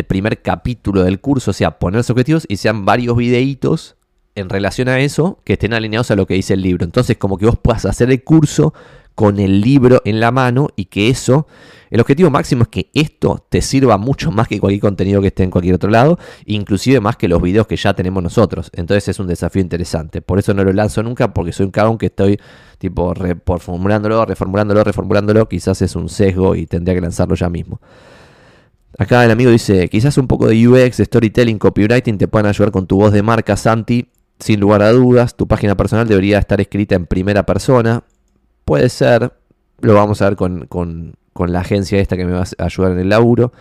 primer 0.07 0.43
capítulo 0.43 1.03
del 1.03 1.21
curso 1.21 1.55
sea 1.55 1.79
ponerse 1.79 2.13
objetivos 2.13 2.45
y 2.47 2.59
sean 2.59 2.85
varios 2.85 3.17
videitos 3.17 3.97
en 4.35 4.51
relación 4.51 4.89
a 4.89 5.01
eso 5.01 5.41
que 5.45 5.55
estén 5.55 5.73
alineados 5.73 6.11
a 6.11 6.17
lo 6.17 6.27
que 6.27 6.35
dice 6.35 6.55
el 6.55 6.63
libro. 6.63 6.85
Entonces, 6.85 7.17
como 7.17 7.39
que 7.39 7.47
vos 7.47 7.59
puedas 7.59 7.87
hacer 7.87 8.11
el 8.11 8.23
curso 8.23 8.75
con 9.15 9.39
el 9.39 9.61
libro 9.61 10.03
en 10.05 10.21
la 10.21 10.31
mano 10.31 10.69
y 10.77 10.87
que 10.87 11.09
eso 11.09 11.47
el 11.93 12.01
objetivo 12.01 12.31
máximo 12.31 12.63
es 12.63 12.69
que 12.69 12.91
esto 12.95 13.45
te 13.51 13.61
sirva 13.61 13.99
mucho 13.99 14.31
más 14.31 14.49
que 14.49 14.59
cualquier 14.59 14.81
contenido 14.81 15.21
que 15.21 15.27
esté 15.27 15.43
en 15.43 15.51
cualquier 15.51 15.75
otro 15.75 15.91
lado, 15.91 16.19
inclusive 16.47 17.01
más 17.01 17.19
que 17.19 17.29
los 17.29 17.43
videos 17.43 17.67
que 17.67 17.77
ya 17.77 17.93
tenemos 17.93 18.23
nosotros. 18.23 18.71
Entonces 18.73 19.09
es 19.09 19.21
un 19.21 19.27
desafío 19.27 19.61
interesante. 19.61 20.23
Por 20.23 20.39
eso 20.39 20.55
no 20.55 20.65
lo 20.65 20.73
lanzo 20.73 21.03
nunca, 21.03 21.35
porque 21.35 21.53
soy 21.53 21.67
un 21.67 21.71
cagón 21.71 21.99
que 21.99 22.07
estoy 22.07 22.41
tipo 22.79 23.13
reformulándolo, 23.13 24.25
reformulándolo, 24.25 24.83
reformulándolo. 24.85 25.47
Quizás 25.51 25.83
es 25.83 25.95
un 25.95 26.09
sesgo 26.09 26.55
y 26.55 26.65
tendría 26.65 26.95
que 26.95 27.03
lanzarlo 27.03 27.35
ya 27.35 27.51
mismo. 27.51 27.79
Acá 28.99 29.23
el 29.27 29.31
amigo 29.31 29.51
dice, 29.51 29.91
quizás 29.91 30.17
un 30.17 30.29
poco 30.29 30.49
de 30.49 30.67
UX, 30.67 30.97
storytelling, 30.97 31.59
copywriting 31.59 32.17
te 32.17 32.27
puedan 32.27 32.47
ayudar 32.47 32.73
con 32.73 32.87
tu 32.87 32.97
voz 32.97 33.13
de 33.13 33.23
marca, 33.23 33.55
Santi. 33.59 34.09
Sin 34.39 34.61
lugar 34.61 34.81
a 34.81 34.93
dudas, 34.93 35.37
tu 35.37 35.47
página 35.47 35.77
personal 35.77 36.09
debería 36.09 36.39
estar 36.39 36.59
escrita 36.59 36.95
en 36.95 37.05
primera 37.05 37.45
persona. 37.45 38.03
Puede 38.73 38.89
ser, 38.89 39.35
lo 39.83 39.93
vamos 39.93 40.23
a 40.23 40.31
ver 40.31 40.37
con, 40.37 40.67
con, 40.67 41.13
la 41.53 41.61
agencia 41.61 42.01
esta 42.01 42.17
que 42.17 42.25
me 42.25 42.33
va 42.33 42.45
a 42.57 42.65
ayudar 42.65 42.93
en 42.93 43.01
el 43.01 43.11
laburo. 43.11 43.53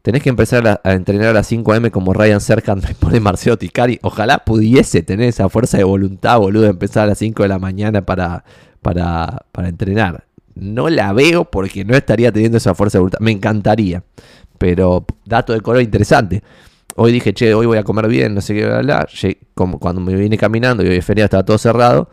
Tenés 0.00 0.22
que 0.22 0.28
empezar 0.28 0.80
a, 0.84 0.92
entrenar 0.92 1.30
a 1.30 1.32
las 1.32 1.50
5am 1.50 1.90
como 1.90 2.12
Ryan 2.12 2.40
Serkan 2.40 2.80
me 2.80 2.94
pone 2.94 3.18
Marcelo 3.18 3.58
Ticari. 3.58 3.98
Ojalá 4.02 4.44
pudiese 4.44 5.02
tener 5.02 5.28
esa 5.28 5.48
fuerza 5.48 5.76
de 5.76 5.82
voluntad, 5.82 6.38
boludo, 6.38 6.62
de 6.62 6.68
empezar 6.68 7.02
a 7.02 7.06
las 7.08 7.18
5 7.18 7.42
de 7.42 7.48
la 7.48 7.58
mañana 7.58 8.06
para, 8.06 8.44
para, 8.80 9.44
para 9.50 9.68
entrenar. 9.68 10.24
No 10.54 10.88
la 10.88 11.12
veo 11.12 11.46
porque 11.46 11.84
no 11.84 11.96
estaría 11.96 12.30
teniendo 12.30 12.58
esa 12.58 12.76
fuerza 12.76 12.98
de 12.98 13.00
voluntad. 13.00 13.18
Me 13.18 13.32
encantaría. 13.32 14.04
Pero 14.58 15.04
dato 15.24 15.52
de 15.52 15.62
color 15.62 15.82
interesante. 15.82 16.44
Hoy 16.94 17.10
dije, 17.10 17.34
che, 17.34 17.54
hoy 17.54 17.66
voy 17.66 17.78
a 17.78 17.82
comer 17.82 18.06
bien, 18.06 18.36
no 18.36 18.40
sé 18.40 18.54
qué, 18.54 18.66
bla, 18.66 19.08
Como 19.54 19.80
cuando 19.80 20.00
me 20.00 20.14
vine 20.14 20.38
caminando 20.38 20.84
y 20.84 20.90
hoy 20.90 20.98
es 20.98 21.04
feria 21.04 21.24
estaba 21.24 21.44
todo 21.44 21.58
cerrado. 21.58 22.08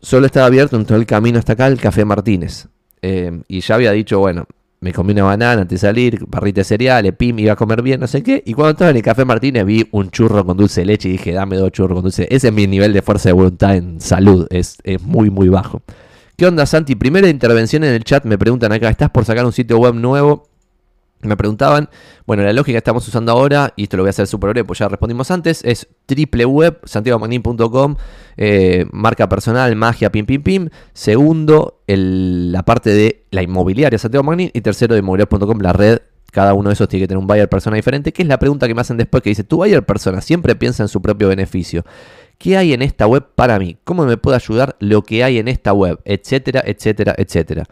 Solo 0.00 0.26
estaba 0.26 0.46
abierto 0.46 0.76
en 0.76 0.84
todo 0.84 0.98
el 0.98 1.06
camino 1.06 1.38
hasta 1.38 1.54
acá 1.54 1.66
el 1.66 1.80
Café 1.80 2.04
Martínez. 2.04 2.68
Eh, 3.02 3.42
y 3.48 3.60
ya 3.60 3.74
había 3.74 3.92
dicho, 3.92 4.18
bueno, 4.18 4.46
me 4.80 4.92
comí 4.92 5.12
una 5.12 5.24
banana 5.24 5.62
antes 5.62 5.80
de 5.80 5.88
salir, 5.88 6.24
barrita 6.26 6.60
de 6.60 6.64
cereales, 6.64 7.12
pim, 7.16 7.38
iba 7.38 7.52
a 7.52 7.56
comer 7.56 7.82
bien, 7.82 8.00
no 8.00 8.06
sé 8.06 8.22
qué. 8.22 8.42
Y 8.46 8.54
cuando 8.54 8.72
estaba 8.72 8.90
en 8.90 8.96
el 8.96 9.02
Café 9.02 9.24
Martínez 9.24 9.64
vi 9.64 9.88
un 9.90 10.10
churro 10.10 10.44
con 10.44 10.56
dulce 10.56 10.82
de 10.82 10.86
leche 10.86 11.08
y 11.08 11.12
dije, 11.12 11.32
dame 11.32 11.56
dos 11.56 11.72
churros 11.72 11.96
con 11.96 12.02
dulce. 12.04 12.28
Ese 12.30 12.48
es 12.48 12.54
mi 12.54 12.66
nivel 12.66 12.92
de 12.92 13.02
fuerza 13.02 13.28
de 13.28 13.32
voluntad 13.32 13.76
en 13.76 14.00
salud, 14.00 14.46
es, 14.50 14.78
es 14.84 15.02
muy, 15.02 15.30
muy 15.30 15.48
bajo. 15.48 15.82
¿Qué 16.36 16.46
onda, 16.46 16.66
Santi? 16.66 16.94
Primera 16.94 17.28
intervención 17.28 17.82
en 17.82 17.94
el 17.94 18.04
chat, 18.04 18.24
me 18.24 18.38
preguntan 18.38 18.70
acá, 18.70 18.88
¿estás 18.88 19.10
por 19.10 19.24
sacar 19.24 19.44
un 19.44 19.52
sitio 19.52 19.78
web 19.78 19.94
nuevo? 19.94 20.48
Me 21.20 21.36
preguntaban, 21.36 21.88
bueno, 22.26 22.44
la 22.44 22.52
lógica 22.52 22.74
que 22.74 22.78
estamos 22.78 23.06
usando 23.08 23.32
ahora, 23.32 23.72
y 23.74 23.84
esto 23.84 23.96
lo 23.96 24.04
voy 24.04 24.08
a 24.08 24.10
hacer 24.10 24.28
súper 24.28 24.50
breve, 24.50 24.64
pues 24.64 24.78
ya 24.78 24.88
respondimos 24.88 25.32
antes, 25.32 25.64
es 25.64 25.88
triple 26.06 26.44
web, 26.44 26.78
santiagomagnin.com, 26.84 27.96
eh, 28.36 28.86
marca 28.92 29.28
personal, 29.28 29.74
magia, 29.74 30.12
pim, 30.12 30.26
pim, 30.26 30.42
pim. 30.42 30.68
Segundo, 30.92 31.80
la 31.88 32.62
parte 32.62 32.90
de 32.90 33.24
la 33.32 33.42
inmobiliaria 33.42 33.98
Santiago 33.98 34.22
Magnin. 34.22 34.50
Y 34.54 34.60
tercero, 34.60 34.94
de 34.94 35.00
inmobiliaria.com, 35.00 35.58
la 35.60 35.72
red. 35.72 35.98
Cada 36.30 36.54
uno 36.54 36.68
de 36.68 36.74
esos 36.74 36.88
tiene 36.88 37.04
que 37.04 37.08
tener 37.08 37.18
un 37.18 37.26
buyer 37.26 37.48
persona 37.48 37.74
diferente, 37.76 38.12
que 38.12 38.22
es 38.22 38.28
la 38.28 38.38
pregunta 38.38 38.68
que 38.68 38.74
me 38.74 38.82
hacen 38.82 38.96
después, 38.96 39.22
que 39.22 39.30
dice, 39.30 39.44
tu 39.44 39.56
buyer 39.56 39.84
persona 39.84 40.20
siempre 40.20 40.54
piensa 40.54 40.84
en 40.84 40.88
su 40.88 41.02
propio 41.02 41.28
beneficio. 41.28 41.84
¿Qué 42.36 42.56
hay 42.56 42.72
en 42.72 42.82
esta 42.82 43.08
web 43.08 43.26
para 43.34 43.58
mí? 43.58 43.78
¿Cómo 43.82 44.04
me 44.04 44.16
puede 44.18 44.36
ayudar 44.36 44.76
lo 44.78 45.02
que 45.02 45.24
hay 45.24 45.38
en 45.38 45.48
esta 45.48 45.72
web? 45.72 45.98
Etcétera, 46.04 46.62
etcétera, 46.64 47.14
etcétera. 47.18 47.64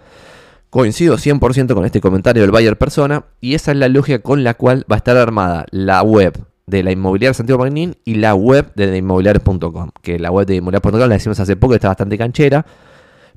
Coincido 0.70 1.16
100% 1.16 1.74
con 1.74 1.84
este 1.84 2.00
comentario 2.00 2.42
del 2.42 2.50
buyer 2.50 2.76
persona 2.76 3.24
y 3.40 3.54
esa 3.54 3.70
es 3.70 3.78
la 3.78 3.88
lógica 3.88 4.18
con 4.18 4.44
la 4.44 4.54
cual 4.54 4.84
va 4.90 4.96
a 4.96 4.98
estar 4.98 5.16
armada 5.16 5.64
la 5.70 6.02
web 6.02 6.44
de 6.66 6.82
la 6.82 6.90
inmobiliaria 6.90 7.34
Santiago 7.34 7.62
Magnín 7.62 7.96
y 8.04 8.16
la 8.16 8.34
web 8.34 8.72
de 8.74 8.96
inmobiliarios.com. 8.96 9.90
Que 10.02 10.18
la 10.18 10.30
web 10.30 10.46
de 10.46 10.56
inmobiliarios.com 10.56 11.08
la 11.08 11.14
decimos 11.14 11.38
hace 11.38 11.56
poco, 11.56 11.74
está 11.74 11.88
bastante 11.88 12.18
canchera, 12.18 12.66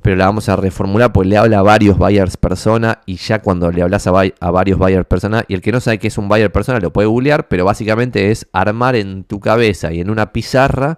pero 0.02 0.16
la 0.16 0.26
vamos 0.26 0.50
a 0.50 0.56
reformular 0.56 1.14
porque 1.14 1.30
le 1.30 1.38
habla 1.38 1.60
a 1.60 1.62
varios 1.62 1.98
buyers 1.98 2.38
persona 2.38 3.02
y 3.06 3.18
ya 3.18 3.40
cuando 3.40 3.72
le 3.72 3.84
hablas 3.84 4.08
a, 4.08 4.12
varios 4.12 4.80
buyers 4.80 5.06
persona 5.06 5.46
y 5.48 5.54
el 5.54 5.62
que 5.62 5.72
no 5.72 5.80
sabe 5.80 6.00
qué 6.00 6.08
es 6.08 6.18
un 6.18 6.28
buyer 6.28 6.52
persona 6.52 6.80
lo 6.80 6.92
puede 6.92 7.08
googlear, 7.08 7.48
pero 7.48 7.64
básicamente 7.64 8.32
es 8.32 8.48
armar 8.54 8.96
en 8.96 9.24
tu 9.24 9.40
cabeza 9.40 9.94
y 9.94 10.02
en 10.02 10.10
una 10.10 10.34
pizarra 10.34 10.98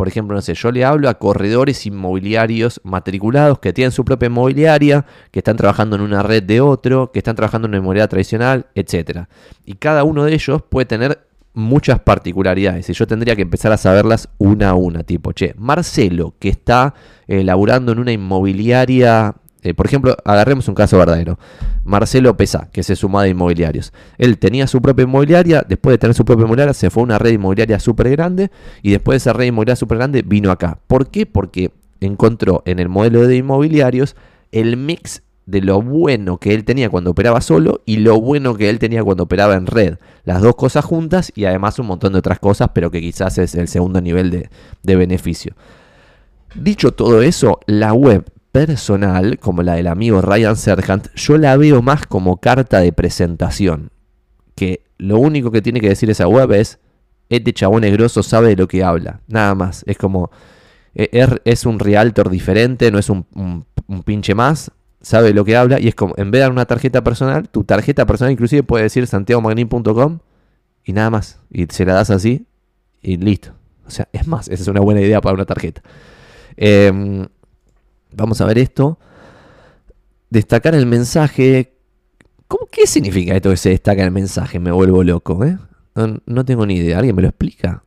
por 0.00 0.08
ejemplo, 0.08 0.34
no 0.34 0.40
sé, 0.40 0.54
yo 0.54 0.72
le 0.72 0.82
hablo 0.82 1.10
a 1.10 1.18
corredores 1.18 1.84
inmobiliarios 1.84 2.80
matriculados 2.84 3.58
que 3.58 3.74
tienen 3.74 3.92
su 3.92 4.02
propia 4.02 4.28
inmobiliaria, 4.28 5.04
que 5.30 5.40
están 5.40 5.58
trabajando 5.58 5.94
en 5.94 6.00
una 6.00 6.22
red 6.22 6.42
de 6.42 6.62
otro, 6.62 7.12
que 7.12 7.18
están 7.18 7.36
trabajando 7.36 7.66
en 7.66 7.72
una 7.72 7.78
inmobiliaria 7.80 8.08
tradicional, 8.08 8.64
etc. 8.74 9.26
Y 9.66 9.74
cada 9.74 10.04
uno 10.04 10.24
de 10.24 10.32
ellos 10.32 10.62
puede 10.62 10.86
tener 10.86 11.26
muchas 11.52 12.00
particularidades 12.00 12.88
y 12.88 12.94
yo 12.94 13.06
tendría 13.06 13.36
que 13.36 13.42
empezar 13.42 13.72
a 13.72 13.76
saberlas 13.76 14.30
una 14.38 14.70
a 14.70 14.74
una, 14.74 15.02
tipo, 15.02 15.32
che, 15.32 15.54
Marcelo, 15.58 16.32
que 16.38 16.48
está 16.48 16.94
eh, 17.26 17.44
laburando 17.44 17.92
en 17.92 17.98
una 17.98 18.12
inmobiliaria 18.12 19.34
eh, 19.62 19.74
por 19.74 19.86
ejemplo, 19.86 20.16
agarremos 20.24 20.68
un 20.68 20.74
caso 20.74 20.96
verdadero. 20.98 21.38
Marcelo 21.84 22.36
Pesa, 22.36 22.68
que 22.72 22.82
se 22.82 22.96
sumó 22.96 23.20
de 23.20 23.30
inmobiliarios. 23.30 23.92
Él 24.18 24.38
tenía 24.38 24.66
su 24.66 24.80
propia 24.80 25.04
inmobiliaria, 25.04 25.64
después 25.68 25.94
de 25.94 25.98
tener 25.98 26.14
su 26.14 26.24
propia 26.24 26.44
inmobiliaria, 26.44 26.74
se 26.74 26.90
fue 26.90 27.02
a 27.02 27.04
una 27.04 27.18
red 27.18 27.32
inmobiliaria 27.32 27.78
súper 27.78 28.10
grande 28.10 28.50
y 28.82 28.90
después 28.92 29.14
de 29.14 29.16
esa 29.18 29.32
red 29.32 29.46
inmobiliaria 29.46 29.76
súper 29.76 29.98
grande 29.98 30.22
vino 30.22 30.50
acá. 30.50 30.78
¿Por 30.86 31.10
qué? 31.10 31.26
Porque 31.26 31.72
encontró 32.00 32.62
en 32.64 32.78
el 32.78 32.88
modelo 32.88 33.26
de 33.26 33.36
inmobiliarios 33.36 34.16
el 34.52 34.76
mix 34.76 35.22
de 35.46 35.60
lo 35.60 35.82
bueno 35.82 36.38
que 36.38 36.54
él 36.54 36.64
tenía 36.64 36.90
cuando 36.90 37.10
operaba 37.10 37.40
solo 37.40 37.82
y 37.84 37.96
lo 37.96 38.20
bueno 38.20 38.54
que 38.54 38.70
él 38.70 38.78
tenía 38.78 39.02
cuando 39.02 39.24
operaba 39.24 39.56
en 39.56 39.66
red. 39.66 39.98
Las 40.24 40.42
dos 40.42 40.54
cosas 40.54 40.84
juntas 40.84 41.32
y 41.34 41.44
además 41.44 41.78
un 41.78 41.86
montón 41.86 42.12
de 42.12 42.20
otras 42.20 42.38
cosas, 42.38 42.70
pero 42.72 42.90
que 42.90 43.00
quizás 43.00 43.36
es 43.38 43.54
el 43.56 43.68
segundo 43.68 44.00
nivel 44.00 44.30
de, 44.30 44.48
de 44.82 44.96
beneficio. 44.96 45.54
Dicho 46.54 46.92
todo 46.92 47.20
eso, 47.22 47.58
la 47.66 47.92
web 47.92 48.24
personal, 48.52 49.38
como 49.38 49.62
la 49.62 49.74
del 49.74 49.86
amigo 49.86 50.20
Ryan 50.20 50.56
Serhant, 50.56 51.08
yo 51.14 51.38
la 51.38 51.56
veo 51.56 51.82
más 51.82 52.06
como 52.06 52.38
carta 52.38 52.80
de 52.80 52.92
presentación. 52.92 53.90
Que 54.54 54.82
lo 54.98 55.18
único 55.18 55.50
que 55.50 55.62
tiene 55.62 55.80
que 55.80 55.88
decir 55.88 56.10
esa 56.10 56.26
web 56.26 56.52
es, 56.52 56.78
este 57.28 57.52
chabón 57.52 57.82
negroso 57.82 58.22
sabe 58.22 58.48
de 58.48 58.56
lo 58.56 58.68
que 58.68 58.82
habla. 58.82 59.20
Nada 59.28 59.54
más. 59.54 59.84
Es 59.86 59.96
como, 59.96 60.30
e, 60.94 61.26
es 61.44 61.64
un 61.64 61.78
realtor 61.78 62.28
diferente, 62.28 62.90
no 62.90 62.98
es 62.98 63.08
un, 63.08 63.24
pinche 64.04 64.34
más. 64.34 64.72
Sabe 65.00 65.28
de 65.28 65.34
lo 65.34 65.44
que 65.44 65.56
habla 65.56 65.80
y 65.80 65.88
es 65.88 65.94
como, 65.94 66.14
en 66.18 66.30
vez 66.30 66.40
de 66.40 66.42
dar 66.42 66.52
una 66.52 66.66
tarjeta 66.66 67.02
personal, 67.02 67.48
tu 67.48 67.64
tarjeta 67.64 68.04
personal 68.04 68.32
inclusive 68.32 68.62
puede 68.62 68.84
decir 68.84 69.06
santiagomagnin.com 69.06 70.18
y 70.84 70.92
nada 70.92 71.08
más. 71.08 71.40
Y 71.50 71.66
se 71.70 71.86
la 71.86 71.94
das 71.94 72.10
así 72.10 72.46
y 73.00 73.16
listo. 73.16 73.52
O 73.86 73.90
sea, 73.90 74.08
es 74.12 74.26
más, 74.26 74.48
esa 74.48 74.62
es 74.62 74.68
una 74.68 74.80
buena 74.80 75.00
idea 75.00 75.20
para 75.20 75.34
una 75.34 75.46
tarjeta. 75.46 75.82
Eh, 76.56 77.26
Vamos 78.12 78.40
a 78.40 78.46
ver 78.46 78.58
esto. 78.58 78.98
Destacar 80.30 80.74
el 80.74 80.86
mensaje. 80.86 81.74
¿Cómo, 82.48 82.66
¿Qué 82.70 82.86
significa 82.86 83.34
esto 83.34 83.50
que 83.50 83.56
se 83.56 83.70
destaca 83.70 84.04
el 84.04 84.10
mensaje? 84.10 84.58
Me 84.58 84.72
vuelvo 84.72 85.02
loco, 85.04 85.44
¿eh? 85.44 85.58
No, 86.26 86.44
tengo 86.44 86.66
ni 86.66 86.76
idea. 86.76 86.98
¿Alguien 86.98 87.16
me 87.16 87.22
lo 87.22 87.28
explica? 87.28 87.84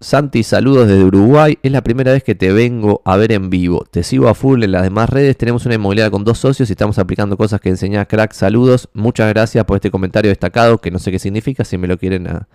Santi, 0.00 0.42
saludos 0.42 0.88
desde 0.88 1.04
Uruguay. 1.04 1.58
Es 1.62 1.72
la 1.72 1.82
primera 1.82 2.12
vez 2.12 2.22
que 2.22 2.34
te 2.34 2.52
vengo 2.52 3.00
a 3.04 3.16
ver 3.16 3.32
en 3.32 3.48
vivo. 3.48 3.86
Te 3.90 4.02
sigo 4.02 4.28
a 4.28 4.34
full 4.34 4.62
en 4.62 4.72
las 4.72 4.82
demás 4.82 5.08
redes. 5.08 5.36
Tenemos 5.38 5.64
una 5.66 5.76
inmobiliaria 5.76 6.10
con 6.10 6.24
dos 6.24 6.38
socios 6.38 6.68
y 6.68 6.72
estamos 6.72 6.98
aplicando 6.98 7.36
cosas 7.36 7.60
que 7.60 7.70
enseñás, 7.70 8.06
crack. 8.06 8.32
Saludos. 8.32 8.88
Muchas 8.92 9.28
gracias 9.30 9.64
por 9.64 9.76
este 9.76 9.90
comentario 9.90 10.30
destacado, 10.30 10.78
que 10.78 10.90
no 10.90 10.98
sé 10.98 11.10
qué 11.10 11.18
significa. 11.18 11.64
Si 11.64 11.78
me 11.78 11.86
lo 11.86 11.96
quieren 11.96 12.26
a... 12.26 12.48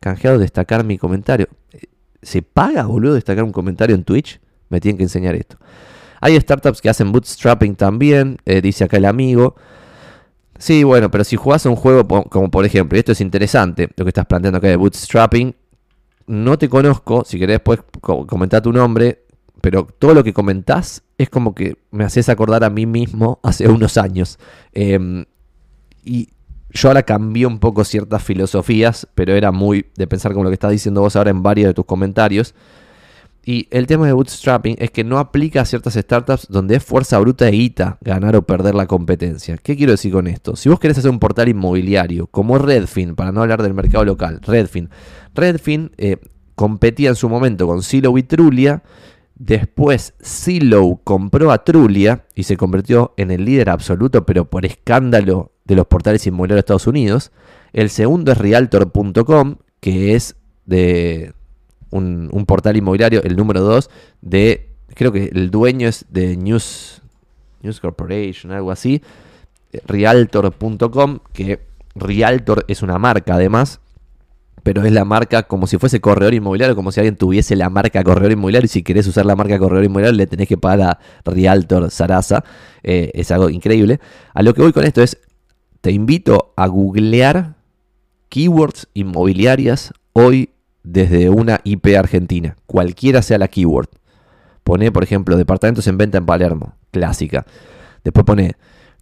canjeado, 0.00 0.38
destacar 0.38 0.84
mi 0.84 0.98
comentario. 0.98 1.48
¿Se 2.22 2.42
paga, 2.42 2.84
boludo, 2.86 3.14
destacar 3.14 3.44
un 3.44 3.52
comentario 3.52 3.96
en 3.96 4.04
Twitch? 4.04 4.40
Me 4.68 4.80
tienen 4.80 4.96
que 4.98 5.04
enseñar 5.04 5.34
esto. 5.34 5.56
Hay 6.20 6.38
startups 6.40 6.80
que 6.80 6.88
hacen 6.88 7.12
bootstrapping 7.12 7.76
también, 7.76 8.38
eh, 8.46 8.60
dice 8.60 8.84
acá 8.84 8.96
el 8.96 9.04
amigo. 9.04 9.56
Sí, 10.58 10.84
bueno, 10.84 11.10
pero 11.10 11.24
si 11.24 11.36
jugás 11.36 11.66
a 11.66 11.70
un 11.70 11.76
juego 11.76 12.06
como 12.06 12.50
por 12.50 12.64
ejemplo, 12.64 12.96
y 12.96 13.00
esto 13.00 13.12
es 13.12 13.20
interesante, 13.20 13.88
lo 13.96 14.04
que 14.04 14.10
estás 14.10 14.26
planteando 14.26 14.58
acá 14.58 14.68
de 14.68 14.76
bootstrapping, 14.76 15.54
no 16.26 16.58
te 16.58 16.68
conozco, 16.68 17.24
si 17.24 17.38
querés 17.38 17.56
después 17.56 17.80
comentar 18.00 18.62
tu 18.62 18.72
nombre, 18.72 19.26
pero 19.60 19.86
todo 19.98 20.14
lo 20.14 20.24
que 20.24 20.32
comentás 20.32 21.02
es 21.18 21.30
como 21.30 21.54
que 21.54 21.76
me 21.90 22.04
haces 22.04 22.28
acordar 22.28 22.64
a 22.64 22.70
mí 22.70 22.86
mismo 22.86 23.40
hace 23.44 23.68
unos 23.68 23.96
años. 23.96 24.38
Em, 24.72 25.24
y 26.04 26.28
yo 26.70 26.88
ahora 26.88 27.02
cambié 27.02 27.46
un 27.46 27.58
poco 27.58 27.84
ciertas 27.84 28.22
filosofías, 28.22 29.08
pero 29.14 29.34
era 29.34 29.52
muy 29.52 29.86
de 29.96 30.06
pensar 30.06 30.32
como 30.32 30.44
lo 30.44 30.50
que 30.50 30.54
estás 30.54 30.70
diciendo 30.70 31.00
vos 31.00 31.16
ahora 31.16 31.30
en 31.30 31.42
varios 31.42 31.68
de 31.68 31.74
tus 31.74 31.84
comentarios. 31.84 32.54
Y 33.48 33.68
el 33.70 33.86
tema 33.86 34.08
de 34.08 34.12
bootstrapping 34.12 34.74
es 34.80 34.90
que 34.90 35.04
no 35.04 35.20
aplica 35.20 35.60
a 35.60 35.64
ciertas 35.64 35.94
startups 35.94 36.48
donde 36.50 36.74
es 36.74 36.84
fuerza 36.84 37.16
bruta 37.20 37.44
de 37.44 37.52
guita 37.52 37.96
ganar 38.00 38.34
o 38.34 38.42
perder 38.42 38.74
la 38.74 38.88
competencia. 38.88 39.56
¿Qué 39.56 39.76
quiero 39.76 39.92
decir 39.92 40.12
con 40.12 40.26
esto? 40.26 40.56
Si 40.56 40.68
vos 40.68 40.80
querés 40.80 40.98
hacer 40.98 41.12
un 41.12 41.20
portal 41.20 41.48
inmobiliario 41.48 42.26
como 42.26 42.58
Redfin, 42.58 43.14
para 43.14 43.30
no 43.30 43.42
hablar 43.42 43.62
del 43.62 43.72
mercado 43.72 44.04
local, 44.04 44.40
Redfin. 44.42 44.90
Redfin 45.32 45.92
eh, 45.96 46.16
competía 46.56 47.10
en 47.10 47.14
su 47.14 47.28
momento 47.28 47.68
con 47.68 47.84
Silo 47.84 48.18
y 48.18 48.24
Trulia. 48.24 48.82
Después 49.36 50.14
Silo 50.18 51.00
compró 51.04 51.52
a 51.52 51.62
Trulia 51.62 52.24
y 52.34 52.42
se 52.42 52.56
convirtió 52.56 53.14
en 53.16 53.30
el 53.30 53.44
líder 53.44 53.70
absoluto, 53.70 54.26
pero 54.26 54.50
por 54.50 54.66
escándalo 54.66 55.52
de 55.64 55.76
los 55.76 55.86
portales 55.86 56.26
inmobiliarios 56.26 56.56
de 56.56 56.60
Estados 56.60 56.88
Unidos. 56.88 57.30
El 57.72 57.90
segundo 57.90 58.32
es 58.32 58.38
Realtor.com, 58.38 59.58
que 59.78 60.16
es 60.16 60.34
de, 60.64 61.32
un, 61.90 62.44
portal 62.46 62.76
inmobiliario, 62.76 63.22
el 63.22 63.36
número 63.36 63.60
2, 63.60 63.90
de, 64.20 64.70
creo 64.94 65.12
que 65.12 65.30
el 65.32 65.50
dueño 65.50 65.88
es 65.88 66.06
de 66.10 66.36
News, 66.36 67.02
News 67.62 67.80
Corporation, 67.80 68.52
algo 68.52 68.70
así, 68.70 69.02
Realtor.com, 69.86 71.18
que 71.32 71.60
Realtor 71.94 72.64
es 72.68 72.82
una 72.82 72.98
marca 72.98 73.34
además, 73.34 73.80
pero 74.62 74.84
es 74.84 74.92
la 74.92 75.04
marca 75.04 75.44
como 75.44 75.66
si 75.66 75.78
fuese 75.78 76.00
corredor 76.00 76.34
inmobiliario, 76.34 76.74
como 76.74 76.90
si 76.90 77.00
alguien 77.00 77.16
tuviese 77.16 77.54
la 77.54 77.70
marca 77.70 78.02
corredor 78.02 78.32
inmobiliario 78.32 78.66
y 78.66 78.68
si 78.68 78.82
querés 78.82 79.06
usar 79.06 79.24
la 79.24 79.36
marca 79.36 79.58
corredor 79.58 79.84
inmobiliario 79.84 80.16
le 80.16 80.26
tenés 80.26 80.48
que 80.48 80.58
pagar 80.58 80.98
a 81.24 81.30
Realtor 81.30 81.90
Sarasa, 81.90 82.44
eh, 82.82 83.12
es 83.14 83.30
algo 83.30 83.48
increíble. 83.48 84.00
A 84.34 84.42
lo 84.42 84.54
que 84.54 84.62
voy 84.62 84.72
con 84.72 84.84
esto 84.84 85.02
es, 85.02 85.18
te 85.80 85.92
invito 85.92 86.52
a 86.56 86.66
googlear 86.66 87.54
keywords 88.28 88.88
inmobiliarias 88.92 89.92
hoy 90.12 90.50
desde 90.86 91.28
una 91.28 91.60
IP 91.64 91.96
argentina, 91.98 92.56
cualquiera 92.64 93.20
sea 93.20 93.38
la 93.38 93.48
keyword. 93.48 93.88
Pone, 94.62 94.90
por 94.92 95.02
ejemplo, 95.02 95.36
departamentos 95.36 95.86
en 95.88 95.98
venta 95.98 96.18
en 96.18 96.26
Palermo, 96.26 96.74
clásica. 96.92 97.44
Después 98.04 98.24
pone 98.24 98.54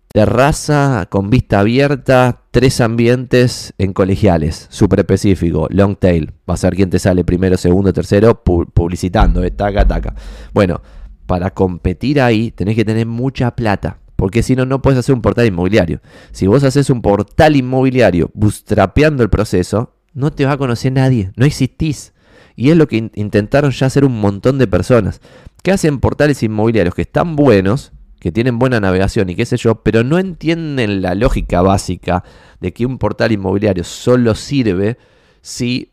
terraza 0.09 1.07
con 1.11 1.28
vista 1.28 1.61
abierta, 1.61 2.41
tres 2.51 2.80
ambientes 2.80 3.74
en 3.78 3.93
colegiales, 3.93 4.66
súper 4.70 5.01
específico, 5.01 5.68
long 5.70 5.97
tail. 5.97 6.32
Va 6.49 6.55
a 6.55 6.59
ser 6.59 6.74
quien 6.74 6.89
te 6.89 6.99
sale 6.99 7.22
primero, 7.22 7.57
segundo, 7.57 7.93
tercero, 7.93 8.43
publicitando, 8.43 9.45
eh, 9.45 9.51
taca, 9.51 9.87
taca. 9.87 10.14
Bueno, 10.55 10.80
para 11.26 11.51
competir 11.51 12.20
ahí 12.20 12.51
tenés 12.51 12.76
que 12.76 12.85
tener 12.85 13.07
mucha 13.07 13.55
plata. 13.55 13.99
Porque 14.16 14.43
si 14.43 14.55
no, 14.55 14.64
no 14.64 14.80
puedes 14.80 14.99
hacer 14.99 15.14
un 15.14 15.22
portal 15.22 15.47
inmobiliario. 15.47 16.01
Si 16.30 16.47
vos 16.47 16.62
haces 16.62 16.89
un 16.89 17.03
portal 17.03 17.57
inmobiliario 17.57 18.30
bootstrapeando 18.32 19.22
el 19.22 19.28
proceso, 19.28 19.93
no 20.14 20.32
te 20.32 20.46
va 20.46 20.52
a 20.52 20.58
conocer 20.58 20.92
nadie, 20.92 21.32
no 21.36 21.44
existís. 21.44 22.12
Y 22.56 22.70
es 22.70 22.76
lo 22.76 22.86
que 22.86 23.10
intentaron 23.14 23.72
ya 23.72 23.86
hacer 23.86 24.04
un 24.04 24.20
montón 24.20 24.58
de 24.58 24.66
personas. 24.66 25.20
Que 25.62 25.72
hacen 25.72 25.98
portales 25.98 26.42
inmobiliarios 26.42 26.94
que 26.94 27.02
están 27.02 27.36
buenos, 27.36 27.92
que 28.20 28.32
tienen 28.32 28.58
buena 28.58 28.80
navegación 28.80 29.28
y 29.28 29.34
qué 29.34 29.44
sé 29.44 29.56
yo, 29.56 29.82
pero 29.82 30.02
no 30.04 30.18
entienden 30.18 31.02
la 31.02 31.14
lógica 31.14 31.60
básica 31.60 32.24
de 32.60 32.72
que 32.72 32.86
un 32.86 32.98
portal 32.98 33.32
inmobiliario 33.32 33.84
solo 33.84 34.34
sirve 34.34 34.96
si 35.42 35.90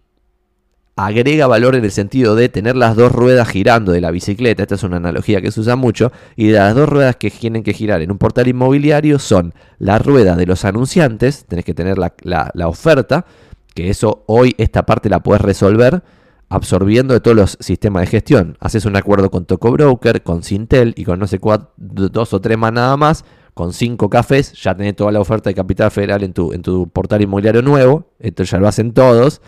agrega 0.95 1.47
valor 1.47 1.75
en 1.75 1.83
el 1.83 1.91
sentido 1.91 2.35
de 2.35 2.47
tener 2.47 2.75
las 2.75 2.95
dos 2.95 3.11
ruedas 3.11 3.49
girando 3.49 3.91
de 3.91 4.01
la 4.01 4.11
bicicleta, 4.11 4.63
esta 4.63 4.75
es 4.75 4.83
una 4.83 4.97
analogía 4.97 5.41
que 5.41 5.51
se 5.51 5.59
usa 5.59 5.75
mucho, 5.75 6.11
y 6.35 6.51
las 6.51 6.75
dos 6.75 6.87
ruedas 6.87 7.15
que 7.15 7.31
tienen 7.31 7.63
que 7.63 7.73
girar 7.73 8.01
en 8.01 8.11
un 8.11 8.17
portal 8.17 8.47
inmobiliario 8.47 9.19
son 9.19 9.53
la 9.79 9.99
rueda 9.99 10.35
de 10.35 10.45
los 10.45 10.63
anunciantes, 10.63 11.45
tenés 11.45 11.65
que 11.65 11.73
tener 11.73 11.97
la, 11.97 12.13
la 12.23 12.67
oferta, 12.67 13.25
que 13.73 13.89
eso 13.89 14.23
hoy 14.27 14.55
esta 14.57 14.85
parte 14.85 15.09
la 15.09 15.21
puedes 15.21 15.41
resolver, 15.41 16.03
absorbiendo 16.49 17.13
de 17.13 17.21
todos 17.21 17.37
los 17.37 17.57
sistemas 17.59 18.01
de 18.01 18.07
gestión. 18.07 18.57
Haces 18.59 18.85
un 18.85 18.95
acuerdo 18.95 19.31
con 19.31 19.45
Toco 19.45 19.71
Broker, 19.71 20.23
con 20.23 20.43
Sintel 20.43 20.93
y 20.97 21.05
con 21.05 21.19
no 21.19 21.27
sé 21.27 21.39
cuántos, 21.39 21.69
dos 21.77 22.33
o 22.33 22.41
tres 22.41 22.57
más 22.57 22.73
nada 22.73 22.97
más. 22.97 23.25
Con 23.53 23.73
cinco 23.73 24.09
cafés 24.09 24.53
ya 24.53 24.75
tenés 24.75 24.95
toda 24.95 25.11
la 25.11 25.19
oferta 25.19 25.49
de 25.49 25.53
capital 25.53 25.91
federal 25.91 26.23
en 26.23 26.33
tu, 26.33 26.53
en 26.53 26.61
tu 26.61 26.87
portal 26.87 27.21
inmobiliario 27.21 27.61
nuevo. 27.61 28.11
Esto 28.19 28.43
ya 28.43 28.57
lo 28.57 28.67
hacen 28.67 28.93
todos. 28.93 29.41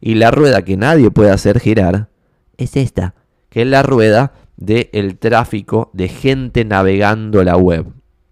Y 0.00 0.14
la 0.14 0.30
rueda 0.30 0.62
que 0.62 0.76
nadie 0.76 1.10
puede 1.10 1.30
hacer 1.30 1.60
girar 1.60 2.08
es 2.56 2.76
esta, 2.76 3.14
que 3.48 3.62
es 3.62 3.68
la 3.68 3.82
rueda 3.82 4.32
del 4.56 5.18
tráfico 5.18 5.90
de 5.92 6.08
gente 6.08 6.64
navegando 6.64 7.42
la 7.44 7.56
web. 7.56 7.86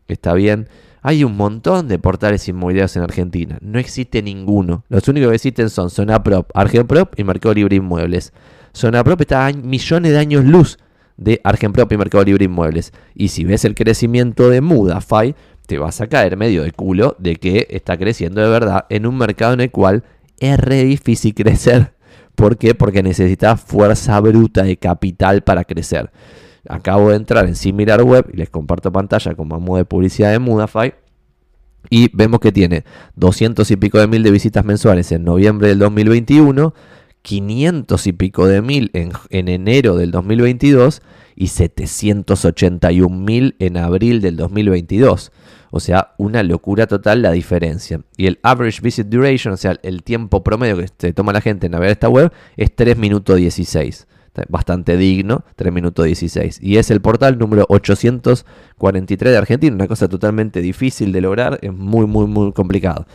¿Está 0.08 0.34
bien? 0.34 0.68
Hay 1.02 1.24
un 1.24 1.36
montón 1.36 1.88
de 1.88 1.98
portales 1.98 2.46
inmobiliarios 2.48 2.96
en 2.96 3.02
Argentina. 3.02 3.58
No 3.62 3.78
existe 3.78 4.22
ninguno. 4.22 4.84
Los 4.88 5.08
únicos 5.08 5.30
que 5.30 5.36
existen 5.36 5.70
son 5.70 5.90
Zonaprop, 5.90 6.50
Argenprop 6.54 7.18
y 7.18 7.24
Mercado 7.24 7.54
Libre 7.54 7.76
Inmuebles. 7.76 8.32
Zonaprop 8.76 9.20
está 9.20 9.46
a 9.46 9.52
millones 9.52 10.12
de 10.12 10.18
años 10.18 10.44
luz 10.44 10.78
de 11.16 11.40
Argenprop 11.42 11.90
y 11.92 11.96
Mercado 11.96 12.24
Libre 12.24 12.44
Inmuebles. 12.44 12.92
Y 13.14 13.28
si 13.28 13.44
ves 13.44 13.64
el 13.64 13.74
crecimiento 13.74 14.50
de 14.50 14.60
Mudafy, 14.60 15.34
te 15.66 15.78
vas 15.78 16.00
a 16.00 16.06
caer 16.08 16.36
medio 16.36 16.64
de 16.64 16.72
culo 16.72 17.16
de 17.18 17.36
que 17.36 17.66
está 17.70 17.96
creciendo 17.96 18.42
de 18.42 18.48
verdad 18.48 18.86
en 18.90 19.06
un 19.06 19.16
mercado 19.16 19.54
en 19.54 19.60
el 19.60 19.70
cual 19.70 20.04
es 20.38 20.58
re 20.58 20.84
difícil 20.84 21.34
crecer. 21.34 21.92
¿Por 22.34 22.58
qué? 22.58 22.74
Porque 22.74 23.02
necesitas 23.02 23.60
fuerza 23.60 24.18
bruta 24.20 24.64
de 24.64 24.76
capital 24.76 25.42
para 25.42 25.64
crecer. 25.64 26.10
Acabo 26.68 27.10
de 27.10 27.16
entrar 27.16 27.46
en 27.46 27.56
Similar 27.56 28.02
Web 28.02 28.30
y 28.32 28.36
les 28.36 28.50
comparto 28.50 28.92
pantalla 28.92 29.34
como 29.34 29.58
modo 29.60 29.78
de 29.78 29.84
publicidad 29.84 30.30
de 30.30 30.38
Mudafy. 30.38 30.92
Y 31.88 32.14
vemos 32.14 32.40
que 32.40 32.52
tiene 32.52 32.84
200 33.16 33.70
y 33.70 33.76
pico 33.76 33.98
de 33.98 34.06
mil 34.06 34.22
de 34.22 34.30
visitas 34.30 34.64
mensuales 34.64 35.10
en 35.12 35.24
noviembre 35.24 35.68
del 35.68 35.78
2021, 35.78 36.74
500 37.22 38.06
y 38.06 38.12
pico 38.12 38.46
de 38.46 38.60
mil 38.60 38.90
en, 38.92 39.12
en 39.30 39.48
enero 39.48 39.96
del 39.96 40.10
2022 40.10 41.00
y 41.34 41.46
781 41.46 43.16
mil 43.16 43.56
en 43.58 43.78
abril 43.78 44.20
del 44.20 44.36
2022. 44.36 45.32
O 45.70 45.80
sea, 45.80 46.14
una 46.18 46.42
locura 46.42 46.86
total 46.86 47.22
la 47.22 47.30
diferencia. 47.30 48.02
Y 48.16 48.26
el 48.26 48.38
average 48.42 48.82
visit 48.82 49.06
duration, 49.06 49.54
o 49.54 49.56
sea, 49.56 49.78
el 49.82 50.02
tiempo 50.02 50.44
promedio 50.44 50.76
que 50.76 50.88
se 50.98 51.12
toma 51.14 51.32
la 51.32 51.40
gente 51.40 51.66
en 51.66 51.72
navegar 51.72 51.92
esta 51.92 52.08
web, 52.08 52.30
es 52.56 52.74
3 52.74 52.98
minutos 52.98 53.36
16 53.36 54.06
bastante 54.48 54.96
digno, 54.96 55.44
3 55.56 55.72
minutos 55.72 56.06
16. 56.06 56.60
Y 56.62 56.76
es 56.76 56.90
el 56.90 57.00
portal 57.00 57.38
número 57.38 57.66
843 57.68 59.32
de 59.32 59.38
Argentina, 59.38 59.74
una 59.74 59.88
cosa 59.88 60.08
totalmente 60.08 60.60
difícil 60.60 61.12
de 61.12 61.20
lograr, 61.20 61.58
es 61.62 61.72
muy, 61.72 62.06
muy, 62.06 62.26
muy 62.26 62.52
complicado. 62.52 63.06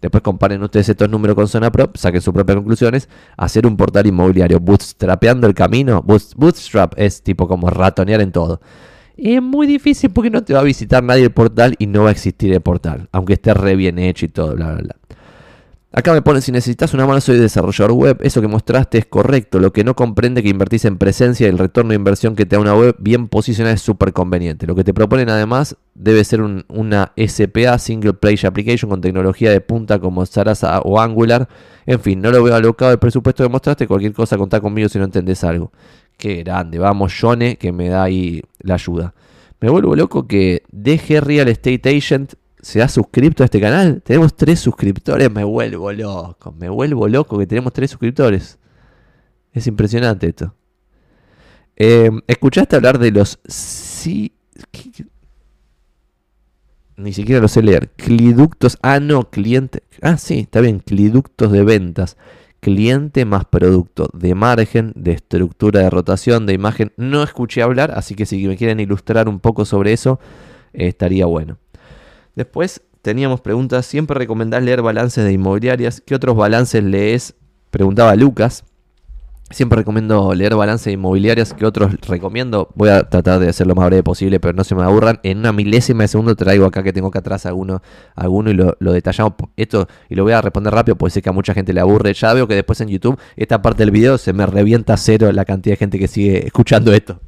Después 0.00 0.22
comparen 0.22 0.62
ustedes 0.62 0.88
estos 0.88 1.10
números 1.10 1.34
con 1.34 1.46
Zona 1.46 1.70
Prop, 1.70 1.96
saquen 1.96 2.22
sus 2.22 2.32
propias 2.32 2.56
conclusiones. 2.56 3.08
Hacer 3.36 3.66
un 3.66 3.76
portal 3.76 4.06
inmobiliario 4.06 4.58
bootstrapeando 4.58 5.46
el 5.46 5.54
camino, 5.54 6.02
bootstrap 6.02 6.94
es 6.96 7.22
tipo 7.22 7.46
como 7.46 7.68
ratonear 7.68 8.22
en 8.22 8.32
todo. 8.32 8.60
Es 9.16 9.42
muy 9.42 9.66
difícil 9.66 10.10
porque 10.10 10.30
no 10.30 10.42
te 10.42 10.54
va 10.54 10.60
a 10.60 10.62
visitar 10.62 11.02
nadie 11.02 11.24
el 11.24 11.32
portal 11.32 11.74
y 11.78 11.86
no 11.86 12.04
va 12.04 12.08
a 12.08 12.12
existir 12.12 12.50
el 12.54 12.62
portal, 12.62 13.08
aunque 13.12 13.34
esté 13.34 13.52
re 13.52 13.76
bien 13.76 13.98
hecho 13.98 14.24
y 14.24 14.28
todo, 14.28 14.54
bla, 14.54 14.72
bla, 14.72 14.82
bla. 14.82 14.96
Acá 15.92 16.12
me 16.12 16.22
pone, 16.22 16.40
si 16.40 16.52
necesitas 16.52 16.94
una 16.94 17.04
mano 17.04 17.20
soy 17.20 17.36
desarrollador 17.36 17.90
web, 17.90 18.18
eso 18.20 18.40
que 18.40 18.46
mostraste 18.46 18.98
es 18.98 19.06
correcto, 19.06 19.58
lo 19.58 19.72
que 19.72 19.82
no 19.82 19.96
comprende 19.96 20.40
que 20.40 20.48
invertís 20.48 20.84
en 20.84 20.98
presencia 20.98 21.48
y 21.48 21.50
el 21.50 21.58
retorno 21.58 21.88
de 21.88 21.96
inversión 21.96 22.36
que 22.36 22.46
te 22.46 22.54
da 22.54 22.62
una 22.62 22.76
web 22.76 22.94
bien 23.00 23.26
posicionada 23.26 23.74
es 23.74 23.82
súper 23.82 24.12
conveniente. 24.12 24.68
Lo 24.68 24.76
que 24.76 24.84
te 24.84 24.94
proponen 24.94 25.28
además 25.30 25.76
debe 25.96 26.22
ser 26.22 26.42
una 26.42 27.12
SPA, 27.16 27.76
Single 27.80 28.12
Page 28.12 28.46
Application, 28.46 28.88
con 28.88 29.00
tecnología 29.00 29.50
de 29.50 29.60
punta 29.60 29.98
como 29.98 30.24
Sarasa 30.26 30.80
o 30.82 31.00
Angular. 31.00 31.48
En 31.86 31.98
fin, 31.98 32.20
no 32.20 32.30
lo 32.30 32.40
veo 32.44 32.54
alocado 32.54 32.92
el 32.92 33.00
presupuesto 33.00 33.42
que 33.42 33.48
mostraste, 33.48 33.88
cualquier 33.88 34.12
cosa 34.12 34.38
contá 34.38 34.60
conmigo 34.60 34.88
si 34.88 34.98
no 35.00 35.06
entendés 35.06 35.42
algo. 35.42 35.72
Qué 36.16 36.44
grande, 36.44 36.78
vamos, 36.78 37.12
Jone, 37.20 37.56
que 37.56 37.72
me 37.72 37.88
da 37.88 38.04
ahí 38.04 38.42
la 38.60 38.74
ayuda. 38.74 39.12
Me 39.60 39.68
vuelvo 39.68 39.96
loco 39.96 40.28
que 40.28 40.62
DG 40.70 41.20
Real 41.20 41.48
Estate 41.48 41.96
Agent 41.96 42.34
se 42.62 42.82
ha 42.82 42.88
suscrito 42.88 43.42
a 43.42 43.46
este 43.46 43.60
canal. 43.60 44.02
Tenemos 44.02 44.34
tres 44.34 44.60
suscriptores. 44.60 45.30
Me 45.30 45.44
vuelvo 45.44 45.92
loco. 45.92 46.52
Me 46.52 46.68
vuelvo 46.68 47.08
loco 47.08 47.38
que 47.38 47.46
tenemos 47.46 47.72
tres 47.72 47.90
suscriptores. 47.90 48.58
Es 49.52 49.66
impresionante 49.66 50.28
esto. 50.28 50.54
Em, 51.76 52.20
¿Escuchaste 52.26 52.76
hablar 52.76 52.98
de 52.98 53.10
los... 53.10 53.38
Sí... 53.46 54.32
Ni 56.96 57.14
siquiera 57.14 57.40
lo 57.40 57.48
sé 57.48 57.62
leer. 57.62 57.88
Cliductos. 57.96 58.76
Ah, 58.82 59.00
no, 59.00 59.30
cliente. 59.30 59.82
Ah, 60.02 60.18
sí, 60.18 60.40
está 60.40 60.60
bien. 60.60 60.80
Cliductos 60.80 61.50
de 61.50 61.64
ventas. 61.64 62.18
Cliente 62.60 63.24
más 63.24 63.46
producto. 63.46 64.10
De 64.12 64.34
margen, 64.34 64.92
de 64.94 65.12
estructura 65.12 65.80
de 65.80 65.88
rotación, 65.88 66.44
de 66.44 66.52
imagen. 66.52 66.92
No 66.98 67.22
escuché 67.22 67.62
hablar, 67.62 67.92
así 67.92 68.14
que 68.14 68.26
si 68.26 68.46
me 68.46 68.58
quieren 68.58 68.80
ilustrar 68.80 69.30
un 69.30 69.40
poco 69.40 69.64
sobre 69.64 69.94
eso, 69.94 70.20
estaría 70.74 71.24
bueno. 71.24 71.56
Después 72.34 72.82
teníamos 73.02 73.40
preguntas, 73.40 73.86
siempre 73.86 74.18
recomendás 74.18 74.62
leer 74.62 74.82
balances 74.82 75.24
de 75.24 75.32
inmobiliarias. 75.32 76.02
¿Qué 76.04 76.14
otros 76.14 76.36
balances 76.36 76.82
lees? 76.82 77.34
Preguntaba 77.70 78.14
Lucas. 78.16 78.64
Siempre 79.52 79.78
recomiendo 79.78 80.32
leer 80.32 80.54
balances 80.54 80.86
de 80.86 80.92
inmobiliarias. 80.92 81.54
¿Qué 81.54 81.66
otros 81.66 81.92
recomiendo? 82.06 82.68
Voy 82.76 82.88
a 82.88 83.08
tratar 83.08 83.40
de 83.40 83.48
hacer 83.48 83.66
lo 83.66 83.74
más 83.74 83.86
breve 83.86 84.04
posible, 84.04 84.38
pero 84.38 84.54
no 84.54 84.62
se 84.62 84.76
me 84.76 84.84
aburran. 84.84 85.18
En 85.24 85.38
una 85.38 85.52
milésima 85.52 86.04
de 86.04 86.08
segundo 86.08 86.36
traigo 86.36 86.66
acá 86.66 86.84
que 86.84 86.92
tengo 86.92 87.08
acá 87.08 87.18
atrás 87.18 87.46
alguno, 87.46 87.82
alguno 88.14 88.50
y 88.50 88.54
lo, 88.54 88.76
detallamos. 88.78 89.34
Esto 89.56 89.88
y 90.08 90.14
lo 90.14 90.22
voy 90.22 90.34
a 90.34 90.40
responder 90.40 90.72
rápido 90.72 90.94
porque 90.96 91.14
sé 91.14 91.22
que 91.22 91.30
a 91.30 91.32
mucha 91.32 91.52
gente 91.52 91.72
le 91.72 91.80
aburre. 91.80 92.14
Ya 92.14 92.32
veo 92.32 92.46
que 92.46 92.54
después 92.54 92.80
en 92.80 92.88
YouTube 92.88 93.18
esta 93.34 93.60
parte 93.60 93.82
del 93.82 93.90
video 93.90 94.18
se 94.18 94.32
me 94.32 94.46
revienta 94.46 94.96
cero 94.96 95.32
la 95.32 95.44
cantidad 95.44 95.72
de 95.72 95.78
gente 95.78 95.98
que 95.98 96.06
sigue 96.06 96.46
escuchando 96.46 96.92
esto. 96.92 97.18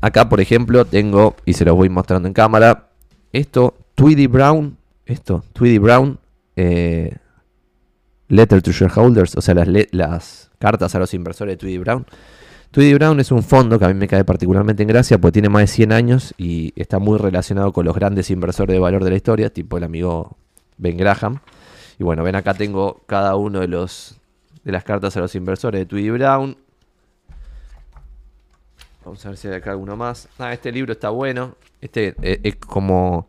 Acá, 0.00 0.28
por 0.28 0.40
ejemplo, 0.40 0.84
tengo, 0.84 1.34
y 1.44 1.54
se 1.54 1.64
los 1.64 1.74
voy 1.74 1.88
mostrando 1.88 2.28
en 2.28 2.34
cámara, 2.34 2.88
esto, 3.32 3.74
Tweedy 3.94 4.26
Brown, 4.26 4.76
esto, 5.06 5.44
Tweedy 5.52 5.78
Brown, 5.78 6.18
eh, 6.56 7.16
Letter 8.28 8.62
to 8.62 8.70
Shareholders, 8.70 9.36
o 9.36 9.40
sea, 9.40 9.54
las, 9.54 9.68
las 9.90 10.50
cartas 10.58 10.94
a 10.94 10.98
los 10.98 11.14
inversores 11.14 11.54
de 11.54 11.56
Tweedy 11.56 11.78
Brown. 11.78 12.06
Tweedy 12.70 12.94
Brown 12.94 13.18
es 13.18 13.32
un 13.32 13.42
fondo 13.42 13.78
que 13.78 13.86
a 13.86 13.88
mí 13.88 13.94
me 13.94 14.06
cae 14.06 14.24
particularmente 14.24 14.82
en 14.82 14.88
gracia 14.88 15.18
porque 15.18 15.32
tiene 15.32 15.48
más 15.48 15.62
de 15.62 15.66
100 15.68 15.92
años 15.92 16.34
y 16.36 16.74
está 16.76 16.98
muy 16.98 17.18
relacionado 17.18 17.72
con 17.72 17.86
los 17.86 17.94
grandes 17.94 18.30
inversores 18.30 18.74
de 18.74 18.78
valor 18.78 19.04
de 19.04 19.10
la 19.10 19.16
historia, 19.16 19.50
tipo 19.50 19.78
el 19.78 19.84
amigo 19.84 20.36
Ben 20.76 20.96
Graham. 20.98 21.40
Y 21.98 22.04
bueno, 22.04 22.22
ven 22.22 22.36
acá 22.36 22.54
tengo 22.54 23.02
cada 23.06 23.36
uno 23.36 23.60
de 23.60 23.68
los 23.68 24.20
de 24.64 24.72
las 24.72 24.84
cartas 24.84 25.16
a 25.16 25.20
los 25.20 25.34
inversores 25.34 25.80
de 25.80 25.86
Tweedy 25.86 26.10
Brown. 26.10 26.58
Vamos 29.08 29.24
a 29.24 29.30
ver 29.30 29.38
si 29.38 29.48
hay 29.48 29.54
acá 29.54 29.70
alguno 29.70 29.96
más. 29.96 30.28
Ah, 30.38 30.52
este 30.52 30.70
libro 30.70 30.92
está 30.92 31.08
bueno. 31.08 31.56
Este 31.80 32.14
eh, 32.20 32.40
es 32.42 32.56
como. 32.56 33.26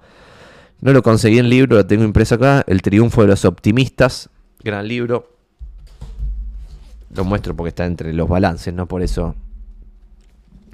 No 0.82 0.92
lo 0.92 1.02
conseguí 1.02 1.40
en 1.40 1.48
libro, 1.48 1.78
lo 1.78 1.86
tengo 1.86 2.04
impreso 2.04 2.36
acá. 2.36 2.66
El 2.68 2.82
triunfo 2.82 3.22
de 3.22 3.30
los 3.30 3.46
optimistas. 3.46 4.30
Gran 4.62 4.90
libro. 4.90 5.32
Lo 7.16 7.24
muestro 7.24 7.56
porque 7.56 7.70
está 7.70 7.86
entre 7.86 8.12
los 8.12 8.28
balances, 8.28 8.74
¿no? 8.74 8.88
Por 8.88 9.02
eso 9.02 9.36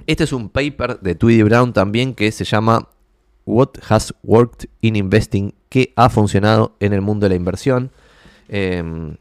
Este 0.08 0.24
es 0.24 0.32
un 0.32 0.48
paper 0.48 0.98
de 0.98 1.14
Tweedy 1.14 1.44
Brown 1.44 1.72
también 1.72 2.12
que 2.12 2.32
se 2.32 2.44
llama 2.44 2.88
What 3.44 3.74
Has 3.88 4.12
Worked 4.24 4.68
in 4.80 4.96
Investing, 4.96 5.54
¿Qué 5.68 5.92
ha 5.94 6.10
funcionado 6.10 6.74
en 6.80 6.92
el 6.92 7.00
mundo 7.00 7.26
de 7.26 7.30
la 7.30 7.36
inversión. 7.36 7.92
Em, 8.48 9.18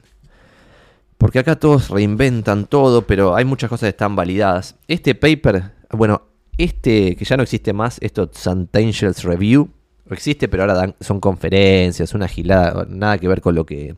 porque 1.18 1.40
acá 1.40 1.56
todos 1.56 1.90
reinventan 1.90 2.66
todo, 2.66 3.04
pero 3.04 3.36
hay 3.36 3.46
muchas 3.46 3.70
cosas 3.70 3.88
que 3.88 3.92
están 3.92 4.16
validadas. 4.16 4.76
Este 4.88 5.16
paper, 5.16 5.72
bueno, 5.92 6.24
este 6.58 7.16
que 7.16 7.26
ya 7.26 7.38
no 7.38 7.44
existe 7.44 7.74
más, 7.74 7.98
esto 8.02 8.30
St. 8.32 8.68
Angels 8.74 9.24
Review, 9.24 9.70
existe, 10.10 10.48
pero 10.48 10.64
ahora 10.64 10.96
son 11.00 11.20
conferencias, 11.20 12.14
una 12.14 12.28
gilada, 12.28 12.86
nada 12.90 13.18
que 13.18 13.28
ver 13.28 13.42
con 13.42 13.56
lo 13.56 13.66
que 13.66 13.96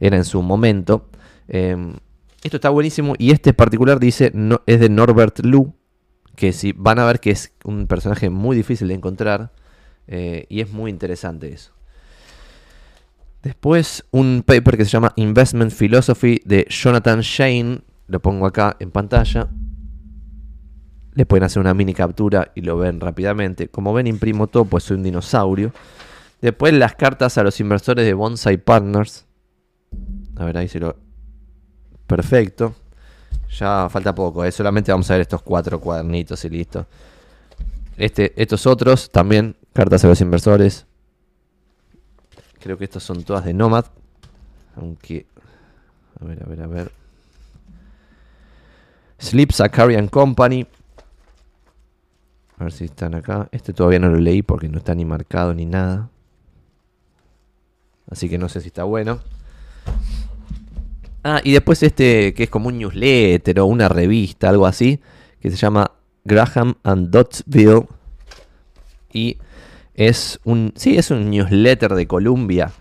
era 0.00 0.16
en 0.16 0.24
su 0.24 0.42
momento. 0.42 1.08
Em, 1.48 1.94
esto 2.42 2.56
está 2.56 2.70
buenísimo 2.70 3.14
y 3.18 3.30
este 3.30 3.52
particular 3.52 4.00
dice, 4.00 4.32
es 4.66 4.80
de 4.80 4.88
Norbert 4.88 5.40
Lu, 5.44 5.74
que 6.36 6.52
si 6.52 6.72
van 6.72 6.98
a 6.98 7.04
ver 7.04 7.20
que 7.20 7.30
es 7.30 7.52
un 7.64 7.86
personaje 7.86 8.30
muy 8.30 8.56
difícil 8.56 8.88
de 8.88 8.94
encontrar 8.94 9.52
eh, 10.06 10.46
y 10.48 10.60
es 10.60 10.70
muy 10.70 10.90
interesante 10.90 11.52
eso. 11.52 11.72
Después 13.42 14.04
un 14.12 14.44
paper 14.46 14.76
que 14.76 14.84
se 14.84 14.92
llama 14.92 15.12
Investment 15.16 15.72
Philosophy 15.72 16.40
de 16.44 16.64
Jonathan 16.70 17.20
Shane, 17.20 17.80
lo 18.06 18.20
pongo 18.20 18.46
acá 18.46 18.76
en 18.78 18.92
pantalla. 18.92 19.48
Le 21.14 21.26
pueden 21.26 21.44
hacer 21.44 21.60
una 21.60 21.74
mini 21.74 21.92
captura 21.92 22.52
y 22.54 22.60
lo 22.60 22.78
ven 22.78 23.00
rápidamente. 23.00 23.68
Como 23.68 23.92
ven, 23.92 24.06
imprimo 24.06 24.46
todo, 24.46 24.64
pues 24.64 24.84
soy 24.84 24.96
un 24.96 25.02
dinosaurio. 25.02 25.72
Después 26.40 26.72
las 26.72 26.94
cartas 26.94 27.36
a 27.36 27.42
los 27.42 27.58
inversores 27.58 28.06
de 28.06 28.14
Bonsai 28.14 28.58
Partners. 28.58 29.26
A 30.36 30.44
ver, 30.44 30.56
ahí 30.58 30.68
se 30.68 30.78
lo... 30.78 30.96
Perfecto. 32.06 32.74
Ya 33.58 33.88
falta 33.90 34.14
poco, 34.14 34.44
¿eh? 34.44 34.52
solamente 34.52 34.92
vamos 34.92 35.10
a 35.10 35.14
ver 35.14 35.22
estos 35.22 35.42
cuatro 35.42 35.80
cuadernitos 35.80 36.44
y 36.44 36.48
listo. 36.48 36.86
Este, 37.96 38.32
estos 38.40 38.66
otros 38.66 39.10
también, 39.10 39.56
cartas 39.72 40.04
a 40.04 40.08
los 40.08 40.20
inversores. 40.20 40.86
Creo 42.62 42.78
que 42.78 42.84
estos 42.84 43.02
son 43.02 43.24
todas 43.24 43.44
de 43.44 43.52
Nomad. 43.52 43.86
Aunque. 44.76 45.26
A 46.20 46.24
ver, 46.24 46.42
a 46.44 46.48
ver, 46.48 46.62
a 46.62 46.66
ver. 46.66 46.92
Sleep 49.18 49.52
Zakarian 49.52 50.06
Company. 50.08 50.66
A 52.58 52.64
ver 52.64 52.72
si 52.72 52.84
están 52.84 53.14
acá. 53.14 53.48
Este 53.50 53.72
todavía 53.72 53.98
no 53.98 54.08
lo 54.08 54.18
leí 54.18 54.42
porque 54.42 54.68
no 54.68 54.78
está 54.78 54.94
ni 54.94 55.04
marcado 55.04 55.52
ni 55.52 55.66
nada. 55.66 56.10
Así 58.08 58.28
que 58.28 58.38
no 58.38 58.48
sé 58.48 58.60
si 58.60 58.68
está 58.68 58.84
bueno. 58.84 59.18
Ah, 61.24 61.40
y 61.42 61.52
después 61.52 61.82
este 61.82 62.34
que 62.34 62.44
es 62.44 62.50
como 62.50 62.68
un 62.68 62.78
newsletter 62.78 63.58
o 63.60 63.66
una 63.66 63.88
revista, 63.88 64.48
algo 64.48 64.66
así, 64.66 65.00
que 65.40 65.50
se 65.50 65.56
llama 65.56 65.92
Graham 66.24 66.76
and 66.84 67.10
Dotsville. 67.10 67.86
Y 69.12 69.38
es 69.94 70.40
un, 70.44 70.72
sí, 70.76 70.96
es 70.96 71.10
un 71.10 71.30
newsletter 71.30 71.94
de 71.94 72.06
Columbia 72.06 72.72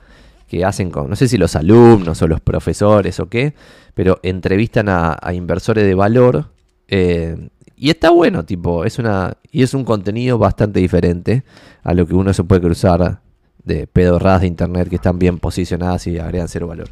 que 0.47 0.65
hacen 0.65 0.91
con, 0.91 1.09
no 1.09 1.15
sé 1.15 1.27
si 1.27 1.37
los 1.37 1.55
alumnos 1.55 2.21
o 2.21 2.27
los 2.27 2.41
profesores 2.41 3.19
o 3.19 3.29
qué, 3.29 3.53
pero 3.93 4.19
entrevistan 4.23 4.87
a, 4.89 5.17
inversores 5.33 5.85
de 5.85 5.93
valor. 5.93 6.51
Eh, 6.87 7.49
y 7.75 7.89
está 7.89 8.09
bueno, 8.09 8.45
tipo, 8.45 8.85
es 8.85 8.99
una. 8.99 9.37
Y 9.51 9.63
es 9.63 9.73
un 9.73 9.83
contenido 9.83 10.37
bastante 10.37 10.79
diferente 10.79 11.43
a 11.83 11.93
lo 11.93 12.05
que 12.05 12.13
uno 12.13 12.33
se 12.33 12.43
puede 12.43 12.61
cruzar 12.61 13.21
de 13.63 13.87
pedorradas 13.87 14.41
de 14.41 14.47
internet 14.47 14.89
que 14.89 14.95
están 14.95 15.19
bien 15.19 15.39
posicionadas 15.39 16.05
y 16.07 16.19
agregan 16.19 16.47
cero 16.47 16.67
valor. 16.67 16.89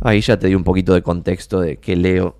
Ahí 0.00 0.20
ya 0.20 0.38
te 0.38 0.48
di 0.48 0.54
un 0.54 0.64
poquito 0.64 0.94
de 0.94 1.02
contexto 1.02 1.60
de 1.60 1.78
qué 1.78 1.96
leo 1.96 2.36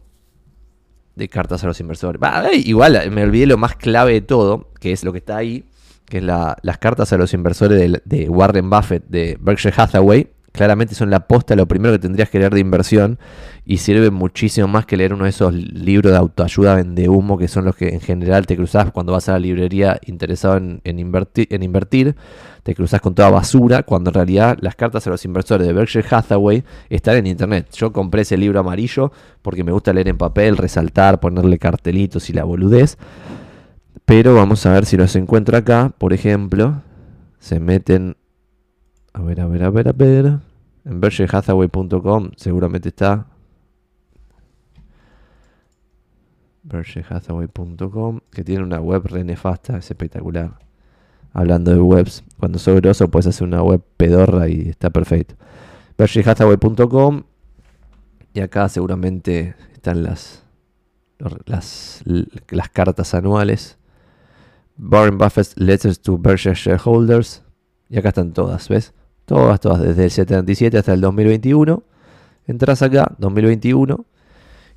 de 1.15 1.29
cartas 1.29 1.65
a 1.65 1.67
los 1.67 1.81
inversores. 1.81 2.21
igual 2.65 3.11
me 3.11 3.23
olvidé 3.23 3.47
lo 3.47 3.57
más 3.57 3.75
clave 3.75 4.13
de 4.13 4.21
todo, 4.21 4.71
que 4.81 4.93
es 4.93 5.03
lo 5.03 5.13
que 5.13 5.19
está 5.19 5.37
ahí, 5.37 5.65
que 6.09 6.19
es 6.19 6.25
las 6.25 6.79
cartas 6.79 7.13
a 7.13 7.17
los 7.17 7.35
inversores 7.35 8.01
de, 8.05 8.29
Warren 8.29 8.71
Buffett, 8.71 9.05
de 9.09 9.37
Berkshire 9.41 9.75
Hathaway, 9.77 10.29
claramente 10.57 10.95
son 10.95 11.11
la 11.11 11.27
posta, 11.27 11.55
lo 11.55 11.67
primero 11.67 11.93
que 11.93 11.99
tendrías 11.99 12.31
que 12.31 12.39
leer 12.39 12.55
de 12.55 12.61
inversión 12.61 13.19
y 13.65 13.77
sirve 13.77 14.11
muchísimo 14.11 14.67
más 14.67 14.87
que 14.87 14.97
leer 14.97 15.13
uno 15.13 15.25
de 15.25 15.31
esos 15.31 15.53
libros 15.53 16.13
de 16.13 16.19
autoayuda 16.19 16.77
vende 16.77 17.09
humo 17.09 17.37
que 17.37 17.47
son 17.47 17.67
los 17.67 17.77
que 17.77 17.89
en 17.91 18.01
general 18.01 18.47
te 18.47 18.57
cruzas 18.57 18.91
cuando 18.91 19.13
vas 19.13 19.29
a 19.29 19.33
la 19.33 19.39
librería 19.39 20.01
interesado 20.07 20.57
en, 20.57 20.99
invertir, 20.99 21.47
en 21.51 21.63
invertir, 21.63 22.17
te 22.63 22.75
cruzas 22.75 23.01
con 23.01 23.15
toda 23.15 23.29
basura, 23.31 23.83
cuando 23.83 24.11
en 24.11 24.15
realidad 24.15 24.57
las 24.61 24.75
cartas 24.75 25.07
a 25.07 25.11
los 25.11 25.25
inversores 25.25 25.67
de 25.67 25.73
Berkshire 25.73 26.07
Hathaway 26.11 26.65
están 26.89 27.17
en 27.17 27.27
internet. 27.27 27.69
Yo 27.73 27.93
compré 27.93 28.23
ese 28.23 28.37
libro 28.37 28.59
amarillo 28.59 29.13
porque 29.43 29.63
me 29.63 29.73
gusta 29.73 29.93
leer 29.93 30.09
en 30.09 30.17
papel, 30.17 30.57
resaltar, 30.57 31.21
ponerle 31.21 31.59
cartelitos 31.59 32.31
y 32.31 32.33
la 32.33 32.45
boludez. 32.45 32.97
Pero 34.07 34.37
vamos 34.37 34.65
a 34.67 34.73
ver 34.73 34.87
si 34.87 34.97
los 34.97 35.17
encuentro 35.17 35.57
acá. 35.57 35.93
Por 35.99 36.13
ejemplo, 36.13 36.81
se 37.41 37.59
meten. 37.59 38.17
A 39.13 39.21
ver, 39.21 39.41
a 39.41 39.47
ver, 39.47 39.65
a 39.65 39.71
ver, 39.71 39.89
a 39.89 39.93
ver. 39.93 40.39
En 40.85 41.01
BerkshireHathaway.com 41.01 42.31
seguramente 42.37 42.91
está. 42.91 43.27
BerkshireHathaway.com 46.63 48.21
que 48.31 48.45
tiene 48.45 48.63
una 48.63 48.81
web 48.81 49.03
re 49.07 49.25
nefasta, 49.25 49.77
es 49.77 49.91
espectacular. 49.91 50.57
Hablando 51.33 51.73
de 51.73 51.81
webs, 51.81 52.23
cuando 52.39 52.61
sos 52.61 52.77
grosso 52.77 53.09
puedes 53.11 53.27
hacer 53.27 53.47
una 53.47 53.63
web 53.63 53.83
pedorra 53.97 54.49
y 54.49 54.69
está 54.69 54.91
perfecto. 54.91 55.35
BerkshireHathaway.com 55.99 57.25
y 58.35 58.41
acá 58.41 58.69
seguramente 58.69 59.57
están 59.73 60.05
las, 60.05 60.45
las, 61.47 62.05
las 62.05 62.69
cartas 62.69 63.13
anuales 63.13 63.79
Warren 64.79 65.19
Buffett 65.19 65.53
Letters 65.57 66.01
to 66.01 66.19
Berkshire 66.19 66.55
Shareholders. 66.55 67.43
Y 67.89 67.99
acá 67.99 68.09
están 68.09 68.33
todas, 68.33 68.69
¿ves? 68.69 68.93
Todas, 69.25 69.61
todas, 69.61 69.81
desde 69.81 70.05
el 70.05 70.11
77 70.11 70.79
hasta 70.79 70.93
el 70.93 71.01
2021. 71.01 71.83
Entras 72.47 72.83
acá, 72.83 73.13
2021, 73.19 74.05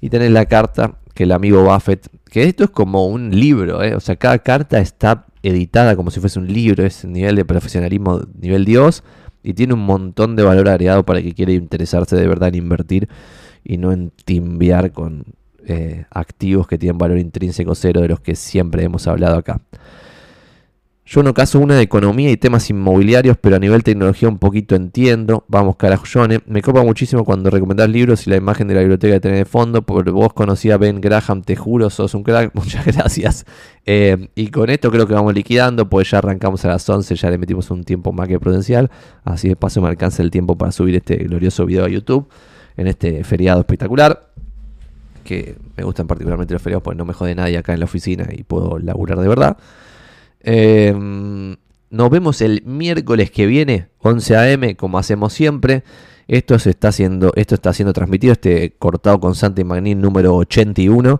y 0.01 0.09
tenés 0.09 0.31
la 0.31 0.45
carta 0.45 0.97
que 1.13 1.23
el 1.23 1.31
amigo 1.31 1.63
Buffett, 1.63 2.07
que 2.25 2.43
esto 2.43 2.63
es 2.63 2.69
como 2.71 3.07
un 3.07 3.29
libro, 3.31 3.83
¿eh? 3.83 3.93
o 3.93 3.99
sea, 3.99 4.15
cada 4.15 4.39
carta 4.39 4.79
está 4.79 5.27
editada 5.43 5.95
como 5.95 6.09
si 6.09 6.19
fuese 6.19 6.39
un 6.39 6.47
libro, 6.47 6.83
es 6.83 7.05
nivel 7.05 7.35
de 7.35 7.45
profesionalismo, 7.45 8.21
nivel 8.39 8.65
Dios, 8.65 9.03
y 9.43 9.53
tiene 9.53 9.73
un 9.73 9.81
montón 9.81 10.35
de 10.35 10.43
valor 10.43 10.69
agregado 10.69 11.05
para 11.05 11.21
que 11.21 11.33
quiera 11.33 11.51
interesarse 11.51 12.15
de 12.15 12.27
verdad 12.27 12.49
en 12.49 12.55
invertir 12.55 13.09
y 13.63 13.77
no 13.77 13.91
en 13.91 14.11
timbiar 14.25 14.91
con 14.91 15.25
eh, 15.67 16.05
activos 16.09 16.67
que 16.67 16.77
tienen 16.77 16.97
valor 16.97 17.17
intrínseco 17.17 17.75
cero 17.75 18.01
de 18.01 18.09
los 18.09 18.19
que 18.19 18.35
siempre 18.35 18.83
hemos 18.83 19.07
hablado 19.07 19.37
acá. 19.37 19.61
Yo 21.11 21.23
no 21.23 21.33
caso 21.33 21.57
una 21.57 21.73
de 21.73 21.81
economía 21.81 22.29
y 22.29 22.37
temas 22.37 22.69
inmobiliarios, 22.69 23.35
pero 23.41 23.55
a 23.55 23.59
nivel 23.59 23.81
tecnología 23.83 24.29
un 24.29 24.37
poquito 24.37 24.75
entiendo. 24.75 25.43
Vamos, 25.47 25.75
carajo, 25.75 26.03
Johnny. 26.05 26.37
Me 26.45 26.61
copa 26.61 26.83
muchísimo 26.83 27.25
cuando 27.25 27.49
recomendás 27.49 27.89
libros 27.89 28.27
y 28.27 28.29
la 28.29 28.35
imagen 28.35 28.67
de 28.67 28.75
la 28.75 28.81
biblioteca 28.81 29.13
de 29.13 29.19
tener 29.19 29.37
de 29.39 29.45
fondo. 29.45 29.81
Por 29.81 30.11
vos 30.11 30.33
conocía 30.33 30.77
Ben 30.77 31.01
Graham, 31.01 31.41
te 31.41 31.55
juro, 31.55 31.89
sos 31.89 32.13
un 32.13 32.21
crack. 32.21 32.51
Muchas 32.53 32.85
gracias. 32.85 33.47
Eh, 33.87 34.29
y 34.35 34.49
con 34.49 34.69
esto 34.69 34.91
creo 34.91 35.07
que 35.07 35.15
vamos 35.15 35.33
liquidando, 35.33 35.89
pues 35.89 36.11
ya 36.11 36.19
arrancamos 36.19 36.63
a 36.65 36.67
las 36.67 36.87
11, 36.87 37.15
ya 37.15 37.31
le 37.31 37.39
metimos 37.39 37.71
un 37.71 37.83
tiempo 37.83 38.11
más 38.11 38.27
que 38.27 38.39
prudencial. 38.39 38.91
Así 39.23 39.49
de 39.49 39.55
paso 39.55 39.81
me 39.81 39.87
alcanza 39.87 40.21
el 40.21 40.29
tiempo 40.29 40.59
para 40.59 40.71
subir 40.71 40.95
este 40.95 41.15
glorioso 41.15 41.65
video 41.65 41.85
a 41.85 41.89
YouTube 41.89 42.29
en 42.77 42.85
este 42.85 43.23
feriado 43.23 43.61
espectacular 43.61 44.28
que 45.19 45.55
me 45.77 45.83
gustan 45.83 46.07
particularmente 46.07 46.53
los 46.53 46.61
feriados 46.61 46.83
porque 46.83 46.97
no 46.97 47.05
me 47.05 47.13
jode 47.13 47.35
nadie 47.35 47.57
acá 47.57 47.73
en 47.73 47.79
la 47.79 47.85
oficina 47.85 48.27
y 48.31 48.43
puedo 48.43 48.79
laburar 48.79 49.19
de 49.19 49.27
verdad. 49.27 49.57
Em, 50.41 51.55
nos 51.89 52.09
vemos 52.09 52.41
el 52.41 52.63
miércoles 52.65 53.31
que 53.31 53.45
viene, 53.45 53.87
11 53.99 54.35
a.m., 54.35 54.75
como 54.75 54.97
hacemos 54.97 55.33
siempre. 55.33 55.83
Esto, 56.27 56.59
se 56.59 56.69
está 56.69 56.89
haciendo, 56.89 57.31
esto 57.35 57.55
está 57.55 57.73
siendo 57.73 57.91
transmitido, 57.91 58.33
este 58.33 58.75
cortado 58.77 59.19
con 59.19 59.33
Santi 59.33 59.63
Magnin 59.63 59.99
número 59.99 60.35
81 60.35 61.19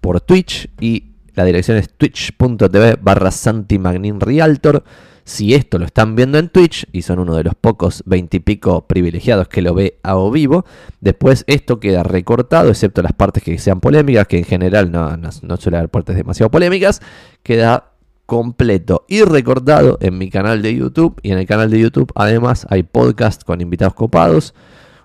por 0.00 0.22
Twitch 0.22 0.70
y 0.80 1.12
la 1.34 1.44
dirección 1.44 1.76
es 1.76 1.90
twitch.tv 1.90 2.96
barra 3.02 3.30
Santi 3.30 3.78
Magnin 3.78 4.18
Realtor. 4.18 4.82
Si 5.26 5.54
esto 5.54 5.80
lo 5.80 5.86
están 5.86 6.14
viendo 6.14 6.38
en 6.38 6.50
Twitch, 6.50 6.86
y 6.92 7.02
son 7.02 7.18
uno 7.18 7.34
de 7.34 7.42
los 7.42 7.56
pocos 7.56 8.04
veintipico 8.06 8.86
privilegiados 8.86 9.48
que 9.48 9.60
lo 9.60 9.74
ve 9.74 9.98
a 10.04 10.16
o 10.16 10.30
vivo, 10.30 10.64
después 11.00 11.42
esto 11.48 11.80
queda 11.80 12.04
recortado, 12.04 12.68
excepto 12.68 13.02
las 13.02 13.12
partes 13.12 13.42
que 13.42 13.58
sean 13.58 13.80
polémicas, 13.80 14.28
que 14.28 14.38
en 14.38 14.44
general 14.44 14.92
no, 14.92 15.18
suele 15.56 15.78
haber 15.78 15.90
partes 15.90 16.14
demasiado 16.14 16.48
polémicas, 16.52 17.02
queda 17.42 17.90
completo 18.24 19.04
y 19.08 19.22
recortado 19.22 19.98
en 20.00 20.16
mi 20.16 20.30
canal 20.30 20.62
de 20.62 20.76
YouTube. 20.76 21.18
Y 21.24 21.32
en 21.32 21.38
el 21.38 21.46
canal 21.46 21.72
de 21.72 21.80
YouTube 21.80 22.12
además 22.14 22.64
hay 22.70 22.84
podcast 22.84 23.42
con 23.42 23.60
invitados 23.60 23.94
copados, 23.94 24.54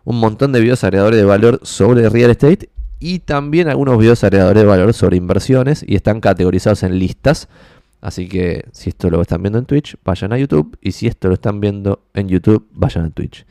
un 0.03 0.19
montón 0.19 0.51
de 0.51 0.61
videos 0.61 0.83
agregadores 0.83 1.17
de 1.17 1.25
valor 1.25 1.61
sobre 1.63 2.07
real 2.09 2.29
estate 2.29 2.69
y 2.99 3.19
también 3.19 3.69
algunos 3.69 3.97
videos 3.97 4.23
agregadores 4.23 4.61
de 4.61 4.69
valor 4.69 4.93
sobre 4.93 5.17
inversiones 5.17 5.83
y 5.87 5.95
están 5.95 6.21
categorizados 6.21 6.83
en 6.83 6.99
listas 6.99 7.49
Así 8.01 8.27
que 8.27 8.65
si 8.71 8.89
esto 8.89 9.09
lo 9.09 9.21
están 9.21 9.43
viendo 9.43 9.59
en 9.59 9.65
Twitch, 9.65 9.95
vayan 10.03 10.33
a 10.33 10.37
YouTube. 10.37 10.77
Y 10.81 10.91
si 10.91 11.07
esto 11.07 11.27
lo 11.27 11.35
están 11.35 11.59
viendo 11.61 12.03
en 12.13 12.27
YouTube, 12.27 12.67
vayan 12.73 13.05
a 13.05 13.09
Twitch. 13.11 13.45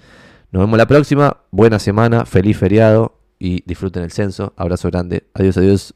Nos 0.51 0.63
vemos 0.63 0.77
la 0.77 0.87
próxima. 0.87 1.39
Buena 1.53 1.79
semana, 1.79 2.27
feliz 2.27 2.59
feriado 2.59 3.17
y 3.39 3.63
disfruten 3.65 4.03
el 4.03 4.11
censo. 4.11 4.53
Abrazo 4.57 4.91
grande. 4.91 5.25
Adiós, 5.35 5.57
adiós. 5.57 5.95